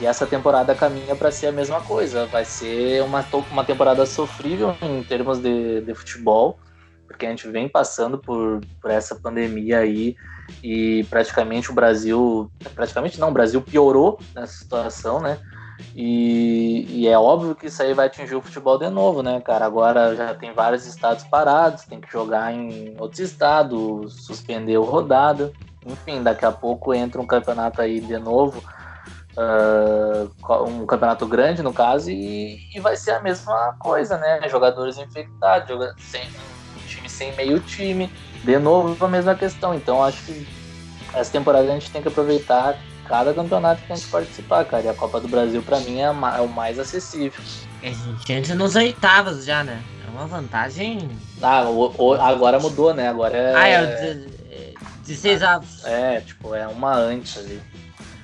E 0.00 0.06
essa 0.06 0.26
temporada 0.26 0.74
caminha 0.74 1.16
para 1.16 1.30
ser 1.30 1.48
a 1.48 1.52
mesma 1.52 1.80
coisa. 1.80 2.26
Vai 2.26 2.44
ser 2.44 3.02
uma, 3.02 3.24
uma 3.50 3.64
temporada 3.64 4.06
sofrível 4.06 4.76
em 4.80 5.02
termos 5.02 5.38
de, 5.38 5.80
de 5.80 5.94
futebol, 5.94 6.58
porque 7.06 7.26
a 7.26 7.30
gente 7.30 7.48
vem 7.48 7.68
passando 7.68 8.16
por, 8.16 8.60
por 8.80 8.90
essa 8.90 9.16
pandemia 9.16 9.80
aí 9.80 10.14
e 10.62 11.04
praticamente 11.10 11.70
o 11.70 11.74
Brasil, 11.74 12.50
praticamente 12.74 13.18
não, 13.18 13.28
o 13.28 13.32
Brasil 13.32 13.60
piorou 13.60 14.18
nessa 14.34 14.52
situação, 14.52 15.20
né? 15.20 15.38
E, 15.94 16.86
e, 16.88 17.08
é 17.08 17.16
óbvio 17.16 17.54
que 17.54 17.66
isso 17.66 17.80
aí 17.82 17.94
vai 17.94 18.06
atingir 18.06 18.34
o 18.34 18.42
futebol 18.42 18.78
de 18.78 18.88
novo, 18.90 19.22
né, 19.22 19.40
cara? 19.40 19.64
Agora 19.64 20.14
já 20.14 20.34
tem 20.34 20.52
vários 20.52 20.86
estados 20.86 21.24
parados, 21.24 21.84
tem 21.84 22.00
que 22.00 22.10
jogar 22.10 22.52
em 22.52 22.96
outros 22.98 23.20
estados, 23.20 24.26
suspendeu 24.26 24.82
rodada. 24.82 25.52
Enfim, 25.86 26.22
daqui 26.22 26.44
a 26.44 26.50
pouco 26.50 26.92
entra 26.92 27.20
um 27.20 27.26
campeonato 27.26 27.80
aí 27.80 28.00
de 28.00 28.18
novo 28.18 28.60
uh, 29.36 30.64
um 30.64 30.86
campeonato 30.86 31.26
grande, 31.26 31.62
no 31.62 31.72
caso, 31.72 32.10
e, 32.10 32.58
e, 32.74 32.80
vai 32.80 32.96
ser 32.96 33.12
a 33.12 33.20
mesma 33.20 33.74
coisa, 33.78 34.16
né? 34.18 34.40
Jogadores 34.48 34.98
infectados, 34.98 35.68
joga 35.68 35.94
sem, 35.98 36.22
um 36.22 36.86
time 36.86 37.08
sem 37.08 37.34
meio 37.36 37.60
time, 37.60 38.10
de 38.44 38.58
novo 38.58 39.04
a 39.04 39.08
mesma 39.08 39.34
questão. 39.34 39.74
Então 39.74 40.02
acho 40.02 40.22
que 40.24 40.46
essa 41.14 41.30
temporada 41.30 41.68
a 41.68 41.72
gente 41.72 41.90
tem 41.90 42.02
que 42.02 42.08
aproveitar 42.08 42.78
cada 43.06 43.32
campeonato 43.32 43.82
que 43.82 43.92
a 43.92 43.96
gente 43.96 44.08
participar, 44.08 44.64
cara. 44.64 44.84
E 44.84 44.88
a 44.88 44.94
Copa 44.94 45.20
do 45.20 45.28
Brasil, 45.28 45.62
para 45.62 45.80
mim, 45.80 46.00
é, 46.00 46.04
é, 46.04 46.40
o 46.40 46.48
mais 46.48 46.78
acessível. 46.78 47.42
A 47.82 47.86
gente 47.86 48.32
entra 48.32 48.54
nos 48.54 48.76
oitavos 48.76 49.44
já, 49.44 49.64
né? 49.64 49.82
É 50.06 50.10
uma 50.10 50.26
vantagem. 50.26 51.08
Ah, 51.40 51.62
o, 51.62 51.94
o, 51.96 52.14
agora 52.14 52.58
mudou, 52.58 52.92
né? 52.92 53.08
Agora 53.08 53.36
é. 53.36 53.54
Ah, 53.54 53.68
é 53.68 54.38
16 55.08 55.42
avos. 55.42 55.84
É, 55.84 56.20
tipo, 56.20 56.54
é 56.54 56.66
uma 56.66 56.94
antes 56.94 57.38
ali. 57.38 57.60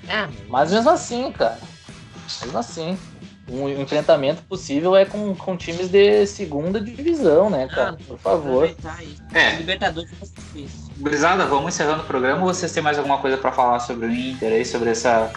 É. 0.09 0.29
Mas 0.49 0.73
mesmo 0.73 0.91
assim, 0.91 1.33
cara. 1.33 1.59
Mesmo 2.43 2.59
assim. 2.59 2.99
Um 3.47 3.69
enfrentamento 3.69 4.43
possível 4.45 4.97
é 4.97 5.05
com, 5.05 5.35
com 5.35 5.55
times 5.55 5.91
de 5.91 6.27
segunda 6.27 6.81
divisão, 6.81 7.51
né, 7.51 7.69
cara? 7.69 7.91
Ah, 7.91 8.05
Por 8.07 8.19
favor. 8.19 8.75
É. 9.35 9.57
Libertadores 9.57 10.11
é 10.13 10.25
difícil. 10.25 10.91
Brisada, 10.97 11.45
vamos 11.45 11.75
encerrando 11.75 12.05
o 12.05 12.07
programa. 12.07 12.41
Vocês 12.41 12.73
têm 12.73 12.83
mais 12.83 12.97
alguma 12.97 13.19
coisa 13.19 13.37
para 13.37 13.53
falar 13.53 13.81
sobre 13.81 14.07
o 14.07 14.11
Inter 14.11 14.51
aí, 14.51 14.65
sobre 14.65 14.91
essa. 14.91 15.31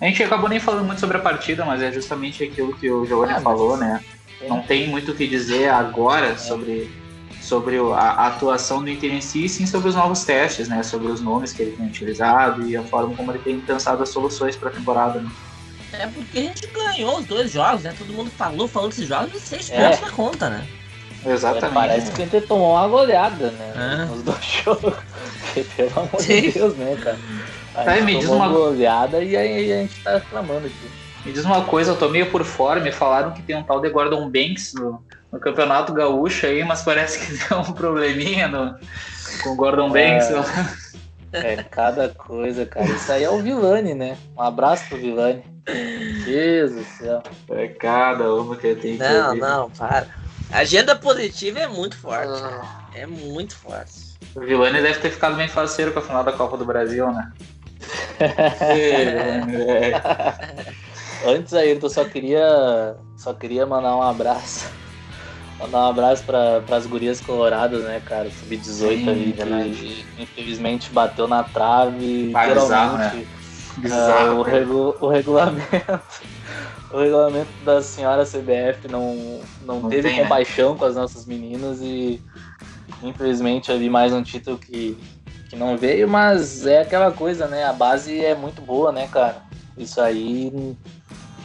A 0.00 0.04
gente 0.06 0.22
acabou 0.24 0.48
nem 0.48 0.58
falando 0.58 0.86
muito 0.86 0.98
sobre 0.98 1.18
a 1.18 1.20
partida, 1.20 1.64
mas 1.64 1.80
é 1.80 1.92
justamente 1.92 2.42
aquilo 2.42 2.76
que 2.76 2.90
o 2.90 3.06
Giovanni 3.06 3.34
ah, 3.34 3.40
falou, 3.40 3.76
né? 3.76 4.02
Não 4.48 4.60
tem 4.62 4.88
muito 4.88 5.12
o 5.12 5.14
que 5.14 5.28
dizer 5.28 5.68
agora 5.68 6.30
é. 6.30 6.36
sobre 6.36 6.90
sobre 7.42 7.76
a, 7.76 8.28
atuação 8.28 8.82
do 8.82 8.88
Inter 8.88 9.12
em 9.12 9.20
si, 9.20 9.48
sim 9.48 9.66
sobre 9.66 9.88
os 9.88 9.94
novos 9.94 10.24
testes, 10.24 10.68
né? 10.68 10.82
Sobre 10.82 11.08
os 11.08 11.20
nomes 11.20 11.52
que 11.52 11.62
ele 11.62 11.72
tem 11.72 11.86
utilizado 11.86 12.66
e 12.66 12.76
a 12.76 12.82
forma 12.82 13.14
como 13.16 13.32
ele 13.32 13.40
tem 13.40 13.60
pensado 13.60 14.02
as 14.02 14.08
soluções 14.08 14.56
para 14.56 14.68
a 14.68 14.72
temporada. 14.72 15.20
Né? 15.20 15.30
É 15.92 16.06
porque 16.06 16.38
a 16.38 16.42
gente 16.42 16.66
ganhou 16.68 17.18
os 17.18 17.26
dois 17.26 17.50
jogos, 17.50 17.82
né? 17.82 17.94
Todo 17.98 18.12
mundo 18.12 18.30
falou, 18.30 18.68
falou 18.68 18.88
desses 18.88 19.08
jogos 19.08 19.34
e 19.34 19.40
seis 19.40 19.70
é. 19.70 19.88
pontos 19.88 20.00
na 20.00 20.10
conta, 20.10 20.50
né? 20.50 20.66
Exatamente. 21.26 21.74
Parece 21.74 22.12
que 22.12 22.22
a 22.22 22.26
gente 22.26 22.46
tomou 22.46 22.72
uma 22.72 22.88
goleada, 22.88 23.50
né? 23.50 23.72
Ah. 23.76 24.06
Nos 24.06 24.22
dois 24.22 24.44
jogos. 24.64 24.94
Pelo 25.76 25.90
amor 25.90 26.20
sim. 26.20 26.40
de 26.42 26.52
Deus, 26.52 26.76
né, 26.76 26.96
cara? 27.02 27.18
A 27.74 27.84
tá, 27.84 28.00
gente 28.00 28.22
tomou 28.22 28.36
uma 28.36 28.48
goleada 28.48 29.22
e 29.22 29.36
aí 29.36 29.72
a 29.72 29.76
gente 29.82 30.02
tá 30.02 30.14
reclamando 30.14 30.66
aqui. 30.66 31.02
Me 31.24 31.32
diz 31.32 31.44
uma 31.44 31.64
coisa, 31.64 31.92
eu 31.92 31.96
tô 31.96 32.08
meio 32.08 32.30
por 32.30 32.44
fora, 32.44 32.80
me 32.80 32.90
falaram 32.90 33.32
que 33.32 33.42
tem 33.42 33.56
um 33.56 33.62
tal 33.62 33.80
de 33.80 33.88
Gordon 33.90 34.28
Banks 34.28 34.74
no, 34.74 35.02
no 35.32 35.40
Campeonato 35.40 35.92
Gaúcho 35.94 36.46
aí, 36.46 36.62
mas 36.62 36.82
parece 36.82 37.18
que 37.18 37.32
deu 37.48 37.58
um 37.58 37.72
probleminha 37.72 38.46
no, 38.46 38.76
com 39.42 39.50
o 39.50 39.56
Gordon 39.56 39.96
é, 39.96 40.18
Banks. 40.18 40.28
É, 41.32 41.62
cada 41.62 42.10
coisa, 42.10 42.66
cara. 42.66 42.84
Isso 42.86 43.10
aí 43.10 43.24
é 43.24 43.30
o 43.30 43.38
Vilani, 43.38 43.94
né? 43.94 44.18
Um 44.36 44.42
abraço 44.42 44.86
pro 44.88 44.98
Vilani. 44.98 45.42
Jesus 46.24 46.86
do 46.86 46.92
céu. 46.98 47.22
É 47.50 47.68
cada 47.68 48.34
uma 48.34 48.54
que 48.56 48.66
eu 48.66 48.78
tenho 48.78 48.98
que 48.98 49.02
Não, 49.02 49.28
ouvir. 49.28 49.40
não, 49.40 49.70
para. 49.70 50.06
A 50.52 50.58
agenda 50.58 50.94
positiva 50.94 51.60
é 51.60 51.66
muito 51.66 51.96
forte. 51.96 52.42
Ah. 52.44 52.82
É 52.94 53.06
muito 53.06 53.56
forte. 53.56 54.12
O 54.34 54.40
Vilani 54.40 54.82
deve 54.82 54.98
ter 54.98 55.10
ficado 55.10 55.36
bem 55.36 55.48
faceiro 55.48 55.92
com 55.92 56.00
a 56.00 56.02
final 56.02 56.22
da 56.22 56.32
Copa 56.32 56.58
do 56.58 56.66
Brasil, 56.66 57.10
né? 57.10 57.32
é, 58.20 60.00
Antes, 61.26 61.54
Ayrton, 61.54 61.88
só 61.88 62.04
queria, 62.04 62.96
só 63.16 63.32
queria 63.32 63.64
mandar 63.64 63.96
um 63.96 64.02
abraço 64.02 64.81
Mandar 65.62 65.78
um 65.78 65.90
abraço 65.90 66.24
para 66.24 66.60
as 66.76 66.86
gurias 66.86 67.20
coloradas, 67.20 67.84
né, 67.84 68.02
cara? 68.04 68.28
Sub-18 68.28 69.08
ali, 69.08 69.32
que 69.72 70.04
infelizmente 70.18 70.90
bateu 70.90 71.28
na 71.28 71.44
trave. 71.44 72.30
Vai, 72.30 72.52
bizarro, 72.52 72.98
né? 72.98 73.24
Uh, 73.78 74.40
o, 74.40 74.42
regu 74.42 74.96
o 75.00 75.08
regulamento. 75.08 76.00
o 76.92 76.98
regulamento 76.98 77.48
da 77.64 77.80
senhora 77.80 78.24
CBF 78.24 78.88
não, 78.90 79.40
não, 79.64 79.80
não 79.82 79.88
teve 79.88 80.08
tem, 80.08 80.16
né? 80.16 80.22
compaixão 80.24 80.72
né? 80.72 80.78
com 80.80 80.84
as 80.84 80.96
nossas 80.96 81.24
meninas 81.26 81.80
e 81.80 82.20
infelizmente 83.02 83.70
ali 83.70 83.88
mais 83.88 84.12
um 84.12 84.22
título 84.22 84.58
que, 84.58 84.98
que 85.48 85.56
não 85.56 85.78
veio, 85.78 86.08
mas 86.08 86.66
é 86.66 86.80
aquela 86.82 87.12
coisa, 87.12 87.46
né? 87.46 87.64
A 87.64 87.72
base 87.72 88.22
é 88.22 88.34
muito 88.34 88.60
boa, 88.60 88.90
né, 88.90 89.08
cara? 89.10 89.42
Isso 89.78 90.00
aí 90.00 90.76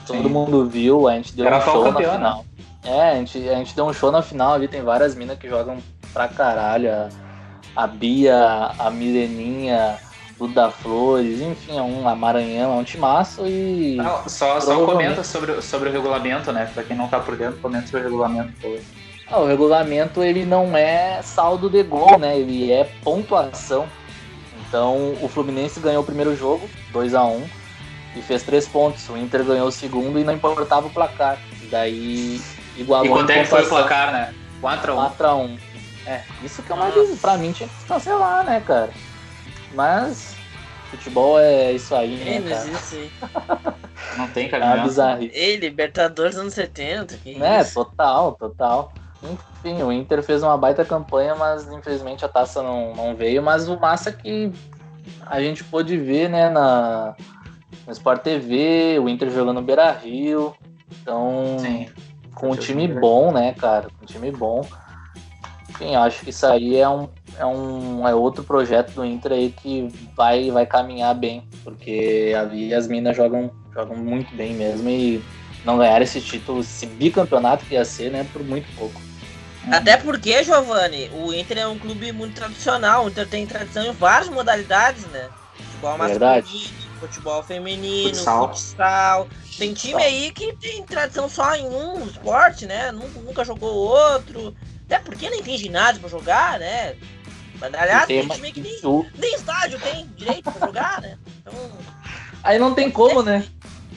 todo 0.08 0.24
Sim. 0.24 0.30
mundo 0.30 0.66
viu, 0.66 1.08
a 1.08 1.14
gente 1.16 1.36
deu 1.36 1.46
Era 1.46 1.60
um 1.60 1.62
show 1.62 1.84
campeão, 1.84 2.12
na 2.14 2.18
final. 2.18 2.46
É, 2.88 3.12
a 3.12 3.16
gente, 3.16 3.50
a 3.50 3.56
gente 3.56 3.76
deu 3.76 3.86
um 3.86 3.94
show 3.94 4.12
na 4.12 4.22
final 4.22 4.54
ali, 4.54 4.68
tem 4.68 4.82
várias 4.82 5.14
minas 5.14 5.38
que 5.38 5.50
jogam 5.50 5.78
pra 6.14 6.30
caralho. 6.30 6.90
A, 6.90 7.10
a 7.76 7.86
Bia, 7.86 8.72
a 8.80 8.90
Mileninha, 8.90 9.98
Duda 10.38 10.72
Flores, 10.72 11.42
enfim, 11.42 11.78
é 11.78 11.82
um 11.82 12.02
Maranhão, 12.16 12.74
é 12.74 12.76
um 12.76 12.84
timaço 12.84 13.46
e. 13.46 13.98
Não, 13.98 14.28
só, 14.30 14.60
só 14.62 14.86
comenta 14.86 15.22
sobre, 15.22 15.62
sobre 15.62 15.90
o 15.90 15.92
regulamento, 15.92 16.52
né? 16.54 16.72
Pra 16.74 16.84
quem 16.84 16.96
não 16.96 17.10
tá 17.10 17.20
por 17.20 17.36
dentro, 17.36 17.60
comenta 17.60 17.88
sobre 17.88 18.02
o 18.02 18.04
regulamento. 18.04 18.54
Ah, 19.30 19.40
o 19.40 19.46
regulamento 19.46 20.24
ele 20.24 20.46
não 20.46 20.78
é 20.78 21.22
saldo 21.22 21.70
de 21.70 21.84
gol, 21.84 22.18
né? 22.18 22.40
Ele 22.40 22.72
é 22.72 22.86
pontuação. 23.04 23.86
Então 24.68 25.14
o 25.22 25.28
Fluminense 25.28 25.80
ganhou 25.82 26.04
o 26.04 26.06
primeiro 26.06 26.36
jogo, 26.36 26.70
2 26.94 27.14
a 27.14 27.26
1 27.26 27.44
e 28.16 28.22
fez 28.22 28.44
três 28.44 28.66
pontos. 28.66 29.10
O 29.10 29.18
Inter 29.18 29.44
ganhou 29.44 29.68
o 29.68 29.72
segundo 29.72 30.18
e 30.18 30.24
não 30.24 30.34
importava 30.34 30.88
o 30.88 30.90
placar. 30.90 31.38
Daí 31.70 32.40
igualou 32.78 33.06
E 33.06 33.10
quanto 33.10 33.30
é 33.30 33.44
que 33.44 33.46
foi 33.46 33.64
o 33.64 33.70
placar, 33.70 34.12
né? 34.12 34.34
4x1. 34.62 35.16
4x1. 35.18 35.60
É, 36.06 36.24
isso 36.44 36.64
que 36.64 36.72
é 36.72 36.76
uma 36.76 36.88
ah. 36.88 36.94
pra 37.22 37.38
mim 37.38 37.52
tinha 37.52 37.68
que 37.68 37.86
cancelar, 37.86 38.46
né, 38.46 38.62
cara? 38.66 38.92
Mas 39.74 40.36
futebol 40.90 41.38
é 41.40 41.74
isso 41.74 41.94
aí, 41.94 42.16
né, 42.16 42.38
é, 42.38 42.42
cara? 42.42 42.70
Isso 42.70 43.12
Não 44.18 44.28
tem 44.30 44.48
caminhão. 44.48 44.78
É 44.78 44.84
bizarro. 44.84 45.24
Ei, 45.34 45.58
Libertadores 45.58 46.38
anos 46.38 46.54
70, 46.54 47.18
que 47.18 47.44
É, 47.44 47.62
isso? 47.62 47.74
total, 47.74 48.34
total. 48.34 48.94
Enfim, 49.22 49.82
o 49.84 49.92
Inter 49.92 50.24
fez 50.24 50.44
uma 50.44 50.58
baita 50.58 50.86
campanha, 50.86 51.36
mas 51.36 51.68
infelizmente 51.68 52.24
a 52.24 52.30
taça 52.30 52.62
não, 52.62 52.94
não 52.96 53.16
veio. 53.16 53.42
Mas 53.42 53.68
o 53.68 53.78
massa 53.80 54.12
que 54.12 54.52
a 55.26 55.42
gente 55.42 55.64
pôde 55.64 55.98
ver, 55.98 56.30
né, 56.30 56.50
na, 56.50 57.16
no 57.86 57.92
Sport 57.92 58.22
TV, 58.22 59.00
o 59.00 59.10
Inter 59.10 59.30
jogando 59.30 59.56
no 59.56 59.62
Beira 59.62 59.92
Rio. 59.92 60.56
Então, 61.02 61.58
Sim. 61.60 61.90
Com 62.38 62.52
um 62.52 62.56
time 62.56 62.88
bom, 62.88 63.32
né, 63.32 63.54
cara? 63.54 63.88
Com 63.98 64.04
um 64.04 64.06
time 64.06 64.32
bom. 64.32 64.66
Enfim, 65.70 65.96
acho 65.96 66.24
que 66.24 66.30
isso 66.30 66.46
aí 66.46 66.78
é 66.78 66.88
um, 66.88 67.10
é 67.38 67.46
um 67.46 68.08
é 68.08 68.14
outro 68.14 68.44
projeto 68.44 68.94
do 68.94 69.06
Inter 69.06 69.32
aí 69.32 69.50
que 69.52 69.88
vai, 70.16 70.50
vai 70.50 70.66
caminhar 70.66 71.14
bem, 71.16 71.48
porque 71.64 72.34
ali 72.40 72.74
as 72.74 72.88
minas 72.88 73.16
jogam, 73.16 73.52
jogam 73.74 73.98
muito 73.98 74.34
bem 74.36 74.54
mesmo 74.54 74.90
e 74.90 75.24
não 75.66 75.78
ganhar 75.78 76.02
esse 76.02 76.22
título, 76.22 76.62
esse 76.62 76.86
bicampeonato 76.86 77.66
que 77.66 77.74
ia 77.74 77.84
ser, 77.84 78.12
né, 78.12 78.26
por 78.32 78.44
muito 78.44 78.68
pouco. 78.76 79.02
Até 79.70 79.98
porque, 79.98 80.44
Giovanni, 80.44 81.10
o 81.14 81.34
Inter 81.34 81.58
é 81.58 81.68
um 81.68 81.78
clube 81.78 82.12
muito 82.14 82.36
tradicional, 82.36 83.06
o 83.06 83.10
Inter 83.10 83.28
tem 83.28 83.46
tradição 83.46 83.86
em 83.86 83.92
várias 83.92 84.30
modalidades, 84.30 85.06
né? 85.08 85.28
Futebol 85.56 85.98
masculino, 85.98 86.87
futebol 86.98 87.42
feminino, 87.44 88.10
futsal. 88.10 88.48
futsal. 88.50 89.28
Tem 89.58 89.74
time 89.74 90.04
aí 90.04 90.32
que 90.32 90.54
tem 90.58 90.84
tradição 90.84 91.30
só 91.30 91.56
em 91.56 91.68
um 91.68 92.06
esporte, 92.06 92.66
né? 92.66 92.92
Nunca, 92.92 93.20
nunca 93.20 93.46
jogou 93.46 93.74
outro. 93.74 94.56
Até 94.86 95.00
porque 95.00 95.30
nem 95.30 95.44
tem 95.44 95.58
ginásio 95.58 96.00
pra 96.00 96.10
jogar, 96.10 96.60
né? 96.60 96.96
Mas, 97.60 97.74
aliás, 97.74 98.06
tem, 98.06 98.28
tem 98.28 98.36
time 98.36 98.52
que 98.52 98.62
nem, 98.62 98.80
nem 99.18 99.36
estádio 99.36 99.80
tem 99.80 100.08
direito 100.16 100.52
pra 100.52 100.68
jogar, 100.68 101.02
né? 101.02 101.18
Então. 101.42 101.54
Aí 102.44 102.60
não 102.60 102.74
tem 102.74 102.90
como, 102.90 103.24
né? 103.24 103.46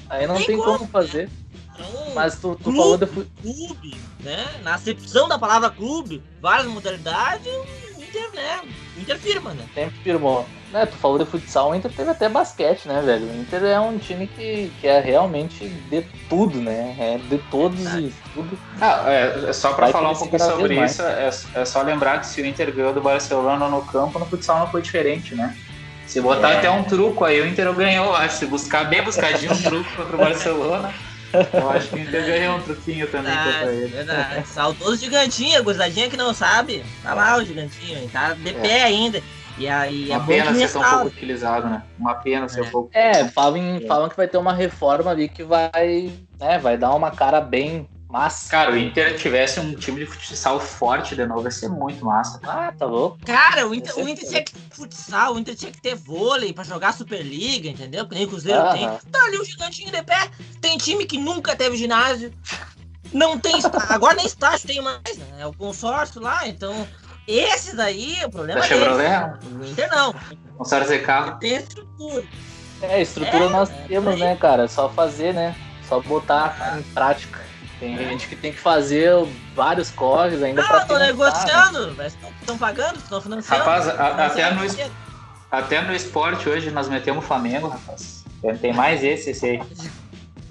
Aí 0.08 0.26
não 0.26 0.36
tem, 0.36 0.46
tem 0.46 0.56
como, 0.56 0.78
como 0.78 0.90
fazer. 0.90 1.26
Né? 1.26 1.32
Então, 1.78 2.14
Mas 2.14 2.34
tu, 2.34 2.56
tu 2.56 2.64
clube, 2.64 2.78
falou 2.78 2.98
do 2.98 3.06
clube, 3.06 3.96
né? 4.20 4.60
Na 4.62 4.74
acepção 4.74 5.28
da 5.28 5.38
palavra 5.38 5.70
clube, 5.70 6.22
várias 6.40 6.66
modalidades, 6.66 7.52
Inter, 8.10 8.30
né? 8.34 8.60
O 8.96 9.00
Inter 9.00 9.18
firma, 9.18 9.54
né? 9.54 9.64
Sempre 9.74 9.98
firmou. 10.02 10.46
Né, 10.72 10.86
tu 10.86 10.96
falou 10.98 11.18
de 11.18 11.24
futsal, 11.24 11.70
o 11.70 11.74
Inter 11.74 11.90
teve 11.90 12.10
até 12.10 12.28
basquete, 12.28 12.86
né, 12.86 13.02
velho? 13.04 13.26
O 13.26 13.40
Inter 13.40 13.64
é 13.64 13.80
um 13.80 13.98
time 13.98 14.28
que, 14.28 14.70
que 14.80 14.86
é 14.86 15.00
realmente 15.00 15.68
de 15.68 16.02
tudo, 16.28 16.60
né? 16.60 16.94
É 16.96 17.18
de 17.18 17.38
todos 17.50 17.80
e 17.94 18.12
tudo. 18.32 18.56
Ah, 18.80 19.02
é, 19.06 19.48
é 19.48 19.52
só 19.52 19.72
para 19.72 19.88
falar 19.88 20.10
um 20.10 20.16
pouco 20.16 20.38
sobre 20.38 20.84
isso, 20.84 21.02
é, 21.02 21.30
é, 21.54 21.64
só 21.64 21.82
lembrar 21.82 22.20
que 22.20 22.26
se 22.28 22.40
o 22.40 22.46
Inter 22.46 22.72
ganhou 22.72 22.92
do 22.92 23.00
Barcelona 23.00 23.68
no 23.68 23.82
campo, 23.82 24.20
no 24.20 24.26
futsal 24.26 24.60
não 24.60 24.68
foi 24.68 24.80
diferente, 24.80 25.34
né? 25.34 25.56
Se 26.06 26.20
botar 26.20 26.50
é. 26.50 26.58
até 26.58 26.70
um 26.70 26.84
truco 26.84 27.24
aí, 27.24 27.40
o 27.40 27.46
Inter 27.46 27.72
ganhou, 27.72 28.14
acho. 28.14 28.38
Se 28.38 28.46
buscar 28.46 28.84
bem 28.84 29.02
buscadinho 29.02 29.52
um 29.52 29.62
truco 29.62 29.90
contra 29.96 30.16
o 30.16 30.18
Barcelona. 30.18 30.94
Eu 31.52 31.70
acho 31.70 31.88
que 31.88 32.00
Inter 32.00 32.26
ganhou 32.26 32.56
um 32.56 32.62
truquinho 32.62 33.06
também 33.08 33.32
ah, 33.32 33.44
contra 33.44 33.72
ele. 33.72 33.86
Verdade. 33.86 34.48
Saudoso 34.48 34.96
gigantinho, 34.96 35.62
gozadinha 35.62 36.08
que 36.08 36.16
não 36.16 36.34
sabe. 36.34 36.84
Tá 37.02 37.14
lá 37.14 37.36
o 37.36 37.44
gigantinho, 37.44 38.08
tá 38.10 38.34
de 38.34 38.48
é. 38.48 38.52
pé 38.52 38.82
ainda. 38.82 39.22
E 39.58 39.68
aí 39.68 40.10
é 40.10 40.16
uma 40.16 40.26
pena 40.26 40.54
ser 40.54 40.72
tão 40.72 40.82
pouco 40.82 41.06
utilizado, 41.08 41.68
né? 41.68 41.82
Uma 41.98 42.14
pena 42.14 42.48
ser 42.48 42.60
é. 42.60 42.62
um 42.62 42.70
pouco. 42.70 42.90
É, 42.92 43.28
falam, 43.28 43.80
falam 43.86 44.08
que 44.08 44.16
vai 44.16 44.26
ter 44.26 44.38
uma 44.38 44.54
reforma 44.54 45.10
ali 45.10 45.28
que 45.28 45.42
vai, 45.42 46.10
né, 46.38 46.58
vai 46.58 46.78
dar 46.78 46.94
uma 46.94 47.10
cara 47.10 47.40
bem 47.40 47.86
massa. 48.10 48.50
Cara, 48.50 48.72
o 48.72 48.76
Inter 48.76 49.16
tivesse 49.16 49.60
um 49.60 49.74
time 49.74 50.00
de 50.00 50.06
futsal 50.06 50.60
forte 50.60 51.14
de 51.14 51.24
novo, 51.24 51.44
ia 51.44 51.50
ser 51.50 51.68
muito 51.68 52.04
massa. 52.04 52.40
Ah, 52.42 52.72
tá 52.76 52.84
louco. 52.84 53.18
Cara, 53.24 53.66
o 53.66 53.74
Inter, 53.74 53.96
o 53.96 54.08
Inter 54.08 54.28
tinha 54.28 54.42
que 54.42 54.52
futsal, 54.70 55.34
o 55.34 55.38
Inter 55.38 55.54
tinha 55.54 55.70
que 55.70 55.80
ter 55.80 55.94
vôlei 55.94 56.52
pra 56.52 56.64
jogar 56.64 56.92
Superliga, 56.92 57.68
entendeu? 57.68 58.06
Que 58.06 58.14
nem 58.14 58.24
o 58.24 58.28
Cruzeiro 58.28 58.60
ah, 58.60 58.72
tem. 58.72 58.88
Tá 59.10 59.24
ali 59.24 59.38
o 59.38 59.42
um 59.42 59.44
gigantinho 59.44 59.90
de 59.90 60.02
pé. 60.02 60.28
Tem 60.60 60.76
time 60.76 61.06
que 61.06 61.18
nunca 61.18 61.54
teve 61.54 61.76
ginásio. 61.76 62.32
Não 63.12 63.38
tem 63.38 63.54
Agora 63.88 64.14
nem 64.14 64.26
estágio 64.26 64.66
tem 64.66 64.80
mais, 64.80 65.16
né? 65.16 65.26
É 65.38 65.46
o 65.46 65.52
consórcio 65.52 66.20
lá, 66.20 66.46
então. 66.46 66.86
Esses 67.26 67.78
aí, 67.78 68.16
o 68.24 68.30
problema 68.30 68.60
da 68.60 68.66
é. 68.66 68.68
Chevrolet? 68.68 69.38
O 69.44 69.64
Inter 69.64 69.88
não. 69.90 70.14
Consórcio 70.56 70.98
de 70.98 71.04
carro. 71.04 71.38
Tem 71.38 71.54
estrutura. 71.54 72.24
É, 72.82 73.02
estrutura 73.02 73.44
é, 73.44 73.48
nós 73.48 73.70
é, 73.70 73.84
temos, 73.86 74.18
né, 74.18 74.36
cara? 74.36 74.66
Só 74.66 74.88
fazer, 74.88 75.34
né? 75.34 75.54
Só 75.88 76.00
botar 76.00 76.78
em 76.78 76.82
prática. 76.94 77.49
Tem 77.80 77.96
gente 77.96 78.28
que 78.28 78.36
tem 78.36 78.52
que 78.52 78.58
fazer 78.58 79.10
vários 79.56 79.90
corres 79.90 80.42
ainda. 80.42 80.62
Ah, 80.62 80.84
tô 80.84 80.98
negociando, 80.98 81.92
né? 81.92 82.08
estão 82.38 82.58
pagando, 82.58 82.98
estão 82.98 83.22
financiando. 83.22 83.64
Rapaz, 83.64 83.88
a, 83.88 84.26
até, 84.26 84.52
no, 84.52 84.60
até 85.50 85.80
no 85.80 85.94
esporte 85.94 86.46
hoje 86.46 86.70
nós 86.70 86.90
metemos 86.90 87.24
o 87.24 87.26
Flamengo, 87.26 87.68
rapaz. 87.68 88.22
Tem 88.60 88.74
mais 88.74 89.02
esse, 89.02 89.30
esse 89.30 89.46
aí. 89.46 89.62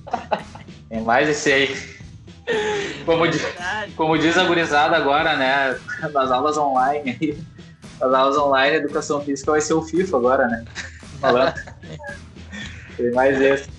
tem 0.89 1.01
mais 1.01 1.29
esse 1.29 1.51
aí. 1.51 1.99
Como, 3.05 3.27
diz, 3.27 3.43
como 3.95 4.17
diz 4.17 4.35
a 4.35 4.45
gurizada 4.45 4.97
agora, 4.97 5.35
né? 5.35 5.79
Nas 6.11 6.31
aulas 6.31 6.57
online, 6.57 7.45
nas 8.01 8.11
aulas 8.11 8.37
online, 8.37 8.77
educação 8.77 9.21
física 9.21 9.51
vai 9.51 9.61
ser 9.61 9.73
o 9.73 9.83
FIFA 9.83 10.17
agora, 10.17 10.47
né? 10.47 10.65
Falando. 11.21 11.53
Tem 12.97 13.11
mais 13.13 13.39
esse. 13.39 13.78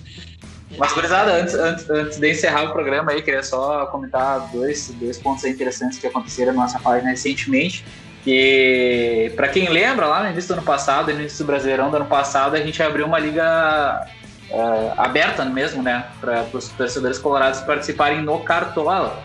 Mas, 0.77 0.93
gurizada, 0.93 1.33
antes, 1.33 1.53
antes, 1.53 1.89
antes 1.89 2.17
de 2.17 2.31
encerrar 2.31 2.63
o 2.63 2.71
programa 2.71 3.11
aí, 3.11 3.21
queria 3.21 3.43
só 3.43 3.85
comentar 3.87 4.49
dois, 4.51 4.89
dois 4.99 5.17
pontos 5.17 5.43
interessantes 5.43 5.99
que 5.99 6.07
aconteceram 6.07 6.53
na 6.53 6.61
nossa 6.61 6.79
página 6.79 7.09
recentemente. 7.09 7.85
Que, 8.23 9.31
para 9.35 9.47
quem 9.47 9.69
lembra, 9.69 10.05
lá 10.05 10.23
no 10.23 10.29
início 10.29 10.49
do 10.49 10.59
ano 10.59 10.63
passado, 10.63 11.11
no 11.11 11.19
início 11.19 11.39
do 11.39 11.47
Brasileirão 11.47 11.89
do 11.89 11.97
ano 11.97 12.05
passado, 12.05 12.55
a 12.55 12.59
gente 12.59 12.81
abriu 12.81 13.05
uma 13.05 13.19
liga 13.19 14.07
uh, 14.51 14.93
aberta 14.97 15.43
mesmo, 15.43 15.81
né? 15.81 16.05
Para 16.19 16.45
os 16.53 16.69
torcedores 16.69 17.17
colorados 17.17 17.61
participarem 17.61 18.21
no 18.21 18.39
Cartola. 18.39 19.23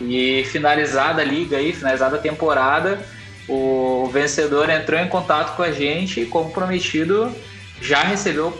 E 0.00 0.44
finalizada 0.46 1.22
a 1.22 1.24
liga 1.24 1.56
aí, 1.56 1.72
finalizada 1.72 2.16
a 2.16 2.20
temporada, 2.20 3.00
o 3.48 4.08
vencedor 4.12 4.70
entrou 4.70 4.98
em 4.98 5.08
contato 5.08 5.56
com 5.56 5.62
a 5.62 5.72
gente 5.72 6.20
e, 6.20 6.26
como 6.26 6.50
prometido, 6.50 7.34
já 7.80 8.02
recebeu 8.02 8.56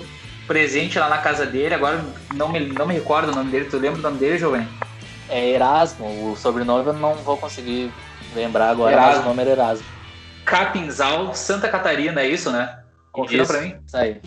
presente 0.49 0.99
lá 0.99 1.09
na 1.09 1.18
casa 1.18 1.46
dele. 1.46 1.74
Agora 1.74 2.03
não 2.34 2.49
me, 2.49 2.59
não 2.61 2.86
me 2.86 2.94
recordo 2.94 3.30
o 3.30 3.34
nome 3.34 3.51
dele. 3.51 3.66
Tu 3.66 3.76
lembra 3.76 4.01
o 4.01 4.03
nome 4.03 4.18
dele, 4.18 4.38
Jovem? 4.38 4.66
É 5.28 5.51
Erasmo. 5.51 6.32
O 6.32 6.36
sobrenome 6.36 6.86
eu 6.86 6.94
não 6.94 7.14
vou 7.16 7.36
conseguir 7.36 7.92
lembrar 8.34 8.70
agora, 8.70 8.92
Erasmo. 8.92 9.12
mas 9.12 9.24
o 9.24 9.28
nome 9.28 9.42
era 9.42 9.51
Erasmo. 9.51 9.86
Capinzal, 10.44 11.34
Santa 11.34 11.68
Catarina, 11.68 12.22
é 12.22 12.28
isso, 12.28 12.51
né? 12.51 12.78
Confira 13.12 13.44
pra 13.44 13.60
mim. 13.60 13.77
Isso 13.86 13.97
aí. 13.97 14.20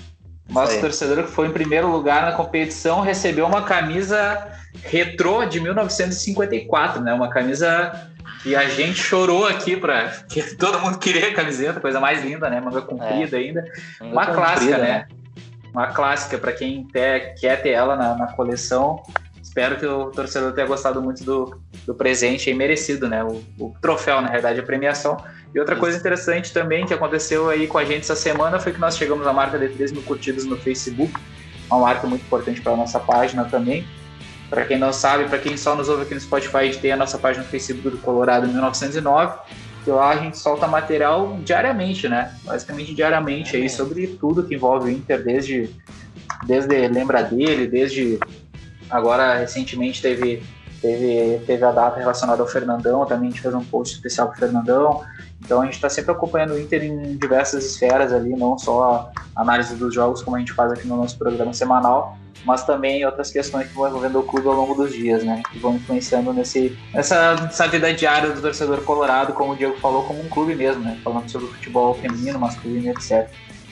Nosso 0.47 0.73
isso 0.73 0.81
torcedor 0.81 1.23
que 1.25 1.31
foi 1.31 1.47
em 1.47 1.51
primeiro 1.51 1.89
lugar 1.89 2.23
na 2.23 2.33
competição 2.33 3.01
recebeu 3.01 3.47
uma 3.47 3.63
camisa 3.63 4.51
retrô 4.83 5.45
de 5.45 5.59
1954, 5.59 7.01
né? 7.01 7.13
Uma 7.13 7.29
camisa 7.29 8.09
que 8.43 8.55
a 8.55 8.67
gente 8.67 8.95
chorou 8.95 9.47
aqui 9.47 9.75
para 9.77 10.09
que 10.29 10.55
todo 10.55 10.79
mundo 10.79 10.99
queria 10.99 11.29
a 11.29 11.33
camiseta, 11.33 11.79
coisa 11.79 11.99
mais 11.99 12.23
linda, 12.23 12.49
né? 12.49 12.59
Manga 12.59 12.81
comprida 12.81 13.37
é. 13.37 13.39
ainda. 13.39 13.61
Manga 13.99 14.13
uma 14.13 14.25
comprida, 14.25 14.47
clássica, 14.47 14.77
né? 14.77 14.83
né? 14.83 15.20
Uma 15.73 15.87
clássica 15.87 16.37
para 16.37 16.51
quem 16.51 16.83
ter, 16.85 17.35
quer 17.35 17.61
ter 17.61 17.69
ela 17.69 17.95
na, 17.95 18.15
na, 18.15 18.27
coleção. 18.27 19.01
Espero 19.41 19.77
que 19.77 19.85
o 19.85 20.11
torcedor 20.11 20.53
tenha 20.53 20.67
gostado 20.67 21.01
muito 21.01 21.23
do, 21.23 21.59
do 21.85 21.93
presente 21.93 22.49
aí 22.49 22.55
merecido, 22.55 23.07
né? 23.07 23.23
O, 23.23 23.41
o 23.59 23.73
troféu, 23.81 24.21
na 24.21 24.29
verdade, 24.29 24.59
a 24.59 24.63
premiação. 24.63 25.17
E 25.53 25.59
outra 25.59 25.75
Isso. 25.75 25.81
coisa 25.81 25.97
interessante 25.97 26.53
também 26.53 26.85
que 26.85 26.93
aconteceu 26.93 27.49
aí 27.49 27.67
com 27.67 27.77
a 27.77 27.85
gente 27.85 28.01
essa 28.01 28.15
semana 28.15 28.59
foi 28.59 28.71
que 28.71 28.79
nós 28.79 28.97
chegamos 28.97 29.25
à 29.25 29.33
marca 29.33 29.57
de 29.57 29.69
3 29.69 29.91
mil 29.91 30.01
curtidas 30.03 30.45
no 30.45 30.57
Facebook, 30.57 31.13
uma 31.69 31.79
marca 31.79 32.07
muito 32.07 32.21
importante 32.21 32.61
para 32.61 32.73
a 32.73 32.77
nossa 32.77 32.99
página 32.99 33.45
também. 33.45 33.85
Para 34.49 34.65
quem 34.65 34.77
não 34.77 34.91
sabe, 34.91 35.25
para 35.29 35.37
quem 35.37 35.55
só 35.55 35.75
nos 35.75 35.87
ouve 35.87 36.03
aqui 36.03 36.13
no 36.13 36.19
Spotify, 36.19 36.57
a 36.57 36.63
gente 36.65 36.79
tem 36.79 36.91
a 36.91 36.97
nossa 36.97 37.17
página 37.17 37.43
no 37.43 37.49
Facebook 37.49 37.89
do 37.89 37.97
Colorado 37.97 38.47
1909 38.47 39.39
que 39.83 39.89
lá 39.89 40.11
a 40.11 40.17
gente 40.17 40.37
solta 40.37 40.67
material 40.67 41.37
diariamente, 41.43 42.07
né? 42.07 42.35
Basicamente 42.43 42.93
diariamente 42.93 43.55
aí 43.55 43.69
sobre 43.69 44.07
tudo 44.07 44.43
que 44.43 44.55
envolve 44.55 44.89
o 44.89 44.91
Inter, 44.91 45.23
desde, 45.23 45.69
desde 46.45 46.87
lembra 46.87 47.23
dele, 47.23 47.67
desde 47.67 48.19
agora 48.89 49.35
recentemente 49.35 50.01
teve, 50.01 50.43
teve, 50.81 51.39
teve 51.45 51.63
a 51.63 51.71
data 51.71 51.99
relacionada 51.99 52.41
ao 52.41 52.47
Fernandão, 52.47 53.05
também 53.05 53.29
a 53.29 53.31
gente 53.31 53.41
fez 53.41 53.53
um 53.53 53.63
post 53.63 53.95
especial 53.95 54.27
para 54.27 54.35
o 54.35 54.39
Fernandão. 54.39 55.03
Então 55.43 55.61
a 55.61 55.65
gente 55.65 55.73
está 55.73 55.89
sempre 55.89 56.11
acompanhando 56.11 56.53
o 56.53 56.59
Inter 56.59 56.83
em 56.83 57.17
diversas 57.17 57.65
esferas 57.65 58.13
ali, 58.13 58.29
não 58.35 58.57
só 58.57 59.11
análise 59.35 59.75
dos 59.75 59.93
jogos 59.93 60.21
como 60.21 60.37
a 60.37 60.39
gente 60.39 60.53
faz 60.53 60.71
aqui 60.71 60.87
no 60.87 60.97
nosso 60.97 61.17
programa 61.17 61.53
semanal, 61.53 62.17
mas 62.45 62.63
também 62.63 63.05
outras 63.05 63.31
questões 63.31 63.67
que 63.67 63.73
vão 63.73 63.87
envolvendo 63.87 64.19
o 64.19 64.23
clube 64.23 64.47
ao 64.47 64.53
longo 64.53 64.73
dos 64.73 64.91
dias, 64.91 65.23
né? 65.23 65.43
Que 65.51 65.59
vão 65.59 65.75
influenciando 65.75 66.33
nesse, 66.33 66.77
nessa, 66.93 67.35
nessa 67.35 67.67
vida 67.67 67.93
diária 67.93 68.31
do 68.31 68.41
torcedor 68.41 68.81
colorado, 68.81 69.33
como 69.33 69.53
o 69.53 69.55
Diego 69.55 69.77
falou, 69.77 70.03
como 70.03 70.21
um 70.21 70.29
clube 70.29 70.55
mesmo, 70.55 70.83
né? 70.83 70.97
Falando 71.03 71.29
sobre 71.29 71.47
o 71.47 71.51
futebol 71.51 71.93
feminino, 71.95 72.39
masculino, 72.39 72.89
etc. 72.89 73.29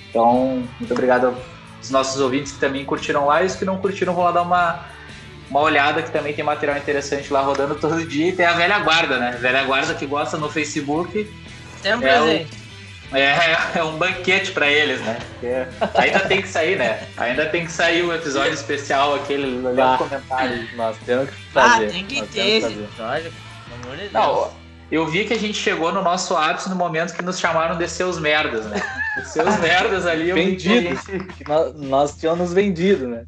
Então, 0.10 0.64
muito 0.80 0.92
obrigado 0.92 1.36
aos 1.78 1.90
nossos 1.90 2.20
ouvintes 2.22 2.52
que 2.52 2.60
também 2.60 2.86
curtiram 2.86 3.26
lá 3.26 3.44
e 3.44 3.48
os 3.48 3.56
que 3.56 3.66
não 3.66 3.78
curtiram 3.78 4.14
vão 4.14 4.24
lá 4.24 4.32
dar 4.32 4.42
uma, 4.44 4.86
uma 5.50 5.62
olhada 5.62 6.02
que 6.02 6.12
também 6.12 6.34
tem 6.34 6.44
material 6.44 6.78
interessante 6.78 7.32
lá 7.32 7.42
rodando 7.42 7.76
todo 7.76 8.06
dia. 8.06 8.28
E 8.28 8.32
tem 8.34 8.46
a 8.46 8.54
velha 8.54 8.80
guarda, 8.80 9.18
né? 9.18 9.38
Velha 9.40 9.64
guarda 9.64 9.96
que 9.96 10.06
gosta 10.06 10.38
no 10.38 10.50
Facebook. 10.50 11.28
É 11.84 11.96
um 11.96 12.00
presente. 12.00 12.60
É, 13.12 13.80
é 13.80 13.84
um 13.84 13.98
banquete 13.98 14.52
para 14.52 14.68
eles, 14.68 15.02
né? 15.02 15.18
Porque 15.30 16.00
ainda 16.00 16.20
tem 16.20 16.42
que 16.42 16.48
sair, 16.48 16.78
né? 16.78 17.08
Ainda 17.18 17.48
tem 17.48 17.66
que 17.66 17.72
sair 17.72 18.04
o 18.04 18.14
episódio 18.14 18.54
especial, 18.54 19.16
aquele 19.16 19.66
ali 19.68 19.82
ah, 19.82 19.96
comentário. 19.98 20.70
Nós 20.76 20.96
temos 21.06 21.30
que 21.30 21.36
fazer. 21.52 21.88
Ah, 21.88 21.90
tem 21.90 22.06
que 22.06 22.22
ter 22.28 22.48
esse 22.58 22.74
episódio, 22.74 23.32
pelo 23.32 23.84
amor 23.84 23.98
de 23.98 24.10
Deus. 24.10 24.14
Não, 24.14 24.52
eu 24.92 25.08
vi 25.08 25.26
que 25.26 25.34
a 25.34 25.40
gente 25.40 25.56
chegou 25.56 25.92
no 25.92 26.04
nosso 26.04 26.36
ápice 26.38 26.70
no 26.70 26.76
momento 26.76 27.16
que 27.16 27.24
nos 27.24 27.40
chamaram 27.40 27.78
de 27.78 27.88
seus 27.88 28.20
merdas, 28.20 28.66
né? 28.68 28.80
De 29.18 29.28
seus 29.28 29.58
merdas 29.62 30.06
ali. 30.06 30.32
Vendidos. 30.32 31.02
Que 31.36 31.48
nós, 31.48 31.74
nós 31.76 32.16
tínhamos 32.16 32.54
vendido, 32.54 33.08
né? 33.08 33.26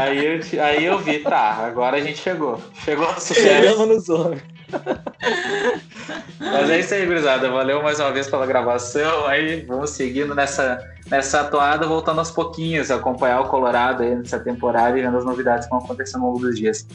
aí, 0.00 0.24
eu, 0.24 0.64
aí 0.64 0.84
eu 0.84 0.98
vi, 0.98 1.18
tá, 1.20 1.64
agora 1.64 1.98
a 1.98 2.00
gente 2.00 2.18
chegou. 2.18 2.60
Chegou 2.84 3.06
no 3.14 3.20
sucesso. 3.20 3.40
Chegamos 3.40 3.88
nos 3.88 4.08
homens. 4.08 4.55
Mas 6.38 6.70
é 6.70 6.80
isso 6.80 6.94
aí, 6.94 7.06
gurizada. 7.06 7.50
Valeu 7.50 7.82
mais 7.82 7.98
uma 8.00 8.12
vez 8.12 8.28
pela 8.28 8.46
gravação. 8.46 9.26
Aí 9.26 9.64
vamos 9.66 9.90
seguindo 9.90 10.34
nessa, 10.34 10.78
nessa 11.10 11.40
atuada, 11.40 11.86
voltando 11.86 12.18
aos 12.18 12.30
pouquinhos, 12.30 12.90
acompanhar 12.90 13.40
o 13.40 13.48
Colorado 13.48 14.02
aí 14.02 14.14
nessa 14.14 14.38
temporada 14.38 14.98
e 14.98 15.02
vendo 15.02 15.16
as 15.16 15.24
novidades 15.24 15.66
que 15.66 15.70
vão 15.70 15.80
acontecer 15.80 16.16
ao 16.16 16.22
longo 16.22 16.38
dos 16.38 16.56
dias. 16.56 16.86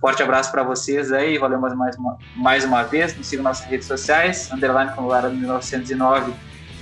Forte 0.00 0.22
abraço 0.22 0.50
para 0.50 0.62
vocês 0.62 1.12
aí, 1.12 1.36
valeu 1.36 1.60
mais, 1.60 1.74
mais, 1.74 1.96
uma, 1.96 2.18
mais 2.34 2.64
uma 2.64 2.82
vez. 2.82 3.16
Nos 3.16 3.26
sigam 3.26 3.44
nas 3.44 3.60
redes 3.60 3.86
sociais, 3.86 4.50
underline 4.50 4.92
Colorado 4.92 5.34
1909, 5.34 6.32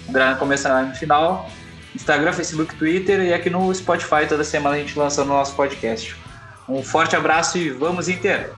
underline 0.09 0.39
começando 0.39 0.89
no 0.89 0.95
final. 0.95 1.49
Instagram, 1.95 2.33
Facebook, 2.33 2.77
Twitter 2.77 3.21
e 3.21 3.35
aqui 3.35 3.51
no 3.51 3.75
Spotify 3.75 4.27
toda 4.29 4.45
semana 4.45 4.77
a 4.77 4.79
gente 4.79 4.97
lança 4.97 5.23
o 5.23 5.25
nosso 5.25 5.57
podcast. 5.57 6.15
Um 6.69 6.83
forte 6.83 7.17
abraço 7.17 7.59
e 7.59 7.71
vamos 7.71 8.09
Inter! 8.09 8.58